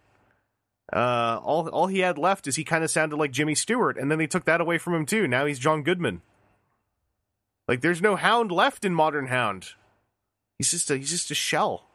Uh, 0.93 1.39
all 1.43 1.67
all 1.69 1.87
he 1.87 2.01
had 2.01 2.15
left 2.15 2.45
is 2.45 2.57
he 2.57 2.63
kind 2.63 2.83
of 2.83 2.91
sounded 2.91 3.15
like 3.17 3.31
Jimmy 3.31 3.55
Stewart, 3.55 3.97
and 3.97 4.11
then 4.11 4.19
they 4.19 4.27
took 4.27 4.45
that 4.45 4.61
away 4.61 4.77
from 4.77 4.93
him 4.93 5.07
too. 5.07 5.27
Now 5.27 5.47
he's 5.47 5.57
John 5.57 5.81
Goodman. 5.81 6.21
Like 7.67 7.81
there's 7.81 8.03
no 8.03 8.15
Hound 8.15 8.51
left 8.51 8.85
in 8.85 8.93
Modern 8.93 9.27
Hound. 9.27 9.69
He's 10.59 10.69
just 10.69 10.91
a 10.91 10.97
he's 10.97 11.09
just 11.09 11.31
a 11.31 11.33
shell. 11.33 11.87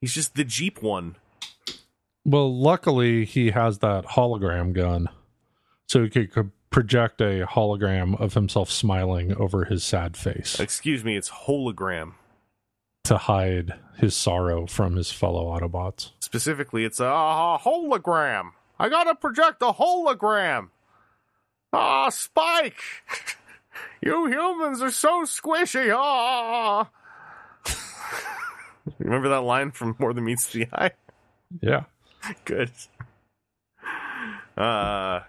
He's 0.00 0.14
just 0.14 0.36
the 0.36 0.44
Jeep 0.44 0.80
one. 0.80 1.16
Well, 2.24 2.50
luckily 2.58 3.26
he 3.26 3.50
has 3.50 3.80
that 3.80 4.06
hologram 4.06 4.72
gun, 4.72 5.10
so 5.86 6.04
he 6.04 6.08
could, 6.08 6.32
could 6.32 6.50
project 6.70 7.20
a 7.20 7.44
hologram 7.44 8.18
of 8.18 8.32
himself 8.32 8.70
smiling 8.70 9.36
over 9.36 9.66
his 9.66 9.84
sad 9.84 10.16
face. 10.16 10.58
Excuse 10.58 11.04
me, 11.04 11.14
it's 11.14 11.28
hologram. 11.28 12.14
To 13.06 13.16
hide 13.16 13.74
his 13.96 14.14
sorrow 14.16 14.66
from 14.66 14.96
his 14.96 15.10
fellow 15.12 15.46
Autobots. 15.46 16.10
Specifically, 16.18 16.84
it's 16.84 17.00
a, 17.00 17.04
a 17.04 17.58
hologram. 17.62 18.50
I 18.78 18.88
gotta 18.88 19.14
project 19.14 19.62
a 19.62 19.72
hologram. 19.72 20.68
Ah, 21.72 22.08
Spike! 22.08 22.80
you 24.02 24.26
humans 24.26 24.82
are 24.82 24.90
so 24.90 25.24
squishy. 25.24 25.94
Ah. 25.96 26.90
Remember 28.98 29.28
that 29.28 29.42
line 29.42 29.70
from 29.70 29.96
More 29.98 30.12
Than 30.12 30.24
Meets 30.24 30.52
the 30.52 30.66
Eye? 30.72 30.92
Yeah. 31.60 31.84
Good. 32.44 32.70
Uh, 34.56 35.20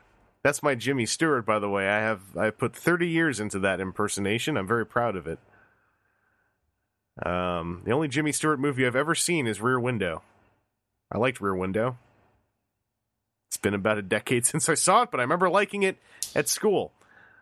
that's 0.41 0.63
my 0.63 0.73
Jimmy 0.73 1.05
Stewart, 1.05 1.45
by 1.45 1.59
the 1.59 1.69
way. 1.69 1.87
I 1.87 1.99
have 1.99 2.21
I 2.35 2.49
put 2.49 2.75
30 2.75 3.07
years 3.07 3.39
into 3.39 3.59
that 3.59 3.79
impersonation. 3.79 4.57
I'm 4.57 4.67
very 4.67 4.85
proud 4.85 5.15
of 5.15 5.27
it. 5.27 5.39
Um, 7.23 7.81
the 7.85 7.91
only 7.91 8.07
Jimmy 8.07 8.31
Stewart 8.31 8.59
movie 8.59 8.85
I've 8.85 8.95
ever 8.95 9.15
seen 9.15 9.47
is 9.47 9.61
Rear 9.61 9.79
Window. 9.79 10.21
I 11.11 11.17
liked 11.17 11.41
Rear 11.41 11.55
Window. 11.55 11.97
It's 13.49 13.57
been 13.57 13.73
about 13.73 13.97
a 13.97 14.01
decade 14.01 14.45
since 14.45 14.69
I 14.69 14.75
saw 14.75 15.03
it, 15.03 15.11
but 15.11 15.19
I 15.19 15.23
remember 15.23 15.49
liking 15.49 15.83
it 15.83 15.97
at 16.35 16.47
school. 16.47 16.91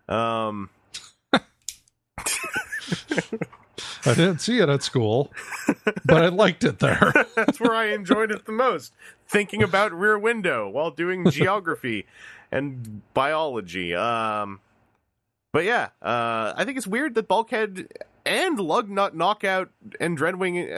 Um, 0.08 0.70
I 4.08 4.14
didn't 4.14 4.40
see 4.40 4.60
it 4.60 4.70
at 4.70 4.84
school, 4.84 5.32
but 6.06 6.24
I 6.24 6.28
liked 6.28 6.64
it 6.64 6.80
there. 6.80 7.12
that's 7.36 7.60
where 7.60 7.74
I 7.74 7.86
enjoyed 7.86 8.32
it 8.32 8.46
the 8.46 8.52
most. 8.52 8.94
Thinking 9.28 9.64
about 9.64 9.92
Rear 9.92 10.20
Window 10.20 10.70
while 10.70 10.92
doing 10.92 11.30
geography 11.32 12.06
and 12.52 13.02
biology. 13.14 13.96
Um, 13.96 14.60
but 15.52 15.64
yeah, 15.64 15.90
uh, 16.02 16.54
I 16.56 16.64
think 16.66 16.78
it's 16.78 16.86
weird 16.86 17.16
that 17.16 17.28
Bulkhead 17.28 17.88
and 18.26 18.58
Lugnut 18.58 19.14
Knockout 19.14 19.70
and 20.00 20.18
Dreadwing, 20.18 20.72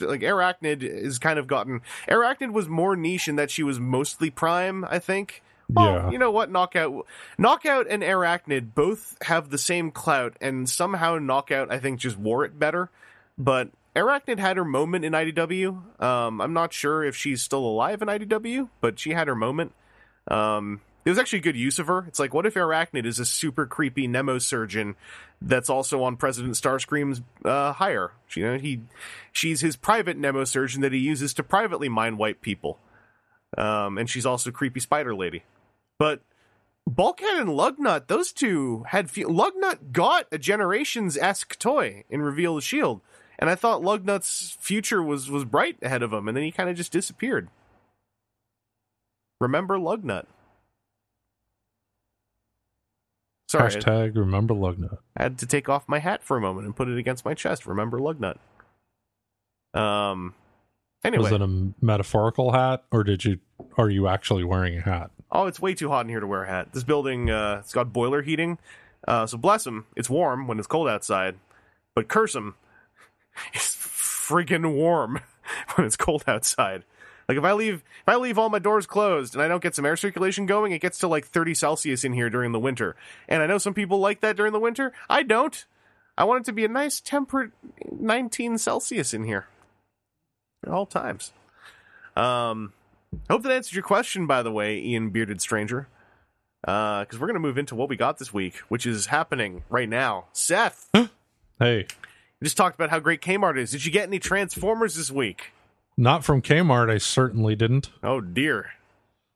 uh, 0.00 0.06
like 0.06 0.20
Arachnid, 0.22 0.82
is 0.82 1.18
kind 1.18 1.38
of 1.38 1.46
gotten. 1.46 1.80
Arachnid 2.08 2.52
was 2.52 2.68
more 2.68 2.96
niche 2.96 3.28
in 3.28 3.36
that 3.36 3.50
she 3.50 3.62
was 3.62 3.78
mostly 3.78 4.30
Prime, 4.30 4.84
I 4.88 4.98
think. 4.98 5.42
Well, 5.68 5.94
Yeah. 5.94 6.10
you 6.10 6.18
know 6.18 6.30
what? 6.30 6.50
Knockout, 6.50 7.06
Knockout, 7.38 7.86
and 7.90 8.02
Arachnid 8.02 8.74
both 8.74 9.16
have 9.22 9.50
the 9.50 9.58
same 9.58 9.90
clout, 9.90 10.36
and 10.40 10.68
somehow 10.70 11.18
Knockout, 11.18 11.72
I 11.72 11.78
think, 11.78 11.98
just 12.00 12.16
wore 12.16 12.44
it 12.44 12.58
better. 12.58 12.88
But 13.36 13.70
Arachnid 13.96 14.38
had 14.38 14.56
her 14.58 14.64
moment 14.64 15.04
in 15.04 15.12
IDW. 15.12 16.00
Um, 16.02 16.40
I'm 16.40 16.52
not 16.52 16.72
sure 16.72 17.02
if 17.02 17.16
she's 17.16 17.42
still 17.42 17.64
alive 17.66 18.00
in 18.00 18.08
IDW, 18.08 18.68
but 18.80 18.98
she 19.00 19.10
had 19.12 19.26
her 19.26 19.34
moment. 19.34 19.72
Um, 20.28 20.80
it 21.06 21.10
was 21.10 21.18
actually 21.18 21.38
a 21.38 21.42
good 21.42 21.56
use 21.56 21.78
of 21.78 21.86
her. 21.86 22.04
It's 22.08 22.18
like, 22.18 22.34
what 22.34 22.46
if 22.46 22.54
Arachnid 22.54 23.06
is 23.06 23.20
a 23.20 23.24
super 23.24 23.64
creepy 23.64 24.08
mnemosurgeon 24.08 24.96
that's 25.40 25.70
also 25.70 26.02
on 26.02 26.16
President 26.16 26.54
Starscream's 26.54 27.22
uh, 27.44 27.72
hire? 27.74 28.10
You 28.34 28.44
know, 28.44 28.58
he, 28.58 28.80
she's 29.30 29.60
his 29.60 29.76
private 29.76 30.18
mnemosurgeon 30.18 30.80
that 30.80 30.92
he 30.92 30.98
uses 30.98 31.32
to 31.34 31.44
privately 31.44 31.88
mind 31.88 32.18
wipe 32.18 32.42
people. 32.42 32.80
Um, 33.56 33.98
and 33.98 34.10
she's 34.10 34.26
also 34.26 34.50
creepy 34.50 34.80
spider 34.80 35.14
lady. 35.14 35.44
But 35.96 36.22
Bulkhead 36.88 37.38
and 37.38 37.50
Lugnut, 37.50 38.08
those 38.08 38.32
two 38.32 38.84
had 38.88 39.08
fe- 39.08 39.22
Lugnut 39.22 39.92
got 39.92 40.26
a 40.32 40.38
Generations 40.38 41.16
esque 41.16 41.56
toy 41.56 42.02
in 42.10 42.20
Reveal 42.20 42.56
the 42.56 42.60
Shield, 42.60 43.00
and 43.38 43.48
I 43.48 43.54
thought 43.54 43.82
Lugnut's 43.82 44.56
future 44.60 45.02
was 45.02 45.30
was 45.30 45.44
bright 45.44 45.78
ahead 45.82 46.02
of 46.02 46.12
him, 46.12 46.26
and 46.26 46.36
then 46.36 46.44
he 46.44 46.50
kind 46.50 46.68
of 46.68 46.76
just 46.76 46.92
disappeared. 46.92 47.48
Remember 49.40 49.78
Lugnut? 49.78 50.26
Sorry, 53.48 53.70
Hashtag 53.70 54.16
remember 54.16 54.54
Lugnut. 54.54 54.98
I 55.16 55.24
had 55.24 55.38
to 55.38 55.46
take 55.46 55.68
off 55.68 55.88
my 55.88 55.98
hat 56.00 56.22
for 56.22 56.36
a 56.36 56.40
moment 56.40 56.66
and 56.66 56.74
put 56.74 56.88
it 56.88 56.98
against 56.98 57.24
my 57.24 57.34
chest. 57.34 57.66
Remember 57.66 57.98
Lugnut. 57.98 58.38
Um. 59.74 60.34
Anyway, 61.04 61.24
Was 61.24 61.32
it 61.32 61.42
a 61.42 61.72
metaphorical 61.80 62.52
hat, 62.52 62.84
or 62.90 63.04
did 63.04 63.24
you? 63.24 63.38
Are 63.78 63.88
you 63.88 64.08
actually 64.08 64.44
wearing 64.44 64.78
a 64.78 64.80
hat? 64.80 65.10
oh, 65.30 65.46
it's 65.46 65.60
way 65.60 65.74
too 65.74 65.88
hot 65.88 66.06
in 66.06 66.08
here 66.08 66.20
to 66.20 66.26
wear 66.26 66.44
a 66.44 66.48
hat. 66.48 66.72
This 66.72 66.84
building, 66.84 67.30
uh, 67.30 67.58
it's 67.60 67.72
got 67.72 67.92
boiler 67.92 68.22
heating. 68.22 68.58
Uh, 69.06 69.26
so 69.26 69.36
bless 69.36 69.66
him, 69.66 69.86
it's 69.94 70.08
warm 70.08 70.46
when 70.46 70.58
it's 70.58 70.66
cold 70.66 70.88
outside, 70.88 71.36
but 71.94 72.08
curse 72.08 72.34
him, 72.34 72.54
it's 73.54 73.76
friggin' 73.76 74.74
warm 74.74 75.20
when 75.74 75.86
it's 75.86 75.96
cold 75.96 76.24
outside. 76.26 76.84
Like 77.28 77.38
if 77.38 77.44
I 77.44 77.52
leave, 77.52 77.82
if 78.02 78.08
I 78.08 78.16
leave 78.16 78.38
all 78.38 78.48
my 78.48 78.58
doors 78.60 78.86
closed 78.86 79.34
and 79.34 79.42
I 79.42 79.48
don't 79.48 79.62
get 79.62 79.74
some 79.74 79.84
air 79.84 79.96
circulation 79.96 80.46
going, 80.46 80.72
it 80.72 80.80
gets 80.80 80.98
to 80.98 81.08
like 81.08 81.26
30 81.26 81.54
Celsius 81.54 82.04
in 82.04 82.12
here 82.12 82.30
during 82.30 82.52
the 82.52 82.60
winter. 82.60 82.94
And 83.28 83.42
I 83.42 83.46
know 83.46 83.58
some 83.58 83.74
people 83.74 83.98
like 83.98 84.20
that 84.20 84.36
during 84.36 84.52
the 84.52 84.60
winter. 84.60 84.92
I 85.10 85.22
don't. 85.22 85.64
I 86.16 86.24
want 86.24 86.42
it 86.42 86.44
to 86.46 86.52
be 86.52 86.64
a 86.64 86.68
nice 86.68 87.00
temperate 87.00 87.50
19 87.90 88.58
Celsius 88.58 89.12
in 89.12 89.24
here 89.24 89.46
at 90.64 90.72
all 90.72 90.86
times. 90.86 91.32
Um, 92.16 92.72
hope 93.28 93.42
that 93.42 93.52
answered 93.52 93.74
your 93.74 93.82
question, 93.82 94.26
by 94.26 94.42
the 94.42 94.52
way, 94.52 94.78
Ian 94.78 95.10
Bearded 95.10 95.40
Stranger. 95.40 95.88
Because 96.62 97.14
we're 97.14 97.26
going 97.26 97.34
to 97.34 97.40
move 97.40 97.58
into 97.58 97.74
what 97.74 97.88
we 97.88 97.96
got 97.96 98.18
this 98.18 98.32
week, 98.32 98.56
which 98.68 98.86
is 98.86 99.06
happening 99.06 99.62
right 99.68 99.88
now. 99.88 100.24
Seth, 100.32 100.88
Hey, 101.58 101.86
just 102.42 102.56
talked 102.56 102.74
about 102.74 102.90
how 102.90 102.98
great 102.98 103.20
Kmart 103.20 103.58
is. 103.58 103.70
Did 103.70 103.84
you 103.84 103.92
get 103.92 104.04
any 104.08 104.18
Transformers 104.18 104.94
this 104.96 105.10
week? 105.10 105.52
Not 105.96 106.24
from 106.24 106.42
Kmart. 106.42 106.90
I 106.90 106.98
certainly 106.98 107.56
didn't. 107.56 107.90
Oh 108.02 108.20
dear. 108.20 108.70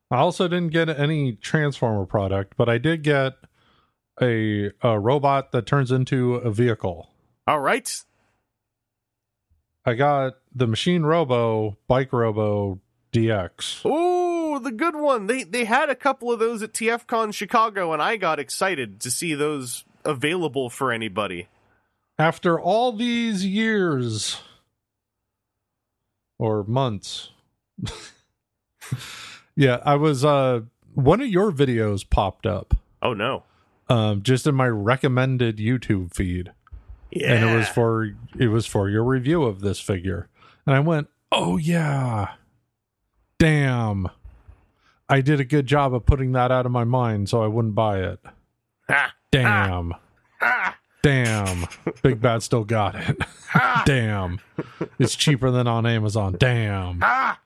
I 0.09 0.17
also 0.17 0.47
didn't 0.47 0.71
get 0.71 0.89
any 0.89 1.33
Transformer 1.33 2.05
product, 2.05 2.55
but 2.57 2.67
I 2.67 2.77
did 2.77 3.01
get 3.01 3.33
a, 4.21 4.71
a 4.81 4.99
robot 4.99 5.51
that 5.53 5.65
turns 5.65 5.91
into 5.91 6.35
a 6.35 6.51
vehicle. 6.51 7.09
All 7.47 7.59
right. 7.61 8.03
I 9.85 9.93
got 9.93 10.33
the 10.53 10.67
Machine 10.67 11.03
Robo 11.03 11.77
Bike 11.87 12.13
Robo 12.13 12.79
DX. 13.11 13.85
Ooh, 13.85 14.59
the 14.59 14.71
good 14.71 14.95
one. 14.95 15.27
They 15.27 15.43
they 15.43 15.65
had 15.65 15.89
a 15.89 15.95
couple 15.95 16.31
of 16.31 16.39
those 16.39 16.61
at 16.61 16.73
TFCon 16.73 17.33
Chicago, 17.33 17.93
and 17.93 18.01
I 18.01 18.17
got 18.17 18.39
excited 18.39 18.99
to 19.01 19.09
see 19.09 19.33
those 19.33 19.85
available 20.05 20.69
for 20.69 20.91
anybody. 20.91 21.47
After 22.19 22.59
all 22.59 22.91
these 22.91 23.45
years 23.45 24.39
or 26.41 26.63
months. 26.63 27.29
yeah, 29.55 29.77
I 29.85 29.95
was 29.95 30.25
uh 30.25 30.61
one 30.95 31.21
of 31.21 31.27
your 31.27 31.51
videos 31.51 32.07
popped 32.09 32.47
up. 32.47 32.73
Oh 33.01 33.13
no. 33.13 33.43
um 33.89 34.23
just 34.23 34.47
in 34.47 34.55
my 34.55 34.67
recommended 34.67 35.57
YouTube 35.57 36.13
feed. 36.13 36.51
Yeah. 37.11 37.33
and 37.33 37.49
it 37.49 37.55
was 37.55 37.67
for 37.69 38.15
it 38.39 38.47
was 38.47 38.65
for 38.65 38.89
your 38.89 39.03
review 39.03 39.43
of 39.43 39.61
this 39.61 39.79
figure. 39.79 40.29
And 40.65 40.75
i 40.75 40.79
went 40.79 41.09
oh 41.31 41.57
yeah. 41.57 42.33
Damn. 43.37 44.09
I 45.07 45.21
did 45.21 45.39
a 45.39 45.45
good 45.45 45.67
job 45.67 45.93
of 45.93 46.05
putting 46.05 46.31
that 46.31 46.51
out 46.51 46.65
of 46.65 46.71
my 46.71 46.85
mind 46.85 47.29
so 47.29 47.43
i 47.43 47.47
wouldn't 47.47 47.75
buy 47.75 47.99
it. 47.99 48.19
Ha, 48.89 49.13
damn. 49.31 49.93
Ha, 50.39 50.77
damn. 51.03 51.65
Big 52.01 52.21
bad 52.21 52.43
still 52.43 52.63
got 52.63 52.95
it. 52.95 53.17
Damn. 53.85 54.39
It's 54.99 55.15
cheaper 55.15 55.51
than 55.51 55.67
on 55.67 55.85
amazon. 55.85 56.35
Damn. 56.39 57.01
I 57.03 57.37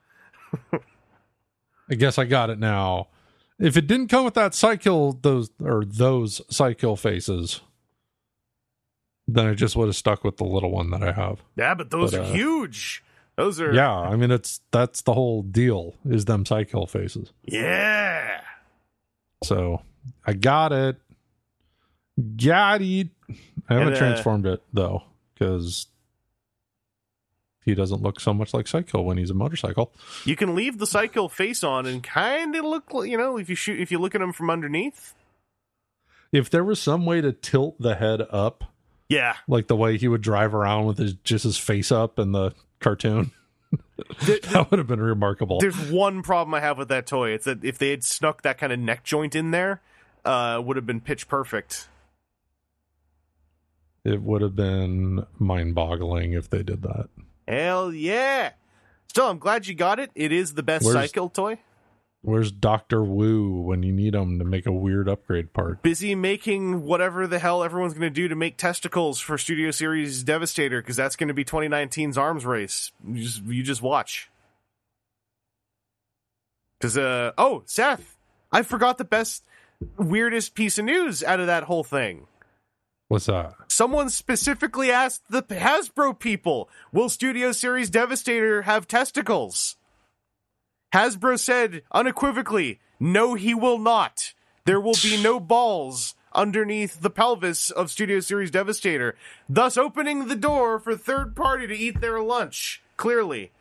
guess 1.97 2.17
i 2.17 2.25
got 2.25 2.49
it 2.49 2.59
now. 2.59 3.07
If 3.59 3.77
it 3.77 3.87
didn't 3.87 4.07
come 4.07 4.25
with 4.25 4.33
that 4.35 4.53
cycle 4.53 5.13
those 5.13 5.49
or 5.63 5.85
those 5.85 6.41
cycle 6.49 6.95
faces 6.95 7.61
then 9.27 9.47
i 9.47 9.53
just 9.55 9.75
would 9.75 9.87
have 9.87 9.95
stuck 9.95 10.23
with 10.23 10.37
the 10.37 10.43
little 10.43 10.71
one 10.71 10.91
that 10.91 11.01
i 11.01 11.11
have. 11.11 11.41
Yeah, 11.55 11.73
but 11.73 11.89
those 11.89 12.11
But, 12.11 12.19
are 12.19 12.23
uh, 12.23 12.31
huge. 12.33 13.03
Those 13.37 13.59
are 13.59 13.73
Yeah, 13.73 13.91
I 13.91 14.15
mean 14.15 14.31
it's 14.31 14.61
that's 14.71 15.01
the 15.01 15.13
whole 15.13 15.41
deal 15.41 15.95
is 16.07 16.25
them 16.25 16.45
cycle 16.45 16.85
faces. 16.87 17.31
Yeah. 17.43 18.41
So 19.43 19.81
I 20.25 20.33
got 20.33 20.71
it. 20.71 20.97
Got 22.37 22.81
it. 22.81 23.09
I 23.69 23.73
haven't 23.73 23.87
And, 23.89 23.95
uh, 23.95 23.99
transformed 23.99 24.45
it 24.45 24.61
though, 24.73 25.03
because 25.33 25.87
he 27.63 27.73
doesn't 27.75 28.01
look 28.01 28.19
so 28.19 28.33
much 28.33 28.53
like 28.53 28.67
Cycle 28.67 29.03
when 29.03 29.17
he's 29.17 29.31
a 29.31 29.33
motorcycle. 29.33 29.91
You 30.23 30.35
can 30.35 30.55
leave 30.55 30.77
the 30.77 30.85
cycle 30.87 31.27
face 31.29 31.63
on 31.63 31.85
and 31.85 32.03
kind 32.03 32.55
of 32.55 32.63
look 32.63 32.93
like 32.93 33.09
you 33.09 33.17
know 33.17 33.37
if 33.37 33.49
you 33.49 33.55
shoot 33.55 33.79
if 33.79 33.91
you 33.91 33.97
look 33.99 34.15
at 34.15 34.21
him 34.21 34.31
from 34.33 34.49
underneath. 34.49 35.13
If 36.31 36.49
there 36.49 36.63
was 36.63 36.81
some 36.81 37.05
way 37.05 37.21
to 37.21 37.31
tilt 37.31 37.79
the 37.79 37.95
head 37.95 38.21
up, 38.29 38.63
Yeah. 39.09 39.35
like 39.47 39.67
the 39.67 39.75
way 39.75 39.97
he 39.97 40.07
would 40.07 40.21
drive 40.21 40.53
around 40.53 40.85
with 40.85 40.97
his 40.97 41.13
just 41.23 41.43
his 41.43 41.57
face 41.57 41.91
up 41.91 42.19
in 42.19 42.31
the 42.33 42.51
cartoon, 42.79 43.31
Th- 44.19 44.41
that 44.41 44.69
would 44.69 44.77
have 44.77 44.87
been 44.87 45.01
remarkable. 45.01 45.59
There's 45.59 45.89
one 45.91 46.21
problem 46.23 46.53
I 46.53 46.59
have 46.59 46.77
with 46.77 46.89
that 46.89 47.07
toy. 47.07 47.31
It's 47.31 47.45
that 47.45 47.63
if 47.65 47.77
they 47.77 47.89
had 47.89 48.03
snuck 48.03 48.41
that 48.43 48.57
kind 48.57 48.71
of 48.73 48.79
neck 48.79 49.03
joint 49.03 49.33
in 49.35 49.51
there, 49.51 49.81
uh, 50.23 50.57
it 50.59 50.65
would 50.65 50.75
have 50.77 50.85
been 50.85 51.01
pitch 51.01 51.27
perfect. 51.27 51.87
It 54.05 54.21
would 54.21 54.41
have 54.41 54.55
been 54.55 55.25
mind-boggling 55.39 56.33
if 56.33 56.49
they 56.49 56.63
did 56.63 56.83
that. 56.83 57.09
Hell 57.47 57.91
yeah! 57.91 58.51
Still, 59.07 59.29
I'm 59.29 59.39
glad 59.39 59.67
you 59.67 59.73
got 59.75 59.99
it. 59.99 60.11
It 60.15 60.31
is 60.31 60.53
the 60.53 60.63
best 60.63 60.85
Where's- 60.85 61.09
cycle 61.09 61.29
toy. 61.29 61.57
Where's 62.21 62.51
Doctor 62.51 63.03
Wu 63.03 63.61
when 63.61 63.83
you 63.83 63.91
need 63.91 64.15
him 64.15 64.39
to 64.39 64.45
make 64.45 64.65
a 64.65 64.71
weird 64.71 65.07
upgrade 65.07 65.53
part? 65.53 65.83
Busy 65.83 66.15
making 66.15 66.81
whatever 66.83 67.27
the 67.27 67.37
hell 67.37 67.63
everyone's 67.63 67.93
going 67.93 68.01
to 68.01 68.09
do 68.09 68.27
to 68.27 68.35
make 68.35 68.57
testicles 68.57 69.19
for 69.19 69.37
Studio 69.37 69.69
Series 69.69 70.23
Devastator 70.23 70.81
because 70.81 70.95
that's 70.95 71.15
going 71.15 71.27
to 71.27 71.35
be 71.35 71.45
2019's 71.45 72.17
arms 72.17 72.43
race. 72.43 72.91
You 73.07 73.23
just 73.23 73.43
you 73.43 73.61
just 73.61 73.83
watch. 73.83 74.31
Because 76.79 76.97
uh 76.97 77.31
oh 77.37 77.61
Seth, 77.65 78.17
I 78.51 78.63
forgot 78.63 78.97
the 78.97 79.05
best 79.05 79.45
weirdest 79.97 80.55
piece 80.55 80.79
of 80.79 80.85
news 80.85 81.23
out 81.23 81.39
of 81.39 81.45
that 81.45 81.63
whole 81.65 81.83
thing. 81.83 82.25
What's 83.07 83.27
that? 83.27 83.53
Someone 83.67 84.09
specifically 84.09 84.89
asked 84.91 85.23
the 85.29 85.43
Hasbro 85.43 86.17
people, 86.19 86.69
"Will 86.91 87.09
Studio 87.09 87.51
Series 87.51 87.89
Devastator 87.89 88.63
have 88.63 88.87
testicles?" 88.87 89.75
Hasbro 90.93 91.37
said 91.39 91.83
unequivocally, 91.91 92.79
"No, 92.99 93.35
he 93.35 93.53
will 93.53 93.77
not. 93.77 94.33
There 94.65 94.79
will 94.81 94.95
be 95.03 95.21
no 95.21 95.39
balls 95.55 96.15
underneath 96.33 97.01
the 97.01 97.09
pelvis 97.09 97.69
of 97.69 97.91
Studio 97.91 98.19
Series 98.19 98.51
Devastator, 98.51 99.15
thus 99.47 99.77
opening 99.77 100.27
the 100.27 100.35
door 100.35 100.79
for 100.79 100.95
third 100.95 101.35
party 101.35 101.67
to 101.67 101.75
eat 101.77 102.01
their 102.01 102.21
lunch." 102.21 102.81
Clearly, 102.97 103.51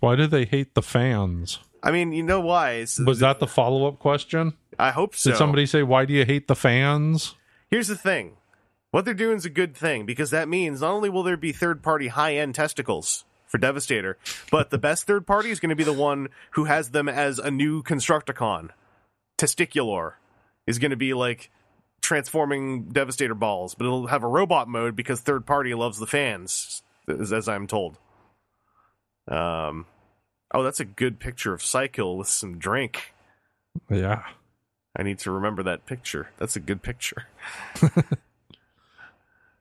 Why 0.00 0.16
do 0.16 0.26
they 0.26 0.44
hate 0.44 0.74
the 0.74 0.82
fans? 0.82 1.58
I 1.82 1.90
mean, 1.90 2.12
you 2.12 2.22
know 2.22 2.40
why? 2.40 2.72
It's- 2.72 2.98
Was 3.00 3.18
that 3.20 3.40
the 3.40 3.46
follow 3.46 3.86
up 3.86 3.98
question? 3.98 4.54
I 4.78 4.90
hope 4.92 5.14
so. 5.14 5.30
Did 5.30 5.36
somebody 5.36 5.66
say, 5.66 5.82
Why 5.82 6.04
do 6.04 6.12
you 6.14 6.24
hate 6.24 6.46
the 6.48 6.54
fans? 6.56 7.34
Here's 7.70 7.88
the 7.88 7.96
thing. 7.96 8.36
What 8.90 9.04
they're 9.04 9.14
doing 9.14 9.36
is 9.36 9.44
a 9.44 9.50
good 9.50 9.76
thing 9.76 10.04
because 10.04 10.30
that 10.30 10.48
means 10.48 10.80
not 10.80 10.92
only 10.92 11.08
will 11.08 11.22
there 11.22 11.36
be 11.36 11.52
third 11.52 11.82
party 11.82 12.08
high 12.08 12.34
end 12.34 12.54
testicles 12.56 13.24
for 13.46 13.58
Devastator, 13.58 14.18
but 14.50 14.70
the 14.70 14.78
best 14.78 15.06
third 15.06 15.26
party 15.26 15.50
is 15.50 15.60
going 15.60 15.70
to 15.70 15.76
be 15.76 15.84
the 15.84 15.92
one 15.92 16.28
who 16.52 16.64
has 16.64 16.90
them 16.90 17.08
as 17.08 17.38
a 17.38 17.50
new 17.50 17.82
Constructicon. 17.82 18.70
Testicular 19.38 20.14
is 20.66 20.78
going 20.78 20.90
to 20.90 20.96
be 20.96 21.14
like 21.14 21.50
transforming 22.00 22.86
Devastator 22.88 23.34
balls, 23.34 23.74
but 23.74 23.84
it'll 23.86 24.08
have 24.08 24.24
a 24.24 24.28
robot 24.28 24.68
mode 24.68 24.96
because 24.96 25.20
third 25.20 25.46
party 25.46 25.74
loves 25.74 25.98
the 25.98 26.06
fans, 26.06 26.82
as, 27.08 27.32
as 27.32 27.48
I'm 27.48 27.66
told. 27.66 27.98
Um, 29.28 29.86
oh, 30.52 30.64
that's 30.64 30.80
a 30.80 30.84
good 30.84 31.20
picture 31.20 31.52
of 31.52 31.62
Cycle 31.62 32.18
with 32.18 32.28
some 32.28 32.58
drink. 32.58 33.14
Yeah. 33.88 34.24
I 34.96 35.02
need 35.02 35.18
to 35.20 35.30
remember 35.30 35.62
that 35.62 35.86
picture. 35.86 36.30
That's 36.38 36.56
a 36.56 36.60
good 36.60 36.82
picture. 36.82 37.26
uh, 37.82 37.92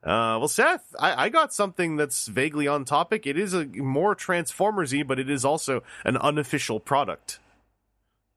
well, 0.04 0.48
Seth, 0.48 0.96
I, 1.00 1.26
I 1.26 1.30
got 1.30 1.54
something 1.54 1.98
that's 1.98 2.28
vaguely 2.28 2.68
on 2.68 2.86
topic. 2.86 3.28
It 3.28 3.38
is 3.38 3.54
a 3.54 3.66
more 3.66 4.16
Transformers-y, 4.16 5.04
but 5.04 5.20
it 5.20 5.30
is 5.30 5.46
also 5.46 5.84
an 6.04 6.18
unofficial 6.18 6.80
product. 6.80 7.40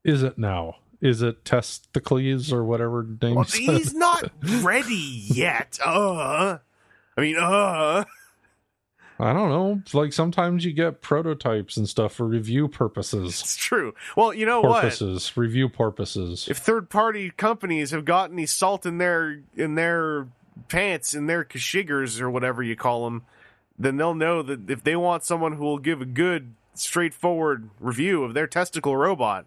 Is 0.05 0.23
it 0.23 0.37
now? 0.37 0.77
Is 1.01 1.23
it 1.23 1.45
testicles 1.45 2.53
or 2.53 2.65
whatever 2.65 3.07
name 3.21 3.35
Well, 3.35 3.45
he's 3.45 3.95
not 3.95 4.31
ready 4.61 5.25
yet. 5.27 5.79
Uh, 5.85 6.59
I 7.17 7.21
mean, 7.21 7.37
uh. 7.39 8.05
I 9.23 9.33
don't 9.33 9.51
know. 9.51 9.81
Like 9.93 10.13
sometimes 10.13 10.65
you 10.65 10.73
get 10.73 11.01
prototypes 11.01 11.77
and 11.77 11.89
stuff 11.89 12.13
for 12.15 12.27
review 12.27 12.67
purposes. 12.67 13.41
It's 13.41 13.57
true. 13.57 13.95
Well, 14.17 14.35
you 14.35 14.47
know 14.47 14.61
what? 14.61 14.83
Purposes. 14.83 15.37
Review 15.37 15.69
purposes. 15.69 16.49
If 16.51 16.59
third-party 16.59 17.31
companies 17.37 17.93
have 17.93 18.05
got 18.05 18.33
any 18.33 18.47
salt 18.47 18.85
in 18.85 18.99
their 18.99 19.43
in 19.57 19.77
their 19.77 20.27
pants, 20.69 21.15
in 21.15 21.29
their 21.29 21.45
kashiggers 21.45 22.21
or 22.21 22.31
whatever 22.31 22.65
you 22.65 22.75
call 22.75 23.05
them, 23.05 23.23
then 23.79 23.97
they'll 23.97 24.13
know 24.13 24.43
that 24.43 24.69
if 24.69 24.83
they 24.83 24.97
want 24.97 25.25
someone 25.25 25.53
who 25.53 25.63
will 25.63 25.79
give 25.79 26.03
a 26.03 26.07
good, 26.07 26.55
straightforward 26.75 27.71
review 27.79 28.25
of 28.25 28.35
their 28.35 28.49
testicle 28.49 28.97
robot, 28.97 29.47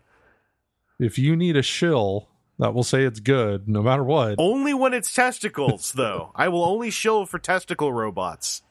if 1.00 1.20
you 1.20 1.36
need 1.36 1.58
a 1.58 1.62
shill 1.62 2.30
that 2.60 2.74
will 2.74 2.84
say 2.84 3.04
it's 3.04 3.20
good 3.20 3.68
no 3.68 3.84
matter 3.84 4.06
what. 4.06 4.36
Only 4.38 4.74
when 4.74 4.94
it's 4.94 5.14
testicles, 5.14 5.92
though. 5.92 6.32
I 6.34 6.48
will 6.48 6.64
only 6.64 6.92
shill 6.92 7.26
for 7.26 7.40
testicle 7.40 7.92
robots. 7.92 8.62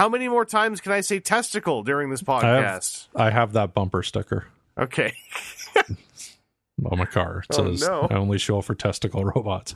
How 0.00 0.08
many 0.08 0.28
more 0.28 0.46
times 0.46 0.80
can 0.80 0.92
I 0.92 1.02
say 1.02 1.20
testicle 1.20 1.82
during 1.82 2.08
this 2.08 2.22
I 2.26 2.32
have, 2.32 2.42
podcast? 2.82 3.08
I 3.14 3.28
have 3.28 3.52
that 3.52 3.74
bumper 3.74 4.02
sticker 4.02 4.46
Okay. 4.78 5.12
on 5.76 6.96
my 6.98 7.04
car. 7.04 7.40
It 7.50 7.58
Oh, 7.58 7.66
says 7.70 7.86
no. 7.86 8.08
I 8.10 8.14
only 8.14 8.38
show 8.38 8.62
for 8.62 8.74
testicle 8.74 9.26
robots. 9.26 9.74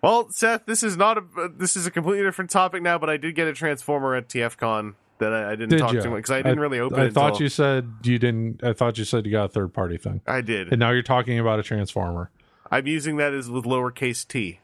Well, 0.00 0.28
Seth, 0.30 0.64
this 0.66 0.84
is 0.84 0.96
not 0.96 1.18
a. 1.18 1.24
This 1.56 1.76
is 1.76 1.88
a 1.88 1.90
completely 1.90 2.22
different 2.22 2.50
topic 2.52 2.82
now, 2.84 2.98
but 2.98 3.10
I 3.10 3.16
did 3.16 3.34
get 3.34 3.48
a 3.48 3.52
transformer 3.52 4.14
at 4.14 4.28
TFCon 4.28 4.94
that 5.18 5.32
I, 5.32 5.48
I 5.48 5.50
didn't 5.56 5.70
Did 5.70 5.78
talk 5.80 5.92
you? 5.94 6.02
to 6.02 6.10
because 6.10 6.30
I 6.30 6.42
didn't 6.42 6.60
really 6.60 6.78
open 6.78 7.00
I 7.00 7.06
it. 7.06 7.12
thought 7.12 7.30
until- 7.32 7.42
you 7.42 7.48
said 7.48 7.92
you 8.04 8.20
didn't. 8.20 8.62
I 8.62 8.72
thought 8.74 8.96
you 8.96 9.04
said 9.04 9.26
you 9.26 9.32
got 9.32 9.46
a 9.46 9.48
third 9.48 9.74
party 9.74 9.96
thing, 9.98 10.20
I 10.24 10.40
did. 10.40 10.68
and 10.70 10.78
now 10.78 10.90
you're 10.92 11.02
talking 11.02 11.40
about 11.40 11.58
a 11.58 11.64
transformer. 11.64 12.30
I'm 12.70 12.86
using 12.86 13.16
that 13.16 13.34
as 13.34 13.50
with 13.50 13.64
lowercase 13.64 14.24
t. 14.24 14.60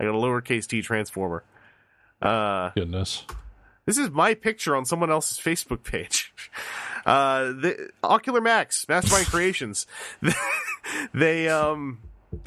I 0.00 0.04
got 0.04 0.14
a 0.14 0.18
lowercase 0.18 0.66
t 0.66 0.80
transformer. 0.80 1.44
Uh, 2.22 2.70
Goodness. 2.70 3.24
This 3.90 3.98
is 3.98 4.08
my 4.10 4.34
picture 4.34 4.76
on 4.76 4.84
someone 4.84 5.10
else's 5.10 5.38
Facebook 5.38 5.82
page. 5.82 6.32
Uh, 7.06 7.44
the 7.52 7.90
Ocular 8.04 8.42
Max, 8.42 8.86
Mastermind 8.86 9.26
Creations. 9.28 9.86
they 11.14 11.48
um. 11.48 11.98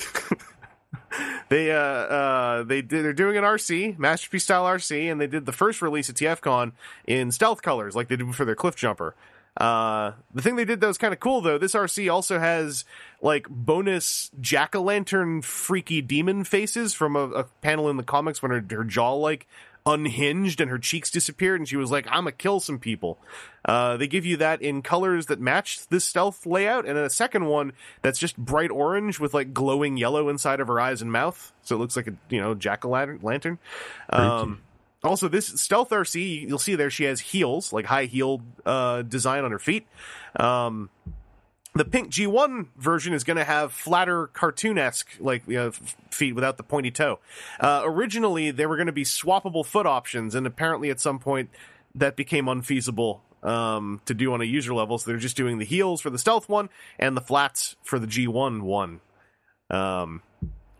They 1.50 1.72
uh 1.72 1.78
uh 1.78 2.64
they 2.64 2.82
did 2.84 3.04
they're 3.04 3.14
doing 3.14 3.36
an 3.36 3.44
RC 3.44 3.98
masterpiece 3.98 4.44
style 4.44 4.66
RC 4.66 5.12
and 5.12 5.20
they 5.20 5.28
did 5.28 5.46
the 5.48 5.52
first 5.52 5.82
release 5.82 6.10
at 6.10 6.16
TFCon 6.16 6.72
in 7.06 7.32
stealth 7.32 7.62
colors 7.64 7.96
like 7.96 8.08
they 8.10 8.16
did 8.16 8.34
for 8.36 8.46
their 8.46 8.56
Cliff 8.56 8.76
Jumper. 8.76 9.16
Uh, 9.56 10.14
the 10.34 10.42
thing 10.42 10.56
they 10.56 10.66
did 10.66 10.82
that 10.82 10.88
was 10.88 10.98
kind 10.98 11.14
of 11.14 11.20
cool 11.20 11.42
though. 11.42 11.60
This 11.60 11.74
RC 11.74 12.12
also 12.12 12.40
has 12.40 12.86
like 13.22 13.48
bonus 13.50 14.32
jack 14.42 14.76
o' 14.76 14.82
lantern 14.82 15.44
freaky 15.44 16.02
demon 16.02 16.44
faces 16.44 16.94
from 16.96 17.16
a, 17.16 17.30
a 17.30 17.44
panel 17.62 17.90
in 17.90 17.98
the 17.98 18.04
comics 18.04 18.42
when 18.42 18.52
her, 18.52 18.66
her 18.76 18.84
jaw 18.84 19.14
like 19.14 19.48
unhinged 19.86 20.62
and 20.62 20.70
her 20.72 20.80
cheeks 20.80 21.12
disappeared 21.12 21.60
and 21.60 21.68
she 21.68 21.78
was 21.78 21.92
like, 21.92 22.06
"I'm 22.08 22.24
gonna 22.24 22.32
kill 22.32 22.60
some 22.60 22.80
people." 22.80 23.18
Uh, 23.66 23.98
they 23.98 24.08
give 24.08 24.26
you 24.26 24.38
that 24.38 24.62
in 24.62 24.82
colors 24.82 25.28
that 25.28 25.40
match 25.40 25.88
this 25.88 26.06
stealth 26.06 26.46
layout, 26.46 26.86
and 26.86 26.98
then 26.98 27.06
a 27.06 27.10
second 27.10 27.46
one 27.46 27.74
that's 28.02 28.20
just 28.20 28.38
bright 28.38 28.72
orange 28.72 29.20
with 29.20 29.34
like 29.34 29.54
glowing 29.54 29.98
yellow 29.98 30.30
inside 30.30 30.60
of 30.60 30.68
her 30.68 30.80
eyes 30.80 31.02
and 31.02 31.12
mouth, 31.12 31.52
so 31.64 31.76
it 31.76 31.80
looks 31.80 31.96
like 31.96 32.08
a 32.08 32.14
you 32.30 32.40
know 32.40 32.56
jack 32.56 32.86
o' 32.86 32.90
lantern. 32.90 33.60
Um, 34.10 34.62
also, 35.04 35.28
this 35.28 35.48
stealth 35.48 35.90
RC, 35.90 36.48
you'll 36.48 36.60
see 36.60 36.76
there 36.76 36.90
she 36.90 37.04
has 37.04 37.20
heels, 37.20 37.74
like 37.74 37.86
high 37.86 38.06
heel 38.06 38.42
uh, 38.66 39.02
design 39.02 39.44
on 39.44 39.52
her 39.52 39.60
feet. 39.60 39.86
Um, 40.38 40.90
the 41.76 41.86
pink 41.86 42.12
G1 42.12 42.68
version 42.78 43.14
is 43.14 43.24
going 43.24 43.38
to 43.38 43.44
have 43.44 43.74
flatter 43.74 44.28
cartoon 44.28 44.78
esque 44.78 45.10
like 45.20 45.44
you 45.48 45.56
know, 45.56 45.72
feet 46.12 46.34
without 46.34 46.58
the 46.58 46.64
pointy 46.64 46.92
toe. 46.92 47.20
Uh, 47.60 47.82
originally, 47.84 48.52
there 48.52 48.70
were 48.70 48.78
going 48.78 48.88
to 48.88 48.94
be 48.94 49.04
swappable 49.04 49.66
foot 49.66 49.86
options, 49.86 50.36
and 50.36 50.46
apparently 50.46 50.90
at 50.90 51.00
some 51.00 51.20
point 51.20 51.50
that 51.96 52.16
became 52.16 52.48
unfeasible 52.48 53.24
um, 53.42 54.02
to 54.06 54.14
do 54.14 54.34
on 54.34 54.42
a 54.42 54.46
user 54.46 54.74
level. 54.74 54.98
So 54.98 55.12
they're 55.12 55.20
just 55.20 55.38
doing 55.38 55.58
the 55.58 55.66
heels 55.66 56.02
for 56.02 56.10
the 56.10 56.20
stealth 56.20 56.48
one 56.48 56.70
and 57.00 57.18
the 57.18 57.22
flats 57.22 57.76
for 57.84 58.00
the 58.00 58.08
G1 58.08 58.62
one. 58.62 59.02
Um, 59.70 60.22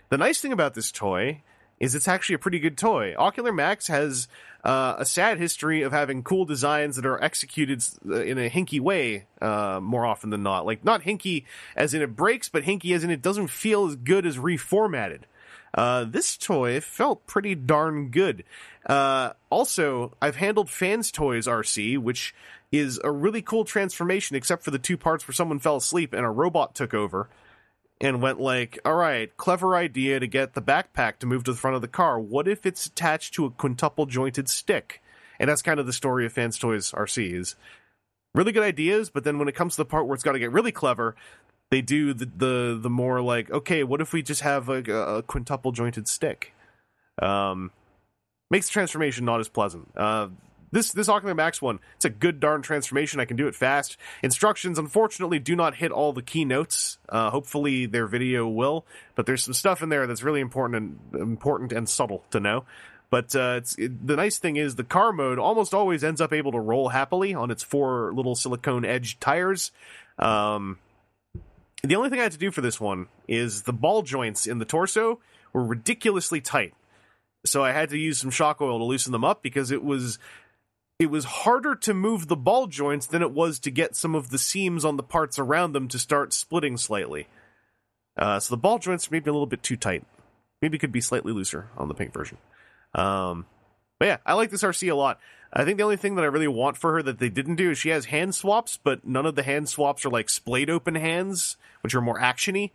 the 0.10 0.18
nice 0.18 0.40
thing 0.42 0.54
about 0.54 0.76
this 0.76 0.92
toy 0.92 1.42
is 1.84 1.96
it's 1.96 2.08
actually 2.08 2.36
a 2.36 2.40
pretty 2.40 2.60
good 2.60 2.78
toy. 2.78 3.14
Ocular 3.18 3.52
Max 3.52 3.88
has 3.88 4.30
uh, 4.64 4.96
a 4.98 5.06
sad 5.06 5.38
history 5.38 5.82
of 5.82 5.92
having 5.92 6.24
cool 6.24 6.46
designs 6.46 6.96
that 6.96 7.06
are 7.06 7.22
executed 7.22 7.84
uh, 8.08 8.22
in 8.22 8.38
a 8.38 8.50
hinky 8.50 8.80
way 8.80 9.26
uh, 9.42 9.82
more 9.84 10.06
often 10.06 10.30
than 10.30 10.44
not. 10.44 10.66
Like 10.66 10.86
not 10.86 11.02
hinky 11.02 11.44
as 11.76 11.94
in 11.94 12.02
it 12.02 12.16
breaks, 12.16 12.48
but 12.48 12.64
hinky 12.64 12.96
as 12.96 13.04
in 13.04 13.10
it 13.10 13.22
doesn't 13.22 13.50
feel 13.50 13.88
as 13.88 13.98
good 13.98 14.26
as 14.26 14.38
reformatted. 14.38 15.24
Uh, 15.74 16.06
this 16.06 16.38
toy 16.38 16.80
felt 16.80 17.28
pretty 17.28 17.54
darn 17.54 18.12
good. 18.12 18.46
Uh, 18.86 19.34
also, 19.50 20.16
I've 20.22 20.38
handled 20.38 20.70
Fans 20.70 21.12
Toys 21.12 21.48
RC, 21.48 21.98
which 21.98 22.34
is 22.72 22.98
a 23.04 23.12
really 23.12 23.42
cool 23.42 23.66
transformation, 23.66 24.38
except 24.38 24.64
for 24.64 24.72
the 24.72 24.80
two 24.80 24.96
parts 24.96 25.28
where 25.28 25.36
someone 25.36 25.60
fell 25.60 25.76
asleep 25.76 26.14
and 26.14 26.26
a 26.26 26.30
robot 26.30 26.76
took 26.76 26.94
over 26.94 27.28
and 28.04 28.22
went 28.22 28.40
like, 28.40 28.78
all 28.84 28.96
right, 28.96 29.36
clever 29.38 29.78
idea 29.78 30.20
to 30.20 30.28
get 30.28 30.54
the 30.54 30.62
backpack 30.62 31.20
to 31.20 31.26
move 31.26 31.46
to 31.46 31.54
the 31.54 31.58
front 31.58 31.78
of 31.78 31.82
the 31.82 31.88
car. 31.88 32.20
What 32.20 32.50
if 32.50 32.66
it's 32.66 32.86
attached 32.86 33.34
to 33.36 33.46
a 33.46 33.50
quintuple 33.50 34.06
jointed 34.08 34.50
stick? 34.50 35.02
And 35.40 35.50
that's 35.50 35.62
kind 35.62 35.80
of 35.80 35.86
the 35.86 35.94
story 35.94 36.26
of 36.26 36.34
Fans 36.34 36.60
Toys 36.60 36.92
RC 36.92 37.34
is 37.34 37.56
really 38.36 38.52
good 38.52 38.62
ideas, 38.64 39.10
but 39.10 39.24
then 39.24 39.40
when 39.40 39.48
it 39.48 39.56
comes 39.56 39.76
to 39.76 39.78
the 39.78 39.86
part 39.86 40.06
where 40.06 40.16
it's 40.16 40.24
got 40.24 40.34
to 40.34 40.40
get 40.40 40.52
really 40.52 40.74
clever, 40.74 41.16
they 41.72 41.82
do 41.82 42.14
the, 42.14 42.26
the 42.26 42.80
the 42.82 42.90
more 42.90 43.22
like, 43.22 43.50
okay, 43.50 43.84
what 43.84 44.02
if 44.02 44.12
we 44.12 44.22
just 44.22 44.42
have 44.42 44.68
a, 44.68 44.84
a 44.84 45.24
quintuple 45.24 45.72
jointed 45.72 46.10
stick? 46.10 46.54
Um, 47.22 47.72
makes 48.52 48.68
the 48.68 48.74
transformation 48.74 49.24
not 49.24 49.40
as 49.40 49.48
pleasant. 49.48 49.90
Uh, 49.96 50.28
this 50.74 50.92
this 50.92 51.08
Ocular 51.08 51.36
Max 51.36 51.62
one, 51.62 51.80
it's 51.96 52.06
a 52.06 52.10
good 52.10 52.40
darn 52.40 52.62
transformation. 52.62 53.20
I 53.20 53.26
can 53.26 53.38
do 53.38 53.48
it 53.48 53.56
fast. 53.56 53.96
Instructions, 54.22 54.80
unfortunately, 54.80 55.40
do 55.40 55.56
not 55.56 55.76
hit 55.76 55.92
all 55.92 56.12
the 56.12 56.22
key 56.22 56.44
notes. 56.44 56.98
Uh, 57.08 57.30
hopefully, 57.30 57.86
their 57.86 58.08
video 58.08 58.48
will, 58.48 58.86
but 59.16 59.26
there's 59.26 59.44
some 59.44 59.54
stuff 59.54 59.84
in 59.84 59.90
there 59.90 60.08
that's 60.08 60.24
really 60.24 60.42
important 60.42 61.00
and 61.14 61.22
important 61.22 61.72
and 61.72 61.88
subtle 61.88 62.24
to 62.32 62.40
know. 62.40 62.66
But 63.10 63.36
uh, 63.36 63.62
it, 63.78 64.08
the 64.08 64.16
nice 64.16 64.40
thing 64.40 64.56
is 64.56 64.76
the 64.76 64.84
car 64.84 65.14
mode 65.14 65.38
almost 65.38 65.76
always 65.76 66.04
ends 66.04 66.20
up 66.20 66.34
able 66.34 66.54
to 66.54 66.60
roll 66.60 66.90
happily 66.90 67.36
on 67.36 67.52
its 67.52 67.62
four 67.62 68.12
little 68.12 68.34
silicone 68.34 68.86
edged 68.86 69.22
tires. 69.22 69.72
Um, 70.18 70.80
the 71.84 71.96
only 71.96 72.10
thing 72.10 72.20
I 72.20 72.24
had 72.24 72.32
to 72.32 72.40
do 72.40 72.50
for 72.50 72.62
this 72.62 72.82
one 72.82 73.08
is 73.28 73.62
the 73.62 73.74
ball 73.74 74.02
joints 74.02 74.48
in 74.48 74.58
the 74.58 74.66
torso 74.66 75.20
were 75.54 75.64
ridiculously 75.64 76.42
tight. 76.42 76.74
So 77.46 77.64
I 77.64 77.72
had 77.72 77.90
to 77.90 77.98
use 77.98 78.20
some 78.20 78.32
shock 78.32 78.62
oil 78.62 78.80
to 78.80 78.86
loosen 78.86 79.12
them 79.12 79.26
up 79.26 79.44
because 79.44 79.70
it 79.70 79.84
was 79.84 80.18
it 81.04 81.12
was 81.12 81.26
harder 81.26 81.76
to 81.76 81.94
move 81.94 82.28
the 82.28 82.36
ball 82.36 82.68
joints 82.68 83.06
than 83.06 83.22
it 83.22 83.32
was 83.32 83.60
to 83.60 83.72
get 83.72 83.96
some 83.96 84.16
of 84.16 84.30
the 84.30 84.38
seams 84.38 84.84
on 84.84 84.98
the 84.98 85.04
parts 85.04 85.38
around 85.38 85.74
them 85.74 85.88
to 85.90 86.00
start 86.00 86.34
splitting 86.34 86.78
slightly. 86.78 87.28
Uh, 88.18 88.40
so 88.40 88.54
the 88.54 88.60
ball 88.60 88.80
joints 88.80 89.12
maybe 89.12 89.30
a 89.30 89.34
little 89.34 89.48
bit 89.48 89.64
too 89.64 89.78
tight. 89.78 90.04
Maybe 90.62 90.78
could 90.78 90.92
be 90.92 91.02
slightly 91.02 91.34
looser 91.34 91.70
on 91.78 91.88
the 91.88 91.94
pink 91.94 92.14
version. 92.14 92.38
Um, 92.96 93.46
but 94.00 94.06
yeah, 94.08 94.18
I 94.26 94.34
like 94.34 94.50
this 94.50 94.64
RC 94.64 94.92
a 94.92 94.96
lot. 94.96 95.20
I 95.52 95.66
think 95.66 95.78
the 95.78 95.84
only 95.84 95.98
thing 95.98 96.16
that 96.16 96.24
I 96.24 96.28
really 96.28 96.48
want 96.48 96.78
for 96.78 96.94
her 96.94 97.04
that 97.04 97.20
they 97.20 97.30
didn't 97.30 97.56
do 97.56 97.72
is 97.72 97.78
she 97.78 97.90
has 97.90 98.06
hand 98.06 98.34
swaps, 98.34 98.80
but 98.84 99.06
none 99.06 99.26
of 99.26 99.36
the 99.36 99.44
hand 99.44 99.70
swaps 99.70 100.06
are 100.06 100.10
like 100.10 100.30
splayed 100.30 100.70
open 100.70 100.96
hands, 100.96 101.58
which 101.82 101.94
are 101.94 102.02
more 102.02 102.20
actiony. 102.20 102.72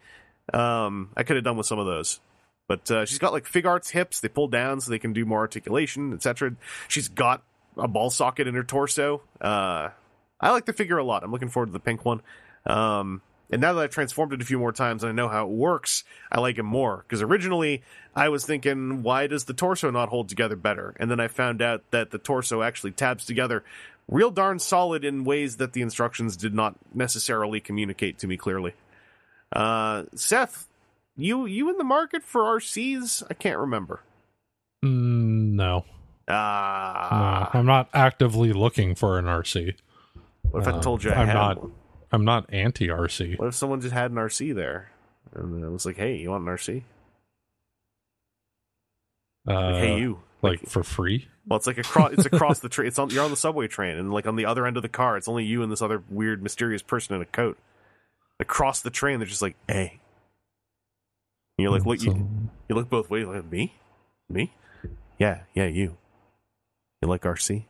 Um, 0.52 1.10
I 1.16 1.24
could 1.24 1.36
have 1.36 1.44
done 1.44 1.56
with 1.56 1.66
some 1.66 1.78
of 1.78 1.86
those. 1.86 2.20
But 2.68 2.90
uh, 2.90 3.06
she's 3.06 3.18
got 3.18 3.32
like 3.32 3.44
Figuarts 3.44 3.90
hips; 3.90 4.20
they 4.20 4.28
pull 4.28 4.48
down 4.48 4.80
so 4.80 4.90
they 4.90 4.98
can 4.98 5.12
do 5.12 5.24
more 5.24 5.40
articulation, 5.40 6.12
etc. 6.12 6.54
She's 6.86 7.08
got 7.08 7.42
a 7.78 7.88
ball 7.88 8.10
socket 8.10 8.46
in 8.46 8.54
her 8.54 8.64
torso. 8.64 9.22
Uh, 9.40 9.90
I 10.40 10.50
like 10.50 10.66
the 10.66 10.72
figure 10.72 10.98
a 10.98 11.04
lot. 11.04 11.24
I'm 11.24 11.32
looking 11.32 11.48
forward 11.48 11.66
to 11.66 11.72
the 11.72 11.80
pink 11.80 12.04
one. 12.04 12.22
Um, 12.66 13.22
and 13.50 13.62
now 13.62 13.72
that 13.72 13.80
I've 13.80 13.90
transformed 13.90 14.32
it 14.34 14.42
a 14.42 14.44
few 14.44 14.58
more 14.58 14.72
times 14.72 15.02
and 15.02 15.10
I 15.10 15.14
know 15.14 15.28
how 15.28 15.44
it 15.46 15.50
works, 15.50 16.04
I 16.30 16.40
like 16.40 16.58
it 16.58 16.64
more. 16.64 16.98
Because 16.98 17.22
originally 17.22 17.82
I 18.14 18.28
was 18.28 18.44
thinking, 18.44 19.02
why 19.02 19.26
does 19.26 19.44
the 19.44 19.54
torso 19.54 19.90
not 19.90 20.10
hold 20.10 20.28
together 20.28 20.56
better? 20.56 20.94
And 21.00 21.10
then 21.10 21.18
I 21.18 21.28
found 21.28 21.62
out 21.62 21.82
that 21.90 22.10
the 22.10 22.18
torso 22.18 22.62
actually 22.62 22.92
tabs 22.92 23.24
together 23.24 23.64
real 24.08 24.30
darn 24.30 24.58
solid 24.58 25.04
in 25.04 25.24
ways 25.24 25.56
that 25.58 25.72
the 25.72 25.82
instructions 25.82 26.36
did 26.36 26.54
not 26.54 26.74
necessarily 26.94 27.60
communicate 27.60 28.18
to 28.18 28.26
me 28.26 28.36
clearly. 28.36 28.74
Uh, 29.52 30.04
Seth, 30.14 30.66
you 31.16 31.46
you 31.46 31.70
in 31.70 31.78
the 31.78 31.84
market 31.84 32.22
for 32.22 32.42
RCs? 32.42 33.22
I 33.30 33.34
can't 33.34 33.58
remember. 33.58 34.00
Mm, 34.84 35.54
no, 35.54 35.84
Ah, 36.28 37.50
no, 37.54 37.60
I'm 37.60 37.66
not 37.66 37.88
actively 37.94 38.52
looking 38.52 38.94
for 38.94 39.18
an 39.18 39.24
RC. 39.26 39.74
what 40.50 40.60
if 40.62 40.68
I 40.68 40.72
Uh, 40.72 40.82
told 40.82 41.02
you 41.04 41.10
I 41.10 41.14
I'm 41.22 41.26
had 41.26 41.34
not. 41.34 41.62
one? 41.62 41.72
I'm 42.12 42.24
not 42.24 42.52
anti 42.52 42.88
RC. 42.88 43.38
What 43.38 43.48
if 43.48 43.54
someone 43.54 43.80
just 43.80 43.92
had 43.94 44.10
an 44.10 44.16
RC 44.18 44.54
there? 44.54 44.90
And 45.34 45.62
it 45.64 45.68
was 45.68 45.84
like, 45.86 45.96
hey, 45.96 46.16
you 46.16 46.30
want 46.30 46.42
an 46.46 46.48
RC? 46.54 46.82
Uh, 49.46 49.52
Like, 49.54 49.74
hey, 49.76 49.98
you. 49.98 50.20
like 50.42 50.60
for 50.68 50.82
free. 50.82 51.28
Well, 51.46 51.56
it's 51.56 51.66
like 51.66 51.78
across. 51.78 52.12
It's 52.12 52.26
across 52.26 52.60
the 52.60 52.68
train. 52.68 52.88
It's 52.88 52.98
on. 52.98 53.08
You're 53.10 53.24
on 53.24 53.30
the 53.30 53.36
subway 53.36 53.66
train, 53.68 53.96
and 53.96 54.12
like 54.12 54.26
on 54.26 54.36
the 54.36 54.44
other 54.44 54.66
end 54.66 54.76
of 54.76 54.82
the 54.82 54.88
car, 54.88 55.16
it's 55.16 55.28
only 55.28 55.44
you 55.44 55.62
and 55.62 55.72
this 55.72 55.80
other 55.80 56.02
weird, 56.10 56.42
mysterious 56.42 56.82
person 56.82 57.14
in 57.16 57.22
a 57.22 57.26
coat. 57.26 57.56
Across 58.40 58.82
the 58.82 58.90
train, 58.90 59.18
they're 59.18 59.26
just 59.28 59.40
like, 59.42 59.56
"Hey." 59.66 59.98
And 61.56 61.62
you're 61.64 61.70
like, 61.70 61.86
"What?" 61.86 62.00
So- 62.00 62.12
You, 62.14 62.50
you 62.68 62.74
look 62.74 62.90
both 62.90 63.08
ways. 63.08 63.26
Like 63.26 63.50
me, 63.50 63.74
me, 64.28 64.52
yeah, 65.18 65.40
yeah, 65.54 65.66
you. 65.66 65.96
You 67.02 67.08
like 67.08 67.22
RC? 67.22 67.64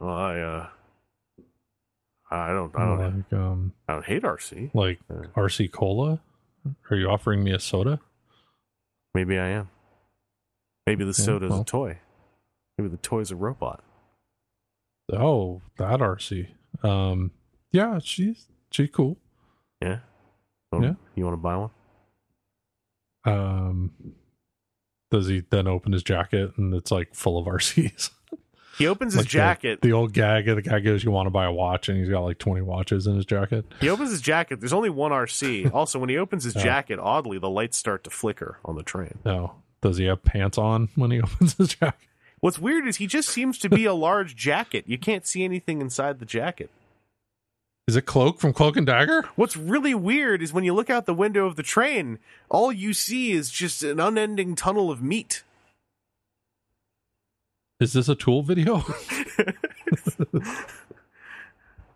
Well, 0.00 0.14
I 0.14 0.38
uh, 0.40 0.66
I 2.30 2.48
don't, 2.52 2.74
I 2.76 2.84
don't, 2.84 2.98
like 3.30 3.32
um 3.32 3.72
I 3.88 3.92
don't 3.94 4.04
hate 4.04 4.22
RC. 4.22 4.70
like 4.74 5.00
Uh. 5.10 5.26
RC 5.36 5.70
cola. 5.72 6.20
Are 6.90 6.96
you 6.96 7.08
offering 7.08 7.44
me 7.44 7.52
a 7.52 7.58
soda? 7.58 8.00
Maybe 9.14 9.38
I 9.38 9.48
am. 9.48 9.68
Maybe 10.86 11.04
the 11.04 11.08
Yeah, 11.18 11.24
soda's 11.24 11.50
well. 11.50 11.60
a 11.60 11.64
toy. 11.64 11.98
Maybe 12.78 12.88
the 12.88 12.96
toy's 12.96 13.30
a 13.30 13.36
robot. 13.36 13.82
Oh, 15.12 15.60
that 15.78 16.00
RC. 16.00 16.48
Um, 16.82 17.30
yeah, 17.70 17.98
she's 18.02 18.46
she 18.70 18.88
cool. 18.88 19.18
Yeah. 19.82 19.98
Oh, 20.72 20.82
Yeah. 20.82 20.94
You 21.14 21.24
want 21.24 21.34
to 21.34 21.42
buy 21.42 21.56
one? 21.56 21.70
Um, 23.26 23.92
does 25.18 25.28
he 25.28 25.42
then 25.50 25.66
open 25.66 25.92
his 25.92 26.02
jacket 26.02 26.52
and 26.56 26.74
it's 26.74 26.90
like 26.90 27.14
full 27.14 27.38
of 27.38 27.46
RCs? 27.52 28.10
He 28.76 28.88
opens 28.88 29.12
his 29.12 29.18
Like 29.22 29.26
the- 29.26 29.30
jacket. 29.30 29.80
The, 29.82 29.92
old 29.92 30.12
gag. 30.12 30.46
The 30.46 30.60
guy 30.60 30.80
goes, 30.80 31.04
"You 31.04 31.12
want 31.12 31.26
to 31.26 31.30
buy 31.30 31.44
a 31.44 31.52
watch?" 31.52 31.88
And 31.88 31.96
he's 31.96 32.08
got 32.08 32.22
like 32.24 32.38
twenty 32.38 32.60
watches 32.60 33.06
in 33.06 33.14
his 33.14 33.24
jacket. 33.24 33.64
He 33.80 33.88
opens 33.88 34.10
his 34.10 34.20
jacket. 34.20 34.58
There's 34.60 34.72
only 34.72 34.90
one 34.90 35.12
RC. 35.12 35.70
Also, 35.72 35.98
when 36.00 36.08
he 36.08 36.16
opens 36.18 36.42
his 36.42 36.56
Oh. 36.56 36.60
jacket, 36.60 36.98
oddly, 36.98 37.38
the 37.38 37.48
lights 37.48 37.76
start 37.76 38.02
to 38.04 38.10
flicker 38.10 38.58
on 38.64 38.74
the 38.74 38.82
train. 38.82 39.18
No, 39.24 39.54
does 39.80 39.98
he 39.98 40.06
have 40.06 40.24
pants 40.24 40.58
on 40.58 40.88
when 40.96 41.12
he 41.12 41.20
opens 41.22 41.56
his 41.56 41.68
jacket? 41.76 42.00
What's 42.40 42.58
weird 42.58 42.86
is 42.88 42.96
he 42.96 43.06
just 43.06 43.28
seems 43.28 43.58
to 43.58 43.68
be 43.70 43.84
a 43.84 43.94
large 43.94 44.34
jacket. 44.34 44.84
You 44.88 44.98
can't 44.98 45.24
see 45.26 45.44
anything 45.44 45.80
inside 45.80 46.18
the 46.18 46.26
jacket. 46.26 46.68
Is 47.86 47.96
it 47.96 48.06
Cloak 48.06 48.40
from 48.40 48.52
Cloak 48.52 48.76
and 48.76 48.86
Dagger? 48.86 49.28
What's 49.36 49.56
really 49.56 49.94
weird 49.94 50.42
is 50.42 50.52
when 50.52 50.64
you 50.64 50.72
look 50.72 50.88
out 50.88 51.04
the 51.04 51.12
window 51.14 51.46
of 51.46 51.56
the 51.56 51.62
train, 51.62 52.18
all 52.48 52.72
you 52.72 52.94
see 52.94 53.32
is 53.32 53.50
just 53.50 53.82
an 53.82 54.00
unending 54.00 54.54
tunnel 54.54 54.90
of 54.90 55.02
meat. 55.02 55.42
Is 57.80 57.92
this 57.92 58.08
a 58.08 58.14
Tool 58.14 58.42
video? 58.42 58.82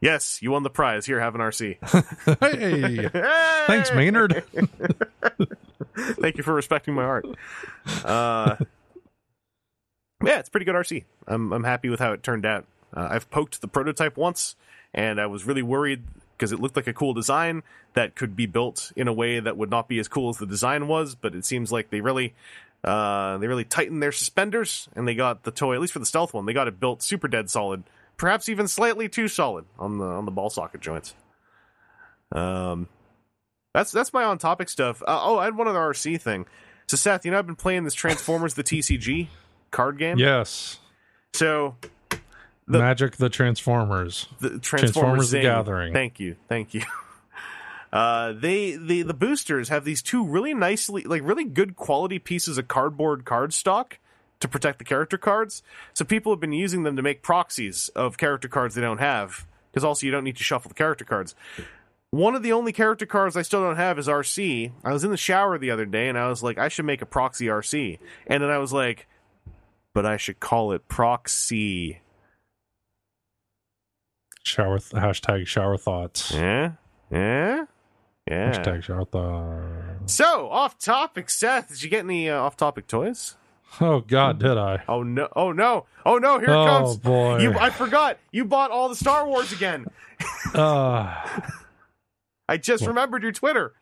Yes, 0.01 0.40
you 0.43 0.52
won 0.52 0.62
the 0.62 0.70
prize. 0.70 1.06
Here, 1.06 1.19
have 1.20 1.35
an 1.35 1.40
RC. 1.40 1.77
hey, 2.40 3.09
thanks, 3.66 3.93
Maynard. 3.93 4.44
Thank 6.20 6.36
you 6.36 6.44
for 6.44 6.55
respecting 6.55 6.94
my 6.94 7.02
art. 7.02 7.27
Uh, 8.05 8.56
yeah, 10.24 10.39
it's 10.39 10.48
pretty 10.48 10.66
good 10.66 10.77
RC. 10.77 11.05
I'm 11.27 11.52
I'm 11.52 11.65
happy 11.65 11.89
with 11.89 11.98
how 11.98 12.12
it 12.12 12.23
turned 12.23 12.47
out. 12.47 12.65
Uh, 12.94 13.09
I've 13.10 13.28
poked 13.31 13.60
the 13.60 13.69
prototype 13.69 14.16
once, 14.16 14.55
and 14.94 15.20
I 15.20 15.27
was 15.27 15.44
really 15.44 15.62
worried 15.62 16.05
because 16.36 16.52
it 16.52 16.60
looked 16.60 16.77
like 16.77 16.86
a 16.86 16.93
cool 16.93 17.15
design 17.15 17.62
that 17.94 18.15
could 18.15 18.36
be 18.36 18.47
built 18.47 18.93
in 18.94 19.09
a 19.09 19.12
way 19.12 19.40
that 19.40 19.56
would 19.56 19.70
not 19.70 19.89
be 19.89 19.98
as 19.98 20.06
cool 20.09 20.31
as 20.31 20.39
the 20.39 20.47
design 20.47 20.86
was. 20.86 21.15
But 21.15 21.35
it 21.35 21.44
seems 21.44 21.73
like 21.73 21.90
they 21.90 22.01
really 22.01 22.35
uh, 22.85 23.39
they 23.39 23.47
really 23.47 23.65
tightened 23.65 24.02
their 24.02 24.12
suspenders, 24.12 24.89
and 24.94 25.06
they 25.06 25.15
got 25.15 25.43
the 25.43 25.51
toy 25.51 25.74
at 25.74 25.81
least 25.81 25.93
for 25.93 25.98
the 25.98 26.06
stealth 26.06 26.32
one. 26.32 26.47
They 26.47 26.52
got 26.52 26.69
it 26.69 26.78
built 26.78 27.02
super 27.02 27.28
dead 27.28 27.51
solid, 27.51 27.82
perhaps 28.16 28.48
even 28.48 28.69
slightly 28.69 29.09
too 29.09 29.28
solid 29.28 29.65
on 29.78 29.98
the 29.98 30.05
on 30.05 30.24
the 30.24 30.31
ball 30.31 30.51
socket 30.51 30.81
joints. 30.81 31.15
Um, 32.32 32.89
that's 33.74 33.90
that's 33.90 34.12
my 34.12 34.24
on 34.24 34.39
topic 34.39 34.69
stuff. 34.69 35.02
Uh, 35.02 35.20
oh, 35.23 35.39
I 35.39 35.44
had 35.44 35.56
one 35.56 35.69
other 35.69 35.78
RC 35.78 36.20
thing. 36.20 36.47
So 36.86 36.97
Seth, 36.97 37.24
you 37.24 37.31
know 37.31 37.39
I've 37.39 37.47
been 37.47 37.56
playing 37.56 37.85
this 37.85 37.94
Transformers 37.94 38.55
the 38.55 38.65
TCG 38.65 39.28
card 39.70 39.98
game. 39.98 40.19
yes, 40.19 40.78
So 41.35 41.77
The- 42.69 42.78
Magic 42.78 43.16
the 43.16 43.28
Transformers. 43.28 44.28
the 44.40 44.59
Transformers, 44.59 44.61
Transformers 44.61 45.31
the 45.31 45.40
Gathering. 45.40 45.93
Thank 45.93 46.20
you, 46.20 46.36
thank 46.49 46.74
you. 46.74 46.82
Uh, 47.90 48.35
they 48.35 48.77
the 48.77 49.01
the 49.01 49.15
boosters 49.15 49.70
have 49.70 49.82
these 49.82 50.03
two 50.03 50.23
really 50.23 50.53
nicely 50.53 51.05
like 51.05 51.23
really 51.24 51.45
good 51.45 51.74
quality 51.74 52.19
pieces 52.19 52.59
of 52.59 52.69
cardboard 52.69 53.24
cardstock 53.24 53.93
to 54.40 54.47
protect 54.47 54.78
the 54.78 54.85
character 54.85 55.16
cards. 55.16 55.62
So 55.95 56.05
people 56.05 56.31
have 56.32 56.40
been 56.40 56.53
using 56.53 56.82
them 56.82 56.97
to 56.97 57.03
make 57.03 57.23
proxies 57.23 57.89
of 57.97 58.19
character 58.19 58.47
cards 58.47 58.74
they 58.74 58.82
don't 58.82 58.99
have 58.99 59.47
because 59.73 59.85
also 59.85 60.07
you 60.07 60.12
don't 60.12 60.24
need 60.24 60.36
to 60.36 60.45
shuffle 60.45 60.69
the 60.69 60.74
character 60.74 61.07
cards. 61.07 61.35
One 62.11 62.35
of 62.35 62.43
the 62.43 62.53
only 62.53 62.73
character 62.73 63.07
cards 63.07 63.36
I 63.36 63.43
still 63.43 63.62
don't 63.62 63.77
have 63.77 63.99
is 63.99 64.07
RC. 64.07 64.73
I 64.85 64.93
was 64.93 65.05
in 65.05 65.11
the 65.11 65.16
shower 65.16 65.59
the 65.59 65.70
other 65.70 65.85
day 65.85 66.09
and 66.09 66.19
I 66.19 66.28
was 66.28 66.43
like, 66.43 66.59
I 66.59 66.69
should 66.69 66.85
make 66.86 67.03
a 67.03 67.07
proxy 67.07 67.47
RC. 67.47 67.99
And 68.27 68.43
then 68.43 68.51
I 68.51 68.59
was 68.59 68.73
like, 68.73 69.07
but 69.93 70.07
I 70.07 70.16
should 70.16 70.40
call 70.40 70.73
it 70.73 70.89
proxy. 70.89 72.01
Shower 74.49 74.79
th- 74.79 74.93
hashtag 75.03 75.47
shower 75.47 75.77
thoughts. 75.77 76.33
Yeah? 76.33 76.73
Yeah? 77.11 77.65
Yeah. 78.29 78.51
Hashtag 78.53 78.83
shower 78.83 79.05
thoughts. 79.05 80.15
So, 80.15 80.49
off 80.51 80.79
topic, 80.79 81.31
Seth, 81.31 81.69
did 81.69 81.83
you 81.83 81.89
get 81.91 82.01
any 82.05 82.29
uh, 82.29 82.41
off 82.41 82.57
topic 82.57 82.87
toys? 82.87 83.37
Oh 83.81 84.01
God, 84.01 84.39
did 84.39 84.57
I? 84.57 84.83
Oh 84.89 85.03
no! 85.03 85.29
Oh 85.37 85.53
no! 85.53 85.85
Oh 86.07 86.16
no! 86.16 86.39
Here 86.39 86.49
it 86.49 86.57
Oh, 86.57 86.65
comes! 86.66 86.97
boy. 86.97 87.39
You, 87.41 87.53
I 87.59 87.69
forgot. 87.69 88.19
You 88.33 88.47
bought 88.47 88.70
all 88.70 88.89
the 88.89 88.97
Star 88.97 89.27
Wars 89.29 89.53
again. 89.53 89.87
Uh, 90.55 91.15
I 92.49 92.57
just 92.57 92.83
What? 92.83 92.89
remembered 92.89 93.23
your 93.23 93.33
Twitter. 93.33 93.75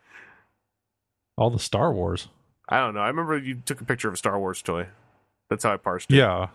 all 1.37 1.49
the 1.49 1.59
Star 1.59 1.93
Wars. 1.93 2.27
I 2.67 2.79
don't 2.79 2.93
know. 2.95 2.99
I 2.99 3.07
remember 3.07 3.37
you 3.37 3.55
took 3.65 3.79
a 3.79 3.85
picture 3.85 4.09
of 4.09 4.13
a 4.15 4.17
Star 4.17 4.37
Wars 4.37 4.61
toy. 4.61 4.87
That's 5.49 5.63
how 5.63 5.73
I 5.73 5.77
parsed 5.77 6.11
it. 6.11 6.15
Yeah, 6.17 6.47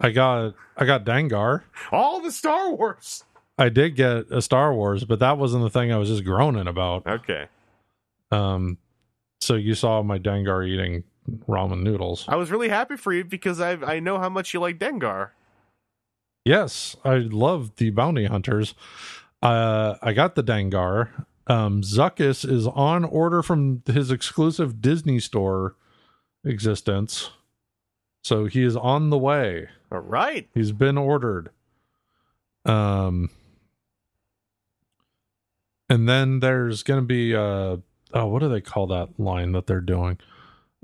I 0.00 0.10
got 0.10 0.54
I 0.76 0.86
got 0.86 1.04
Dengar. 1.04 1.62
All 1.92 2.20
the 2.22 2.32
Star 2.32 2.70
Wars. 2.72 3.22
I 3.58 3.68
did 3.68 3.96
get 3.96 4.30
a 4.30 4.40
Star 4.40 4.72
Wars, 4.72 5.04
but 5.04 5.18
that 5.18 5.36
wasn't 5.36 5.64
the 5.64 5.70
thing 5.70 5.92
I 5.92 5.98
was 5.98 6.08
just 6.08 6.24
groaning 6.24 6.68
about. 6.68 7.06
Okay. 7.06 7.46
Um, 8.30 8.78
so 9.40 9.54
you 9.54 9.74
saw 9.74 10.02
my 10.02 10.18
Dengar 10.18 10.66
eating 10.66 11.04
ramen 11.48 11.82
noodles. 11.82 12.24
I 12.28 12.36
was 12.36 12.50
really 12.50 12.68
happy 12.68 12.96
for 12.96 13.12
you 13.12 13.24
because 13.24 13.60
I 13.60 13.72
I 13.72 14.00
know 14.00 14.18
how 14.18 14.28
much 14.28 14.54
you 14.54 14.60
like 14.60 14.78
Dengar. 14.78 15.30
Yes, 16.44 16.96
I 17.04 17.16
love 17.16 17.76
the 17.76 17.90
bounty 17.90 18.26
hunters. 18.26 18.74
Uh, 19.42 19.96
I 20.00 20.12
got 20.12 20.34
the 20.34 20.42
Dengar. 20.42 21.26
Um, 21.46 21.82
Zuckuss 21.82 22.48
is 22.48 22.66
on 22.66 23.04
order 23.04 23.42
from 23.42 23.82
his 23.86 24.10
exclusive 24.10 24.80
Disney 24.80 25.18
store 25.20 25.76
existence, 26.44 27.30
so 28.22 28.46
he 28.46 28.62
is 28.62 28.76
on 28.76 29.10
the 29.10 29.18
way. 29.18 29.68
All 29.90 30.00
right. 30.00 30.48
He's 30.54 30.72
been 30.72 30.98
ordered. 30.98 31.50
Um, 32.64 33.30
and 35.88 36.08
then 36.08 36.40
there's 36.40 36.82
going 36.82 37.00
to 37.00 37.06
be 37.06 37.34
uh, 37.34 37.76
oh, 38.14 38.26
what 38.26 38.40
do 38.40 38.48
they 38.48 38.60
call 38.60 38.86
that 38.88 39.18
line 39.18 39.52
that 39.52 39.66
they're 39.66 39.80
doing? 39.80 40.18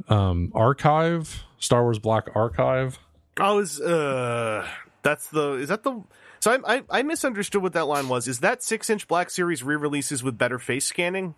Um, 0.08 0.52
Archive, 0.54 1.44
Star 1.58 1.82
Wars 1.82 1.98
Black 1.98 2.28
Archive. 2.34 2.98
I 3.36 3.52
was 3.52 3.80
uh 3.80 4.66
that's 5.02 5.28
the 5.28 5.52
is 5.54 5.68
that 5.68 5.82
the 5.82 6.02
so 6.40 6.52
I, 6.52 6.76
I 6.76 6.82
I 6.90 7.02
misunderstood 7.02 7.62
what 7.62 7.72
that 7.72 7.86
line 7.86 8.08
was. 8.08 8.28
Is 8.28 8.40
that 8.40 8.62
six 8.62 8.90
inch 8.90 9.08
Black 9.08 9.30
Series 9.30 9.62
re 9.62 9.76
releases 9.76 10.22
with 10.22 10.38
better 10.38 10.58
face 10.58 10.84
scanning? 10.84 11.34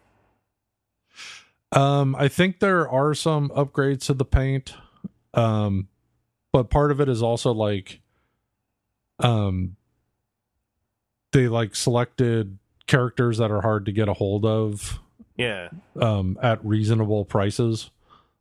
Um, 1.73 2.15
I 2.17 2.29
think 2.29 2.61
there 2.61 2.89
are 2.89 3.15
some 3.15 3.51
upgrades 3.51 4.07
to 4.07 4.15
the 4.15 4.25
paint. 4.25 4.75
Um, 5.35 5.89
but 6.53 6.71
part 6.71 6.91
of 6.91 7.01
it 7.01 7.09
is 7.09 7.23
also 7.23 7.53
like, 7.53 8.01
um, 9.19 9.77
they 11.33 11.49
like 11.49 11.75
selected 11.75 12.59
characters 12.87 13.39
that 13.39 13.51
are 13.51 13.61
hard 13.63 13.87
to 13.87 13.93
get 13.93 14.09
a 14.09 14.13
hold 14.15 14.45
of, 14.45 14.99
Yeah. 15.37 15.69
um, 16.01 16.39
at 16.43 16.65
reasonable 16.65 17.25
prices, 17.25 17.91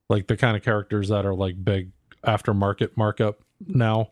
like 0.10 0.28
the 0.28 0.38
kind 0.38 0.56
of 0.56 0.64
characters 0.64 1.10
that 1.10 1.26
are 1.26 1.34
like 1.36 1.64
big 1.64 1.92
aftermarket 2.24 2.92
markup 2.96 3.40
now. 3.66 4.12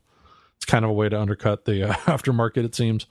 It's 0.57 0.65
kind 0.65 0.85
of 0.85 0.91
a 0.91 0.93
way 0.93 1.10
to 1.10 1.19
undercut 1.19 1.65
the 1.65 1.89
uh, 1.89 1.93
aftermarket, 2.05 2.64
it 2.65 2.73
seems. 2.76 3.05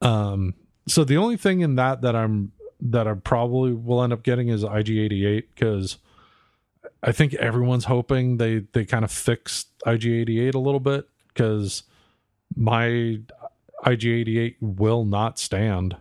Um, 0.00 0.54
so 0.86 1.04
the 1.04 1.16
only 1.18 1.36
thing 1.36 1.60
in 1.60 1.74
that 1.76 2.00
that 2.02 2.16
I'm 2.16 2.52
that 2.80 3.06
I 3.08 3.14
probably 3.14 3.72
will 3.74 4.02
end 4.02 4.12
up 4.12 4.22
getting 4.22 4.48
is 4.48 4.62
IG88 4.64 5.44
because 5.54 5.98
I 7.02 7.12
think 7.12 7.34
everyone's 7.34 7.84
hoping 7.84 8.36
they 8.38 8.60
they 8.72 8.84
kind 8.84 9.04
of 9.04 9.10
fix 9.12 9.66
IG88 9.84 10.54
a 10.54 10.58
little 10.58 10.80
bit 10.80 11.08
because 11.28 11.82
my 12.56 13.18
IG88 13.84 14.54
will 14.60 15.04
not 15.04 15.38
stand. 15.38 15.96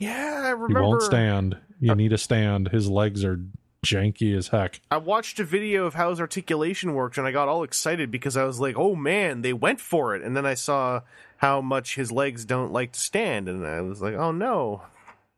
Yeah, 0.00 0.40
I 0.44 0.48
He 0.48 0.52
remember. 0.54 0.82
won't 0.82 1.02
stand. 1.02 1.56
You 1.78 1.94
need 1.94 2.12
a 2.12 2.18
stand. 2.18 2.68
His 2.68 2.88
legs 2.88 3.24
are 3.24 3.40
janky 3.86 4.36
as 4.36 4.48
heck. 4.48 4.80
I 4.90 4.96
watched 4.96 5.38
a 5.40 5.44
video 5.44 5.86
of 5.86 5.94
how 5.94 6.10
his 6.10 6.20
articulation 6.20 6.92
worked 6.94 7.16
and 7.16 7.26
I 7.26 7.30
got 7.32 7.48
all 7.48 7.62
excited 7.62 8.10
because 8.10 8.36
I 8.36 8.44
was 8.44 8.58
like, 8.60 8.76
oh 8.76 8.94
man, 8.96 9.42
they 9.42 9.52
went 9.52 9.80
for 9.80 10.14
it. 10.16 10.22
And 10.22 10.36
then 10.36 10.44
I 10.44 10.54
saw 10.54 11.02
how 11.38 11.60
much 11.60 11.94
his 11.94 12.10
legs 12.12 12.44
don't 12.44 12.72
like 12.72 12.92
to 12.92 13.00
stand. 13.00 13.48
And 13.48 13.64
I 13.66 13.80
was 13.82 14.02
like, 14.02 14.14
oh 14.14 14.32
no, 14.32 14.82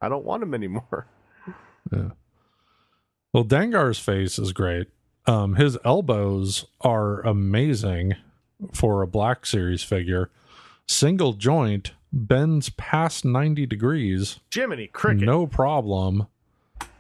I 0.01 0.09
don't 0.09 0.25
want 0.25 0.43
him 0.43 0.55
anymore. 0.55 1.07
Yeah. 1.93 2.11
Well, 3.35 3.45
Dengar's 3.45 3.99
face 3.99 4.39
is 4.39 4.53
great. 4.53 4.87
Um, 5.27 5.57
his 5.57 5.77
elbows 5.85 6.65
are 6.81 7.21
amazing 7.23 8.15
for 8.73 9.03
a 9.03 9.07
Black 9.07 9.45
Series 9.45 9.83
figure. 9.83 10.31
Single 10.87 11.33
joint 11.35 11.93
bends 12.13 12.69
past 12.71 13.25
90 13.25 13.67
degrees, 13.67 14.41
Jiminy 14.53 14.89
Cricket. 14.89 15.25
no 15.25 15.47
problem. 15.47 16.27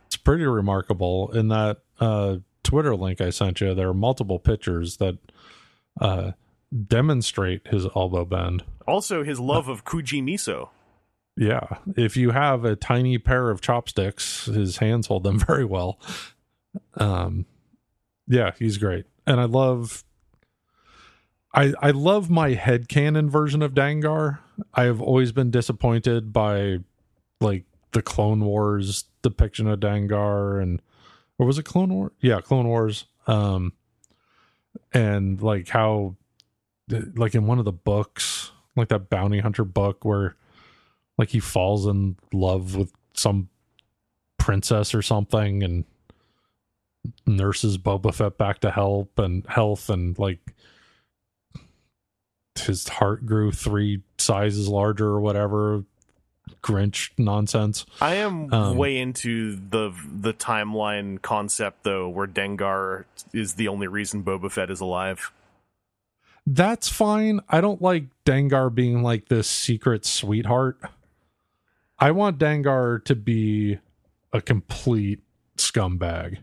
It's 0.06 0.16
pretty 0.16 0.44
remarkable. 0.44 1.30
In 1.32 1.48
that 1.48 1.78
uh, 2.00 2.36
Twitter 2.62 2.94
link 2.96 3.20
I 3.20 3.30
sent 3.30 3.60
you, 3.60 3.74
there 3.74 3.88
are 3.88 3.94
multiple 3.94 4.38
pictures 4.38 4.96
that 4.98 5.18
uh, 6.00 6.32
demonstrate 6.86 7.68
his 7.68 7.86
elbow 7.96 8.24
bend. 8.24 8.64
Also, 8.86 9.22
his 9.22 9.38
love 9.38 9.68
of 9.68 9.84
Kuji 9.84 10.22
Miso. 10.22 10.70
Yeah, 11.36 11.78
if 11.96 12.16
you 12.16 12.30
have 12.30 12.64
a 12.64 12.76
tiny 12.76 13.16
pair 13.16 13.48
of 13.50 13.60
chopsticks, 13.62 14.46
his 14.46 14.78
hands 14.78 15.06
hold 15.06 15.22
them 15.22 15.38
very 15.46 15.64
well. 15.64 15.98
Um, 16.94 17.46
yeah, 18.28 18.52
he's 18.58 18.78
great, 18.78 19.06
and 19.26 19.40
I 19.40 19.44
love. 19.44 20.04
I 21.54 21.74
I 21.80 21.90
love 21.90 22.30
my 22.30 22.54
head 22.54 22.88
headcanon 22.88 23.28
version 23.28 23.62
of 23.62 23.74
Dengar. 23.74 24.38
I 24.74 24.84
have 24.84 25.00
always 25.00 25.32
been 25.32 25.50
disappointed 25.50 26.32
by 26.32 26.78
like 27.40 27.64
the 27.92 28.02
Clone 28.02 28.44
Wars 28.44 29.04
depiction 29.22 29.66
of 29.66 29.80
Dengar 29.80 30.62
and 30.62 30.80
or 31.38 31.46
was 31.46 31.58
it 31.58 31.64
Clone 31.64 31.92
War? 31.92 32.12
Yeah, 32.20 32.40
Clone 32.40 32.68
Wars. 32.68 33.06
Um, 33.26 33.72
and 34.92 35.42
like 35.42 35.68
how, 35.68 36.16
like 37.16 37.34
in 37.34 37.46
one 37.46 37.58
of 37.58 37.64
the 37.64 37.72
books, 37.72 38.52
like 38.76 38.88
that 38.88 39.10
bounty 39.10 39.40
hunter 39.40 39.64
book 39.64 40.04
where, 40.04 40.36
like 41.18 41.30
he 41.30 41.40
falls 41.40 41.86
in 41.86 42.16
love 42.32 42.76
with 42.76 42.92
some 43.14 43.48
princess 44.38 44.94
or 44.94 45.02
something 45.02 45.62
and 45.62 45.84
nurses 47.26 47.76
Boba 47.76 48.14
Fett 48.14 48.38
back 48.38 48.60
to 48.60 48.70
help 48.70 49.18
and 49.18 49.44
health 49.48 49.90
and 49.90 50.16
like 50.18 50.51
his 52.58 52.88
heart 52.88 53.26
grew 53.26 53.52
three 53.52 54.02
sizes 54.18 54.68
larger 54.68 55.08
or 55.08 55.20
whatever 55.20 55.84
Grinch 56.62 57.10
nonsense. 57.18 57.86
I 58.00 58.16
am 58.16 58.52
Um, 58.52 58.76
way 58.76 58.98
into 58.98 59.56
the 59.56 59.92
the 60.12 60.32
timeline 60.32 61.20
concept 61.22 61.82
though, 61.84 62.08
where 62.08 62.26
Dengar 62.26 63.04
is 63.32 63.54
the 63.54 63.68
only 63.68 63.86
reason 63.86 64.22
Boba 64.22 64.50
Fett 64.50 64.70
is 64.70 64.80
alive. 64.80 65.32
That's 66.46 66.88
fine. 66.88 67.40
I 67.48 67.60
don't 67.60 67.80
like 67.80 68.04
Dengar 68.24 68.74
being 68.74 69.02
like 69.02 69.28
this 69.28 69.48
secret 69.48 70.04
sweetheart. 70.04 70.78
I 71.98 72.10
want 72.10 72.38
Dengar 72.38 73.04
to 73.04 73.14
be 73.14 73.78
a 74.32 74.40
complete 74.40 75.20
scumbag. 75.56 76.38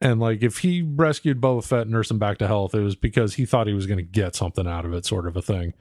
And 0.00 0.20
like 0.20 0.42
if 0.42 0.58
he 0.58 0.82
rescued 0.82 1.40
Boba 1.40 1.64
Fett 1.64 1.82
and 1.82 1.90
nursed 1.90 2.10
him 2.10 2.18
back 2.20 2.38
to 2.38 2.46
health, 2.46 2.74
it 2.74 2.80
was 2.80 2.94
because 2.94 3.34
he 3.34 3.44
thought 3.46 3.66
he 3.66 3.74
was 3.74 3.86
going 3.86 3.98
to 3.98 4.02
get 4.04 4.36
something 4.36 4.66
out 4.66 4.84
of 4.84 4.92
it, 4.94 5.04
sort 5.04 5.26
of 5.26 5.36
a 5.36 5.42
thing. 5.42 5.74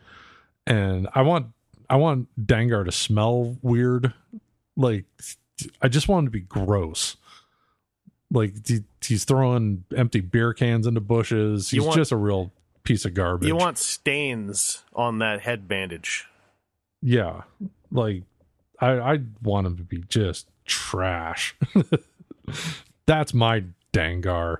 And 0.65 1.07
I 1.13 1.21
want 1.21 1.47
I 1.89 1.97
want 1.97 2.27
Dengar 2.43 2.83
to 2.85 2.91
smell 2.91 3.57
weird. 3.61 4.13
Like 4.75 5.05
I 5.81 5.87
just 5.87 6.07
want 6.07 6.23
him 6.23 6.25
to 6.27 6.31
be 6.31 6.41
gross. 6.41 7.15
Like 8.31 8.67
he, 8.67 8.83
he's 9.05 9.23
throwing 9.23 9.85
empty 9.95 10.19
beer 10.19 10.53
cans 10.53 10.87
into 10.87 10.99
bushes. 10.99 11.69
He's 11.69 11.81
want- 11.81 11.95
just 11.95 12.11
a 12.11 12.17
real 12.17 12.51
piece 12.83 13.05
of 13.05 13.13
garbage. 13.13 13.47
You 13.47 13.55
want 13.55 13.77
stains 13.77 14.83
on 14.93 15.19
that 15.19 15.41
head 15.41 15.67
bandage. 15.67 16.25
yeah. 17.01 17.43
Like 17.91 18.23
I 18.81 18.89
I 18.99 19.19
want 19.43 19.67
him 19.67 19.77
to 19.77 19.83
be 19.83 20.03
just 20.09 20.47
trash. 20.65 21.55
That's 23.05 23.33
my 23.33 23.63
Dengar. 23.97 24.57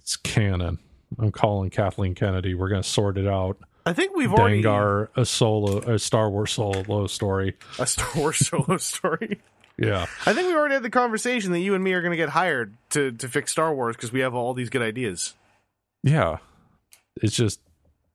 It's 0.00 0.16
canon. 0.16 0.78
I'm 1.18 1.32
calling 1.32 1.70
Kathleen 1.70 2.14
Kennedy. 2.14 2.54
We're 2.54 2.68
gonna 2.68 2.82
sort 2.82 3.18
it 3.18 3.26
out. 3.26 3.58
I 3.84 3.92
think 3.92 4.16
we've 4.16 4.32
already 4.32 4.62
Dengar, 4.62 5.08
a 5.16 5.24
solo, 5.24 5.78
a 5.78 5.98
Star 5.98 6.28
Wars 6.28 6.52
solo 6.52 7.06
story. 7.06 7.54
a 7.78 7.86
Star 7.86 8.08
Wars 8.16 8.36
solo 8.48 8.76
story. 8.78 9.40
Yeah, 9.78 10.06
I 10.24 10.32
think 10.32 10.48
we 10.48 10.54
already 10.54 10.74
had 10.74 10.82
the 10.82 10.90
conversation 10.90 11.52
that 11.52 11.60
you 11.60 11.74
and 11.74 11.84
me 11.84 11.92
are 11.92 12.00
going 12.00 12.10
to 12.12 12.16
get 12.16 12.30
hired 12.30 12.74
to 12.90 13.12
to 13.12 13.28
fix 13.28 13.52
Star 13.52 13.74
Wars 13.74 13.94
because 13.96 14.12
we 14.12 14.20
have 14.20 14.34
all 14.34 14.54
these 14.54 14.70
good 14.70 14.82
ideas. 14.82 15.34
yeah. 16.02 16.38
It's 17.22 17.34
just 17.34 17.60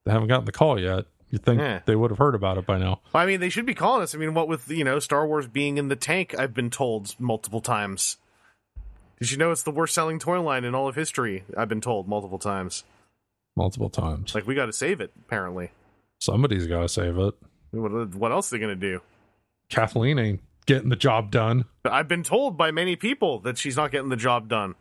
they 0.06 0.12
haven't 0.12 0.28
gotten 0.28 0.46
the 0.46 0.52
call 0.52 0.80
yet. 0.80 1.06
You 1.32 1.38
think 1.40 1.86
they 1.86 1.96
would 1.96 2.12
have 2.12 2.18
heard 2.18 2.36
about 2.36 2.58
it 2.58 2.66
by 2.66 2.78
now? 2.78 3.00
I 3.14 3.26
mean, 3.26 3.40
they 3.40 3.50
should 3.50 3.66
be 3.66 3.74
calling 3.74 4.04
us. 4.04 4.14
I 4.14 4.18
mean, 4.18 4.34
what 4.34 4.48
with 4.50 4.70
you 4.70 4.84
know 4.84 5.00
Star 5.00 5.26
Wars 5.26 5.48
being 5.48 5.78
in 5.78 5.88
the 5.88 5.96
tank, 5.96 6.36
I've 6.38 6.54
been 6.54 6.70
told 6.70 7.18
multiple 7.20 7.62
times. 7.62 8.18
Did 9.20 9.32
you 9.32 9.38
know 9.38 9.52
it's 9.52 9.64
the 9.64 9.72
worst 9.72 9.94
selling 9.94 10.20
toy 10.20 10.42
line 10.42 10.66
in 10.66 10.76
all 10.76 10.88
of 10.88 10.96
history? 10.96 11.44
I've 11.56 11.70
been 11.70 11.80
told 11.82 12.08
multiple 12.08 12.40
times. 12.40 12.84
Multiple 13.56 13.90
times. 13.90 14.36
Like 14.36 14.46
we 14.46 14.56
got 14.56 14.66
to 14.66 14.74
save 14.74 15.00
it. 15.00 15.12
Apparently, 15.26 15.72
Somebody's 16.20 16.68
got 16.68 16.82
to 16.82 16.90
save 16.90 17.18
it. 17.18 17.34
what, 17.72 18.16
what 18.16 18.32
else 18.32 18.52
are 18.52 18.58
they 18.58 18.60
going 18.64 18.78
to 18.80 18.88
do? 18.88 19.02
Kathleen 19.70 20.20
ain't 20.20 20.42
getting 20.66 20.90
the 20.90 20.96
job 20.96 21.32
done. 21.32 21.66
I've 21.86 22.08
been 22.08 22.24
told 22.24 22.58
by 22.58 22.72
many 22.72 22.96
people 22.96 23.40
that 23.40 23.58
she's 23.58 23.78
not 23.78 23.92
getting 23.92 24.10
the 24.10 24.16
job 24.18 24.48
done. 24.50 24.76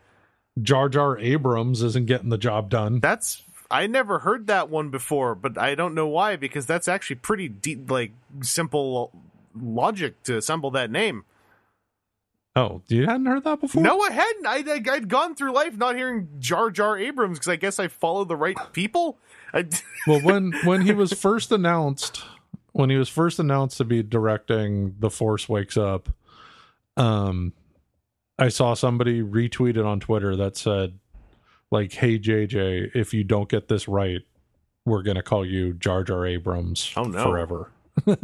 Jar 0.60 0.88
Jar 0.88 1.16
Abrams 1.18 1.82
isn't 1.82 2.06
getting 2.06 2.28
the 2.28 2.38
job 2.38 2.70
done. 2.70 2.98
That's 3.00 3.42
I 3.70 3.86
never 3.86 4.20
heard 4.20 4.46
that 4.48 4.68
one 4.68 4.90
before, 4.90 5.34
but 5.34 5.56
I 5.56 5.74
don't 5.74 5.94
know 5.94 6.08
why 6.08 6.36
because 6.36 6.66
that's 6.66 6.88
actually 6.88 7.16
pretty 7.16 7.48
deep, 7.48 7.90
like 7.90 8.12
simple 8.42 9.12
logic 9.54 10.22
to 10.24 10.36
assemble 10.36 10.70
that 10.72 10.90
name. 10.90 11.24
Oh, 12.56 12.82
you 12.88 13.06
hadn't 13.06 13.26
heard 13.26 13.44
that 13.44 13.60
before? 13.60 13.82
No, 13.82 14.00
I 14.00 14.10
hadn't. 14.10 14.46
I, 14.46 14.56
I, 14.56 14.94
I'd 14.94 15.08
gone 15.08 15.36
through 15.36 15.52
life 15.52 15.76
not 15.76 15.94
hearing 15.94 16.28
Jar 16.40 16.70
Jar 16.70 16.98
Abrams 16.98 17.38
because 17.38 17.48
I 17.48 17.56
guess 17.56 17.78
I 17.78 17.86
follow 17.86 18.24
the 18.24 18.36
right 18.36 18.56
people. 18.72 19.18
I, 19.54 19.66
Well, 20.06 20.20
when 20.20 20.52
when 20.64 20.82
he 20.82 20.92
was 20.92 21.12
first 21.12 21.52
announced, 21.52 22.22
when 22.72 22.90
he 22.90 22.96
was 22.96 23.08
first 23.08 23.38
announced 23.38 23.76
to 23.78 23.84
be 23.84 24.02
directing 24.02 24.96
The 24.98 25.10
Force 25.10 25.48
Wakes 25.48 25.76
Up, 25.76 26.08
um, 26.96 27.52
I 28.38 28.48
saw 28.48 28.74
somebody 28.74 29.22
retweeted 29.22 29.84
on 29.86 30.00
Twitter 30.00 30.34
that 30.36 30.56
said, 30.56 30.98
like, 31.70 31.92
"Hey 31.92 32.18
JJ, 32.18 32.90
if 32.94 33.12
you 33.14 33.24
don't 33.24 33.48
get 33.48 33.68
this 33.68 33.88
right, 33.88 34.20
we're 34.84 35.02
gonna 35.02 35.22
call 35.22 35.44
you 35.46 35.72
Jar 35.74 36.02
Jar 36.04 36.26
Abrams 36.26 36.92
Oh, 36.96 37.04
no. 37.04 37.22
forever." 37.24 37.70
well, 38.06 38.18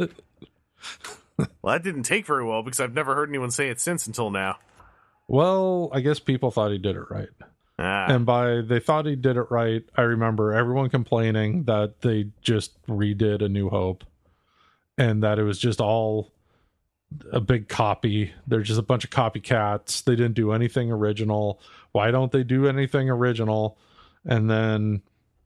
that 1.63 1.83
didn't 1.83 2.03
take 2.03 2.25
very 2.25 2.43
well 2.45 2.63
because 2.63 2.79
I've 2.79 2.93
never 2.93 3.15
heard 3.15 3.29
anyone 3.29 3.51
say 3.51 3.69
it 3.69 3.79
since 3.79 4.07
until 4.07 4.29
now. 4.29 4.57
Well, 5.27 5.89
I 5.93 5.99
guess 5.99 6.19
people 6.19 6.51
thought 6.51 6.71
he 6.71 6.77
did 6.77 6.95
it 6.95 7.09
right. 7.09 7.29
Ah, 7.79 8.07
And 8.07 8.25
by 8.25 8.61
they 8.61 8.79
thought 8.79 9.05
he 9.05 9.15
did 9.15 9.37
it 9.37 9.51
right, 9.51 9.83
I 9.95 10.01
remember 10.01 10.53
everyone 10.53 10.89
complaining 10.89 11.65
that 11.65 12.01
they 12.01 12.29
just 12.41 12.81
redid 12.87 13.43
A 13.43 13.49
New 13.49 13.69
Hope 13.69 14.03
and 14.97 15.21
that 15.21 15.37
it 15.37 15.43
was 15.43 15.59
just 15.59 15.79
all 15.79 16.31
a 17.31 17.39
big 17.39 17.67
copy. 17.67 18.33
They're 18.47 18.61
just 18.61 18.79
a 18.79 18.83
bunch 18.83 19.03
of 19.03 19.09
copycats. 19.09 20.03
They 20.03 20.15
didn't 20.15 20.33
do 20.35 20.51
anything 20.51 20.91
original. 20.91 21.59
Why 21.91 22.11
don't 22.11 22.31
they 22.31 22.43
do 22.43 22.67
anything 22.67 23.09
original? 23.09 23.77
And 24.25 24.49
then 24.49 25.01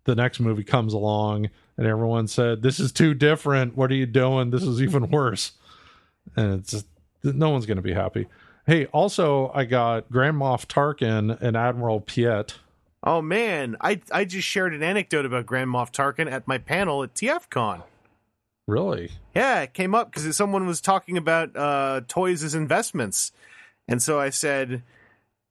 the 0.06 0.16
next 0.16 0.40
movie 0.40 0.64
comes 0.64 0.94
along 0.94 1.50
and 1.78 1.88
everyone 1.88 2.28
said, 2.28 2.62
This 2.62 2.80
is 2.80 2.92
too 2.92 3.14
different. 3.14 3.78
What 3.78 3.92
are 3.92 3.96
you 3.96 4.06
doing? 4.08 4.50
This 4.50 4.64
is 4.64 4.82
even 4.82 5.10
worse. 5.10 5.54
And 6.36 6.60
it's 6.60 6.84
no 7.24 7.50
one's 7.52 7.66
going 7.66 7.78
to 7.78 7.84
be 7.84 7.94
happy. 7.94 8.28
Hey, 8.66 8.86
also, 8.88 9.52
I 9.54 9.66
got 9.66 10.12
Grand 10.12 10.38
Moff 10.38 10.66
Tarkin 10.68 11.40
and 11.42 11.58
Admiral 11.58 12.02
Piet. 12.02 12.56
oh 13.04 13.22
man, 13.22 13.76
I 13.82 14.02
I 14.12 14.26
just 14.26 14.48
shared 14.48 14.74
an 14.74 14.84
anecdote 14.84 15.26
about 15.26 15.46
Grand 15.46 15.70
Moff 15.70 15.92
Tarkin 15.92 16.32
at 16.32 16.48
my 16.48 16.58
panel 16.58 17.04
at 17.04 17.14
TFCon. 17.14 17.84
Really? 18.68 19.12
Yeah, 19.36 19.62
it 19.62 19.74
came 19.74 19.96
up 19.96 20.12
because 20.12 20.36
someone 20.36 20.66
was 20.66 20.82
talking 20.82 21.18
about 21.18 21.56
uh, 21.56 22.02
toys 22.08 22.44
as 22.44 22.56
investments, 22.56 23.32
and 23.88 24.02
so 24.02 24.20
I 24.20 24.30
said, 24.30 24.84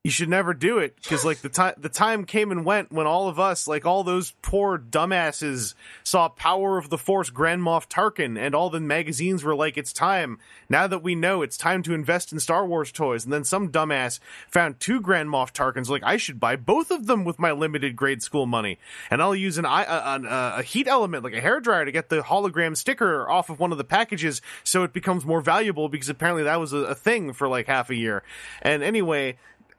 "You 0.02 0.10
should 0.10 0.30
never 0.30 0.54
do 0.54 0.78
it 0.78 0.96
because 0.96 1.26
like 1.26 1.42
the 1.42 1.50
time 1.50 1.74
the 1.76 1.90
time 1.90 2.24
came 2.24 2.50
and 2.50 2.64
went 2.64 2.90
when 2.90 3.06
all 3.06 3.28
of 3.28 3.38
us, 3.38 3.68
like 3.68 3.84
all 3.84 4.02
those 4.02 4.32
poor 4.40 4.78
dumbasses, 4.78 5.74
saw 6.04 6.30
Power 6.30 6.78
of 6.78 6.88
the 6.88 6.96
Force 6.96 7.28
Grand 7.28 7.60
Moff 7.60 7.86
Tarkin, 7.86 8.38
and 8.38 8.54
all 8.54 8.70
the 8.70 8.80
magazines 8.80 9.44
were 9.44 9.54
like, 9.54 9.76
"It's 9.76 9.92
time 9.92 10.38
now 10.70 10.86
that 10.86 11.02
we 11.02 11.14
know 11.14 11.42
it's 11.42 11.58
time 11.58 11.82
to 11.82 11.92
invest 11.92 12.32
in 12.32 12.40
Star 12.40 12.66
Wars 12.66 12.90
toys." 12.90 13.24
And 13.24 13.32
then 13.32 13.44
some 13.44 13.70
dumbass 13.70 14.20
found 14.48 14.80
two 14.80 15.02
Grand 15.02 15.28
Moff 15.28 15.52
Tarkins, 15.52 15.90
like 15.90 16.02
I 16.02 16.16
should 16.16 16.40
buy 16.40 16.56
both 16.56 16.90
of 16.90 17.06
them 17.06 17.22
with 17.22 17.38
my 17.38 17.52
limited 17.52 17.94
grade 17.94 18.22
school 18.22 18.46
money, 18.46 18.78
and 19.10 19.20
I'll 19.20 19.36
use 19.36 19.58
an 19.58 19.66
a, 19.66 20.54
a 20.56 20.62
heat 20.62 20.88
element 20.88 21.24
like 21.24 21.34
a 21.34 21.42
hair 21.42 21.60
dryer 21.60 21.84
to 21.84 21.92
get 21.92 22.08
the 22.08 22.22
hologram 22.22 22.74
sticker 22.74 23.28
off 23.28 23.50
of 23.50 23.60
one 23.60 23.70
of 23.70 23.76
the 23.76 23.84
packages, 23.84 24.40
so 24.64 24.82
it 24.82 24.94
becomes 24.94 25.26
more 25.26 25.42
valuable 25.42 25.90
because 25.90 26.08
apparently 26.08 26.44
that 26.44 26.58
was 26.58 26.72
a, 26.72 26.78
a 26.78 26.94
thing 26.94 27.34
for 27.34 27.48
like 27.48 27.66
half 27.66 27.90
a 27.90 27.94
year. 27.94 28.22
And 28.62 28.82
anyway, 28.82 29.36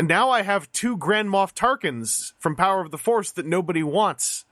now 0.08 0.30
I 0.30 0.42
have 0.42 0.72
two 0.72 0.98
Grand 0.98 1.30
Moff 1.30 1.54
Tarkins 1.54 2.34
from 2.40 2.56
Power 2.56 2.82
of 2.82 2.92
the 2.92 2.98
Force 2.98 3.32
that 3.32 3.46
nobody 3.46 3.84
wants. 3.84 4.46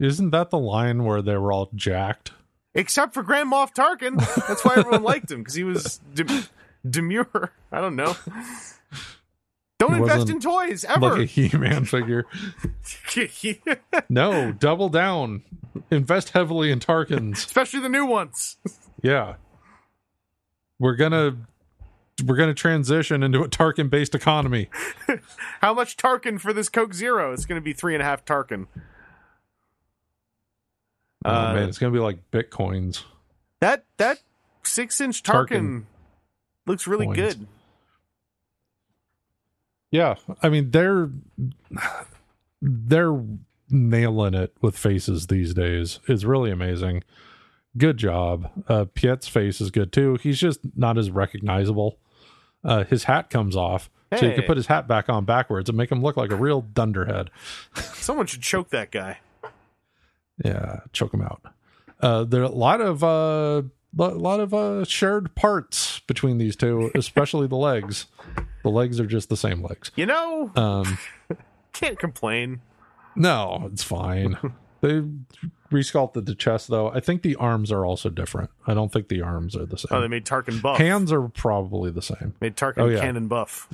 Isn't 0.00 0.30
that 0.30 0.50
the 0.50 0.58
line 0.58 1.04
where 1.04 1.22
they 1.22 1.36
were 1.36 1.52
all 1.52 1.70
jacked? 1.74 2.32
Except 2.74 3.14
for 3.14 3.22
Grand 3.22 3.52
Moff 3.52 3.74
Tarkin. 3.74 4.16
That's 4.48 4.64
why 4.64 4.76
everyone 4.76 5.02
liked 5.02 5.30
him, 5.30 5.40
because 5.40 5.54
he 5.54 5.64
was 5.64 6.00
de- 6.14 6.44
demure. 6.88 7.52
I 7.70 7.80
don't 7.80 7.96
know. 7.96 8.16
Don't 9.78 9.94
He 9.94 10.00
invest 10.00 10.30
in 10.30 10.40
toys, 10.40 10.84
ever. 10.84 11.10
Like 11.10 11.20
a 11.20 11.24
He 11.24 11.56
Man 11.56 11.84
figure. 11.84 12.24
No, 14.08 14.52
double 14.52 14.88
down. 14.88 15.42
Invest 15.90 16.30
heavily 16.30 16.70
in 16.70 16.78
Tarkins. 16.80 17.38
Especially 17.38 17.80
the 17.80 17.88
new 17.88 18.06
ones. 18.06 18.56
Yeah. 19.02 19.34
We're 20.78 20.96
gonna 20.96 21.36
we're 22.26 22.36
gonna 22.36 22.54
transition 22.54 23.22
into 23.22 23.42
a 23.42 23.48
Tarkin 23.48 23.88
based 23.90 24.14
economy. 24.14 24.68
How 25.60 25.74
much 25.74 25.96
Tarkin 25.96 26.40
for 26.40 26.52
this 26.52 26.68
Coke 26.68 26.94
Zero? 26.94 27.32
It's 27.32 27.46
going 27.46 27.60
to 27.60 27.64
be 27.64 27.72
three 27.72 27.94
and 27.94 28.02
a 28.02 28.04
half 28.04 28.24
Tarkin. 28.24 28.66
Oh 31.24 31.30
Uh, 31.30 31.54
man, 31.54 31.68
it's 31.68 31.78
gonna 31.78 31.92
be 31.92 31.98
like 32.00 32.30
bitcoins. 32.30 33.04
That 33.60 33.84
that 33.96 34.20
six 34.62 35.00
inch 35.00 35.22
Tarkin, 35.22 35.48
Tarkin 35.48 35.82
looks 36.66 36.86
really 36.86 37.06
coins. 37.06 37.16
good. 37.16 37.46
Yeah, 39.90 40.14
I 40.42 40.48
mean 40.48 40.70
they're 40.70 41.10
they're 42.60 43.22
nailing 43.70 44.34
it 44.34 44.54
with 44.60 44.76
faces 44.76 45.26
these 45.28 45.54
days. 45.54 46.00
It's 46.08 46.24
really 46.24 46.50
amazing. 46.50 47.04
good 47.76 47.96
job. 47.98 48.50
Uh, 48.68 48.84
Piet's 48.92 49.28
face 49.28 49.60
is 49.60 49.70
good 49.70 49.92
too. 49.92 50.18
He's 50.22 50.38
just 50.38 50.60
not 50.76 50.98
as 50.98 51.10
recognizable. 51.10 51.98
Uh, 52.64 52.84
his 52.84 53.04
hat 53.04 53.28
comes 53.30 53.56
off, 53.56 53.90
so 54.16 54.24
you 54.24 54.30
Hey. 54.30 54.36
can 54.36 54.44
put 54.44 54.56
his 54.56 54.66
hat 54.66 54.86
back 54.86 55.08
on 55.08 55.24
backwards 55.24 55.68
and 55.68 55.76
make 55.76 55.90
him 55.90 56.02
look 56.02 56.16
like 56.16 56.30
a 56.30 56.36
real 56.36 56.60
dunderhead. 56.60 57.30
Someone 57.74 58.26
should 58.26 58.42
choke 58.42 58.70
that 58.70 58.90
guy. 58.90 59.18
Yeah, 60.44 60.80
choke 60.92 61.12
him 61.14 61.22
out. 61.22 61.42
Uh, 62.00 62.24
there 62.24 62.40
are 62.40 62.44
a 62.44 62.48
lot 62.48 62.80
of 62.80 63.04
uh, 63.04 63.62
a 63.98 64.08
lot 64.08 64.40
of 64.40 64.52
uh, 64.54 64.84
shared 64.84 65.34
parts 65.34 66.00
between 66.00 66.38
these 66.38 66.56
two, 66.56 66.90
especially 66.94 67.46
the 67.46 67.56
legs. 67.56 68.06
The 68.62 68.70
legs 68.70 68.98
are 69.00 69.06
just 69.06 69.28
the 69.28 69.36
same 69.36 69.62
legs. 69.62 69.90
You 69.96 70.06
know, 70.06 70.50
Um, 70.56 70.98
can't 71.72 71.98
complain. 71.98 72.60
no, 73.16 73.68
it's 73.72 73.82
fine. 73.82 74.36
they 74.80 75.02
resculpted 75.72 76.26
the 76.26 76.34
chest 76.34 76.68
though. 76.68 76.90
I 76.90 77.00
think 77.00 77.22
the 77.22 77.34
arms 77.36 77.72
are 77.72 77.84
also 77.84 78.08
different. 78.08 78.50
I 78.66 78.74
don't 78.74 78.92
think 78.92 79.08
the 79.08 79.22
arms 79.22 79.56
are 79.56 79.66
the 79.66 79.76
same. 79.76 79.88
Oh, 79.90 80.00
they 80.00 80.08
made 80.08 80.24
Tarkin 80.24 80.62
buff. 80.62 80.78
Hands 80.78 81.10
are 81.12 81.28
probably 81.28 81.90
the 81.90 82.02
same. 82.02 82.34
Made 82.40 82.56
Tarkin 82.56 82.78
Oh, 82.78 82.88
yeah. 82.88 83.00
cannon 83.00 83.28
buff. 83.28 83.68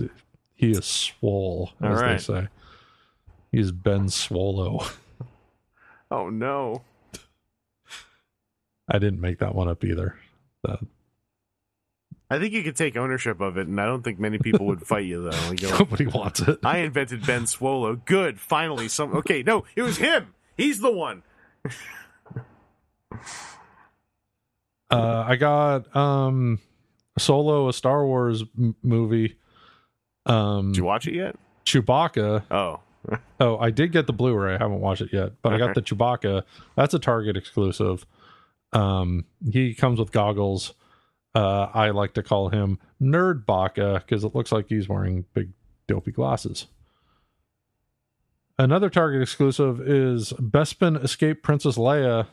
He 0.55 0.71
is 0.73 0.85
swole, 0.85 1.73
All 1.83 1.93
as 1.93 2.01
right. 2.01 2.13
they 2.13 2.19
say. 2.19 2.49
He's 3.53 3.71
Ben 3.73 4.09
Swallow. 4.09 4.85
Oh 6.11 6.31
no. 6.31 6.81
I 8.89 8.99
didn't 8.99 9.21
make 9.21 9.41
that 9.41 9.55
one 9.55 9.69
up 9.69 9.85
either. 9.85 10.17
Uh, 10.67 10.79
I 12.31 12.39
think 12.39 12.55
you 12.55 12.63
could 12.63 12.77
take 12.77 12.97
ownership 12.97 13.41
of 13.43 13.59
it, 13.59 13.67
and 13.69 13.79
I 13.79 13.85
don't 13.85 14.03
think 14.03 14.19
many 14.19 14.39
people 14.39 14.65
would 14.67 14.87
fight 14.87 15.05
you 15.05 15.31
though. 15.31 15.53
Nobody 15.79 16.07
wants 16.07 16.41
it. 16.41 16.61
I 16.65 16.79
invented 16.79 17.27
Ben 17.27 17.47
Swallow. 17.47 17.97
Good, 17.97 18.41
finally 18.41 18.89
some. 18.89 19.15
Okay, 19.17 19.43
no, 19.43 19.65
it 19.77 19.83
was 19.83 19.99
him. 19.99 20.35
He's 20.57 20.81
the 20.81 20.91
one. 20.91 21.23
Uh, 24.91 25.25
I 25.27 25.37
got 25.37 25.95
um 25.95 26.61
Solo, 27.19 27.69
a 27.69 27.73
Star 27.73 28.07
Wars 28.07 28.43
m- 28.59 28.75
movie. 28.83 29.37
Um, 30.25 30.73
Did 30.73 30.79
you 30.79 30.85
watch 30.85 31.07
it 31.07 31.15
yet? 31.15 31.37
Chewbacca. 31.67 32.45
Oh, 32.51 32.81
Oh, 33.41 33.59
I 33.59 33.71
did 33.71 33.93
get 33.93 34.07
the 34.07 34.13
Blu-ray. 34.13 34.55
I 34.55 34.59
haven't 34.59 34.81
watched 34.81 35.03
it 35.03 35.13
yet, 35.13 35.33
but 35.43 35.53
I 35.53 35.59
got 35.59 35.75
the 35.75 35.83
Chewbacca. 35.83 36.43
That's 36.77 36.95
a 36.95 36.99
Target 36.99 37.37
exclusive. 37.37 38.07
Um, 38.73 39.27
he 39.51 39.75
comes 39.75 39.99
with 39.99 40.11
goggles. 40.13 40.75
Uh, 41.35 41.69
I 41.75 41.91
like 41.91 42.15
to 42.15 42.23
call 42.23 42.49
him 42.49 42.79
Nerd 43.01 43.45
Baka 43.47 44.03
because 44.07 44.25
it 44.25 44.35
looks 44.35 44.53
like 44.53 44.69
he's 44.69 44.89
wearing 44.89 45.25
big 45.35 45.51
dopey 45.87 46.13
glasses. 46.13 46.67
Another 48.59 48.91
Target 48.91 49.23
exclusive 49.23 49.81
is 49.81 50.33
Bespin 50.33 51.03
Escape 51.03 51.43
Princess 51.43 51.77
Leia. 51.77 52.27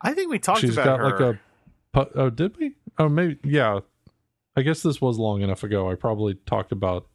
I 0.00 0.12
think 0.12 0.30
we 0.30 0.38
talked 0.38 0.60
She's 0.60 0.74
about 0.76 0.98
got 0.98 1.20
her. 1.20 1.26
like 1.26 1.36
a. 1.96 2.18
Oh, 2.18 2.30
did 2.30 2.56
we? 2.58 2.74
Oh, 2.98 3.08
maybe. 3.08 3.38
Yeah. 3.44 3.80
I 4.56 4.62
guess 4.62 4.82
this 4.82 5.00
was 5.00 5.18
long 5.18 5.40
enough 5.40 5.62
ago. 5.62 5.90
I 5.90 5.94
probably 5.94 6.34
talked 6.34 6.72
about 6.72 7.06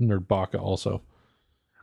Nerd 0.00 0.28
Baka 0.28 0.58
also. 0.58 1.02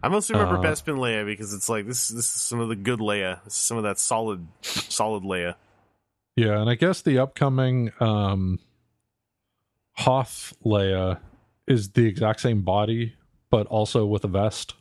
I 0.02 0.08
mostly 0.08 0.38
remember 0.40 0.66
uh, 0.66 0.72
Bespin 0.72 0.98
Leia 0.98 1.26
because 1.26 1.54
it's 1.54 1.68
like 1.68 1.86
this. 1.86 2.08
This 2.08 2.34
is 2.34 2.42
some 2.42 2.62
of 2.62 2.70
the 2.70 2.76
good 2.76 3.00
Leia. 3.00 3.44
This 3.44 3.54
is 3.54 3.60
some 3.60 3.78
of 3.78 3.84
that 3.84 4.00
solid, 4.00 4.48
solid 4.62 5.24
Leia. 5.24 5.56
Yeah, 6.38 6.62
and 6.62 6.70
I 6.70 6.76
guess 6.76 7.02
the 7.02 7.20
upcoming 7.20 7.92
um 8.00 8.60
Hoth 9.98 10.54
Leia 10.64 11.20
is 11.68 11.92
the 11.92 12.06
exact 12.06 12.40
same 12.40 12.62
body, 12.62 13.16
but 13.52 13.68
also 13.68 14.06
with 14.06 14.24
a 14.24 14.30
vest 14.30 14.76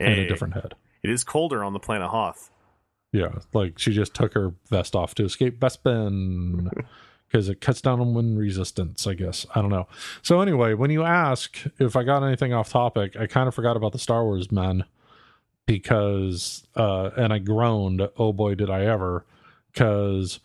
and 0.00 0.14
Hey, 0.14 0.24
a 0.24 0.28
different 0.28 0.54
head. 0.54 0.74
It 1.02 1.10
is 1.10 1.24
colder 1.24 1.62
on 1.62 1.72
the 1.72 1.78
planet 1.78 2.10
Hoth. 2.10 2.50
Yeah, 3.12 3.38
like 3.54 3.78
she 3.78 3.92
just 3.92 4.14
took 4.14 4.34
her 4.34 4.54
vest 4.68 4.94
off 4.94 5.14
to 5.16 5.24
escape 5.24 5.58
Bespin 5.58 6.70
because 7.26 7.48
it 7.48 7.60
cuts 7.60 7.80
down 7.80 8.00
on 8.00 8.14
wind 8.14 8.38
resistance, 8.38 9.06
I 9.06 9.14
guess. 9.14 9.46
I 9.54 9.60
don't 9.62 9.70
know. 9.70 9.88
So 10.22 10.40
anyway, 10.40 10.74
when 10.74 10.90
you 10.90 11.04
ask 11.04 11.56
if 11.78 11.96
I 11.96 12.02
got 12.02 12.22
anything 12.22 12.52
off 12.52 12.70
topic, 12.70 13.16
I 13.16 13.26
kind 13.26 13.48
of 13.48 13.54
forgot 13.54 13.76
about 13.76 13.92
the 13.92 13.98
Star 13.98 14.24
Wars 14.24 14.52
men 14.52 14.84
because 15.66 16.66
uh 16.76 17.10
and 17.16 17.32
I 17.32 17.38
groaned, 17.38 18.06
oh 18.18 18.32
boy 18.32 18.54
did 18.54 18.70
I 18.70 18.84
ever, 18.84 19.24
because 19.72 20.40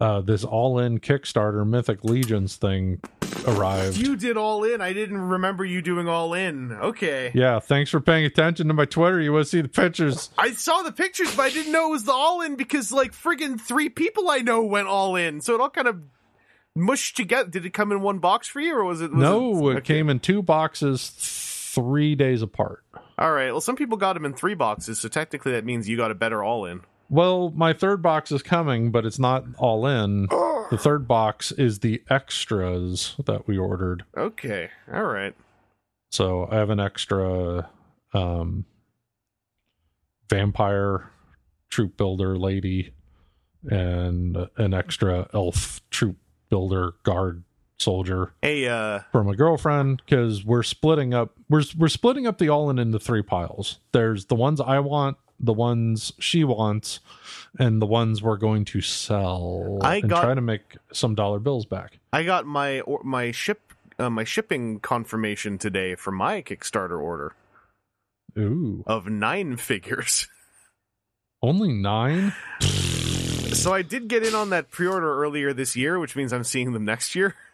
uh 0.00 0.20
this 0.20 0.44
all-in 0.44 0.98
Kickstarter 1.00 1.66
Mythic 1.66 2.04
Legions 2.04 2.56
thing 2.56 3.00
arrived. 3.46 3.96
You 3.96 4.16
did 4.16 4.36
all 4.36 4.64
in. 4.64 4.80
I 4.80 4.92
didn't 4.92 5.20
remember 5.20 5.64
you 5.64 5.82
doing 5.82 6.08
all 6.08 6.34
in. 6.34 6.72
Okay. 6.72 7.30
yeah, 7.34 7.60
thanks 7.60 7.90
for 7.90 8.00
paying 8.00 8.24
attention 8.24 8.68
to 8.68 8.74
my 8.74 8.84
Twitter. 8.84 9.20
You 9.20 9.32
want 9.32 9.44
to 9.44 9.50
see 9.50 9.60
the 9.60 9.68
pictures? 9.68 10.30
I 10.38 10.52
saw 10.52 10.82
the 10.82 10.92
pictures, 10.92 11.34
but 11.34 11.42
I 11.42 11.50
didn't 11.50 11.72
know 11.72 11.88
it 11.88 11.92
was 11.92 12.04
the 12.04 12.12
all 12.12 12.40
in 12.40 12.56
because 12.56 12.92
like 12.92 13.12
friggin' 13.12 13.60
three 13.60 13.88
people 13.88 14.30
I 14.30 14.38
know 14.38 14.62
went 14.64 14.88
all 14.88 15.16
in. 15.16 15.40
So 15.40 15.54
it 15.54 15.60
all 15.60 15.70
kind 15.70 15.88
of 15.88 16.00
mushed 16.74 17.16
together. 17.16 17.48
Did 17.48 17.66
it 17.66 17.70
come 17.70 17.92
in 17.92 18.00
one 18.00 18.18
box 18.18 18.48
for 18.48 18.60
you, 18.60 18.74
or 18.76 18.84
was 18.84 19.00
it? 19.00 19.10
Was 19.12 19.20
no, 19.20 19.68
it 19.68 19.76
okay. 19.76 19.94
came 19.94 20.10
in 20.10 20.20
two 20.20 20.42
boxes, 20.42 21.10
three 21.74 22.14
days 22.14 22.42
apart. 22.42 22.84
All 23.18 23.32
right. 23.32 23.52
Well, 23.52 23.60
some 23.60 23.76
people 23.76 23.96
got 23.96 24.14
them 24.14 24.24
in 24.24 24.34
three 24.34 24.54
boxes, 24.54 24.98
so 25.00 25.08
technically 25.08 25.52
that 25.52 25.64
means 25.64 25.88
you 25.88 25.96
got 25.96 26.10
a 26.10 26.14
better 26.14 26.42
all 26.42 26.64
in. 26.64 26.80
Well, 27.14 27.52
my 27.54 27.72
third 27.72 28.02
box 28.02 28.32
is 28.32 28.42
coming, 28.42 28.90
but 28.90 29.06
it's 29.06 29.20
not 29.20 29.44
all 29.56 29.86
in. 29.86 30.26
The 30.70 30.76
third 30.76 31.06
box 31.06 31.52
is 31.52 31.78
the 31.78 32.02
extras 32.10 33.14
that 33.24 33.46
we 33.46 33.56
ordered. 33.56 34.04
Okay. 34.16 34.70
All 34.92 35.04
right. 35.04 35.32
So 36.10 36.48
I 36.50 36.56
have 36.56 36.70
an 36.70 36.80
extra 36.80 37.70
um 38.12 38.64
vampire 40.28 41.12
troop 41.70 41.96
builder 41.96 42.36
lady 42.36 42.92
and 43.70 44.48
an 44.56 44.74
extra 44.74 45.28
elf 45.32 45.80
troop 45.90 46.16
builder 46.50 46.94
guard 47.04 47.44
soldier 47.78 48.32
Hey, 48.42 48.66
uh, 48.66 49.00
for 49.12 49.22
my 49.22 49.34
girlfriend 49.34 50.02
because 50.04 50.44
we're 50.44 50.62
splitting 50.64 51.14
up 51.14 51.36
we're 51.48 51.62
we're 51.76 51.88
splitting 51.88 52.26
up 52.26 52.38
the 52.38 52.48
all 52.48 52.70
in 52.70 52.80
into 52.80 52.98
three 52.98 53.22
piles. 53.22 53.78
There's 53.92 54.26
the 54.26 54.34
ones 54.34 54.60
I 54.60 54.80
want, 54.80 55.16
the 55.40 55.52
ones 55.52 56.12
she 56.18 56.44
wants, 56.44 57.00
and 57.58 57.80
the 57.82 57.86
ones 57.86 58.22
we're 58.22 58.36
going 58.36 58.64
to 58.66 58.80
sell 58.80 59.78
I 59.82 59.96
and 59.96 60.08
got- 60.08 60.22
try 60.22 60.34
to 60.34 60.40
make 60.40 60.76
some 60.92 61.14
dollar 61.14 61.38
bills 61.38 61.66
back. 61.66 61.98
I 62.12 62.22
got 62.22 62.46
my 62.46 62.80
or, 62.80 63.00
my 63.04 63.30
ship 63.30 63.60
uh, 63.98 64.10
my 64.10 64.24
shipping 64.24 64.80
confirmation 64.80 65.58
today 65.58 65.94
for 65.94 66.10
my 66.10 66.42
Kickstarter 66.42 67.00
order 67.00 67.34
Ooh, 68.38 68.82
of 68.86 69.08
nine 69.08 69.56
figures. 69.70 70.28
only 71.42 71.72
nine. 71.72 72.32
so 73.52 73.72
I 73.72 73.82
did 73.82 74.08
get 74.08 74.24
in 74.26 74.34
on 74.34 74.50
that 74.50 74.70
pre-order 74.70 75.22
earlier 75.22 75.52
this 75.52 75.76
year, 75.76 75.98
which 75.98 76.16
means 76.16 76.32
I'm 76.32 76.44
seeing 76.44 76.72
them 76.72 76.84
next 76.84 77.14
year. 77.14 77.34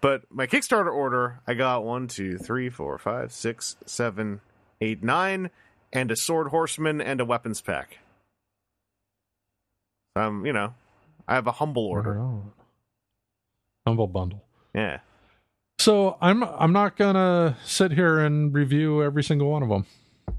But 0.00 0.24
my 0.30 0.46
Kickstarter 0.46 0.92
order, 0.92 1.40
I 1.46 1.54
got 1.54 1.82
one, 1.82 2.08
two, 2.08 2.36
three, 2.36 2.68
four, 2.68 2.98
five, 2.98 3.32
six, 3.32 3.76
seven, 3.86 4.42
eight, 4.82 5.02
nine, 5.02 5.48
and 5.94 6.10
a 6.10 6.16
sword 6.16 6.48
horseman 6.48 7.00
and 7.00 7.20
a 7.20 7.24
weapons 7.24 7.60
pack. 7.62 7.98
Um, 10.16 10.44
you 10.44 10.52
know, 10.52 10.74
I 11.26 11.34
have 11.34 11.46
a 11.46 11.52
humble 11.52 11.86
order. 11.86 12.12
Right. 12.14 12.42
Humble 13.86 14.06
bundle. 14.08 14.42
Yeah. 14.74 14.98
So 15.78 16.16
I'm 16.20 16.42
I'm 16.44 16.72
not 16.72 16.96
gonna 16.96 17.56
sit 17.64 17.92
here 17.92 18.18
and 18.18 18.52
review 18.54 19.02
every 19.02 19.22
single 19.22 19.50
one 19.50 19.62
of 19.62 19.68
them 19.68 19.86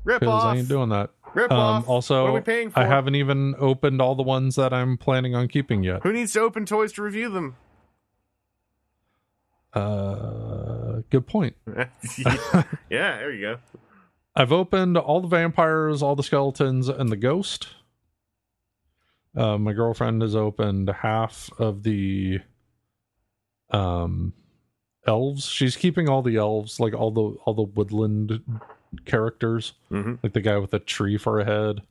Rip 0.03 0.23
off. 0.23 0.44
I 0.45 0.57
ain't 0.57 0.68
doing 0.69 0.90
that. 0.90 1.10
Rip 1.34 1.52
Um, 1.52 1.60
off. 1.60 1.90
also, 1.90 2.23
what 2.23 2.30
are 2.30 2.34
we 2.34 2.40
paying 2.41 2.69
for? 2.69 2.80
I 2.80 2.86
haven't 2.86 3.15
even 3.15 3.56
opened 3.60 4.02
all 4.02 4.15
the 4.15 4.23
ones 4.23 4.56
that 4.56 4.73
I'm 4.73 4.98
planning 4.98 5.36
on 5.36 5.48
keeping 5.49 5.84
yet. 5.84 6.02
Who 6.03 6.14
needs 6.14 6.32
to 6.34 6.40
open 6.40 6.65
toys 6.65 6.94
to 6.94 7.02
review 7.02 7.30
them? 7.30 7.57
Uh, 9.73 11.02
good 11.10 11.27
point. 11.27 11.56
yeah, 11.68 11.88
there 12.90 13.34
you 13.34 13.41
go. 13.41 13.57
I've 14.35 14.51
opened 14.51 14.97
all 14.97 15.21
the 15.21 15.27
vampires, 15.27 16.01
all 16.03 16.15
the 16.15 16.23
skeletons, 16.23 16.89
and 16.89 17.09
the 17.09 17.15
ghost. 17.15 17.67
Uh, 19.35 19.57
my 19.57 19.73
girlfriend 19.73 20.21
has 20.21 20.35
opened 20.35 20.89
half 20.89 21.49
of 21.59 21.83
the 21.83 22.39
um 23.71 24.33
elves. 25.05 25.45
She's 25.45 25.75
keeping 25.75 26.09
all 26.09 26.21
the 26.21 26.37
elves, 26.37 26.79
like 26.79 26.93
all 26.93 27.11
the 27.11 27.37
all 27.45 27.53
the 27.53 27.63
woodland 27.63 28.41
characters, 29.05 29.73
hmm 29.89 30.15
like 30.23 30.33
the 30.33 30.41
guy 30.41 30.57
with 30.57 30.73
a 30.73 30.79
tree 30.79 31.17
for 31.17 31.39
a 31.39 31.45
head, 31.45 31.81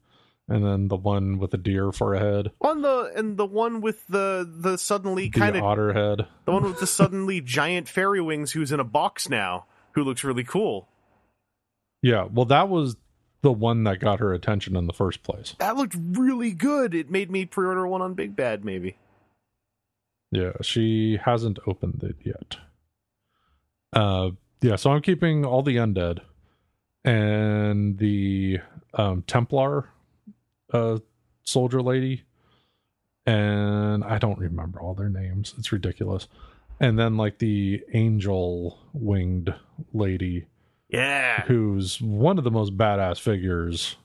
and 0.48 0.64
then 0.64 0.88
the 0.88 0.96
one 0.96 1.38
with 1.38 1.52
a 1.54 1.58
deer 1.58 1.92
for 1.92 2.14
a 2.14 2.18
head, 2.18 2.50
On 2.60 2.82
the 2.82 3.12
and 3.14 3.36
the 3.36 3.46
one 3.46 3.80
with 3.80 4.06
the 4.06 4.48
the 4.50 4.78
suddenly 4.78 5.28
kind 5.30 5.56
of 5.56 5.62
otter 5.62 5.92
head. 5.92 6.26
the 6.44 6.52
one 6.52 6.62
with 6.64 6.80
the 6.80 6.86
suddenly 6.86 7.40
giant 7.40 7.88
fairy 7.88 8.20
wings 8.20 8.52
who's 8.52 8.72
in 8.72 8.80
a 8.80 8.84
box 8.84 9.28
now, 9.28 9.66
who 9.92 10.02
looks 10.04 10.24
really 10.24 10.44
cool. 10.44 10.88
Yeah, 12.05 12.28
well, 12.31 12.44
that 12.47 12.68
was 12.68 12.98
the 13.40 13.51
one 13.51 13.85
that 13.85 13.98
got 13.98 14.20
her 14.20 14.35
attention 14.35 14.76
in 14.76 14.86
the 14.86 14.93
first 14.93 15.22
place. 15.22 15.56
That 15.59 15.76
looked 15.76 15.97
really 15.98 16.51
good. 16.51 16.94
It 16.94 17.10
made 17.10 17.31
me 17.31 17.47
pre-order 17.47 17.86
one 17.86 18.02
on 18.02 18.12
Big 18.12 18.36
Bad, 18.36 18.62
maybe. 18.62 18.98
Yeah, 20.31 20.52
she 20.60 21.18
hasn't 21.24 21.60
opened 21.66 22.02
it 22.02 22.16
yet. 22.22 22.59
Uh 23.94 24.32
yeah, 24.60 24.76
so 24.76 24.93
I'm 24.93 25.01
keeping 25.01 25.47
all 25.47 25.62
the 25.62 25.76
undead 25.76 26.20
and 27.06 27.97
the 27.97 28.59
um 28.93 29.22
Templar 29.26 29.89
uh 30.74 30.98
soldier 31.44 31.81
lady 31.81 32.24
and 33.24 34.05
I 34.05 34.18
don't 34.18 34.39
remember 34.39 34.78
all 34.78 34.93
their 34.93 35.09
names. 35.09 35.55
It's 35.56 35.72
ridiculous. 35.72 36.28
And 36.81 36.98
then 36.98 37.16
like 37.16 37.39
the 37.39 37.82
angel 37.94 38.78
winged 38.93 39.55
lady, 39.94 40.48
Yeah. 40.94 41.42
who's 41.42 42.00
one 42.00 42.38
of 42.38 42.44
the 42.44 42.50
most 42.50 42.76
badass 42.76 43.20
figures 43.20 43.96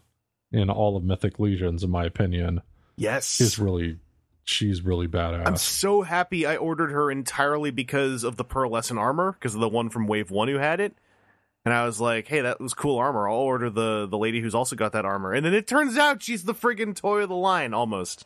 in 0.51 0.69
all 0.69 0.97
of 0.97 1.03
Mythic 1.03 1.39
Legions, 1.39 1.83
in 1.83 1.89
my 1.91 2.05
opinion, 2.05 2.61
Yes. 2.97 3.39
is 3.39 3.59
really 3.59 3.97
she's 4.43 4.81
really 4.81 5.07
badass. 5.07 5.45
I'm 5.47 5.57
so 5.57 6.01
happy 6.01 6.45
I 6.45 6.55
ordered 6.57 6.91
her 6.91 7.11
entirely 7.11 7.69
because 7.71 8.23
of 8.23 8.35
the 8.35 8.43
pearlescent 8.43 8.99
armor, 8.99 9.33
because 9.33 9.53
of 9.53 9.61
the 9.61 9.69
one 9.69 9.89
from 9.89 10.07
Wave 10.07 10.31
One 10.31 10.47
who 10.47 10.57
had 10.57 10.79
it. 10.79 10.93
And 11.65 11.73
I 11.73 11.85
was 11.85 11.99
like, 12.01 12.27
"Hey, 12.27 12.41
that 12.41 12.59
was 12.59 12.73
cool 12.73 12.97
armor. 12.97 13.27
I'll 13.29 13.35
order 13.35 13.69
the 13.69 14.07
the 14.09 14.17
lady 14.17 14.39
who's 14.41 14.55
also 14.55 14.75
got 14.75 14.93
that 14.93 15.05
armor." 15.05 15.33
And 15.33 15.45
then 15.45 15.53
it 15.53 15.67
turns 15.67 15.97
out 15.97 16.23
she's 16.23 16.45
the 16.45 16.53
friggin' 16.55 16.95
toy 16.95 17.21
of 17.21 17.29
the 17.29 17.35
line, 17.35 17.73
almost 17.73 18.25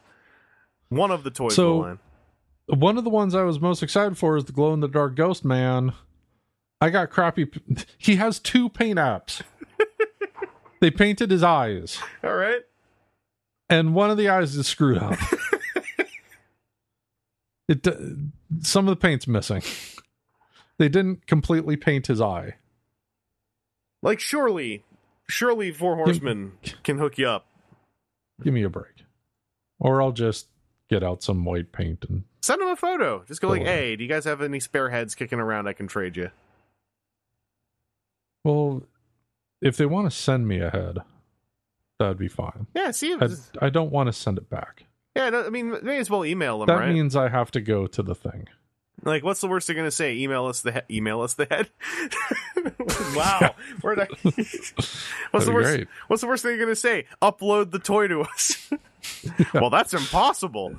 one 0.90 1.11
of 1.11 1.23
the 1.23 1.31
toys 1.31 1.56
So- 1.56 1.72
of 1.72 1.76
the 1.77 1.88
line. 1.88 1.99
One 2.80 2.98
of 2.98 3.03
the 3.03 3.10
ones 3.10 3.35
I 3.35 3.44
was 3.44 3.60
most 3.60 3.84
excited 3.84 4.18
for 4.18 4.38
is 4.38 4.45
the 4.45 4.53
glow 4.53 4.72
in 4.73 4.80
the 4.80 4.88
dark 4.88 5.15
ghost 5.15 5.44
man. 5.44 5.91
I 6.84 6.90
got 6.90 7.10
crappy. 7.12 7.48
He 7.98 8.18
has 8.18 8.40
two 8.40 8.68
paint 8.68 9.00
apps. 9.00 9.42
they 10.82 10.92
painted 10.92 11.32
his 11.32 11.42
eyes, 11.42 11.98
All 12.22 12.36
right. 12.36 12.60
and 13.70 13.96
one 13.96 14.12
of 14.12 14.18
the 14.18 14.28
eyes 14.28 14.54
is 14.58 14.68
screwed 14.68 14.98
up. 14.98 15.18
it 17.70 17.88
some 18.62 18.90
of 18.90 18.92
the 18.92 19.00
paint's 19.00 19.26
missing. 19.26 19.62
They 20.78 20.90
didn't 20.90 21.26
completely 21.26 21.78
paint 21.78 22.08
his 22.08 22.20
eye. 22.20 22.56
Like 24.02 24.20
surely, 24.20 24.84
surely 25.30 25.72
Four 25.72 25.96
Horsemen 25.96 26.58
can 26.84 26.98
hook 26.98 27.18
you 27.18 27.30
up. 27.30 27.46
Give 28.44 28.54
me 28.54 28.64
a 28.64 28.70
break, 28.70 29.06
or 29.80 30.02
I'll 30.02 30.12
just 30.12 30.48
get 30.90 31.02
out 31.02 31.24
some 31.24 31.46
white 31.46 31.72
paint 31.72 32.04
and 32.10 32.26
Send 32.42 32.62
him 32.62 32.68
a 32.68 32.76
photo. 32.76 33.24
Just 33.26 33.40
go 33.40 33.48
like. 33.48 33.62
"Hey, 33.62 33.96
do 33.96 34.04
you 34.04 34.10
guys 34.10 34.26
have 34.26 34.42
any 34.42 34.60
spare 34.60 34.90
heads 34.90 35.16
kicking 35.16 35.40
around? 35.40 35.68
I 35.70 35.72
can 35.72 35.88
trade 35.88 36.18
you." 36.18 36.30
Well, 38.44 38.84
if 39.61 39.78
they 39.78 39.86
want 39.86 40.10
to 40.11 40.15
send 40.15 40.48
me 40.48 40.60
a 40.60 40.70
head, 40.70 40.99
that'd 41.99 42.18
be 42.18 42.28
fine. 42.28 42.68
Yeah. 42.76 42.91
See, 42.91 43.14
I, 43.20 43.30
I 43.61 43.70
don't 43.70 43.91
want 43.91 44.07
to 44.07 44.14
send 44.14 44.38
it 44.38 44.49
back. 44.49 44.84
yeah. 45.15 45.30
no, 45.30 45.45
I 45.45 45.49
mean, 45.49 45.78
may 45.84 45.98
as 45.99 46.10
well 46.10 46.26
email 46.26 46.60
them, 46.60 46.68
That 46.68 46.80
right? 46.80 46.94
means 46.94 47.15
I 47.15 47.30
have 47.30 47.52
to 47.52 47.61
go 47.61 47.88
to 47.88 48.02
the 48.03 48.15
thing. 48.15 48.48
Like, 49.06 49.24
what's 49.24 49.41
the 49.41 49.48
worst 49.49 49.68
they're 49.68 49.76
gonna 49.76 49.91
say? 49.91 50.15
Email 50.15 50.45
us 50.45 50.61
the 50.61 50.72
he- 50.88 50.98
email 50.98 51.22
us 51.22 51.34
the 51.34 51.45
head. 51.45 51.70
wow, 53.15 53.53
where'd 53.82 53.99
I? 53.99 54.07
what's 54.24 55.45
the 55.45 55.52
worst? 55.52 55.76
great. 55.76 55.88
What's 56.07 56.22
the 56.22 56.28
worst 56.28 56.44
thing 56.44 56.52
you're 56.52 56.60
gonna 56.65 56.76
say? 56.76 57.06
Upload 57.22 57.72
the 57.72 57.80
toy 57.80 58.07
to 58.07 58.22
us. 58.22 58.70
well, 59.53 59.70
that's 59.70 59.94
impossible. 59.94 60.76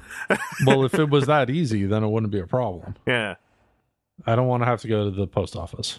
well, 0.64 0.84
if 0.86 0.94
it 0.94 1.10
was 1.10 1.26
that 1.26 1.50
easy, 1.50 1.84
then 1.84 2.02
it 2.02 2.08
wouldn't 2.08 2.32
be 2.32 2.38
a 2.40 2.46
problem. 2.46 2.94
Yeah, 3.06 3.34
I 4.24 4.36
don't 4.36 4.46
want 4.46 4.62
to 4.62 4.66
have 4.66 4.80
to 4.82 4.88
go 4.88 5.04
to 5.04 5.10
the 5.10 5.26
post 5.26 5.54
office. 5.54 5.98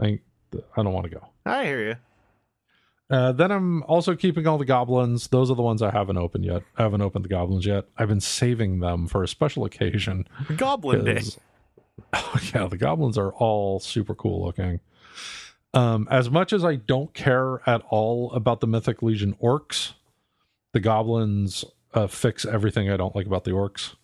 I 0.00 0.20
I 0.76 0.82
don't 0.82 0.92
want 0.92 1.04
to 1.04 1.10
go. 1.10 1.28
I 1.46 1.64
hear 1.64 1.88
you. 1.88 1.96
Uh, 3.10 3.32
then 3.32 3.50
I'm 3.50 3.82
also 3.84 4.16
keeping 4.16 4.46
all 4.46 4.56
the 4.58 4.64
goblins. 4.64 5.28
Those 5.28 5.50
are 5.50 5.56
the 5.56 5.62
ones 5.62 5.82
I 5.82 5.90
haven't 5.90 6.16
opened 6.16 6.44
yet. 6.44 6.62
I 6.76 6.82
haven't 6.82 7.02
opened 7.02 7.24
the 7.24 7.28
goblins 7.28 7.66
yet. 7.66 7.84
I've 7.98 8.08
been 8.08 8.20
saving 8.20 8.80
them 8.80 9.06
for 9.06 9.22
a 9.22 9.28
special 9.28 9.64
occasion. 9.64 10.26
Goblin 10.56 11.04
Day. 11.04 11.22
Oh, 12.12 12.40
yeah, 12.54 12.66
the 12.66 12.78
goblins 12.78 13.18
are 13.18 13.32
all 13.32 13.78
super 13.78 14.14
cool 14.14 14.44
looking. 14.44 14.80
Um, 15.74 16.08
as 16.10 16.30
much 16.30 16.52
as 16.52 16.64
I 16.64 16.76
don't 16.76 17.12
care 17.14 17.60
at 17.68 17.82
all 17.90 18.32
about 18.32 18.60
the 18.60 18.66
Mythic 18.66 19.02
Legion 19.02 19.36
orcs, 19.42 19.92
the 20.72 20.80
goblins 20.80 21.64
uh, 21.92 22.06
fix 22.06 22.44
everything 22.44 22.90
I 22.90 22.96
don't 22.96 23.14
like 23.14 23.26
about 23.26 23.44
the 23.44 23.50
orcs. 23.50 23.94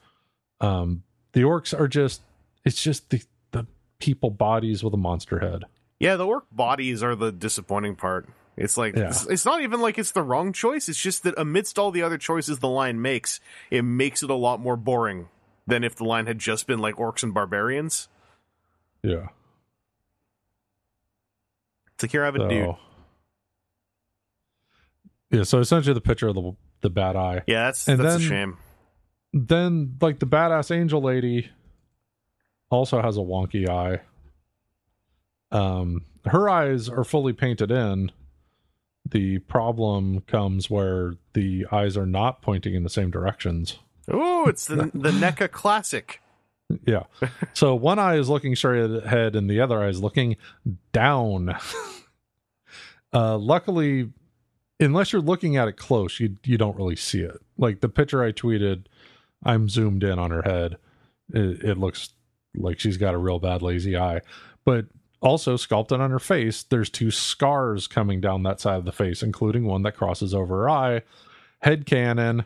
Um, 0.61 1.05
the 1.33 1.43
orcs 1.43 1.79
are 1.79 1.89
just, 1.89 2.23
it's 2.65 2.83
just 2.83 3.11
the, 3.11 3.23
the 3.53 3.67
people 3.99 4.31
bodies 4.31 4.85
with 4.85 4.93
a 4.95 4.99
monster 4.99 5.39
head. 5.39 5.65
Yeah, 6.01 6.17
the 6.17 6.27
orc 6.27 6.47
bodies 6.51 7.03
are 7.03 7.15
the 7.15 7.31
disappointing 7.31 7.95
part. 7.95 8.29
It's 8.57 8.77
like 8.77 8.97
Yeah. 8.97 9.09
it's, 9.11 9.27
it's 9.27 9.45
not 9.45 9.63
even 9.63 9.81
like 9.81 9.99
it's 9.99 10.11
the 10.13 10.23
wrong 10.23 10.53
choice. 10.53 10.89
It's 10.89 11.01
just 11.01 11.23
that 11.23 11.35
amidst 11.39 11.79
all 11.79 11.91
the 11.93 12.03
other 12.03 12.19
choices 12.19 12.59
the 12.59 12.69
line 12.69 13.01
makes, 13.01 13.39
it 13.71 13.83
makes 13.83 14.23
it 14.23 14.31
a 14.31 14.35
lot 14.35 14.61
more 14.61 14.77
boring 14.77 15.29
than 15.67 15.85
if 15.85 15.95
the 15.95 16.05
line 16.05 16.27
had 16.27 16.39
just 16.39 16.67
been 16.67 16.79
like 16.81 16.97
orcs 16.97 17.23
and 17.23 17.33
barbarians. 17.33 18.09
Yeah. 19.03 19.29
It's 21.95 22.03
like 22.05 22.11
here 22.13 22.23
I 22.23 22.27
have 22.27 22.37
a 22.37 22.39
So, 22.41 22.49
dude. 22.49 22.75
yeah, 25.31 25.43
so 25.45 25.59
essentially 25.59 25.95
the 25.95 26.01
picture 26.01 26.29
of 26.29 26.35
the 26.35 26.53
the 26.83 26.91
bad 26.91 27.15
eye. 27.15 27.43
Yeah, 27.47 27.65
that's 27.67 27.87
and 27.89 28.01
that's 28.01 28.15
then- 28.17 28.23
a 28.23 28.29
shame. 28.29 28.57
Then 29.33 29.97
like 30.01 30.19
the 30.19 30.27
badass 30.27 30.75
angel 30.75 31.03
lady 31.03 31.51
also 32.71 33.01
has 33.01 33.17
a 33.17 33.21
wonky 33.21 33.69
eye. 33.69 34.01
Um 35.53 36.05
her 36.27 36.49
eyes 36.49 36.89
are 36.89 37.05
fully 37.05 37.33
painted 37.33 37.71
in. 37.71 38.13
The 39.09 39.39
problem 39.41 40.21
comes 40.23 40.69
where 40.69 41.15
the 41.33 41.67
eyes 41.73 41.97
are 41.97 42.07
not 42.07 42.43
pointing 42.43 42.75
in 42.75 42.83
the 42.83 42.91
same 42.91 43.11
directions. 43.11 43.79
Oh, 44.09 44.49
it's 44.49 44.67
the 44.67 44.77
the 44.95 45.11
NECA 45.11 45.51
classic. 45.51 46.21
Yeah. 46.87 47.05
So 47.53 47.75
one 47.75 47.99
eye 47.99 48.17
is 48.17 48.29
looking 48.29 48.55
straight 48.55 48.89
ahead 48.91 49.35
and 49.35 49.51
the 49.51 49.61
other 49.61 49.83
eye 49.83 49.89
is 49.89 50.01
looking 50.01 50.37
down. 50.93 51.57
uh 53.13 53.37
luckily 53.39 54.11
unless 54.81 55.13
you're 55.13 55.23
looking 55.23 55.57
at 55.57 55.69
it 55.69 55.77
close, 55.77 56.19
you 56.21 56.37
you 56.45 56.59
don't 56.59 56.77
really 56.77 56.97
see 56.97 57.21
it. 57.21 57.41
Like 57.59 57.81
the 57.81 57.89
picture 57.89 58.23
I 58.23 58.33
tweeted, 58.33 58.87
I'm 59.45 59.69
zoomed 59.69 60.03
in 60.03 60.19
on 60.19 60.31
her 60.31 60.43
head. 60.43 60.79
It, 61.33 61.63
it 61.63 61.79
looks 61.79 62.11
like 62.57 62.81
she's 62.81 62.97
got 62.97 63.15
a 63.15 63.19
real 63.19 63.39
bad 63.39 63.63
lazy 63.63 63.97
eye. 63.97 64.21
But 64.65 64.87
also 65.21 65.57
sculpted 65.57 66.01
on 66.01 66.11
her 66.11 66.19
face, 66.19 66.63
there's 66.63 66.91
two 66.91 67.11
scars 67.11 67.87
coming 67.87 68.21
down 68.21 68.43
that 68.45 68.61
side 68.61 68.79
of 68.79 68.85
the 68.85 68.93
face, 68.93 69.23
including 69.23 69.65
one 69.65 69.83
that 69.83 69.97
crosses 69.97 70.35
over 70.35 70.63
her 70.63 70.71
eye. 70.71 71.03
Head 71.61 71.87
cannon. 71.87 72.45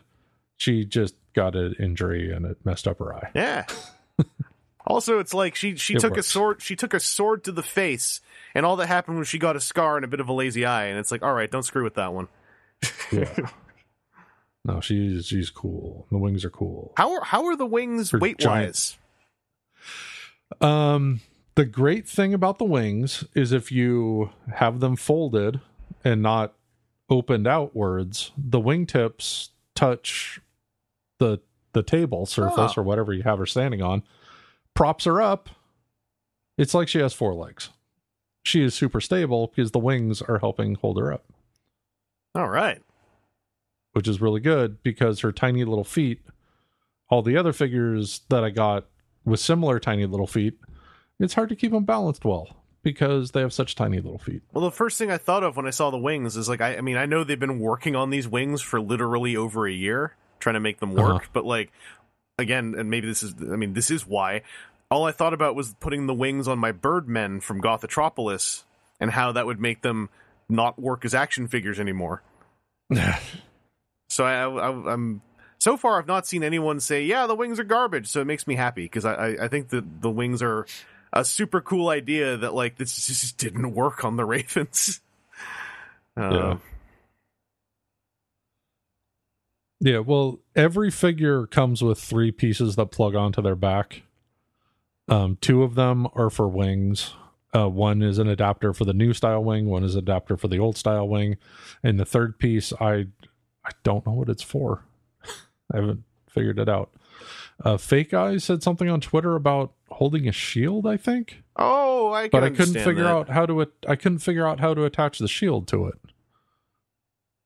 She 0.57 0.85
just 0.85 1.15
got 1.33 1.55
an 1.55 1.75
injury 1.79 2.31
and 2.31 2.45
it 2.45 2.57
messed 2.65 2.87
up 2.87 2.99
her 2.99 3.15
eye. 3.15 3.29
Yeah. 3.33 3.65
also, 4.87 5.19
it's 5.19 5.33
like 5.33 5.55
she 5.55 5.75
she 5.75 5.95
It 5.95 5.99
took 5.99 6.17
a 6.17 6.23
sword 6.23 6.61
she 6.61 6.75
took 6.75 6.93
a 6.93 6.99
sword 6.99 7.43
to 7.45 7.51
the 7.51 7.63
face, 7.63 8.21
and 8.53 8.65
all 8.65 8.75
that 8.77 8.87
happened 8.87 9.19
was 9.19 9.27
she 9.27 9.39
got 9.39 9.55
a 9.55 9.61
scar 9.61 9.97
and 9.97 10.05
a 10.05 10.07
bit 10.07 10.19
of 10.19 10.29
a 10.29 10.33
lazy 10.33 10.65
eye, 10.65 10.85
and 10.85 10.99
it's 10.99 11.11
like, 11.11 11.23
all 11.23 11.33
right, 11.33 11.51
don't 11.51 11.63
screw 11.63 11.83
with 11.83 11.95
that 11.95 12.13
one. 12.13 12.27
Yeah. 13.11 13.49
no, 14.65 14.81
she's 14.81 15.25
she's 15.25 15.49
cool. 15.49 16.07
The 16.11 16.17
wings 16.17 16.45
are 16.45 16.49
cool. 16.49 16.93
How 16.97 17.13
are 17.15 17.23
how 17.23 17.45
are 17.45 17.55
the 17.55 17.65
wings 17.65 18.13
weight 18.13 18.43
wise? 18.43 18.97
Um, 20.61 21.21
the 21.55 21.65
great 21.65 22.07
thing 22.07 22.33
about 22.33 22.57
the 22.57 22.65
wings 22.65 23.23
is 23.33 23.51
if 23.51 23.71
you 23.71 24.31
have 24.55 24.79
them 24.79 24.95
folded 24.95 25.61
and 26.03 26.21
not 26.21 26.53
opened 27.09 27.47
outwards, 27.47 28.31
the 28.37 28.59
wingtips 28.59 29.49
touch 29.75 30.39
the 31.19 31.39
the 31.73 31.83
table 31.83 32.25
surface 32.25 32.73
Oh. 32.77 32.81
or 32.81 32.83
whatever 32.83 33.11
you 33.13 33.23
have 33.23 33.37
her 33.37 33.45
standing 33.45 33.81
on, 33.81 34.03
props 34.73 35.03
her 35.05 35.21
up. 35.21 35.49
It's 36.57 36.73
like 36.73 36.87
she 36.87 36.99
has 36.99 37.13
four 37.13 37.33
legs. 37.33 37.69
She 38.43 38.61
is 38.63 38.73
super 38.73 39.01
stable 39.01 39.47
because 39.53 39.71
the 39.71 39.79
wings 39.79 40.21
are 40.21 40.39
helping 40.39 40.75
hold 40.75 40.97
her 40.97 41.11
up, 41.11 41.25
All 42.33 42.47
right. 42.47 42.81
which 43.91 44.07
is 44.07 44.21
really 44.21 44.39
good 44.39 44.81
because 44.83 45.19
her 45.19 45.33
tiny 45.33 45.65
little 45.65 45.83
feet, 45.83 46.21
all 47.09 47.21
the 47.21 47.35
other 47.35 47.51
figures 47.51 48.21
that 48.29 48.43
I 48.45 48.51
got 48.51 48.85
with 49.25 49.41
similar 49.41 49.77
tiny 49.79 50.05
little 50.05 50.27
feet, 50.27 50.57
it's 51.19 51.33
hard 51.33 51.49
to 51.49 51.55
keep 51.55 51.71
them 51.71 51.83
balanced 51.83 52.25
well 52.25 52.55
because 52.83 53.31
they 53.31 53.41
have 53.41 53.53
such 53.53 53.75
tiny 53.75 53.97
little 53.97 54.19
feet. 54.19 54.43
Well, 54.53 54.63
the 54.63 54.71
first 54.71 54.97
thing 54.97 55.09
I 55.09 55.17
thought 55.17 55.43
of 55.43 55.57
when 55.57 55.65
I 55.65 55.71
saw 55.71 55.89
the 55.89 55.97
wings 55.97 56.37
is 56.37 56.47
like, 56.47 56.61
I, 56.61 56.77
I 56.77 56.81
mean, 56.81 56.97
I 56.97 57.05
know 57.05 57.23
they've 57.23 57.39
been 57.39 57.59
working 57.59 57.95
on 57.95 58.09
these 58.11 58.27
wings 58.27 58.61
for 58.61 58.79
literally 58.79 59.35
over 59.35 59.67
a 59.67 59.73
year, 59.73 60.15
trying 60.39 60.53
to 60.53 60.59
make 60.59 60.79
them 60.79 60.93
work. 60.93 61.15
Uh-huh. 61.15 61.29
But 61.33 61.45
like, 61.45 61.71
again, 62.37 62.75
and 62.77 62.89
maybe 62.89 63.07
this 63.07 63.23
is, 63.23 63.33
I 63.41 63.55
mean, 63.55 63.73
this 63.73 63.89
is 63.89 64.05
why. 64.05 64.43
All 64.91 65.05
I 65.05 65.11
thought 65.11 65.33
about 65.33 65.55
was 65.55 65.73
putting 65.79 66.05
the 66.05 66.13
wings 66.13 66.47
on 66.47 66.59
my 66.59 66.71
Birdmen 66.71 67.41
from 67.41 67.59
Gothitropolis 67.59 68.63
and 68.99 69.11
how 69.11 69.31
that 69.31 69.47
would 69.47 69.59
make 69.59 69.81
them 69.81 70.09
not 70.47 70.79
work 70.79 71.03
as 71.05 71.15
action 71.15 71.47
figures 71.47 71.79
anymore. 71.79 72.21
So 74.09 74.23
I, 74.23 74.43
I, 74.43 74.93
I'm 74.93 75.21
so 75.59 75.77
far 75.77 75.99
I've 75.99 76.07
not 76.07 76.25
seen 76.27 76.43
anyone 76.43 76.79
say, 76.79 77.03
"Yeah, 77.03 77.27
the 77.27 77.35
wings 77.35 77.59
are 77.59 77.63
garbage." 77.63 78.07
So 78.07 78.21
it 78.21 78.25
makes 78.25 78.47
me 78.47 78.55
happy 78.55 78.83
because 78.83 79.03
I, 79.03 79.13
I, 79.13 79.45
I 79.45 79.47
think 79.47 79.69
that 79.69 80.01
the 80.01 80.09
wings 80.09 80.41
are 80.41 80.65
a 81.15 81.23
super 81.25 81.61
cool 81.61 81.89
idea 81.89 82.37
that 82.37 82.53
like 82.53 82.77
this 82.77 83.07
just 83.07 83.37
didn't 83.37 83.73
work 83.73 84.03
on 84.03 84.17
the 84.17 84.25
Ravens. 84.25 84.99
Uh, 86.15 86.29
Yeah. 86.31 86.57
Yeah, 89.81 89.99
well, 89.99 90.39
every 90.55 90.89
figure 90.89 91.45
comes 91.45 91.83
with 91.83 91.99
three 91.99 92.31
pieces 92.31 92.75
that 92.75 92.87
plug 92.87 93.13
onto 93.13 93.41
their 93.41 93.57
back. 93.57 94.03
Um, 95.09 95.37
two 95.41 95.63
of 95.63 95.75
them 95.75 96.07
are 96.15 96.29
for 96.29 96.47
wings. 96.47 97.13
Uh, 97.53 97.69
one 97.69 98.01
is 98.01 98.17
an 98.17 98.27
adapter 98.27 98.73
for 98.73 98.85
the 98.85 98.93
new 98.93 99.13
style 99.13 99.43
wing. 99.43 99.67
One 99.67 99.83
is 99.83 99.93
an 99.93 99.99
adapter 99.99 100.37
for 100.37 100.47
the 100.47 100.59
old 100.59 100.77
style 100.77 101.07
wing, 101.07 101.37
and 101.83 101.99
the 101.99 102.05
third 102.05 102.39
piece, 102.39 102.73
I, 102.81 103.07
I 103.63 103.71
don't 103.83 104.05
know 104.07 104.13
what 104.13 104.29
it's 104.29 104.41
for. 104.41 104.85
I 105.71 105.77
haven't 105.77 106.03
figured 106.29 106.57
it 106.57 106.69
out. 106.69 106.91
Uh, 107.63 107.77
Fake 107.77 108.13
Eyes 108.13 108.43
said 108.43 108.63
something 108.63 108.89
on 108.89 109.01
Twitter 109.01 109.35
about 109.35 109.73
holding 109.89 110.27
a 110.27 110.31
shield, 110.31 110.85
I 110.87 110.97
think, 110.97 111.43
Oh, 111.55 112.11
I. 112.11 112.27
But 112.27 112.43
I 112.43 112.49
couldn't 112.49 112.73
figure 112.73 113.03
that. 113.03 113.09
out 113.09 113.29
how 113.29 113.45
to. 113.45 113.67
I 113.87 113.95
couldn't 113.95 114.19
figure 114.19 114.47
out 114.47 114.59
how 114.59 114.73
to 114.73 114.83
attach 114.83 115.19
the 115.19 115.27
shield 115.27 115.67
to 115.69 115.87
it. 115.87 115.95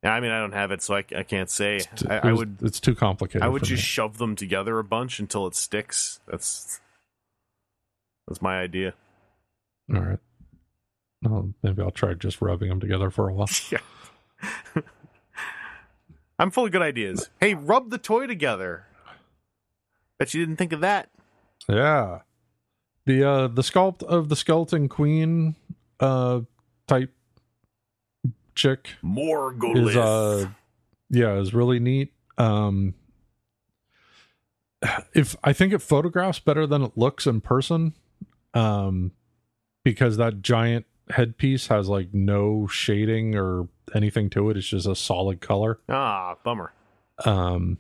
Yeah, 0.03 0.14
I 0.14 0.20
mean, 0.20 0.32
I 0.32 0.40
don't 0.40 0.53
have 0.53 0.72
it, 0.72 0.82
so 0.82 0.95
I, 0.95 1.03
I 1.16 1.24
can't 1.24 1.49
say. 1.49 1.78
It's, 1.78 2.06
I, 2.06 2.18
I 2.30 2.34
would. 2.34 2.57
It's 2.61 2.80
too 2.80 2.95
complicated. 2.95 3.44
I 3.44 3.49
would 3.49 3.64
just 3.64 3.82
me. 3.82 3.86
shove 3.86 4.18
them 4.18 4.36
together 4.36 4.80
a 4.80 4.84
bunch 4.84 5.20
until 5.20 5.45
it 5.45 5.56
sticks. 5.56 6.22
That's 6.28 6.80
that's 8.28 8.41
my 8.41 8.60
idea. 8.60 8.94
All 9.94 10.02
right. 10.02 10.20
Well, 11.22 11.53
maybe 11.61 11.82
I'll 11.82 11.91
try 11.91 12.14
just 12.14 12.41
rubbing 12.41 12.70
them 12.70 12.80
together 12.80 13.10
for 13.10 13.30
a 13.30 13.34
while. 13.34 13.49
Yeah. 13.72 13.80
I'm 16.40 16.49
full 16.52 16.66
of 16.66 16.72
good 16.72 16.82
ideas. 16.82 17.30
Hey, 17.41 17.53
rub 17.53 17.90
the 17.90 17.98
toy 17.98 18.26
together. 18.26 18.86
Bet 20.18 20.34
you 20.34 20.40
didn't 20.45 20.56
think 20.56 20.72
of 20.72 20.80
that. 20.80 21.10
Yeah. 21.68 22.20
The 23.10 23.23
uh 23.27 23.48
the 23.48 23.64
sculpt 23.64 24.03
of 24.03 24.30
the 24.30 24.36
skeleton 24.36 24.88
queen 24.88 25.56
uh 25.99 26.41
type 26.88 27.11
chick 28.53 28.90
Morgulith. 29.03 29.90
is 29.90 29.98
uh 29.98 30.49
yeah, 31.10 31.34
is 31.40 31.52
really 31.52 31.80
neat. 31.80 32.14
Um 32.38 32.94
if 35.15 35.36
I 35.44 35.53
think 35.53 35.73
it 35.73 35.80
photographs 35.81 36.38
better 36.38 36.68
than 36.68 36.84
it 36.84 36.91
looks 36.95 37.26
in 37.26 37.41
person. 37.41 37.95
Um 38.53 39.14
because 39.84 40.18
that 40.18 40.44
giant 40.44 40.86
headpiece 41.10 41.65
has 41.65 41.90
like 41.90 42.14
no 42.14 42.68
shading 42.68 43.36
or 43.36 43.69
anything 43.95 44.30
to 44.30 44.52
it. 44.52 44.57
It's 44.57 44.68
just 44.68 44.86
a 44.86 44.95
solid 44.95 45.41
color. 45.41 45.80
ah, 45.90 46.36
bummer. 46.44 46.73
Um 47.26 47.80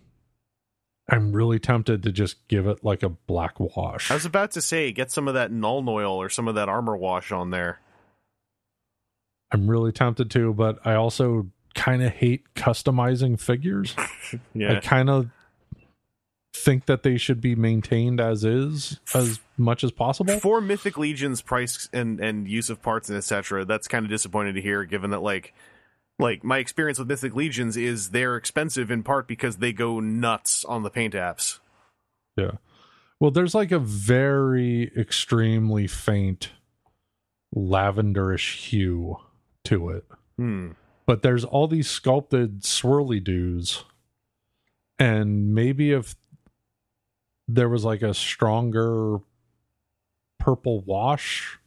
I'm 1.09 1.31
really 1.31 1.59
tempted 1.59 2.03
to 2.03 2.11
just 2.11 2.47
give 2.47 2.67
it 2.67 2.83
like 2.83 3.03
a 3.03 3.09
black 3.09 3.59
wash. 3.59 4.11
I 4.11 4.13
was 4.13 4.25
about 4.25 4.51
to 4.51 4.61
say, 4.61 4.91
get 4.91 5.11
some 5.11 5.27
of 5.27 5.33
that 5.33 5.51
Nuln 5.51 5.89
Oil 5.89 6.13
or 6.13 6.29
some 6.29 6.47
of 6.47 6.55
that 6.55 6.69
armor 6.69 6.95
wash 6.95 7.31
on 7.31 7.49
there. 7.49 7.79
I'm 9.51 9.69
really 9.69 9.91
tempted 9.91 10.29
to, 10.31 10.53
but 10.53 10.79
I 10.85 10.93
also 10.93 11.47
kind 11.73 12.03
of 12.03 12.11
hate 12.11 12.53
customizing 12.53 13.39
figures. 13.39 13.95
I 14.55 14.79
kind 14.81 15.09
of 15.09 15.29
think 16.53 16.85
that 16.87 17.03
they 17.03 17.17
should 17.17 17.41
be 17.41 17.55
maintained 17.55 18.19
as 18.19 18.43
is 18.43 18.99
as 19.13 19.39
much 19.57 19.83
as 19.83 19.91
possible. 19.91 20.39
For 20.39 20.61
Mythic 20.61 20.97
Legion's 20.97 21.41
price 21.41 21.89
and 21.93 22.19
and 22.19 22.47
use 22.47 22.69
of 22.69 22.81
parts 22.81 23.09
and 23.09 23.17
etc., 23.17 23.65
that's 23.65 23.87
kind 23.87 24.05
of 24.05 24.09
disappointing 24.09 24.55
to 24.55 24.61
hear. 24.61 24.83
Given 24.83 25.11
that, 25.11 25.21
like, 25.21 25.53
like 26.19 26.43
my 26.43 26.59
experience 26.59 26.99
with 26.99 27.07
Mythic 27.07 27.35
Legions 27.35 27.75
is 27.77 28.11
they're 28.11 28.35
expensive 28.35 28.91
in 28.91 29.01
part 29.01 29.27
because 29.27 29.57
they 29.57 29.73
go 29.73 29.99
nuts 29.99 30.63
on 30.65 30.83
the 30.83 30.89
paint 30.89 31.13
apps. 31.15 31.59
Yeah. 32.35 32.51
Well, 33.19 33.31
there's 33.31 33.55
like 33.55 33.71
a 33.71 33.79
very 33.79 34.91
extremely 34.95 35.87
faint 35.87 36.51
lavenderish 37.55 38.57
hue 38.69 39.17
to 39.65 39.89
it. 39.89 40.05
Hmm. 40.37 40.69
but 41.05 41.21
there's 41.21 41.43
all 41.43 41.67
these 41.67 41.89
sculpted 41.89 42.61
swirly 42.61 43.21
doos 43.21 43.83
and 44.97 45.53
maybe 45.53 45.91
if 45.91 46.15
there 47.45 47.67
was 47.67 47.83
like 47.83 48.01
a 48.01 48.13
stronger 48.13 49.17
purple 50.39 50.79
wash 50.79 51.59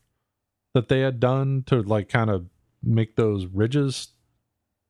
that 0.73 0.89
they 0.89 1.01
had 1.01 1.21
done 1.21 1.65
to 1.67 1.83
like 1.83 2.09
kind 2.09 2.31
of 2.31 2.47
make 2.83 3.17
those 3.17 3.45
ridges 3.45 4.09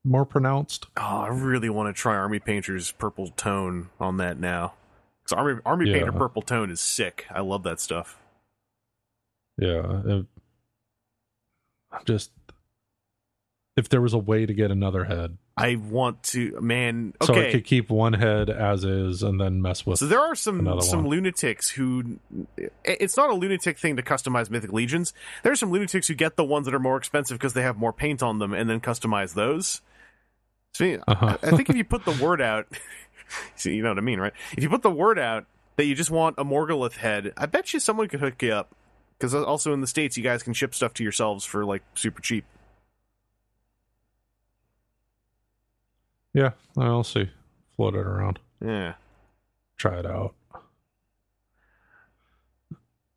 more 0.03 0.25
pronounced 0.25 0.87
Oh, 0.97 1.01
I 1.01 1.27
really 1.29 1.69
want 1.69 1.93
to 1.95 1.99
try 1.99 2.15
Army 2.15 2.39
Painter's 2.39 2.91
purple 2.91 3.29
tone 3.29 3.89
on 3.99 4.17
that 4.17 4.37
now. 4.39 4.73
Because 5.23 5.37
Army 5.37 5.61
Army 5.65 5.89
Yeah. 5.89 5.97
Painter 5.99 6.11
purple 6.11 6.41
tone 6.41 6.69
is 6.69 6.81
sick. 6.81 7.25
I 7.31 7.39
love 7.41 7.63
that 7.63 7.79
stuff. 7.79 8.19
yeah 9.57 10.01
it- 10.05 10.25
I'm 11.91 12.01
just 12.05 12.31
if 13.77 13.87
there 13.89 14.01
was 14.01 14.13
a 14.13 14.17
way 14.19 14.45
to 14.45 14.53
get 14.53 14.71
another 14.71 15.05
head 15.05 15.37
I 15.55 15.75
want 15.75 16.23
to, 16.23 16.59
man. 16.59 17.13
so 17.21 17.35
i 17.35 17.51
could 17.51 17.63
keep 17.63 17.91
one 17.91 18.13
head 18.13 18.49
as 18.49 18.83
is 18.83 19.21
and 19.21 19.39
then 19.39 19.61
mess 19.61 19.85
with 19.85 19.99
So 19.99 20.07
there 20.07 20.19
are 20.19 20.33
some 20.33 20.65
some 20.81 21.03
one. 21.03 21.09
lunatics 21.11 21.69
who 21.69 22.17
it's 22.83 23.15
not 23.15 23.29
a 23.29 23.33
lunatic 23.35 23.77
thing 23.77 23.95
to 23.97 24.01
customize 24.01 24.49
Mythic 24.49 24.73
Legions. 24.73 25.13
There 25.43 25.51
are 25.51 25.55
some 25.55 25.71
lunatics 25.71 26.07
who 26.07 26.15
get 26.15 26.35
the 26.35 26.43
ones 26.43 26.65
that 26.65 26.73
are 26.73 26.79
more 26.79 26.97
expensive 26.97 27.37
because 27.37 27.53
they 27.53 27.61
have 27.61 27.77
more 27.77 27.93
paint 27.93 28.23
on 28.23 28.39
them 28.39 28.53
and 28.53 28.67
then 28.69 28.81
customize 28.81 29.35
those. 29.35 29.81
See, 30.73 30.97
Uh-huh. 31.07 31.37
I 31.43 31.51
think 31.51 31.69
if 31.69 31.75
you 31.75 31.83
put 31.83 32.03
the 32.05 32.17
word 32.23 32.41
out, 32.41 32.67
see, 33.55 33.75
you 33.75 33.83
know 33.83 33.89
what 33.89 33.97
I 33.97 34.01
mean, 34.01 34.19
right? 34.19 34.33
If 34.57 34.63
you 34.63 34.69
put 34.69 34.81
the 34.81 34.89
word 34.91 35.19
out 35.19 35.45
that 35.77 35.85
you 35.85 35.95
just 35.95 36.11
want 36.11 36.35
a 36.37 36.43
Morgulith 36.45 36.93
head, 36.97 37.33
I 37.37 37.45
bet 37.45 37.73
you 37.73 37.79
someone 37.79 38.07
could 38.07 38.19
hook 38.19 38.41
you 38.41 38.53
up. 38.53 38.75
Because 39.17 39.33
also 39.35 39.71
in 39.73 39.81
the 39.81 39.87
states, 39.87 40.17
you 40.17 40.23
guys 40.23 40.43
can 40.43 40.53
ship 40.53 40.75
stuff 40.75 40.93
to 40.95 41.03
yourselves 41.03 41.45
for 41.45 41.63
like 41.65 41.83
super 41.95 42.21
cheap. 42.21 42.45
yeah 46.35 46.49
i'll 46.77 47.03
see 47.03 47.29
float 47.75 47.93
it 47.93 47.99
around 48.07 48.39
Yeah. 48.59 48.95
try 49.77 49.99
it 49.99 50.05
out. 50.07 50.33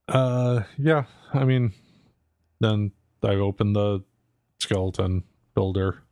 Uh, 0.08 0.62
yeah. 0.78 1.04
I 1.32 1.44
mean, 1.44 1.72
then 2.60 2.92
I 3.24 3.34
opened 3.36 3.74
the 3.74 4.04
skeleton 4.60 5.24
builder. 5.54 6.02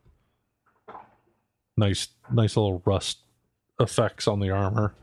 Nice, 1.76 2.08
nice 2.32 2.56
little 2.56 2.82
rust 2.84 3.18
effects 3.80 4.28
on 4.28 4.40
the 4.40 4.50
armor. 4.50 4.94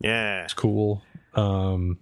Yeah. 0.00 0.44
It's 0.44 0.54
cool. 0.54 1.02
Um, 1.34 1.98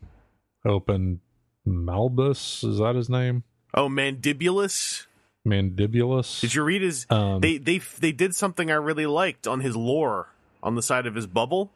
I 0.65 0.70
opened 0.70 1.20
Malbus. 1.66 2.65
Is 2.69 2.78
that 2.78 2.94
his 2.97 3.09
name? 3.09 3.44
Oh, 3.74 3.89
Mandibulus. 3.89 5.07
Mandibulus. 5.47 6.40
Did 6.40 6.55
you 6.55 6.62
read 6.65 6.82
his? 6.82 7.07
Um, 7.09 7.40
they 7.40 7.59
they 7.59 7.78
they 8.01 8.12
did 8.12 8.35
something 8.35 8.70
I 8.70 8.74
really 8.74 9.07
liked 9.07 9.47
on 9.47 9.61
his 9.61 9.77
lore 9.77 10.28
on 10.62 10.74
the 10.74 10.82
side 10.82 11.07
of 11.07 11.15
his 11.15 11.27
bubble. 11.27 11.70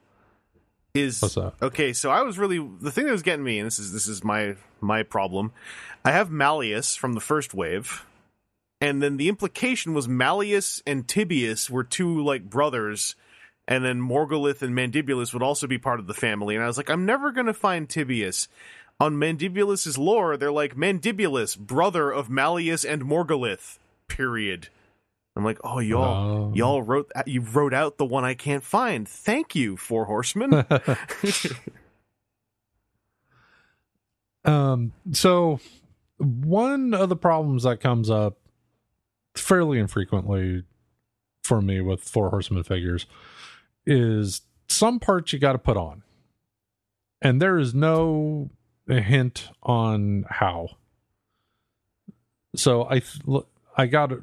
Is 0.93 1.23
What's 1.23 1.37
that? 1.37 1.53
okay? 1.63 1.93
So 1.93 2.11
I 2.11 2.23
was 2.23 2.37
really 2.37 2.59
the 2.81 2.91
thing 2.91 3.07
that 3.07 3.13
was 3.13 3.23
getting 3.23 3.45
me, 3.45 3.59
and 3.61 3.67
this 3.67 3.79
is 3.79 3.93
this 3.93 4.09
is 4.09 4.25
my 4.25 4.57
my 4.81 5.05
problem. 5.05 5.53
I 6.05 6.11
have 6.11 6.31
Malleus 6.31 6.97
from 6.97 7.13
the 7.13 7.21
first 7.21 7.55
wave, 7.55 8.05
and 8.81 9.03
then 9.03 9.17
the 9.17 9.29
implication 9.29 9.95
was 9.95 10.09
Malleus 10.09 10.83
and 10.87 11.07
Tibius 11.07 11.71
were 11.71 11.85
two 11.85 12.23
like 12.23 12.49
brothers, 12.49 13.15
and 13.69 13.85
then 13.85 14.01
Morgulith 14.01 14.63
and 14.63 14.75
Mandibulus 14.75 15.33
would 15.33 15.43
also 15.43 15.67
be 15.67 15.79
part 15.79 16.01
of 16.01 16.07
the 16.07 16.15
family. 16.15 16.55
And 16.55 16.65
I 16.65 16.67
was 16.67 16.77
like, 16.77 16.91
I'm 16.91 17.07
never 17.07 17.33
gonna 17.33 17.55
find 17.55 17.89
Tibius. 17.89 18.49
On 18.99 19.17
Mandibulus's 19.17 19.97
lore, 19.97 20.37
they're 20.37 20.53
like 20.53 20.77
Mandibulus, 20.77 21.59
brother 21.59 22.11
of 22.11 22.29
Malleus 22.29 22.85
and 22.85 23.03
Morgulith. 23.03 23.79
Period. 24.09 24.69
I'm 25.37 25.45
like, 25.45 25.59
oh 25.65 25.79
y'all, 25.79 26.51
Oh. 26.51 26.53
y'all 26.55 26.83
wrote 26.83 27.11
you 27.25 27.41
wrote 27.41 27.73
out 27.73 27.97
the 27.97 28.05
one 28.05 28.25
I 28.25 28.35
can't 28.35 28.65
find. 28.65 29.09
Thank 29.09 29.55
you, 29.55 29.77
Four 29.77 30.07
Horsemen. 30.07 30.67
Um, 34.45 34.93
so 35.13 35.61
one 36.17 36.95
of 36.95 37.11
the 37.11 37.17
problems 37.17 37.65
that 37.65 37.81
comes 37.81 38.09
up 38.09 38.39
fairly 39.35 39.79
infrequently 39.79 40.65
for 41.43 41.61
me 41.61 41.81
with 41.81 42.03
four 42.03 42.31
horsemen 42.31 42.63
figures 42.63 43.07
is 43.87 44.43
some 44.69 45.01
parts 45.01 45.33
you 45.33 45.39
got 45.39 45.53
to 45.53 45.59
put 45.59 45.77
on, 45.77 46.03
and 47.23 47.41
there 47.41 47.59
is 47.59 47.75
no 47.75 48.51
hint 48.87 49.49
on 49.63 50.25
how. 50.29 50.69
So 52.55 52.87
I 52.89 53.01
th- 53.01 53.45
I 53.77 53.87
got 53.87 54.13
it 54.13 54.21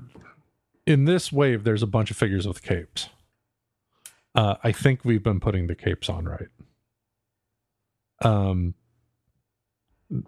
in 0.86 1.06
this 1.06 1.32
wave. 1.32 1.64
There's 1.64 1.84
a 1.84 1.88
bunch 1.88 2.12
of 2.12 2.18
figures 2.18 2.48
with 2.48 2.62
capes. 2.62 3.10
Uh, 4.36 4.56
I 4.64 4.72
think 4.72 5.04
we've 5.04 5.24
been 5.24 5.40
putting 5.40 5.68
the 5.68 5.76
capes 5.76 6.10
on 6.10 6.26
right. 6.26 6.48
Um, 8.22 8.76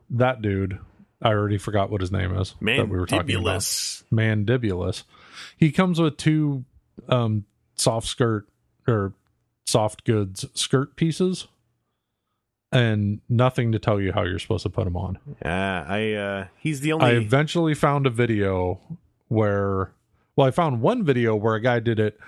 that 0.10 0.42
dude, 0.42 0.80
I 1.22 1.30
already 1.30 1.58
forgot 1.58 1.90
what 1.90 2.02
his 2.02 2.12
name 2.12 2.36
is 2.38 2.56
that 2.62 2.90
we 2.90 2.98
were 2.98 3.06
talking 3.06 3.36
about. 3.36 3.60
Mandibulus. 3.60 4.04
Mandibulus. 4.12 5.04
He 5.58 5.72
comes 5.72 6.00
with 6.00 6.18
two 6.18 6.64
um, 7.10 7.46
soft 7.76 8.08
skirt 8.08 8.48
or 8.88 9.14
soft 9.66 10.06
goods 10.06 10.46
skirt 10.54 10.96
pieces, 10.96 11.48
and 12.72 13.20
nothing 13.28 13.72
to 13.74 13.80
tell 13.80 14.00
you 14.00 14.14
how 14.14 14.24
you're 14.24 14.40
supposed 14.40 14.64
to 14.64 14.70
put 14.70 14.86
them 14.86 14.96
on. 14.96 15.20
Yeah, 15.44 15.86
I 15.88 16.14
uh 16.14 16.48
he's 16.58 16.82
the 16.82 16.94
only 16.94 17.06
I 17.06 17.12
eventually 17.12 17.74
found 17.74 18.08
a 18.08 18.10
video 18.10 18.80
where, 19.28 19.92
well, 20.36 20.48
I 20.48 20.52
found 20.52 20.82
one 20.82 21.04
video 21.04 21.36
where 21.36 21.56
a 21.56 21.62
guy 21.62 21.80
did 21.80 22.00
it 22.00 22.20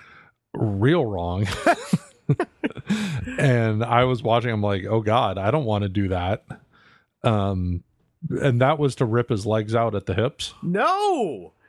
real 0.54 1.04
wrong. 1.04 1.46
and 3.38 3.84
I 3.84 4.04
was 4.04 4.22
watching, 4.22 4.50
I'm 4.50 4.62
like, 4.62 4.84
oh 4.84 5.00
God, 5.00 5.38
I 5.38 5.50
don't 5.50 5.64
want 5.64 5.82
to 5.82 5.88
do 5.88 6.08
that. 6.08 6.44
Um, 7.24 7.82
and 8.30 8.60
that 8.60 8.78
was 8.78 8.94
to 8.96 9.04
rip 9.04 9.28
his 9.30 9.44
legs 9.46 9.74
out 9.74 9.94
at 9.94 10.06
the 10.06 10.14
hips. 10.14 10.54
No. 10.62 11.52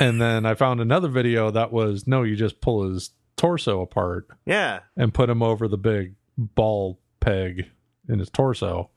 And 0.00 0.18
then 0.18 0.46
I 0.46 0.54
found 0.54 0.80
another 0.80 1.08
video 1.08 1.50
that 1.50 1.70
was 1.70 2.06
no, 2.06 2.22
you 2.22 2.36
just 2.36 2.62
pull 2.62 2.88
his 2.88 3.10
torso 3.36 3.82
apart 3.82 4.26
Yeah. 4.46 4.80
and 4.96 5.12
put 5.12 5.28
him 5.28 5.42
over 5.42 5.68
the 5.68 5.76
big 5.76 6.14
ball 6.38 6.98
peg 7.20 7.66
in 8.08 8.18
his 8.18 8.30
torso. 8.30 8.88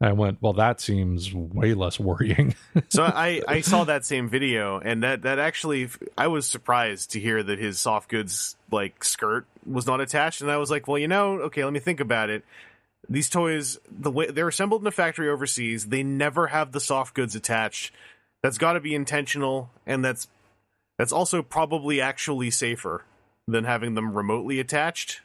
And 0.00 0.10
I 0.10 0.12
went, 0.12 0.42
well, 0.42 0.52
that 0.52 0.82
seems 0.82 1.32
way 1.34 1.72
less 1.72 1.98
worrying. 1.98 2.54
So 2.90 3.04
I, 3.04 3.40
I 3.48 3.60
saw 3.62 3.84
that 3.84 4.04
same 4.04 4.28
video, 4.28 4.78
and 4.78 5.02
that, 5.02 5.22
that 5.22 5.38
actually 5.38 5.88
I 6.16 6.26
was 6.28 6.46
surprised 6.46 7.10
to 7.12 7.20
hear 7.20 7.42
that 7.42 7.58
his 7.58 7.78
soft 7.80 8.08
goods 8.10 8.54
like 8.70 9.02
skirt 9.04 9.46
was 9.66 9.86
not 9.86 10.00
attached, 10.02 10.42
and 10.42 10.50
I 10.50 10.58
was 10.58 10.70
like, 10.70 10.86
well, 10.86 10.98
you 10.98 11.08
know, 11.08 11.40
okay, 11.40 11.64
let 11.64 11.72
me 11.72 11.80
think 11.80 12.00
about 12.00 12.28
it. 12.30 12.44
These 13.08 13.30
toys, 13.30 13.78
the 13.90 14.10
way 14.10 14.30
they're 14.30 14.48
assembled 14.48 14.82
in 14.82 14.86
a 14.86 14.92
factory 14.92 15.30
overseas, 15.30 15.86
they 15.86 16.02
never 16.02 16.48
have 16.48 16.72
the 16.72 16.80
soft 16.80 17.14
goods 17.14 17.34
attached. 17.34 17.92
That's 18.42 18.58
got 18.58 18.74
to 18.74 18.80
be 18.80 18.94
intentional, 18.94 19.70
and 19.86 20.04
that's 20.04 20.28
that's 20.98 21.12
also 21.12 21.42
probably 21.42 22.00
actually 22.00 22.50
safer 22.50 23.04
than 23.46 23.64
having 23.64 23.94
them 23.94 24.14
remotely 24.14 24.60
attached. 24.60 25.22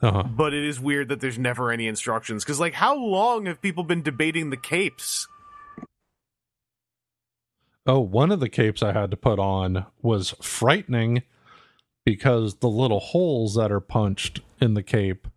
uh-huh. 0.00 0.24
But 0.24 0.54
it 0.54 0.64
is 0.64 0.78
weird 0.78 1.08
that 1.08 1.20
there's 1.20 1.38
never 1.38 1.72
any 1.72 1.88
instructions 1.88 2.44
because, 2.44 2.60
like, 2.60 2.74
how 2.74 2.96
long 2.96 3.46
have 3.46 3.60
people 3.60 3.82
been 3.82 4.02
debating 4.02 4.50
the 4.50 4.56
capes? 4.56 5.26
Oh, 7.86 8.00
one 8.00 8.32
of 8.32 8.40
the 8.40 8.48
capes 8.48 8.82
I 8.82 8.92
had 8.92 9.10
to 9.10 9.16
put 9.16 9.38
on 9.38 9.86
was 10.02 10.34
frightening 10.42 11.22
because 12.04 12.56
the 12.56 12.68
little 12.68 13.00
holes 13.00 13.54
that 13.54 13.72
are 13.72 13.80
punched 13.80 14.40
in 14.60 14.74
the 14.74 14.82
cape 14.82 15.28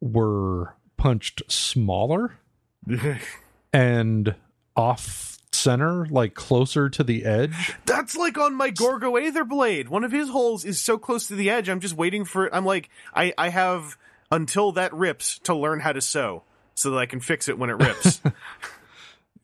were 0.00 0.74
punched 0.96 1.42
smaller 1.48 2.38
and 3.72 4.34
off 4.76 5.38
center, 5.52 6.06
like 6.06 6.34
closer 6.34 6.88
to 6.88 7.02
the 7.02 7.24
edge. 7.24 7.74
That's 7.86 8.16
like 8.16 8.38
on 8.38 8.54
my 8.54 8.70
Gorgo 8.70 9.16
Aether 9.16 9.44
blade. 9.44 9.88
One 9.88 10.04
of 10.04 10.12
his 10.12 10.28
holes 10.28 10.64
is 10.64 10.80
so 10.80 10.98
close 10.98 11.28
to 11.28 11.34
the 11.34 11.50
edge. 11.50 11.68
I'm 11.68 11.80
just 11.80 11.96
waiting 11.96 12.24
for 12.24 12.46
it. 12.46 12.52
I'm 12.54 12.64
like, 12.64 12.88
I, 13.14 13.32
I 13.36 13.48
have 13.48 13.96
until 14.30 14.72
that 14.72 14.92
rips 14.94 15.38
to 15.40 15.54
learn 15.54 15.80
how 15.80 15.92
to 15.92 16.00
sew 16.00 16.44
so 16.74 16.90
that 16.90 16.98
I 16.98 17.06
can 17.06 17.20
fix 17.20 17.48
it 17.48 17.58
when 17.58 17.70
it 17.70 17.74
rips. 17.74 18.20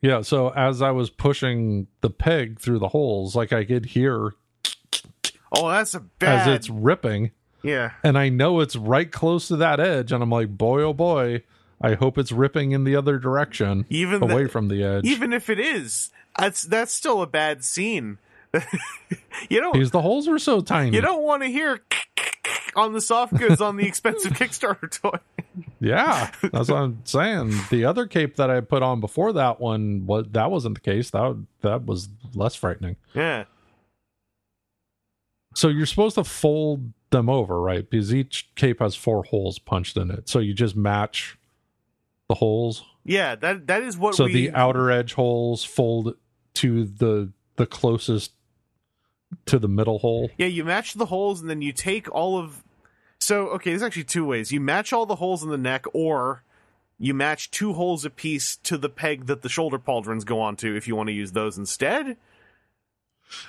Yeah, 0.04 0.20
so 0.20 0.50
as 0.50 0.82
I 0.82 0.90
was 0.90 1.08
pushing 1.08 1.86
the 2.02 2.10
peg 2.10 2.60
through 2.60 2.78
the 2.78 2.88
holes, 2.88 3.34
like 3.34 3.54
I 3.54 3.64
could 3.64 3.86
hear 3.86 4.34
oh, 5.50 5.70
that's 5.70 5.94
a 5.94 6.00
bad. 6.00 6.46
as 6.46 6.54
it's 6.54 6.68
ripping, 6.68 7.30
yeah. 7.64 7.92
and 8.02 8.16
I 8.18 8.28
know 8.28 8.60
it's 8.60 8.76
right 8.76 9.10
close 9.10 9.48
to 9.48 9.56
that 9.56 9.80
edge, 9.80 10.12
and 10.12 10.22
I'm 10.22 10.30
like, 10.30 10.56
boy, 10.56 10.82
oh 10.82 10.92
boy, 10.92 11.42
I 11.80 11.94
hope 11.94 12.18
it's 12.18 12.30
ripping 12.32 12.72
in 12.72 12.84
the 12.84 12.94
other 12.96 13.18
direction, 13.18 13.86
Even 13.90 14.22
away 14.22 14.44
the- 14.44 14.48
from 14.48 14.68
the 14.68 14.82
edge. 14.84 15.04
Even 15.04 15.32
if 15.32 15.50
it 15.50 15.58
is, 15.58 16.10
that's 16.38 16.62
that's 16.62 16.92
still 16.92 17.22
a 17.22 17.26
bad 17.26 17.64
scene. 17.64 18.18
you 19.48 19.60
don't 19.60 19.72
because 19.72 19.90
the 19.90 20.00
holes 20.00 20.28
are 20.28 20.38
so 20.38 20.60
tiny. 20.60 20.94
you 20.94 21.02
don't 21.02 21.24
want 21.24 21.42
to 21.42 21.48
hear 21.48 21.80
on 22.76 22.92
the 22.92 23.00
soft 23.00 23.36
goods 23.36 23.60
on 23.60 23.76
the 23.76 23.84
expensive 23.86 24.32
Kickstarter 24.34 24.88
toy. 24.88 25.18
Yeah, 25.80 26.30
that's 26.52 26.68
what 26.68 26.78
I'm 26.78 27.00
saying. 27.04 27.52
The 27.70 27.84
other 27.84 28.06
cape 28.06 28.36
that 28.36 28.50
I 28.50 28.60
put 28.60 28.82
on 28.82 29.00
before 29.00 29.32
that 29.32 29.60
one 29.60 30.06
was 30.06 30.26
that 30.30 30.50
wasn't 30.52 30.76
the 30.76 30.80
case. 30.80 31.10
That 31.10 31.44
that 31.62 31.84
was 31.84 32.08
less 32.34 32.54
frightening. 32.54 32.94
Yeah. 33.12 33.44
So 35.56 35.68
you're 35.68 35.86
supposed 35.86 36.16
to 36.16 36.24
fold 36.24 36.92
them 37.14 37.30
over, 37.30 37.60
right? 37.60 37.88
Because 37.88 38.14
each 38.14 38.48
cape 38.56 38.80
has 38.80 38.94
four 38.94 39.22
holes 39.24 39.58
punched 39.58 39.96
in 39.96 40.10
it. 40.10 40.28
So 40.28 40.40
you 40.40 40.52
just 40.52 40.76
match 40.76 41.38
the 42.28 42.34
holes. 42.34 42.84
Yeah, 43.04 43.34
that 43.36 43.66
that 43.68 43.82
is 43.82 43.96
what 43.96 44.14
so 44.14 44.24
we 44.24 44.32
the 44.32 44.52
outer 44.52 44.90
edge 44.90 45.14
holes 45.14 45.64
fold 45.64 46.16
to 46.54 46.84
the 46.84 47.30
the 47.56 47.66
closest 47.66 48.32
to 49.46 49.58
the 49.58 49.68
middle 49.68 49.98
hole. 49.98 50.30
Yeah, 50.38 50.46
you 50.46 50.64
match 50.64 50.94
the 50.94 51.06
holes 51.06 51.40
and 51.40 51.48
then 51.48 51.62
you 51.62 51.72
take 51.72 52.10
all 52.14 52.38
of 52.38 52.62
So, 53.18 53.48
okay, 53.48 53.70
there's 53.70 53.82
actually 53.82 54.04
two 54.04 54.24
ways. 54.24 54.52
You 54.52 54.60
match 54.60 54.92
all 54.92 55.06
the 55.06 55.16
holes 55.16 55.42
in 55.42 55.50
the 55.50 55.58
neck 55.58 55.84
or 55.92 56.42
you 56.98 57.14
match 57.14 57.50
two 57.50 57.72
holes 57.72 58.04
apiece 58.04 58.56
to 58.56 58.78
the 58.78 58.88
peg 58.88 59.26
that 59.26 59.42
the 59.42 59.48
shoulder 59.48 59.78
pauldrons 59.78 60.24
go 60.24 60.40
onto 60.40 60.74
if 60.74 60.86
you 60.86 60.94
want 60.96 61.08
to 61.08 61.12
use 61.12 61.32
those 61.32 61.58
instead. 61.58 62.16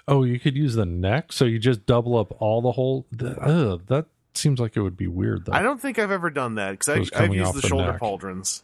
Oh, 0.08 0.24
you 0.24 0.40
could 0.40 0.56
use 0.56 0.76
the 0.76 0.86
neck. 0.86 1.32
So 1.32 1.46
you 1.46 1.60
just 1.60 1.86
double 1.86 2.18
up 2.18 2.36
all 2.42 2.62
the 2.62 2.72
whole. 2.72 3.06
The, 3.12 3.40
ugh, 3.40 3.84
that 3.88 4.08
seems 4.34 4.60
like 4.60 4.76
it 4.76 4.82
would 4.82 4.98
be 4.98 5.08
weird 5.08 5.46
though. 5.46 5.54
I 5.54 5.62
don't 5.62 5.80
think 5.80 6.00
I've 6.00 6.12
ever 6.12 6.30
done 6.30 6.56
that 6.56 6.72
because 6.72 6.90
I've, 7.14 7.34
used 7.34 7.54
the, 7.54 7.62
the 7.62 7.68
shoulder 7.68 7.94
neck. 7.94 8.02
pauldrons. 8.02 8.64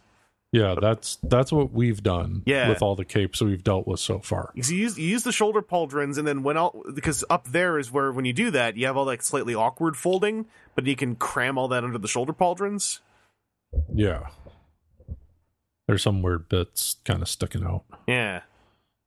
Yeah, 0.52 0.74
that's 0.78 1.16
that's 1.22 1.50
what 1.50 1.72
we've 1.72 2.02
done. 2.02 2.42
Yeah. 2.44 2.68
with 2.68 2.82
all 2.82 2.94
the 2.94 3.06
capes 3.06 3.40
we've 3.40 3.64
dealt 3.64 3.86
with 3.86 4.00
so 4.00 4.18
far. 4.18 4.52
You 4.54 4.62
use, 4.76 4.98
you 4.98 5.06
use 5.06 5.22
the 5.22 5.32
shoulder 5.32 5.62
pauldrons, 5.62 6.18
and 6.18 6.28
then 6.28 6.42
when 6.42 6.58
all 6.58 6.84
because 6.94 7.24
up 7.30 7.48
there 7.48 7.78
is 7.78 7.90
where 7.90 8.12
when 8.12 8.26
you 8.26 8.34
do 8.34 8.50
that, 8.50 8.76
you 8.76 8.86
have 8.86 8.96
all 8.96 9.06
that 9.06 9.24
slightly 9.24 9.54
awkward 9.54 9.96
folding, 9.96 10.44
but 10.74 10.86
you 10.86 10.94
can 10.94 11.16
cram 11.16 11.56
all 11.56 11.68
that 11.68 11.84
under 11.84 11.96
the 11.96 12.08
shoulder 12.08 12.34
pauldrons. 12.34 12.98
Yeah, 13.94 14.26
there's 15.86 16.02
some 16.02 16.20
weird 16.20 16.50
bits 16.50 16.96
kind 17.06 17.22
of 17.22 17.28
sticking 17.28 17.64
out. 17.64 17.84
Yeah, 18.06 18.42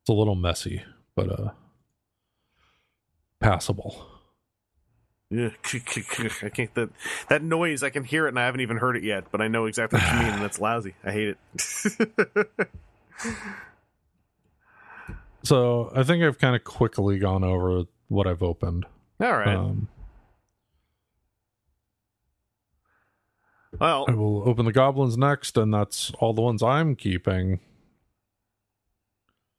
It's 0.02 0.10
a 0.10 0.14
little 0.14 0.34
messy, 0.34 0.84
but 1.16 1.30
uh, 1.30 1.52
passable. 3.40 4.08
Ugh, 5.32 5.52
I 6.44 6.50
can't 6.50 6.74
that 6.76 6.90
that 7.30 7.44
noise. 7.44 7.82
I 7.84 7.90
can 7.90 8.04
hear 8.04 8.26
it, 8.26 8.30
and 8.30 8.40
I 8.40 8.46
haven't 8.46 8.62
even 8.62 8.78
heard 8.78 8.96
it 8.96 9.04
yet, 9.04 9.26
but 9.32 9.42
I 9.42 9.48
know 9.48 9.66
exactly 9.66 10.00
what 10.00 10.14
you 10.14 10.20
mean, 10.20 10.34
and 10.34 10.42
that's 10.42 10.60
lousy. 10.62 10.94
I 11.04 11.12
hate 11.12 11.36
it. 11.36 12.48
So 15.46 15.92
I 15.96 16.02
think 16.02 16.24
I've 16.24 16.40
kind 16.40 16.56
of 16.56 16.64
quickly 16.64 17.20
gone 17.20 17.44
over 17.44 17.84
what 18.08 18.26
I've 18.26 18.42
opened. 18.42 18.88
all 19.22 19.32
right. 19.32 19.56
Um, 19.56 19.88
well, 23.80 24.06
I 24.08 24.14
will 24.14 24.48
open 24.50 24.66
the 24.66 24.72
goblins 24.72 25.18
next, 25.18 25.56
and 25.56 25.72
that's 25.72 26.12
all 26.20 26.34
the 26.34 26.42
ones 26.42 26.64
I'm 26.64 26.96
keeping. 26.96 27.60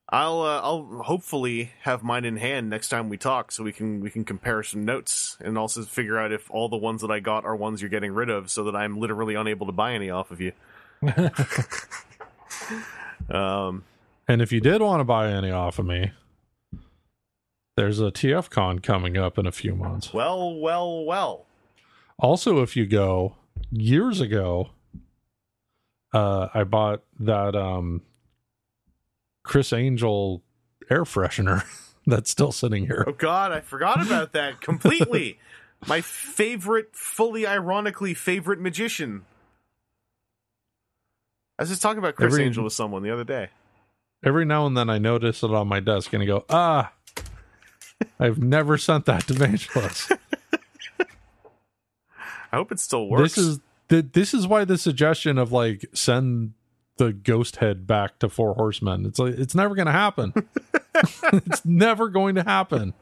I'll 0.09 0.41
uh, 0.41 0.61
I'll 0.61 1.03
hopefully 1.05 1.73
have 1.83 2.03
mine 2.05 2.25
in 2.25 2.37
hand 2.37 2.71
next 2.71 2.91
time 2.91 3.09
we 3.09 3.17
talk, 3.17 3.51
so 3.51 3.65
we 3.65 3.73
can 3.73 4.01
we 4.01 4.09
can 4.11 4.25
compare 4.25 4.63
some 4.63 4.85
notes 4.85 5.37
and 5.41 5.59
also 5.59 5.83
figure 5.83 6.17
out 6.17 6.31
if 6.31 6.49
all 6.51 6.69
the 6.69 6.77
ones 6.77 7.01
that 7.03 7.11
I 7.11 7.19
got 7.19 7.45
are 7.45 7.57
ones 7.57 7.83
you're 7.83 7.91
getting 7.91 8.13
rid 8.13 8.31
of, 8.31 8.49
so 8.51 8.63
that 8.65 8.77
I'm 8.77 8.99
literally 8.99 9.35
unable 9.35 9.67
to 9.67 9.73
buy 9.73 9.95
any 9.95 10.11
off 10.11 10.31
of 10.31 10.41
you. 10.41 10.53
Um, 13.29 13.85
And 14.29 14.41
if 14.41 14.53
you 14.53 14.61
did 14.61 14.81
want 14.81 15.01
to 15.01 15.05
buy 15.05 15.31
any 15.31 15.51
off 15.51 15.79
of 15.79 15.87
me, 15.87 16.13
there's 17.77 18.01
a 18.01 18.11
TF 18.13 18.51
Con 18.51 18.79
coming 18.79 19.17
up 19.17 19.37
in 19.39 19.47
a 19.47 19.53
few 19.53 19.75
months. 19.75 20.13
well, 20.13 20.55
well, 20.59 21.05
well. 21.05 21.47
Also, 22.19 22.63
if 22.63 22.77
you 22.77 22.87
go 22.87 23.37
years 23.71 24.21
ago, 24.21 24.71
uh, 26.15 26.49
I 26.55 26.65
bought 26.65 27.03
that 27.19 27.55
um, 27.57 28.03
Criss 29.47 29.73
Angel 29.73 30.43
air 30.91 31.05
freshener 31.05 31.65
that's 32.07 32.31
still 32.31 32.53
sitting 32.53 32.87
here. 32.87 33.05
Oh 33.07 33.13
God, 33.13 33.53
I 33.53 33.61
forgot 33.61 34.05
about 34.05 34.33
that 34.33 34.61
completely. 34.61 35.39
My 35.87 36.01
favorite, 36.01 36.97
fully 36.97 37.47
ironically 37.47 38.15
favorite 38.15 38.59
magician. 38.61 39.25
I 41.59 41.63
was 41.63 41.69
just 41.71 41.83
talking 41.83 41.99
about 41.99 42.17
Criss 42.17 42.33
Every- 42.35 42.45
Angel 42.47 42.65
with 42.65 42.73
someone 42.73 43.03
the 43.03 43.11
other 43.13 43.25
day. 43.25 43.51
Every 44.25 44.45
now 44.47 44.67
and 44.67 44.77
then, 44.77 44.89
I 44.91 44.99
notice 44.99 45.43
it 45.43 45.51
on 45.53 45.69
my 45.69 45.79
desk, 45.79 46.13
and 46.13 46.23
I 46.23 46.27
go, 46.27 46.45
"Ah, 46.49 46.93
I've 48.19 48.39
never 48.43 48.79
sent 48.79 49.05
that 49.05 49.27
to 49.29 49.35
Vangelis." 49.35 50.11
I 52.51 52.57
hope 52.57 52.73
it 52.73 52.81
still 52.81 53.07
works. 53.07 53.35
This 53.35 53.45
is 53.45 53.61
th- 53.91 54.07
this 54.13 54.33
is 54.35 54.47
why 54.47 54.65
the 54.65 54.79
suggestion 54.79 55.37
of 55.37 55.53
like 55.53 55.85
send 55.93 56.55
the 56.97 57.13
ghost 57.13 57.57
head 57.57 57.87
back 57.87 58.19
to 58.21 58.29
Four 58.29 58.55
Horsemen. 58.55 59.07
It's 59.07 59.19
like 59.19 59.35
it's 59.35 59.55
never 59.55 59.75
going 59.75 59.87
to 59.87 59.93
happen. 59.93 60.33
it's 60.95 61.65
never 61.65 62.09
going 62.09 62.35
to 62.37 62.43
happen. 62.43 62.95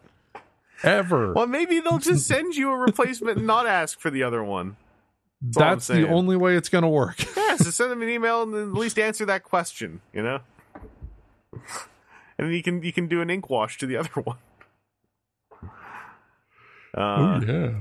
Ever. 0.83 1.33
well, 1.33 1.47
maybe 1.47 1.81
they'll 1.81 1.99
just 1.99 2.27
send 2.27 2.57
you 2.57 2.71
a 2.71 2.77
replacement 2.77 3.39
and 3.39 3.47
not 3.47 3.67
ask 3.67 3.99
for 3.99 4.11
the 4.11 4.23
other 4.23 4.45
one. 4.45 4.77
I'm 5.43 5.53
That's 5.53 5.87
the 5.87 6.09
only 6.09 6.37
way 6.37 6.57
it's 6.57 6.69
going 6.69 6.83
to 6.83 6.89
work. 6.89 7.25
Yeah, 7.45 7.57
so 7.57 7.71
send 7.71 7.93
them 7.93 8.03
an 8.03 8.09
email 8.09 8.43
and 8.43 8.53
at 8.55 8.73
least 8.73 8.99
answer 8.99 9.25
that 9.27 9.45
question. 9.45 10.01
You 10.13 10.25
know, 10.25 10.41
and 11.53 11.61
then 12.39 12.51
you 12.51 12.65
can 12.65 12.83
you 12.83 12.93
can 12.93 13.07
do 13.07 13.21
an 13.21 13.31
ink 13.31 13.49
wash 13.49 13.79
to 13.79 13.87
the 13.87 13.97
other 13.97 14.11
one. 14.25 14.39
Uh, 16.97 16.99
oh 16.99 17.41
yeah. 17.47 17.73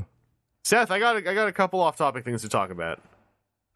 Seth, 0.64 0.92
I 0.92 1.00
got 1.00 1.16
a, 1.16 1.30
I 1.30 1.34
got 1.34 1.48
a 1.48 1.52
couple 1.52 1.82
off 1.82 1.98
topic 1.98 2.24
things 2.24 2.44
to 2.44 2.50
talk 2.50 2.70
about. 2.70 3.00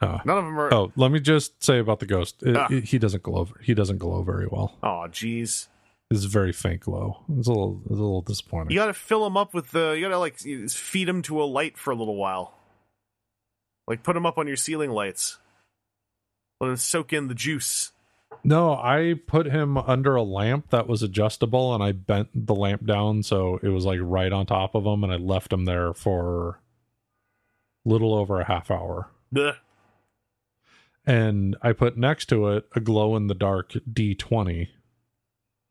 Ah. 0.02 0.22
None 0.26 0.38
of 0.38 0.44
them 0.46 0.60
are. 0.60 0.74
Oh, 0.74 0.92
let 0.96 1.12
me 1.12 1.20
just 1.20 1.64
say 1.64 1.80
about 1.80 2.00
the 2.00 2.06
ghost. 2.06 2.44
It- 2.44 2.56
Ah. 2.56 2.68
it- 2.70 2.86
he 2.86 3.00
doesn't 3.00 3.24
glow. 3.24 3.48
He 3.62 3.74
doesn't 3.74 3.98
glow 3.98 4.22
very 4.24 4.48
well. 4.48 4.78
Oh, 4.84 5.06
jeez. 5.10 5.68
It's 6.12 6.24
a 6.24 6.28
very 6.30 6.54
faint 6.54 6.82
glow. 6.82 7.24
It's 7.38 7.48
a 7.48 7.52
little, 7.52 7.82
it's 7.84 7.92
a 7.92 7.94
little 7.96 8.22
disappointing. 8.22 8.72
You 8.72 8.78
got 8.78 8.86
to 8.86 8.94
fill 8.94 9.26
him 9.28 9.36
up 9.36 9.54
with 9.54 9.72
the. 9.72 9.92
You 9.92 10.04
got 10.04 10.10
to 10.10 10.20
like 10.20 10.38
feed 10.40 11.10
him 11.10 11.22
to 11.24 11.42
a 11.42 11.46
light 11.46 11.78
for 11.78 11.92
a 11.92 11.96
little 11.96 12.16
while. 12.16 12.54
Like 13.88 14.04
put 14.04 14.16
him 14.16 14.26
up 14.26 14.38
on 14.38 14.48
your 14.48 14.56
ceiling 14.56 14.92
lights. 14.92 15.38
Let 16.62 16.70
him 16.70 16.78
soak 16.78 17.12
in 17.14 17.28
the 17.28 17.34
juice. 17.36 17.92
No, 18.44 18.74
I 18.74 19.16
put 19.28 19.48
him 19.48 19.78
under 19.78 20.16
a 20.16 20.24
lamp 20.24 20.70
that 20.70 20.88
was 20.88 21.02
adjustable, 21.04 21.74
and 21.74 21.84
I 21.84 21.92
bent 21.92 22.30
the 22.34 22.56
lamp 22.56 22.86
down 22.86 23.24
so 23.24 23.60
it 23.64 23.70
was 23.70 23.86
like 23.86 24.00
right 24.02 24.32
on 24.32 24.46
top 24.46 24.76
of 24.76 24.86
him, 24.86 25.04
and 25.04 25.12
I 25.12 25.18
left 25.18 25.52
him 25.52 25.66
there 25.66 25.94
for 25.94 26.60
little 27.86 28.14
over 28.14 28.40
a 28.42 28.46
half 28.46 28.70
hour. 28.72 29.10
Ugh. 29.36 29.56
And 31.08 31.56
I 31.64 31.74
put 31.74 31.98
next 31.98 32.28
to 32.28 32.50
it 32.50 32.68
a 32.76 32.80
glow 32.80 33.16
in 33.16 33.28
the 33.28 33.34
dark 33.34 33.72
D20, 33.92 34.68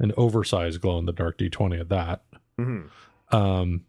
an 0.00 0.12
oversized 0.16 0.80
glow 0.80 0.98
in 0.98 1.06
the 1.06 1.12
dark 1.12 1.38
D20 1.38 1.80
at 1.80 1.88
that. 1.90 2.24
hmm 2.58 2.86
Um, 3.30 3.84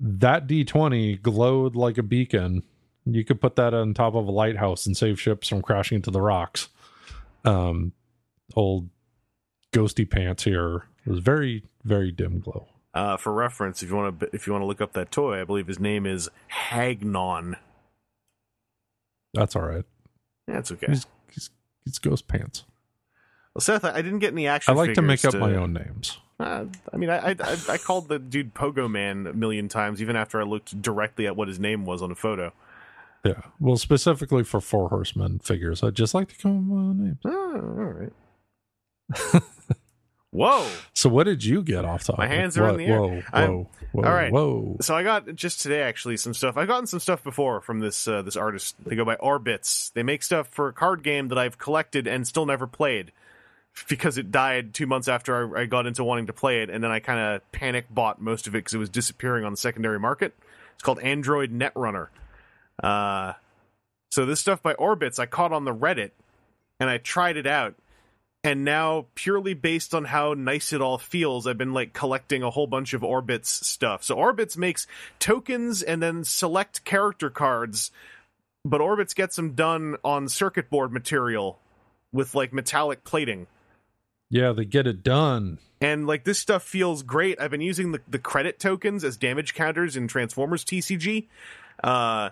that 0.00 0.48
D20 0.48 1.22
glowed 1.22 1.76
like 1.76 1.98
a 1.98 2.02
beacon. 2.02 2.64
You 3.04 3.24
could 3.24 3.40
put 3.40 3.54
that 3.56 3.74
on 3.74 3.94
top 3.94 4.14
of 4.14 4.26
a 4.26 4.30
lighthouse 4.32 4.86
and 4.86 4.96
save 4.96 5.20
ships 5.20 5.46
from 5.48 5.62
crashing 5.62 5.96
into 5.96 6.10
the 6.10 6.20
rocks. 6.22 6.68
Um, 7.44 7.92
old 8.56 8.88
ghosty 9.72 10.08
pants 10.10 10.44
here 10.44 10.84
it 11.06 11.10
was 11.10 11.20
very, 11.20 11.64
very 11.84 12.10
dim 12.10 12.40
glow. 12.40 12.66
Uh, 12.94 13.16
for 13.16 13.32
reference, 13.32 13.82
if 13.82 13.90
you 13.90 13.96
want 13.96 14.20
to, 14.20 14.30
if 14.32 14.46
you 14.46 14.52
want 14.52 14.62
to 14.62 14.66
look 14.66 14.80
up 14.80 14.92
that 14.92 15.10
toy, 15.10 15.40
I 15.40 15.44
believe 15.44 15.66
his 15.66 15.80
name 15.80 16.06
is 16.06 16.30
Hagnon. 16.46 17.56
That's 19.34 19.56
all 19.56 19.62
right. 19.62 19.84
Yeah, 20.48 20.58
it's 20.58 20.72
okay. 20.72 20.86
He's, 20.88 21.06
he's, 21.32 21.50
he's 21.84 21.98
ghost 21.98 22.28
pants. 22.28 22.64
Well, 23.54 23.60
Seth, 23.60 23.84
I 23.84 24.02
didn't 24.02 24.18
get 24.18 24.32
any 24.32 24.46
action. 24.48 24.72
I 24.72 24.76
like 24.76 24.94
to 24.94 25.02
make 25.02 25.24
up 25.24 25.32
figures 25.32 25.48
my 25.48 25.56
own 25.56 25.72
names. 25.72 26.18
Uh, 26.40 26.64
I 26.92 26.96
mean, 26.96 27.10
I, 27.10 27.30
I 27.30 27.36
I 27.68 27.78
called 27.78 28.08
the 28.08 28.18
dude 28.18 28.52
Pogo 28.54 28.90
Man 28.90 29.28
a 29.28 29.32
million 29.32 29.68
times, 29.68 30.02
even 30.02 30.16
after 30.16 30.40
I 30.40 30.44
looked 30.44 30.82
directly 30.82 31.28
at 31.28 31.36
what 31.36 31.46
his 31.46 31.60
name 31.60 31.84
was 31.84 32.02
on 32.02 32.10
a 32.10 32.16
photo. 32.16 32.52
Yeah. 33.24 33.40
Well, 33.60 33.76
specifically 33.76 34.42
for 34.42 34.60
Four 34.60 34.88
Horsemen 34.88 35.38
figures, 35.38 35.82
I 35.82 35.90
just 35.90 36.12
like 36.12 36.28
to 36.28 36.36
come 36.36 36.72
up 36.72 36.88
with 36.88 36.96
names. 36.96 37.18
Oh, 37.24 37.54
all 37.54 39.32
right. 39.32 39.42
Whoa! 40.34 40.68
So, 40.94 41.08
what 41.08 41.24
did 41.24 41.44
you 41.44 41.62
get 41.62 41.84
off 41.84 42.02
top? 42.02 42.18
My 42.18 42.26
hands 42.26 42.58
are 42.58 42.68
in 42.70 42.76
the 42.76 42.86
air. 42.86 43.00
Whoa, 43.00 43.20
whoa, 43.32 43.68
whoa, 43.92 44.02
all 44.02 44.12
right. 44.12 44.32
whoa. 44.32 44.76
So 44.80 44.96
I 44.96 45.04
got 45.04 45.32
just 45.36 45.60
today 45.60 45.82
actually 45.82 46.16
some 46.16 46.34
stuff. 46.34 46.56
I've 46.56 46.66
gotten 46.66 46.88
some 46.88 46.98
stuff 46.98 47.22
before 47.22 47.60
from 47.60 47.78
this 47.78 48.08
uh, 48.08 48.22
this 48.22 48.34
artist. 48.34 48.74
They 48.84 48.96
go 48.96 49.04
by 49.04 49.14
Orbits. 49.14 49.90
They 49.90 50.02
make 50.02 50.24
stuff 50.24 50.48
for 50.48 50.66
a 50.66 50.72
card 50.72 51.04
game 51.04 51.28
that 51.28 51.38
I've 51.38 51.56
collected 51.56 52.08
and 52.08 52.26
still 52.26 52.46
never 52.46 52.66
played 52.66 53.12
because 53.88 54.18
it 54.18 54.32
died 54.32 54.74
two 54.74 54.88
months 54.88 55.06
after 55.06 55.56
I, 55.56 55.62
I 55.62 55.66
got 55.66 55.86
into 55.86 56.02
wanting 56.02 56.26
to 56.26 56.32
play 56.32 56.62
it, 56.62 56.68
and 56.70 56.82
then 56.82 56.90
I 56.90 56.98
kind 56.98 57.20
of 57.20 57.52
panic 57.52 57.86
bought 57.88 58.20
most 58.20 58.48
of 58.48 58.56
it 58.56 58.58
because 58.58 58.74
it 58.74 58.78
was 58.78 58.90
disappearing 58.90 59.44
on 59.44 59.52
the 59.52 59.56
secondary 59.56 60.00
market. 60.00 60.34
It's 60.74 60.82
called 60.82 60.98
Android 60.98 61.52
Netrunner. 61.52 62.08
Uh, 62.82 63.34
so 64.10 64.26
this 64.26 64.40
stuff 64.40 64.60
by 64.64 64.74
Orbits 64.74 65.20
I 65.20 65.26
caught 65.26 65.52
on 65.52 65.64
the 65.64 65.74
Reddit, 65.74 66.10
and 66.80 66.90
I 66.90 66.98
tried 66.98 67.36
it 67.36 67.46
out. 67.46 67.76
And 68.44 68.62
now, 68.62 69.06
purely 69.14 69.54
based 69.54 69.94
on 69.94 70.04
how 70.04 70.34
nice 70.34 70.74
it 70.74 70.82
all 70.82 70.98
feels, 70.98 71.46
I've 71.46 71.56
been 71.56 71.72
like 71.72 71.94
collecting 71.94 72.42
a 72.42 72.50
whole 72.50 72.66
bunch 72.66 72.92
of 72.92 73.02
Orbits 73.02 73.66
stuff. 73.66 74.04
So 74.04 74.16
Orbits 74.16 74.58
makes 74.58 74.86
tokens 75.18 75.82
and 75.82 76.02
then 76.02 76.24
select 76.24 76.84
character 76.84 77.30
cards, 77.30 77.90
but 78.62 78.82
Orbits 78.82 79.14
gets 79.14 79.36
them 79.36 79.52
done 79.52 79.96
on 80.04 80.28
circuit 80.28 80.68
board 80.68 80.92
material 80.92 81.58
with 82.12 82.34
like 82.34 82.52
metallic 82.52 83.02
plating. 83.02 83.46
Yeah, 84.28 84.52
they 84.52 84.66
get 84.66 84.86
it 84.86 85.02
done. 85.02 85.58
And 85.80 86.06
like 86.06 86.24
this 86.24 86.38
stuff 86.38 86.62
feels 86.62 87.02
great. 87.02 87.40
I've 87.40 87.50
been 87.50 87.62
using 87.62 87.92
the, 87.92 88.02
the 88.06 88.18
credit 88.18 88.58
tokens 88.58 89.04
as 89.04 89.16
damage 89.16 89.54
counters 89.54 89.96
in 89.96 90.06
Transformers 90.06 90.66
TCG. 90.66 91.28
Uh 91.82 92.28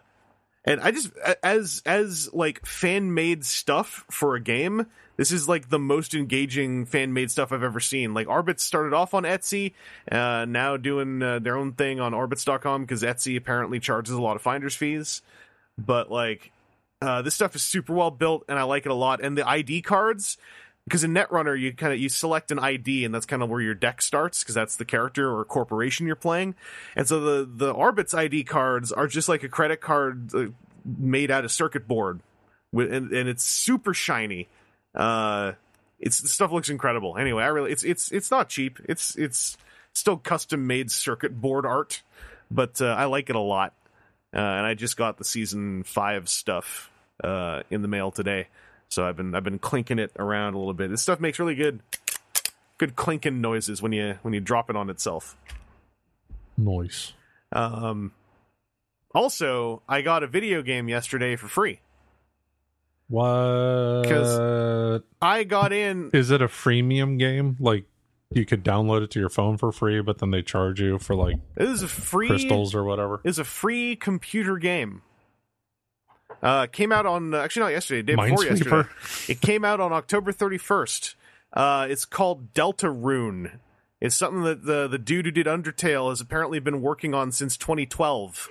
and 0.65 0.81
I 0.81 0.91
just 0.91 1.11
as 1.43 1.83
as 1.85 2.33
like 2.33 2.65
fan 2.65 3.15
made 3.15 3.45
stuff 3.45 4.05
for 4.11 4.37
a 4.37 4.41
game, 4.41 4.87
this 5.17 5.33
is 5.33 5.49
like 5.49 5.71
the 5.71 5.79
most 5.79 6.15
engaging 6.15 6.87
fan 6.87 7.13
made 7.13 7.31
stuff 7.31 7.53
I've 7.53 7.63
ever 7.63 7.81
seen. 7.81 8.15
Like 8.15 8.29
Orbits 8.29 8.63
started 8.63 8.95
off 8.95 9.13
on 9.15 9.25
Etsy, 9.25 9.73
uh 10.11 10.45
now 10.45 10.77
doing 10.77 11.23
uh, 11.23 11.41
their 11.41 11.57
own 11.57 11.73
thing 11.73 12.01
on 12.01 12.15
orbits.com 12.15 12.83
because 12.83 13.03
Etsy 13.03 13.37
apparently 13.37 13.81
charges 13.81 14.15
a 14.15 14.21
lot 14.21 14.37
of 14.37 14.43
finders 14.43 14.77
fees. 14.77 15.23
But 15.77 16.11
like 16.11 16.53
uh 17.01 17.23
this 17.23 17.35
stuff 17.35 17.57
is 17.57 17.63
super 17.63 17.93
well 17.93 18.13
built 18.13 18.45
and 18.49 18.59
I 18.59 18.63
like 18.63 18.87
it 18.87 18.93
a 18.93 18.95
lot. 18.95 19.21
And 19.21 19.37
the 19.37 19.49
ID 19.49 19.83
cards 19.83 20.39
because 20.85 21.05
in 21.05 21.15
Netrunner 21.15 21.59
you 21.59 21.73
kind 21.73 21.93
of 21.93 21.99
you 21.99 22.09
select 22.09 22.51
an 22.51 22.59
ID 22.59 23.05
and 23.05 23.15
that's 23.15 23.27
kind 23.27 23.43
of 23.43 23.49
where 23.49 23.61
your 23.61 23.75
deck 23.75 24.03
starts 24.03 24.43
because 24.43 24.55
that's 24.55 24.77
the 24.77 24.85
character 24.85 25.33
or 25.33 25.45
corporation 25.45 26.07
you're 26.07 26.17
playing, 26.17 26.55
and 26.97 27.07
so 27.07 27.21
the 27.21 27.49
the 27.51 27.73
Orbits 27.73 28.15
ID 28.15 28.45
cards 28.45 28.93
are 28.93 29.07
just 29.07 29.29
like 29.29 29.43
a 29.43 29.49
credit 29.49 29.81
card 29.81 30.35
uh, 30.35 30.47
made 30.85 31.31
out 31.31 31.45
of 31.45 31.53
circuit 31.53 31.87
board, 31.87 32.21
and, 32.73 33.13
and 33.13 33.29
it's 33.29 33.45
super 33.45 33.95
shiny. 33.95 34.49
Uh, 34.95 35.53
it's 35.99 36.21
the 36.21 36.29
stuff 36.29 36.53
looks 36.53 36.69
incredible. 36.69 37.17
Anyway, 37.17 37.43
I 37.43 37.49
really 37.49 37.73
it's 37.73 37.85
it's 37.85 38.11
it's 38.11 38.31
not 38.31 38.49
cheap. 38.49 38.79
It's 38.89 39.17
it's 39.17 39.57
still 39.95 40.17
custom 40.17 40.67
made 40.67 40.91
circuit 40.91 41.41
board 41.41 41.65
art, 41.65 42.03
but 42.51 42.81
uh, 42.81 42.87
I 42.87 43.05
like 43.05 43.31
it 43.31 43.37
a 43.37 43.41
lot. 43.41 43.75
Uh, 44.35 44.39
and 44.39 44.67
I 44.67 44.75
just 44.75 44.97
got 44.97 45.19
the 45.19 45.25
season 45.25 45.83
five 45.83 46.29
stuff 46.29 46.91
uh, 47.23 47.63
in 47.71 47.83
the 47.83 47.89
mail 47.89 48.11
today. 48.11 48.49
So 48.93 49.07
I've 49.07 49.17
been 49.17 49.35
I've 49.35 49.43
been 49.45 49.59
clinking 49.59 49.99
it 49.99 50.13
around 50.19 50.53
a 50.53 50.59
little 50.59 50.75
bit. 50.75 50.91
This 50.91 51.01
stuff 51.01 51.19
makes 51.19 51.39
really 51.39 51.55
good 51.55 51.81
good 52.77 52.95
clinking 52.95 53.41
noises 53.41 53.81
when 53.81 53.93
you 53.93 54.19
when 54.21 54.35
you 54.35 54.41
drop 54.41 54.69
it 54.69 54.77
on 54.77 54.91
itself. 54.91 55.35
Noise. 56.59 57.15
Um 57.53 58.13
also, 59.15 59.83
I 59.89 60.03
got 60.03 60.23
a 60.23 60.27
video 60.27 60.61
game 60.63 60.89
yesterday 60.91 61.37
for 61.37 61.49
free. 61.49 61.81
What? 63.09 64.05
'Cause- 64.09 65.03
I 65.21 65.45
got 65.45 65.73
in 65.73 66.11
Is 66.13 66.31
it 66.31 66.43
a 66.43 66.49
freemium 66.49 67.19
game? 67.19 67.57
Like 67.61 67.87
you 68.31 68.45
could 68.47 68.65
download 68.65 69.03
it 69.03 69.11
to 69.13 69.21
your 69.21 69.29
phone 69.29 69.57
for 69.59 69.73
free, 69.73 70.01
but 70.03 70.19
then 70.19 70.31
they 70.31 70.43
charge 70.43 70.81
you 70.81 70.99
for 70.99 71.15
like 71.15 71.37
it 71.57 71.69
is 71.69 71.83
a 71.83 71.89
free 71.89 72.29
crystals 72.29 72.75
or 72.75 72.85
whatever. 72.85 73.21
is 73.25 73.39
a 73.39 73.45
free 73.45 73.97
computer 73.97 74.57
game. 74.59 75.03
Uh, 76.43 76.67
came 76.67 76.91
out 76.91 77.07
on 77.07 77.35
actually 77.35 77.63
not 77.63 77.73
yesterday, 77.73 78.03
day 78.03 78.15
before 78.17 78.45
yesterday. 78.45 78.89
It 79.29 79.41
came 79.41 79.65
out 79.65 79.81
on 79.81 79.93
October 79.93 80.33
31st. 80.33 81.15
Uh, 81.53 81.87
it's 81.89 82.05
called 82.05 82.53
Deltarune. 82.53 83.59
It's 84.01 84.17
something 84.17 84.43
that 84.43 84.65
the 84.65 84.89
the 84.89 84.99
dude 84.99 85.27
who 85.27 85.31
did 85.31 85.47
Undertale 85.47 86.09
has 86.09 86.21
apparently 86.21 86.59
been 86.59 86.83
working 86.83 87.15
on 87.15 87.31
since 87.31 87.57
2012. 87.57 88.49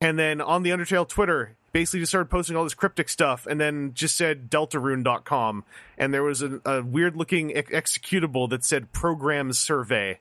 And 0.00 0.18
then 0.18 0.40
on 0.40 0.62
the 0.62 0.70
Undertale 0.70 1.08
Twitter, 1.08 1.56
basically 1.72 2.00
just 2.00 2.12
started 2.12 2.30
posting 2.30 2.56
all 2.56 2.64
this 2.64 2.74
cryptic 2.74 3.08
stuff, 3.08 3.46
and 3.46 3.60
then 3.60 3.92
just 3.92 4.16
said 4.16 4.50
deltarune.com, 4.50 5.64
and 5.98 6.14
there 6.14 6.22
was 6.22 6.42
a, 6.42 6.60
a 6.64 6.82
weird 6.82 7.16
looking 7.16 7.56
ex- 7.56 7.70
executable 7.70 8.48
that 8.50 8.64
said 8.64 8.92
program 8.92 9.52
survey. 9.52 10.18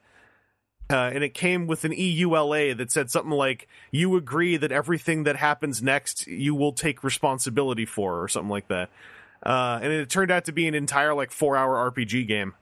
Uh, 0.90 1.10
and 1.14 1.24
it 1.24 1.34
came 1.34 1.66
with 1.66 1.84
an 1.84 1.92
EULA 1.92 2.78
that 2.78 2.92
said 2.92 3.10
something 3.10 3.32
like, 3.32 3.68
"You 3.90 4.16
agree 4.16 4.56
that 4.58 4.72
everything 4.72 5.24
that 5.24 5.36
happens 5.36 5.82
next, 5.82 6.28
you 6.28 6.54
will 6.54 6.74
take 6.74 7.04
responsibility 7.04 7.86
for," 7.86 8.22
or 8.22 8.28
something 8.28 8.52
like 8.52 8.68
that. 8.68 8.92
Uh, 9.44 9.80
and 9.82 9.92
it 9.92 10.10
turned 10.10 10.32
out 10.32 10.46
to 10.46 10.52
be 10.52 10.68
an 10.68 10.76
entire 10.76 11.14
like 11.14 11.32
four-hour 11.32 11.92
RPG 11.92 12.28
game 12.28 12.54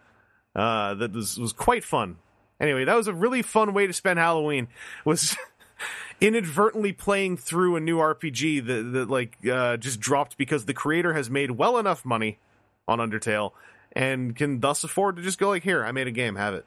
uh, 0.55 0.93
that 0.95 1.13
was 1.13 1.37
was 1.37 1.53
quite 1.53 1.83
fun. 1.83 2.17
Anyway, 2.59 2.85
that 2.85 2.95
was 2.95 3.07
a 3.07 3.13
really 3.13 3.41
fun 3.41 3.73
way 3.73 3.87
to 3.87 3.93
spend 3.93 4.19
Halloween. 4.19 4.67
Was 5.03 5.35
inadvertently 6.21 6.93
playing 6.93 7.37
through 7.37 7.75
a 7.75 7.79
new 7.81 7.97
RPG 7.97 8.65
that, 8.67 8.83
that 8.93 9.09
like 9.09 9.37
uh, 9.49 9.77
just 9.77 9.99
dropped 9.99 10.37
because 10.37 10.65
the 10.65 10.73
creator 10.73 11.13
has 11.13 11.29
made 11.29 11.51
well 11.51 11.77
enough 11.77 12.05
money 12.05 12.39
on 12.87 12.99
Undertale 12.99 13.51
and 13.91 14.35
can 14.35 14.59
thus 14.59 14.83
afford 14.83 15.17
to 15.17 15.21
just 15.21 15.39
go 15.39 15.49
like, 15.49 15.63
"Here, 15.63 15.83
I 15.83 15.91
made 15.91 16.07
a 16.07 16.11
game, 16.11 16.35
have 16.35 16.53
it, 16.53 16.65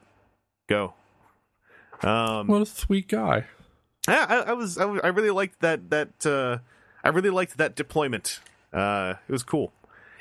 go." 0.67 0.93
Um, 2.03 2.47
What 2.47 2.61
a 2.61 2.65
sweet 2.65 3.07
guy. 3.07 3.45
yeah, 4.07 4.25
I, 4.29 4.51
I 4.51 4.53
was 4.53 4.77
I, 4.77 4.83
I 4.85 5.07
really 5.07 5.31
liked 5.31 5.59
that 5.61 5.89
that 5.89 6.25
uh, 6.25 6.59
I 7.03 7.09
really 7.09 7.29
liked 7.29 7.57
that 7.57 7.75
deployment. 7.75 8.39
Uh, 8.73 9.15
it 9.27 9.31
was 9.31 9.43
cool. 9.43 9.73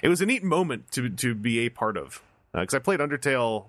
It 0.03 0.09
was 0.09 0.21
a 0.21 0.27
neat 0.27 0.43
moment 0.43 0.91
to 0.93 1.09
to 1.09 1.35
be 1.35 1.61
a 1.61 1.69
part 1.69 1.97
of 1.97 2.23
because 2.53 2.75
I 2.75 2.79
played 2.79 3.01
Undertale 3.01 3.67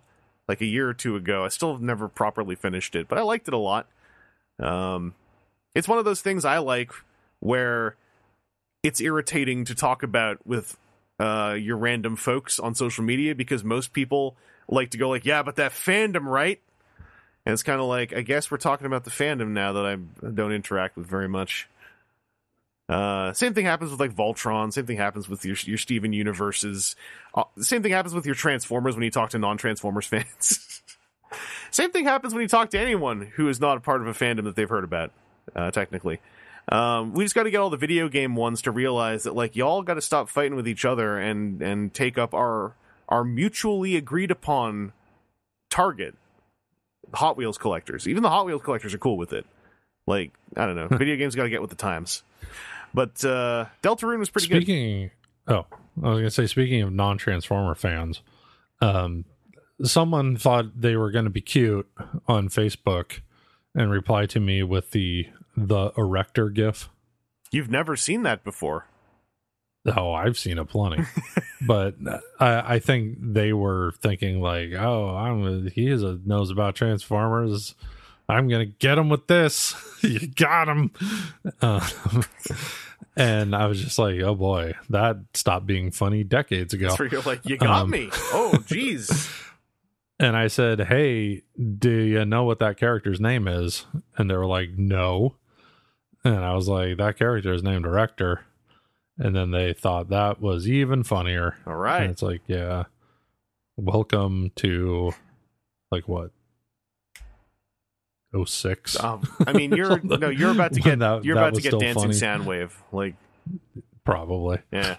like 0.48 0.62
a 0.62 0.66
year 0.66 0.88
or 0.88 0.94
two 0.94 1.16
ago. 1.16 1.44
I 1.44 1.50
still 1.50 1.74
have 1.74 1.82
never 1.82 2.08
properly 2.08 2.56
finished 2.56 2.96
it, 2.96 3.08
but 3.08 3.18
I 3.18 3.22
liked 3.22 3.48
it 3.48 3.54
a 3.54 3.58
lot. 3.58 3.88
Um, 4.60 5.14
it's 5.76 5.88
one 5.88 6.00
of 6.00 6.06
those 6.06 6.22
things 6.22 6.46
I 6.46 6.60
like 6.60 6.92
where 7.40 7.96
it's 8.84 9.02
irritating 9.02 9.66
to 9.66 9.76
talk 9.76 10.04
about 10.04 10.46
with 10.48 10.78
uh, 11.20 11.56
your 11.60 11.78
random 11.78 12.16
folks 12.16 12.60
on 12.60 12.74
social 12.76 13.04
media 13.04 13.36
because 13.36 13.64
most 13.64 13.92
people 13.92 14.36
like 14.70 14.92
to 14.92 14.98
go 14.98 15.10
like, 15.10 15.26
"Yeah, 15.26 15.44
but 15.44 15.56
that 15.58 15.72
fandom, 15.72 16.26
right?" 16.26 16.62
And 17.48 17.54
it's 17.54 17.64
kind 17.64 17.80
of 17.80 17.88
like, 17.88 18.14
I 18.14 18.24
guess 18.24 18.52
we're 18.52 18.58
talking 18.58 18.88
about 18.88 19.06
the 19.06 19.10
fandom 19.10 19.52
now 19.52 19.72
that 19.72 19.86
I 19.86 19.96
don't 20.28 20.52
interact 20.52 20.98
with 20.98 21.08
very 21.08 21.30
much. 21.30 21.70
Uh, 22.90 23.32
same 23.32 23.54
thing 23.54 23.64
happens 23.64 23.90
with 23.90 24.02
like 24.02 24.14
Voltron. 24.14 24.74
Same 24.74 24.86
thing 24.86 24.98
happens 24.98 25.30
with 25.30 25.46
your 25.46 25.56
your 25.64 25.78
Steven 25.78 26.12
universes. 26.12 26.98
Uh, 27.34 27.46
same 27.58 27.84
thing 27.84 27.94
happens 27.94 28.14
with 28.14 28.26
your 28.26 28.36
Transformers 28.36 28.96
when 28.96 29.04
you 29.06 29.12
talk 29.12 29.30
to 29.30 29.40
non-Transformers 29.40 30.06
fans. 30.08 30.82
same 31.72 31.90
thing 31.92 32.04
happens 32.04 32.34
when 32.34 32.42
you 32.42 32.50
talk 32.50 32.70
to 32.72 32.80
anyone 32.80 33.32
who 33.38 33.48
is 33.48 33.62
not 33.62 33.78
a 33.78 33.80
part 33.80 34.02
of 34.02 34.08
a 34.08 34.14
fandom 34.14 34.44
that 34.44 34.58
they've 34.58 34.68
heard 34.68 34.84
about. 34.84 35.14
Uh, 35.56 35.72
technically, 35.72 36.20
um, 36.70 37.14
we 37.14 37.24
just 37.24 37.34
got 37.34 37.44
to 37.44 37.50
get 37.50 37.62
all 37.62 37.70
the 37.70 37.78
video 37.78 38.10
game 38.10 38.36
ones 38.36 38.62
to 38.64 38.72
realize 38.72 39.24
that 39.24 39.36
like 39.36 39.56
y'all 39.56 39.84
got 39.84 39.94
to 39.94 40.02
stop 40.02 40.28
fighting 40.28 40.58
with 40.58 40.68
each 40.68 40.84
other 40.84 41.18
and 41.18 41.62
and 41.62 41.94
take 41.94 42.18
up 42.18 42.34
our 42.34 42.74
our 43.08 43.24
mutually 43.24 43.96
agreed 43.96 44.32
upon 44.32 44.92
target 45.70 46.14
Hot 47.14 47.38
Wheels 47.38 47.58
collectors. 47.58 48.08
Even 48.08 48.24
the 48.24 48.30
Hot 48.30 48.46
Wheels 48.46 48.62
collectors 48.62 48.94
are 48.94 48.98
cool 48.98 49.18
with 49.18 49.34
it. 49.34 49.46
Like, 50.06 50.32
I 50.56 50.66
don't 50.66 50.76
know. 50.76 50.88
Video 50.98 51.16
games 51.16 51.36
got 51.36 51.44
to 51.44 51.50
get 51.50 51.62
with 51.62 51.70
the 51.70 51.76
times. 51.76 52.24
But 52.94 53.24
uh 53.26 53.66
Deltarune 53.84 54.20
was 54.20 54.30
pretty 54.30 54.48
good. 54.48 54.64
Speaking 54.64 55.12
Oh, 55.48 55.66
I 56.04 56.10
was 56.10 56.20
gonna 56.20 56.32
say. 56.32 56.48
Speaking 56.48 56.82
of 56.82 56.92
non-Transformer 56.92 57.76
fans, 57.76 58.22
um, 58.82 59.26
someone 59.84 60.36
thought 60.36 60.80
they 60.80 60.96
were 60.96 61.12
gonna 61.12 61.30
be 61.30 61.42
cute 61.42 61.88
on 62.28 62.50
Facebook 62.50 63.22
and 63.74 63.90
replied 63.90 64.30
to 64.32 64.40
me 64.40 64.64
with 64.64 64.92
the 64.92 65.28
the 65.56 65.92
erector 65.98 66.50
gif. 66.50 66.90
You've 67.52 67.72
never 67.72 67.96
seen 67.96 68.24
that 68.24 68.44
before. 68.44 68.88
Oh, 69.96 70.12
I've 70.12 70.38
seen 70.38 70.58
it 70.58 70.66
plenty, 70.68 71.04
but 71.66 71.96
I, 72.40 72.76
I 72.76 72.80
think 72.80 73.18
they 73.22 73.54
were 73.54 73.94
thinking 74.02 74.42
like, 74.42 74.74
"Oh, 74.74 75.16
I'm 75.16 75.68
he 75.70 75.88
is 75.88 76.04
a 76.04 76.20
knows 76.26 76.52
about 76.52 76.76
Transformers. 76.76 77.74
I'm 78.28 78.50
gonna 78.50 78.66
get 78.66 78.98
him 78.98 79.08
with 79.08 79.28
this. 79.28 79.74
you 80.04 80.28
got 80.28 80.68
him." 80.68 80.92
Uh, 81.62 81.88
and 83.16 83.56
I 83.56 83.68
was 83.68 83.82
just 83.82 83.98
like, 83.98 84.20
"Oh 84.22 84.36
boy, 84.36 84.74
that 84.90 85.18
stopped 85.34 85.66
being 85.66 85.92
funny 85.92 86.24
decades 86.24 86.74
ago." 86.74 86.88
That's 86.90 87.00
where 87.00 87.08
you're 87.08 87.22
like, 87.22 87.46
you 87.46 87.58
got 87.58 87.84
Um, 87.84 87.90
me. 87.90 88.10
Oh, 88.12 88.52
jeez. 88.68 89.34
And 90.20 90.36
I 90.36 90.48
said, 90.48 90.82
"Hey, 90.82 91.44
do 91.78 91.92
you 91.92 92.26
know 92.26 92.44
what 92.44 92.60
that 92.60 92.78
character's 92.78 93.22
name 93.22 93.48
is?" 93.48 93.86
And 94.18 94.30
they 94.30 94.36
were 94.36 94.46
like, 94.48 94.72
"No." 94.78 95.36
And 96.26 96.44
I 96.44 96.54
was 96.56 96.68
like, 96.68 96.98
"That 96.98 97.18
character 97.18 97.54
is 97.54 97.64
named 97.64 97.86
Erector." 97.86 98.42
And 99.20 99.36
then 99.36 99.52
they 99.52 99.74
thought 99.74 100.10
that 100.10 100.40
was 100.42 100.68
even 100.70 101.04
funnier. 101.04 101.56
All 101.66 101.76
right. 101.76 102.04
And 102.04 102.12
it's 102.12 102.22
like, 102.22 102.42
yeah, 102.48 102.84
welcome 103.76 104.52
to 104.58 105.12
like 105.92 106.08
what? 106.08 106.32
Oh 108.34 108.46
six. 108.46 109.02
Um, 109.02 109.28
I 109.46 109.54
mean, 109.54 109.72
you're 109.74 110.00
no, 110.04 110.30
you're 110.30 110.52
about 110.52 110.74
to 110.74 110.82
get 110.82 111.00
That- 111.00 111.24
you're 111.26 111.36
that 111.36 111.42
about 111.48 111.56
to 111.56 111.62
get 111.62 111.80
dancing 111.80 112.12
funny. 112.12 112.14
Soundwave. 112.14 112.72
Like, 112.92 113.16
Probably. 114.06 114.60
yeah. 114.72 114.98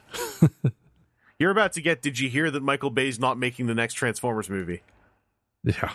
you're 1.39 1.51
about 1.51 1.74
to 1.74 1.81
get. 1.82 2.03
Did 2.03 2.19
you 2.19 2.28
hear 2.28 2.51
that 2.51 2.62
Michael 2.62 2.90
Bay's 2.90 3.20
not 3.20 3.39
making 3.39 3.66
the 3.66 3.74
next 3.74 3.95
Transformers 3.95 4.51
movie? 4.51 4.82
Yeah. 5.62 5.93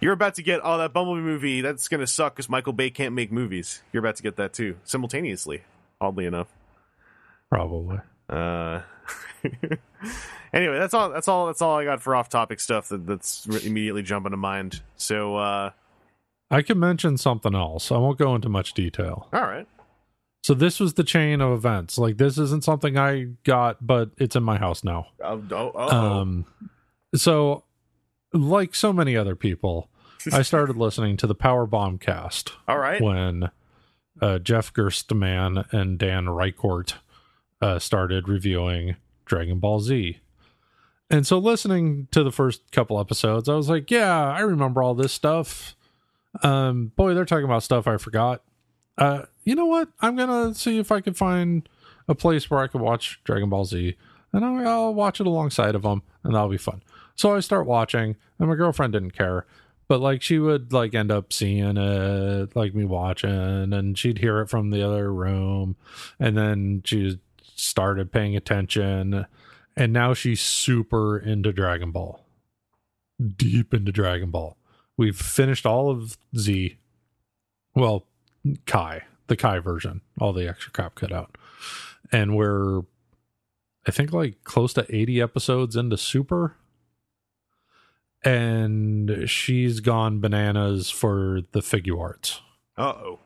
You're 0.00 0.12
about 0.12 0.34
to 0.36 0.42
get 0.42 0.60
oh 0.62 0.78
that 0.78 0.92
Bumblebee 0.92 1.20
movie 1.22 1.60
that's 1.60 1.88
gonna 1.88 2.06
suck 2.06 2.34
because 2.34 2.48
Michael 2.48 2.72
Bay 2.72 2.90
can't 2.90 3.14
make 3.14 3.30
movies. 3.32 3.82
You're 3.92 4.00
about 4.00 4.16
to 4.16 4.22
get 4.22 4.36
that 4.36 4.52
too 4.52 4.76
simultaneously. 4.84 5.62
Oddly 6.00 6.26
enough. 6.26 6.48
Probably. 7.50 7.98
Uh, 8.28 8.82
anyway, 10.52 10.78
that's 10.78 10.94
all. 10.94 11.10
That's 11.10 11.28
all. 11.28 11.46
That's 11.46 11.62
all 11.62 11.76
I 11.78 11.84
got 11.84 12.02
for 12.02 12.14
off-topic 12.14 12.60
stuff 12.60 12.88
that, 12.88 13.06
that's 13.06 13.46
immediately 13.64 14.02
jumping 14.02 14.32
to 14.32 14.36
mind. 14.36 14.82
So, 14.96 15.36
uh, 15.36 15.70
I 16.50 16.62
can 16.62 16.78
mention 16.78 17.16
something 17.16 17.54
else. 17.54 17.90
I 17.92 17.98
won't 17.98 18.18
go 18.18 18.34
into 18.34 18.48
much 18.48 18.74
detail. 18.74 19.28
all 19.32 19.42
right. 19.42 19.66
So 20.44 20.54
this 20.54 20.80
was 20.80 20.94
the 20.94 21.04
chain 21.04 21.40
of 21.42 21.52
events. 21.52 21.98
Like 21.98 22.16
this 22.16 22.38
isn't 22.38 22.64
something 22.64 22.96
I 22.96 23.24
got, 23.44 23.86
but 23.86 24.10
it's 24.16 24.36
in 24.36 24.42
my 24.44 24.56
house 24.56 24.82
now. 24.82 25.08
Oh, 25.22 25.42
oh, 25.50 25.72
oh. 25.74 25.88
Um, 25.88 26.46
so 27.14 27.64
like 28.32 28.74
so 28.74 28.92
many 28.92 29.14
other 29.16 29.34
people, 29.36 29.90
I 30.32 30.40
started 30.42 30.76
listening 30.76 31.16
to 31.18 31.26
the 31.26 31.34
Power 31.34 31.66
Bomb 31.66 31.98
cast. 31.98 32.52
all 32.66 32.78
right. 32.78 33.00
when 33.00 33.50
uh, 34.22 34.38
Jeff 34.38 34.72
Gerstmann 34.72 35.70
and 35.72 35.98
Dan 35.98 36.26
Ryckert 36.26 36.94
uh, 37.60 37.78
started 37.78 38.28
reviewing 38.28 38.96
Dragon 39.24 39.58
Ball 39.58 39.80
Z. 39.80 40.18
And 41.10 41.26
so, 41.26 41.38
listening 41.38 42.08
to 42.10 42.22
the 42.22 42.32
first 42.32 42.70
couple 42.70 43.00
episodes, 43.00 43.48
I 43.48 43.54
was 43.54 43.68
like, 43.68 43.90
"Yeah, 43.90 44.30
I 44.30 44.40
remember 44.40 44.82
all 44.82 44.94
this 44.94 45.12
stuff." 45.12 45.74
Um, 46.42 46.92
boy, 46.96 47.14
they're 47.14 47.24
talking 47.24 47.46
about 47.46 47.62
stuff 47.62 47.86
I 47.86 47.96
forgot. 47.96 48.42
Uh, 48.98 49.22
you 49.44 49.54
know 49.54 49.66
what? 49.66 49.88
I'm 50.00 50.16
gonna 50.16 50.54
see 50.54 50.78
if 50.78 50.92
I 50.92 51.00
can 51.00 51.14
find 51.14 51.66
a 52.08 52.14
place 52.14 52.50
where 52.50 52.60
I 52.60 52.66
can 52.66 52.80
watch 52.80 53.20
Dragon 53.24 53.48
Ball 53.48 53.64
Z, 53.64 53.96
and 54.32 54.44
I'll, 54.44 54.68
I'll 54.68 54.94
watch 54.94 55.20
it 55.20 55.26
alongside 55.26 55.74
of 55.74 55.82
them, 55.82 56.02
and 56.24 56.34
that'll 56.34 56.48
be 56.48 56.58
fun. 56.58 56.82
So 57.14 57.34
I 57.34 57.40
start 57.40 57.66
watching, 57.66 58.16
and 58.38 58.48
my 58.48 58.54
girlfriend 58.54 58.92
didn't 58.92 59.12
care, 59.12 59.46
but 59.88 60.00
like 60.00 60.20
she 60.20 60.38
would 60.38 60.72
like 60.72 60.94
end 60.94 61.10
up 61.10 61.32
seeing 61.32 61.76
it, 61.76 62.54
like 62.54 62.74
me 62.74 62.84
watching, 62.84 63.72
and 63.72 63.96
she'd 63.96 64.18
hear 64.18 64.40
it 64.40 64.50
from 64.50 64.70
the 64.70 64.82
other 64.82 65.12
room, 65.12 65.76
and 66.20 66.36
then 66.36 66.82
she 66.84 67.18
started 67.58 68.12
paying 68.12 68.36
attention, 68.36 69.26
and 69.76 69.92
now 69.92 70.14
she's 70.14 70.40
super 70.40 71.18
into 71.18 71.52
Dragon 71.52 71.90
Ball, 71.90 72.24
deep 73.36 73.74
into 73.74 73.92
Dragon 73.92 74.30
Ball. 74.30 74.56
We've 74.96 75.16
finished 75.16 75.66
all 75.66 75.90
of 75.90 76.18
Z. 76.36 76.78
Well, 77.74 78.06
Kai, 78.66 79.02
the 79.28 79.36
Kai 79.36 79.58
version, 79.60 80.00
all 80.20 80.32
the 80.32 80.48
extra 80.48 80.72
crap 80.72 80.94
cut 80.94 81.12
out. 81.12 81.38
And 82.10 82.36
we're, 82.36 82.80
I 83.86 83.90
think, 83.90 84.12
like 84.12 84.42
close 84.44 84.72
to 84.74 84.86
80 84.88 85.20
episodes 85.20 85.76
into 85.76 85.96
Super. 85.96 86.56
And 88.24 89.28
she's 89.30 89.78
gone 89.78 90.20
bananas 90.20 90.90
for 90.90 91.42
the 91.52 91.62
figure 91.62 92.00
arts. 92.00 92.40
Uh 92.76 92.94
oh. 92.96 93.18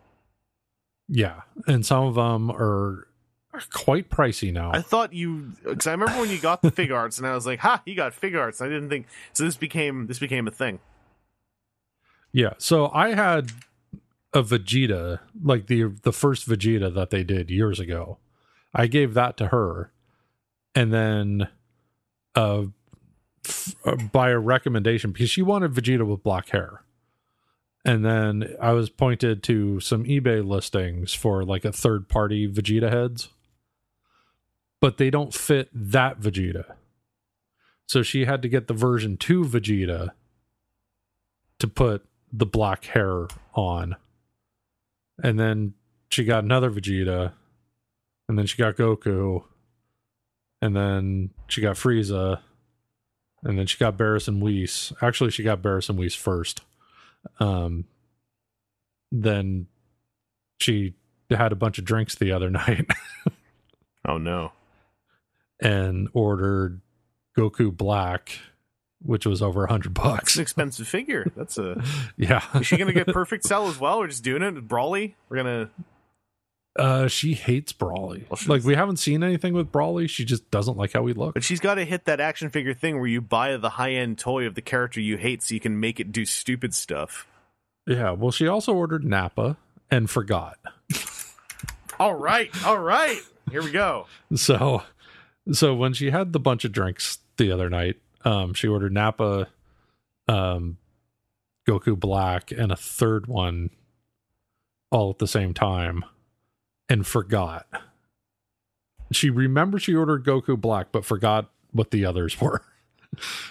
Yeah. 1.09 1.42
And 1.66 1.86
some 1.86 2.04
of 2.04 2.14
them 2.14 2.50
are 2.50 3.06
quite 3.72 4.08
pricey 4.08 4.52
now. 4.52 4.70
I 4.72 4.80
thought 4.80 5.12
you 5.12 5.52
because 5.64 5.86
I 5.86 5.92
remember 5.92 6.20
when 6.20 6.30
you 6.30 6.38
got 6.38 6.62
the 6.62 6.70
fig 6.70 6.90
arts, 6.92 7.18
and 7.18 7.26
I 7.26 7.34
was 7.34 7.46
like, 7.46 7.60
"Ha, 7.60 7.82
you 7.84 7.94
got 7.94 8.14
fig 8.14 8.34
arts." 8.34 8.60
I 8.60 8.68
didn't 8.68 8.88
think 8.88 9.06
so. 9.32 9.44
This 9.44 9.56
became 9.56 10.06
this 10.06 10.18
became 10.18 10.46
a 10.46 10.50
thing. 10.50 10.78
Yeah. 12.32 12.54
So 12.58 12.90
I 12.94 13.14
had 13.14 13.52
a 14.32 14.42
Vegeta, 14.42 15.20
like 15.42 15.66
the 15.66 15.92
the 16.02 16.12
first 16.12 16.48
Vegeta 16.48 16.92
that 16.94 17.10
they 17.10 17.22
did 17.22 17.50
years 17.50 17.78
ago. 17.78 18.18
I 18.74 18.86
gave 18.86 19.12
that 19.14 19.36
to 19.36 19.48
her, 19.48 19.92
and 20.74 20.92
then 20.92 21.48
uh, 22.34 22.64
f- 23.46 23.74
uh 23.84 23.96
by 23.96 24.30
a 24.30 24.38
recommendation 24.38 25.12
because 25.12 25.30
she 25.30 25.42
wanted 25.42 25.72
Vegeta 25.74 26.06
with 26.06 26.22
black 26.22 26.50
hair. 26.50 26.82
And 27.84 28.04
then 28.04 28.54
I 28.60 28.72
was 28.72 28.90
pointed 28.90 29.42
to 29.44 29.80
some 29.80 30.04
eBay 30.04 30.46
listings 30.46 31.14
for 31.14 31.44
like 31.44 31.64
a 31.64 31.72
third 31.72 32.08
party 32.08 32.46
Vegeta 32.48 32.88
heads, 32.90 33.28
but 34.82 34.98
they 34.98 35.10
don't 35.10 35.32
fit 35.32 35.70
that 35.72 36.20
Vegeta. 36.20 36.74
So 37.86 38.02
she 38.02 38.24
had 38.24 38.42
to 38.42 38.48
get 38.48 38.66
the 38.66 38.74
version 38.74 39.16
2 39.16 39.44
Vegeta 39.44 40.10
to 41.60 41.68
put 41.68 42.04
the 42.32 42.46
black 42.46 42.86
hair 42.86 43.28
on. 43.54 43.94
And 45.22 45.38
then 45.38 45.74
she 46.10 46.24
got 46.24 46.42
another 46.42 46.68
Vegeta. 46.68 47.32
And 48.28 48.36
then 48.36 48.46
she 48.46 48.56
got 48.56 48.74
Goku. 48.74 49.44
And 50.60 50.74
then 50.74 51.30
she 51.46 51.60
got 51.60 51.76
Frieza. 51.76 52.40
And 53.44 53.56
then 53.56 53.66
she 53.66 53.78
got 53.78 53.96
Beerus 53.96 54.26
and 54.26 54.42
Whis. 54.42 54.92
Actually, 55.00 55.30
she 55.30 55.44
got 55.44 55.62
Beerus 55.62 55.88
and 55.88 55.98
Whis 55.98 56.16
first. 56.16 56.62
Um, 57.38 57.84
then 59.12 59.68
she 60.59 60.94
had 61.30 61.52
a 61.52 61.56
bunch 61.56 61.78
of 61.78 61.84
drinks 61.84 62.16
the 62.16 62.32
other 62.32 62.50
night 62.50 62.90
Oh 64.06 64.18
no. 64.18 64.52
And 65.62 66.09
ordered 66.12 66.80
Goku 67.36 67.74
Black, 67.74 68.39
which 69.01 69.24
was 69.26 69.40
over 69.43 69.64
a 69.64 69.70
hundred 69.70 69.94
bucks. 69.94 70.36
an 70.36 70.43
expensive 70.43 70.89
figure. 70.89 71.30
That's 71.36 71.56
a. 71.59 71.82
Yeah. 72.16 72.43
Is 72.55 72.66
she 72.66 72.76
gonna 72.76 72.93
get 72.93 73.06
perfect 73.09 73.44
cell 73.44 73.68
as 73.68 73.78
well? 73.78 73.98
We're 74.01 74.09
just 74.09 74.24
doing 74.24 74.43
it. 74.43 74.55
With 74.55 74.68
Broly. 74.68 75.14
We're 75.28 75.36
gonna. 75.39 75.70
Uh, 76.74 77.06
she 77.06 77.34
hates 77.34 77.72
Broly. 77.72 78.24
Well, 78.30 78.39
like 78.47 78.64
we 78.64 78.74
haven't 78.74 78.97
seen 78.97 79.22
anything 79.22 79.52
with 79.52 79.70
Broly. 79.70 80.09
She 80.09 80.24
just 80.24 80.51
doesn't 80.51 80.76
like 80.78 80.94
how 80.94 81.02
we 81.02 81.12
look. 81.12 81.34
But 81.34 81.44
she's 81.44 81.60
got 81.60 81.74
to 81.74 81.84
hit 81.84 82.06
that 82.06 82.18
action 82.18 82.48
figure 82.48 82.72
thing 82.72 82.97
where 82.98 83.06
you 83.09 83.20
buy 83.20 83.55
the 83.59 83.68
high 83.70 83.93
end 83.93 84.18
toy 84.18 84.47
of 84.47 84.55
the 84.55 84.62
character 84.62 84.98
you 84.98 85.18
hate, 85.18 85.43
so 85.43 85.52
you 85.55 85.60
can 85.60 85.78
make 85.78 86.01
it 86.01 86.12
do 86.12 86.24
stupid 86.24 86.72
stuff. 86.74 87.26
Yeah. 87.86 88.12
Well, 88.12 88.30
she 88.30 88.47
also 88.48 88.72
ordered 88.72 89.05
Nappa 89.05 89.59
and 89.90 90.09
forgot. 90.09 90.59
All 92.01 92.14
right. 92.14 92.51
All 92.64 92.78
right. 92.78 93.20
Here 93.51 93.62
we 93.62 93.70
go. 93.70 94.06
So, 94.34 94.82
so 95.51 95.74
when 95.74 95.93
she 95.93 96.10
had 96.10 96.32
the 96.32 96.40
bunch 96.40 96.64
of 96.64 96.73
drinks 96.73 97.19
the 97.36 97.51
other 97.51 97.69
night, 97.69 97.97
um, 98.24 98.55
she 98.55 98.69
ordered 98.69 98.93
Nappa, 98.93 99.48
um, 100.28 100.78
Goku 101.66 101.98
Black, 101.98 102.52
and 102.52 102.70
a 102.70 102.77
third 102.77 103.27
one 103.27 103.70
all 104.90 105.10
at 105.10 105.19
the 105.19 105.27
same 105.27 105.55
time, 105.55 106.05
and 106.89 107.06
forgot. 107.06 107.66
She 109.10 109.31
remembered 109.31 109.82
she 109.82 109.94
ordered 109.94 110.24
Goku 110.24 110.60
Black, 110.60 110.93
but 110.93 111.05
forgot 111.05 111.51
what 111.73 111.90
the 111.90 112.05
others 112.05 112.40
were. 112.40 112.62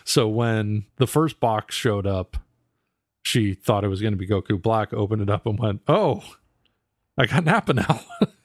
so 0.03 0.27
when 0.27 0.85
the 0.97 1.07
first 1.07 1.39
box 1.39 1.75
showed 1.75 2.07
up, 2.07 2.37
she 3.23 3.53
thought 3.53 3.83
it 3.83 3.89
was 3.89 4.01
going 4.01 4.13
to 4.13 4.17
be 4.17 4.27
Goku 4.27 4.59
Black, 4.61 4.93
opened 4.93 5.21
it 5.21 5.29
up, 5.29 5.45
and 5.45 5.59
went, 5.59 5.81
"Oh, 5.87 6.23
I 7.17 7.25
got 7.25 7.43
Nappa 7.43 7.73
now." 7.73 8.01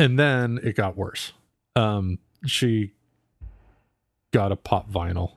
and 0.00 0.18
then 0.18 0.58
it 0.62 0.74
got 0.74 0.96
worse. 0.96 1.32
Um, 1.76 2.18
she 2.46 2.94
got 4.32 4.50
a 4.50 4.56
pop 4.56 4.90
vinyl 4.90 5.32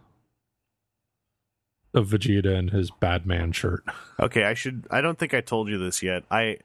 of 1.93 2.07
Vegeta 2.07 2.57
in 2.57 2.69
his 2.69 2.89
Badman 2.89 3.51
shirt. 3.51 3.83
Okay, 4.19 4.45
I 4.45 4.53
should. 4.53 4.87
I 4.89 5.01
don't 5.01 5.19
think 5.19 5.33
I 5.33 5.41
told 5.41 5.67
you 5.67 5.77
this 5.77 6.01
yet. 6.01 6.23
I 6.31 6.57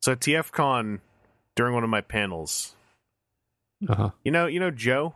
so 0.00 0.14
TFCon 0.14 1.00
during 1.56 1.74
one 1.74 1.84
of 1.84 1.90
my 1.90 2.00
panels. 2.00 2.74
Uh-huh. 3.88 4.10
You 4.24 4.30
know, 4.30 4.46
you 4.46 4.60
know 4.60 4.70
Joe, 4.70 5.14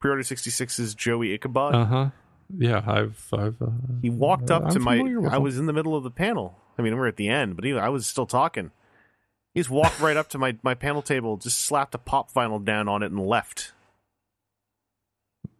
pre-order 0.00 0.22
66's 0.22 0.94
Joey 0.94 1.34
Ichabod. 1.34 1.74
Uh-huh. 1.74 2.10
Yeah, 2.56 2.82
I've 2.86 3.28
I've 3.32 3.60
uh, 3.60 3.70
he 4.00 4.08
walked 4.08 4.50
up 4.50 4.66
I'm 4.66 4.70
to 4.70 4.78
my. 4.78 4.98
I 5.30 5.38
was 5.38 5.58
in 5.58 5.66
the 5.66 5.72
middle 5.72 5.96
of 5.96 6.04
the 6.04 6.10
panel. 6.10 6.56
I 6.78 6.82
mean, 6.82 6.96
we're 6.96 7.08
at 7.08 7.16
the 7.16 7.28
end, 7.28 7.56
but 7.56 7.64
he, 7.64 7.76
I 7.76 7.88
was 7.88 8.06
still 8.06 8.24
talking. 8.24 8.70
He 9.58 9.62
just 9.62 9.70
walked 9.70 9.98
right 9.98 10.16
up 10.16 10.28
to 10.28 10.38
my 10.38 10.56
my 10.62 10.74
panel 10.74 11.02
table, 11.02 11.36
just 11.36 11.60
slapped 11.60 11.92
a 11.92 11.98
pop 11.98 12.32
vinyl 12.32 12.64
down 12.64 12.86
on 12.86 13.02
it, 13.02 13.10
and 13.10 13.18
left. 13.26 13.72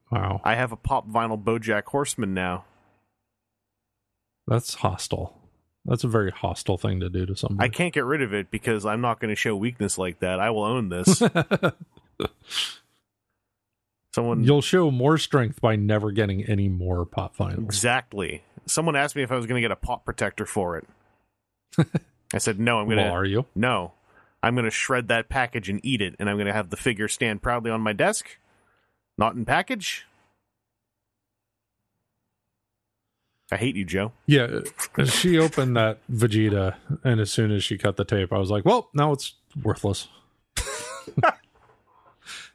Wow. 0.08 0.40
I 0.44 0.54
have 0.54 0.70
a 0.70 0.76
pop 0.76 1.08
vinyl 1.08 1.42
BoJack 1.42 1.86
Horseman 1.86 2.32
now. 2.32 2.64
That's 4.46 4.74
hostile. 4.74 5.36
That's 5.84 6.04
a 6.04 6.08
very 6.08 6.30
hostile 6.30 6.78
thing 6.78 7.00
to 7.00 7.10
do 7.10 7.26
to 7.26 7.34
somebody. 7.34 7.66
I 7.66 7.68
can't 7.68 7.92
get 7.92 8.04
rid 8.04 8.22
of 8.22 8.32
it 8.32 8.52
because 8.52 8.86
I'm 8.86 9.00
not 9.00 9.18
going 9.18 9.30
to 9.30 9.36
show 9.36 9.56
weakness 9.56 9.98
like 9.98 10.20
that. 10.20 10.38
I 10.38 10.50
will 10.50 10.62
own 10.62 10.90
this. 10.90 11.20
Someone 14.14 14.44
You'll 14.44 14.62
show 14.62 14.92
more 14.92 15.18
strength 15.18 15.60
by 15.60 15.74
never 15.74 16.12
getting 16.12 16.44
any 16.44 16.68
more 16.68 17.04
pop 17.04 17.36
vinyl. 17.36 17.64
exactly. 17.64 18.44
Someone 18.64 18.94
asked 18.94 19.16
me 19.16 19.24
if 19.24 19.32
I 19.32 19.36
was 19.36 19.46
going 19.46 19.60
to 19.60 19.68
get 19.68 19.72
a 19.72 19.76
pop 19.76 20.04
protector 20.04 20.46
for 20.46 20.76
it. 20.78 20.86
I 22.34 22.38
said 22.38 22.59
no. 22.60 22.78
I'm 22.80 22.86
going 22.86 22.98
to 22.98 23.05
Well, 23.05 23.12
are 23.12 23.24
you? 23.24 23.46
no. 23.55 23.92
I'm 24.42 24.55
going 24.55 24.66
to 24.66 24.70
shred 24.70 25.09
that 25.09 25.28
package 25.28 25.68
and 25.68 25.80
eat 25.82 26.00
it, 26.00 26.14
and 26.20 26.30
I'm 26.30 26.36
going 26.36 26.46
to 26.46 26.52
have 26.52 26.70
the 26.70 26.76
figure 26.76 27.09
stand 27.09 27.42
proudly 27.42 27.72
on 27.72 27.80
my 27.80 27.92
desk, 27.92 28.38
not 29.16 29.34
in 29.34 29.44
package. 29.44 30.06
I 33.50 33.56
hate 33.56 33.74
you, 33.74 33.84
Joe. 33.84 34.12
Yeah, 34.26 34.60
uh, 34.96 35.05
she 35.06 35.38
opened 35.38 35.76
that 35.76 35.98
Vegeta, 36.12 36.76
and 37.02 37.18
as 37.18 37.30
soon 37.32 37.50
as 37.50 37.64
she 37.64 37.78
cut 37.78 37.96
the 37.96 38.05
tape, 38.05 38.32
I 38.32 38.38
was 38.38 38.50
like, 38.50 38.64
"Well, 38.64 38.90
now 38.94 39.10
it's 39.12 39.34
worthless." 39.60 40.06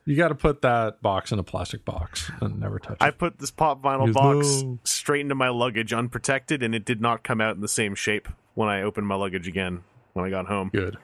you 0.06 0.16
got 0.16 0.30
to 0.30 0.36
put 0.36 0.62
that 0.62 1.02
box 1.02 1.32
in 1.32 1.40
a 1.40 1.44
plastic 1.44 1.86
box 1.86 2.32
and 2.42 2.60
never 2.60 2.80
touch 2.80 2.94
it. 2.94 3.04
I 3.04 3.12
put 3.12 3.40
this 3.40 3.52
pop 3.52 3.82
vinyl 3.82 4.12
box 4.12 4.62
no. 4.62 4.80
straight 4.84 5.22
into 5.22 5.36
my 5.36 5.50
luggage 5.50 5.94
unprotected, 5.94 6.62
and 6.62 6.76
it 6.76 6.86
did 6.86 7.02
not 7.02 7.24
come 7.24 7.40
out 7.40 7.56
in 7.56 7.62
the 7.62 7.68
same 7.68 7.96
shape 7.96 8.28
when 8.54 8.70
I 8.70 8.82
opened 8.82 9.08
my 9.08 9.16
luggage 9.16 9.48
again 9.48 9.84
when 10.14 10.26
I 10.26 10.30
got 10.30 10.48
home. 10.48 10.70
Good. 10.74 10.98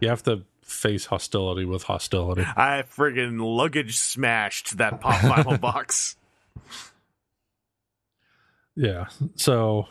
You 0.00 0.08
have 0.08 0.22
to 0.24 0.44
face 0.62 1.06
hostility 1.06 1.64
with 1.64 1.84
hostility. 1.84 2.42
I 2.42 2.82
friggin' 2.82 3.40
luggage 3.40 3.96
smashed 3.96 4.78
that 4.78 5.00
pop 5.00 5.20
vinyl 5.20 5.60
box. 5.60 6.16
Yeah. 8.76 9.06
So 9.36 9.88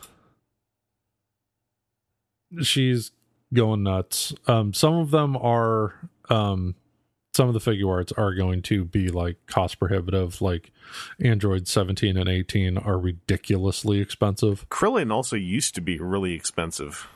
she's 2.61 3.11
going 3.53 3.83
nuts. 3.83 4.33
Um 4.45 4.73
some 4.73 4.95
of 4.95 5.11
them 5.11 5.35
are 5.35 5.95
um 6.29 6.75
some 7.37 7.47
of 7.47 7.53
the 7.53 7.59
Figuarts 7.71 8.11
are 8.17 8.33
going 8.33 8.63
to 8.63 8.83
be 8.83 9.09
like 9.09 9.37
cost 9.45 9.77
prohibitive 9.77 10.41
like 10.41 10.71
Android 11.23 11.67
17 11.67 12.17
and 12.17 12.27
18 12.27 12.79
are 12.79 12.97
ridiculously 12.97 13.99
expensive. 14.01 14.67
Krillin 14.69 15.13
also 15.13 15.35
used 15.35 15.75
to 15.75 15.81
be 15.81 15.99
really 15.99 16.33
expensive. 16.33 17.07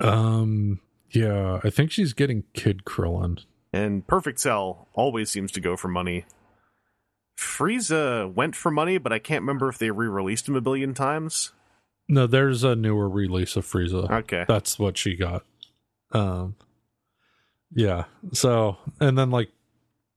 Um 0.00 0.80
yeah, 1.12 1.60
I 1.62 1.70
think 1.70 1.92
she's 1.92 2.14
getting 2.14 2.42
Kid 2.52 2.84
Krillin. 2.84 3.44
And 3.72 4.04
Perfect 4.08 4.40
Cell 4.40 4.88
always 4.92 5.30
seems 5.30 5.52
to 5.52 5.60
go 5.60 5.76
for 5.76 5.86
money. 5.86 6.24
Frieza 7.38 8.34
went 8.34 8.56
for 8.56 8.72
money, 8.72 8.98
but 8.98 9.12
I 9.12 9.20
can't 9.20 9.42
remember 9.42 9.68
if 9.68 9.78
they 9.78 9.92
re-released 9.92 10.48
him 10.48 10.56
a 10.56 10.60
billion 10.60 10.94
times. 10.94 11.52
No, 12.08 12.26
there's 12.26 12.64
a 12.64 12.74
newer 12.74 13.08
release 13.08 13.54
of 13.54 13.66
Frieza. 13.66 14.10
Okay. 14.10 14.44
That's 14.48 14.80
what 14.80 14.98
she 14.98 15.14
got. 15.14 15.44
Um 16.10 16.56
yeah. 17.74 18.04
So 18.32 18.78
and 19.00 19.16
then 19.16 19.30
like 19.30 19.50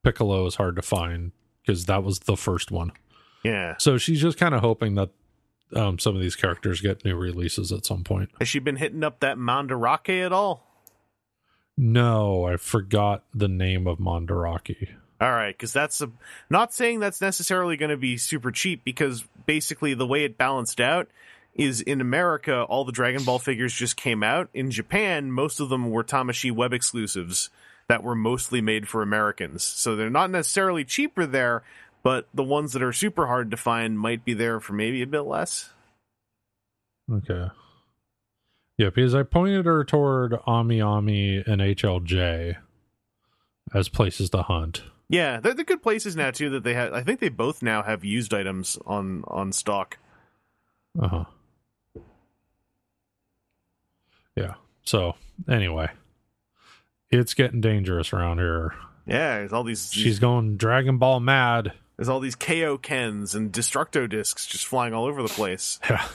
Piccolo 0.03 0.45
is 0.45 0.55
hard 0.55 0.75
to 0.75 0.81
find 0.81 1.31
because 1.65 1.85
that 1.85 2.03
was 2.03 2.19
the 2.19 2.37
first 2.37 2.71
one. 2.71 2.91
Yeah. 3.43 3.75
So 3.77 3.97
she's 3.97 4.21
just 4.21 4.37
kind 4.37 4.53
of 4.53 4.61
hoping 4.61 4.95
that 4.95 5.09
um 5.75 5.99
some 5.99 6.15
of 6.15 6.21
these 6.21 6.35
characters 6.35 6.81
get 6.81 7.05
new 7.05 7.15
releases 7.15 7.71
at 7.71 7.85
some 7.85 8.03
point. 8.03 8.29
Has 8.39 8.47
she 8.47 8.59
been 8.59 8.77
hitting 8.77 9.03
up 9.03 9.19
that 9.21 9.37
Mandarake 9.37 10.25
at 10.25 10.33
all? 10.33 10.65
No, 11.77 12.45
I 12.45 12.57
forgot 12.57 13.23
the 13.33 13.47
name 13.47 13.87
of 13.87 13.99
Mandarake. 13.99 14.89
All 15.21 15.31
right, 15.31 15.53
because 15.53 15.73
that's 15.73 16.01
a, 16.01 16.09
not 16.49 16.73
saying 16.73 16.99
that's 16.99 17.19
necessarily 17.19 17.75
going 17.75 17.89
to 17.89 17.97
be 17.97 18.17
super 18.17 18.51
cheap 18.51 18.83
because 18.85 19.25
basically 19.45 19.93
the 19.93 20.07
way 20.07 20.23
it 20.23 20.37
balanced 20.37 20.79
out 20.79 21.09
is 21.55 21.81
in 21.81 22.01
America, 22.01 22.63
all 22.63 22.85
the 22.85 22.91
Dragon 22.91 23.23
Ball 23.23 23.39
figures 23.39 23.73
just 23.73 23.97
came 23.97 24.23
out. 24.23 24.49
In 24.53 24.71
Japan, 24.71 25.31
most 25.31 25.59
of 25.59 25.69
them 25.69 25.89
were 25.89 26.03
Tamashii 26.03 26.51
web 26.51 26.73
exclusives 26.73 27.49
that 27.87 28.03
were 28.03 28.15
mostly 28.15 28.61
made 28.61 28.87
for 28.87 29.01
Americans. 29.01 29.63
So 29.63 29.95
they're 29.95 30.09
not 30.09 30.29
necessarily 30.29 30.85
cheaper 30.85 31.25
there, 31.25 31.63
but 32.03 32.27
the 32.33 32.43
ones 32.43 32.73
that 32.73 32.83
are 32.83 32.93
super 32.93 33.27
hard 33.27 33.51
to 33.51 33.57
find 33.57 33.99
might 33.99 34.23
be 34.23 34.33
there 34.33 34.59
for 34.59 34.73
maybe 34.73 35.01
a 35.01 35.07
bit 35.07 35.21
less. 35.21 35.71
Okay. 37.11 37.49
Yeah, 38.77 38.91
because 38.91 39.13
I 39.15 39.23
pointed 39.23 39.65
her 39.65 39.83
toward 39.83 40.35
Ami 40.45 40.79
Ami 40.79 41.43
and 41.45 41.59
HLJ 41.61 42.55
as 43.73 43.89
places 43.89 44.29
to 44.29 44.43
hunt. 44.43 44.83
Yeah, 45.09 45.39
they're 45.39 45.55
the 45.55 45.63
good 45.63 45.81
places 45.81 46.15
now 46.15 46.31
too 46.31 46.51
that 46.51 46.63
they 46.63 46.75
have. 46.75 46.93
I 46.93 47.01
think 47.01 47.19
they 47.19 47.29
both 47.29 47.63
now 47.63 47.81
have 47.81 48.05
used 48.05 48.33
items 48.33 48.77
on 48.85 49.23
on 49.27 49.51
stock. 49.51 49.97
Uh 51.01 51.07
huh. 51.07 51.25
Yeah. 54.35 54.53
So 54.89 55.13
anyway, 55.47 55.91
it's 57.11 57.35
getting 57.35 57.61
dangerous 57.61 58.11
around 58.11 58.39
here. 58.39 58.73
Yeah, 59.05 59.37
there's 59.37 59.53
all 59.53 59.63
these. 59.63 59.93
She's 59.93 60.17
going 60.17 60.57
Dragon 60.57 60.97
Ball 60.97 61.19
mad. 61.19 61.73
There's 61.95 62.09
all 62.09 62.19
these 62.19 62.33
KO 62.33 62.79
Kens 62.79 63.35
and 63.35 63.51
Destructo 63.51 64.09
discs 64.09 64.47
just 64.47 64.65
flying 64.65 64.95
all 64.95 65.05
over 65.05 65.21
the 65.21 65.29
place. 65.29 65.79
Yeah. 65.91 66.07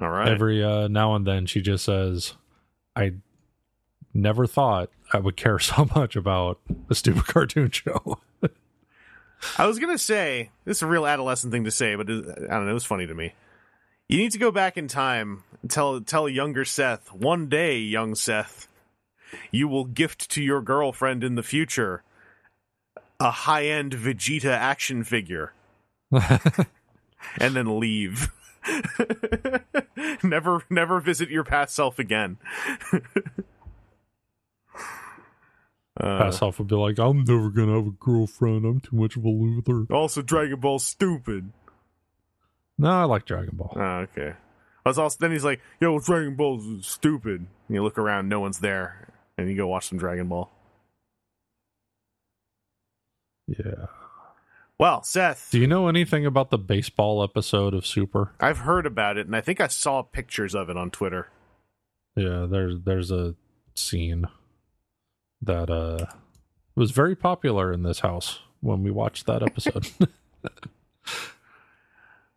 All 0.00 0.10
right. 0.10 0.26
Every 0.26 0.62
uh, 0.62 0.88
now 0.88 1.14
and 1.14 1.24
then, 1.24 1.46
she 1.46 1.60
just 1.60 1.84
says, 1.84 2.34
"I 2.96 3.12
never 4.12 4.48
thought 4.48 4.90
I 5.12 5.18
would 5.18 5.36
care 5.36 5.58
so 5.60 5.88
much 5.94 6.16
about 6.16 6.58
a 6.90 6.96
stupid 6.96 7.26
cartoon 7.28 7.70
show." 7.70 8.18
I 9.56 9.66
was 9.66 9.78
gonna 9.78 9.98
say 9.98 10.50
this 10.64 10.78
is 10.78 10.82
a 10.82 10.88
real 10.88 11.06
adolescent 11.06 11.52
thing 11.52 11.62
to 11.62 11.70
say, 11.70 11.94
but 11.94 12.10
it, 12.10 12.24
I 12.28 12.54
don't 12.54 12.64
know. 12.64 12.72
It 12.72 12.74
was 12.74 12.84
funny 12.84 13.06
to 13.06 13.14
me. 13.14 13.34
You 14.08 14.16
need 14.16 14.32
to 14.32 14.38
go 14.38 14.50
back 14.50 14.78
in 14.78 14.88
time 14.88 15.44
and 15.60 15.70
tell 15.70 16.00
tell 16.00 16.28
younger 16.28 16.64
Seth 16.64 17.12
one 17.12 17.48
day, 17.48 17.78
young 17.78 18.14
Seth, 18.14 18.66
you 19.50 19.68
will 19.68 19.84
gift 19.84 20.30
to 20.30 20.42
your 20.42 20.62
girlfriend 20.62 21.22
in 21.22 21.34
the 21.34 21.42
future 21.42 22.02
a 23.20 23.30
high 23.30 23.66
end 23.66 23.92
Vegeta 23.92 24.50
action 24.50 25.04
figure, 25.04 25.52
and 26.10 27.54
then 27.54 27.78
leave. 27.78 28.32
never 30.22 30.62
never 30.70 31.00
visit 31.00 31.28
your 31.28 31.44
past 31.44 31.74
self 31.74 31.98
again. 31.98 32.38
uh, 32.92 33.00
Past 35.96 36.38
self 36.38 36.58
would 36.58 36.68
be 36.68 36.76
like, 36.76 36.98
"I'm 36.98 37.24
never 37.24 37.50
gonna 37.50 37.74
have 37.76 37.86
a 37.88 37.90
girlfriend. 37.90 38.64
I'm 38.64 38.80
too 38.80 38.96
much 38.96 39.16
of 39.16 39.24
a 39.24 39.28
loser." 39.28 39.86
also, 39.92 40.22
Dragon 40.22 40.60
Ball 40.60 40.78
stupid. 40.78 41.52
No, 42.78 42.90
I 42.90 43.04
like 43.04 43.24
Dragon 43.26 43.56
Ball. 43.56 43.72
Oh, 43.76 43.98
okay. 44.06 44.34
I 44.86 44.88
was 44.88 44.98
also 44.98 45.16
then 45.20 45.32
he's 45.32 45.44
like, 45.44 45.60
"Yo, 45.80 45.98
Dragon 45.98 46.36
Ball's 46.36 46.86
stupid." 46.86 47.40
And 47.68 47.74
you 47.74 47.82
look 47.82 47.98
around, 47.98 48.28
no 48.28 48.40
one's 48.40 48.60
there, 48.60 49.08
and 49.36 49.50
you 49.50 49.56
go 49.56 49.66
watch 49.66 49.88
some 49.88 49.98
Dragon 49.98 50.28
Ball. 50.28 50.50
Yeah. 53.46 53.86
Well, 54.78 55.02
Seth, 55.02 55.48
Do 55.50 55.58
you 55.58 55.66
know 55.66 55.88
anything 55.88 56.24
about 56.24 56.50
the 56.50 56.58
baseball 56.58 57.24
episode 57.24 57.74
of 57.74 57.84
Super? 57.84 58.32
I've 58.38 58.58
heard 58.58 58.86
about 58.86 59.16
it, 59.16 59.26
and 59.26 59.34
I 59.34 59.40
think 59.40 59.60
I 59.60 59.66
saw 59.66 60.02
pictures 60.02 60.54
of 60.54 60.70
it 60.70 60.76
on 60.76 60.90
Twitter. 60.90 61.28
Yeah, 62.14 62.46
there's 62.48 62.80
there's 62.84 63.10
a 63.10 63.34
scene 63.74 64.26
that 65.42 65.70
uh 65.70 66.06
was 66.76 66.92
very 66.92 67.16
popular 67.16 67.72
in 67.72 67.82
this 67.82 68.00
house 68.00 68.40
when 68.60 68.82
we 68.84 68.90
watched 68.90 69.26
that 69.26 69.42
episode. 69.42 69.88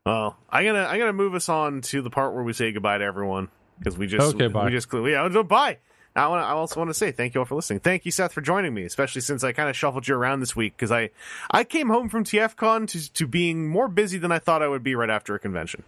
Well, 0.06 0.38
I'm 0.50 0.66
gonna 0.66 0.84
I'm 0.84 1.00
gonna 1.00 1.14
move 1.14 1.36
us 1.36 1.48
on 1.50 1.82
to 1.82 2.02
the 2.02 2.10
part 2.10 2.34
where 2.34 2.44
we 2.44 2.54
say 2.54 2.72
goodbye 2.72 2.98
to 2.98 3.04
everyone 3.04 3.50
because 3.78 3.98
we 3.98 4.08
just 4.08 4.36
Okay, 4.36 4.48
bye. 4.48 4.66
we 4.66 4.72
just 4.72 4.88
yeah 4.92 5.30
oh, 5.32 5.44
bye. 5.44 5.78
I 6.16 6.28
want 6.28 6.44
I 6.44 6.50
also 6.52 6.80
want 6.80 6.90
to 6.90 6.94
say 6.94 7.12
thank 7.12 7.36
you 7.36 7.42
all 7.42 7.46
for 7.46 7.56
listening. 7.56 7.80
Thank 7.80 8.06
you, 8.06 8.12
Seth, 8.12 8.34
for 8.34 8.42
joining 8.42 8.74
me, 8.74 8.84
especially 8.84 9.22
since 9.22 9.44
I 9.44 9.52
kind 9.54 9.70
of 9.70 9.78
shuffled 9.78 10.08
you 10.08 10.16
around 10.16 10.40
this 10.40 10.56
week 10.56 10.74
because 10.76 10.92
I 10.92 11.12
I 11.52 11.64
came 11.64 11.88
home 11.90 12.10
from 12.10 12.24
TFCon 12.24 12.88
to 12.90 13.14
to 13.14 13.28
being 13.28 13.68
more 13.68 13.88
busy 13.88 14.18
than 14.18 14.32
I 14.32 14.40
thought 14.40 14.62
I 14.64 14.68
would 14.68 14.84
be 14.84 14.96
right 14.96 15.10
after 15.10 15.36
a 15.36 15.40
convention. 15.40 15.84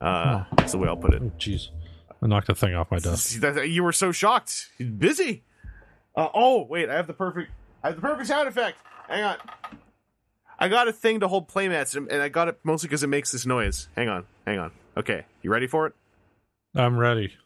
Uh, 0.00 0.44
that's 0.56 0.72
the 0.72 0.78
way 0.78 0.88
I'll 0.88 0.96
put 0.96 1.14
it. 1.14 1.22
Oh, 1.22 1.30
Jeez. 1.38 1.68
I 2.22 2.26
knocked 2.26 2.48
a 2.48 2.54
thing 2.54 2.74
off 2.74 2.90
my 2.90 2.98
desk. 2.98 3.42
You 3.64 3.82
were 3.84 3.92
so 3.92 4.12
shocked. 4.12 4.70
Busy. 4.98 5.42
Uh, 6.16 6.28
oh 6.34 6.64
wait, 6.64 6.88
I 6.90 6.94
have 6.96 7.06
the 7.06 7.12
perfect. 7.14 7.50
I 7.82 7.88
have 7.88 7.96
the 7.96 8.02
perfect 8.02 8.26
sound 8.26 8.48
effect. 8.48 8.76
Hang 9.08 9.22
on. 9.24 9.36
I 10.62 10.68
got 10.68 10.88
a 10.88 10.92
thing 10.92 11.20
to 11.20 11.28
hold 11.28 11.48
playmats, 11.48 11.96
and 11.96 12.10
and 12.12 12.20
I 12.22 12.28
got 12.28 12.48
it 12.48 12.58
mostly 12.62 12.88
because 12.88 13.02
it 13.02 13.06
makes 13.08 13.32
this 13.32 13.46
noise. 13.46 13.88
Hang 13.96 14.08
on, 14.10 14.26
hang 14.46 14.58
on. 14.58 14.72
Okay, 14.96 15.24
you 15.42 15.50
ready 15.50 15.66
for 15.66 15.86
it? 15.86 15.94
I'm 16.74 16.96
ready. 16.98 17.34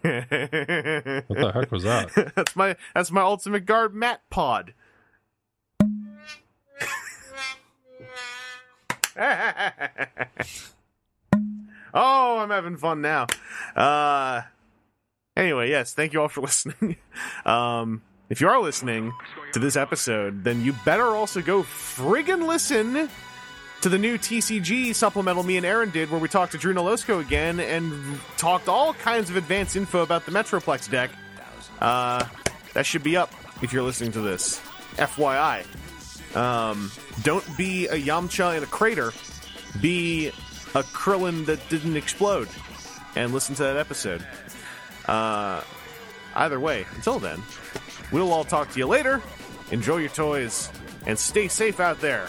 What 0.00 0.30
the 0.30 1.50
heck 1.54 1.70
was 1.72 1.82
that? 1.82 2.32
that's 2.34 2.56
my 2.56 2.76
that's 2.94 3.10
my 3.10 3.20
ultimate 3.20 3.66
guard 3.66 3.94
mat 3.94 4.22
pod. 4.30 4.72
oh, 11.92 12.38
I'm 12.38 12.50
having 12.50 12.76
fun 12.76 13.00
now. 13.02 13.26
Uh 13.74 14.42
anyway, 15.36 15.68
yes, 15.68 15.92
thank 15.94 16.12
you 16.12 16.22
all 16.22 16.28
for 16.28 16.40
listening. 16.42 16.96
um 17.44 18.02
if 18.30 18.40
you 18.40 18.48
are 18.48 18.60
listening 18.60 19.12
to 19.52 19.58
this 19.58 19.76
episode, 19.76 20.44
then 20.44 20.62
you 20.62 20.74
better 20.84 21.06
also 21.06 21.40
go 21.40 21.62
friggin' 21.62 22.46
listen 22.46 23.08
to 23.80 23.88
the 23.88 23.98
new 23.98 24.18
TCG 24.18 24.94
supplemental 24.94 25.42
me 25.42 25.56
and 25.56 25.64
Aaron 25.64 25.90
did, 25.90 26.10
where 26.10 26.20
we 26.20 26.28
talked 26.28 26.52
to 26.52 26.58
Drew 26.58 26.74
Nolosco 26.74 27.20
again 27.20 27.60
and 27.60 28.20
talked 28.36 28.68
all 28.68 28.92
kinds 28.94 29.30
of 29.30 29.36
advanced 29.36 29.76
info 29.76 30.02
about 30.02 30.26
the 30.26 30.32
Metroplex 30.32 30.90
deck. 30.90 31.10
Uh, 31.80 32.24
that 32.74 32.84
should 32.86 33.02
be 33.02 33.16
up 33.16 33.32
if 33.62 33.72
you're 33.72 33.82
listening 33.82 34.12
to 34.12 34.20
this. 34.20 34.60
FYI. 34.96 35.64
Um, 36.36 36.90
don't 37.22 37.44
be 37.56 37.86
a 37.86 37.94
Yamcha 37.94 38.56
in 38.56 38.62
a 38.62 38.66
crater. 38.66 39.12
Be 39.80 40.28
a 40.74 40.82
Krillin 40.82 41.46
that 41.46 41.66
didn't 41.68 41.96
explode. 41.96 42.48
And 43.16 43.32
listen 43.32 43.54
to 43.56 43.62
that 43.62 43.76
episode. 43.76 44.26
Uh, 45.06 45.62
either 46.34 46.60
way, 46.60 46.84
until 46.96 47.18
then, 47.18 47.42
we'll 48.12 48.32
all 48.32 48.44
talk 48.44 48.70
to 48.72 48.78
you 48.78 48.86
later. 48.86 49.22
Enjoy 49.70 49.98
your 49.98 50.10
toys 50.10 50.70
and 51.06 51.18
stay 51.18 51.48
safe 51.48 51.80
out 51.80 52.00
there. 52.00 52.28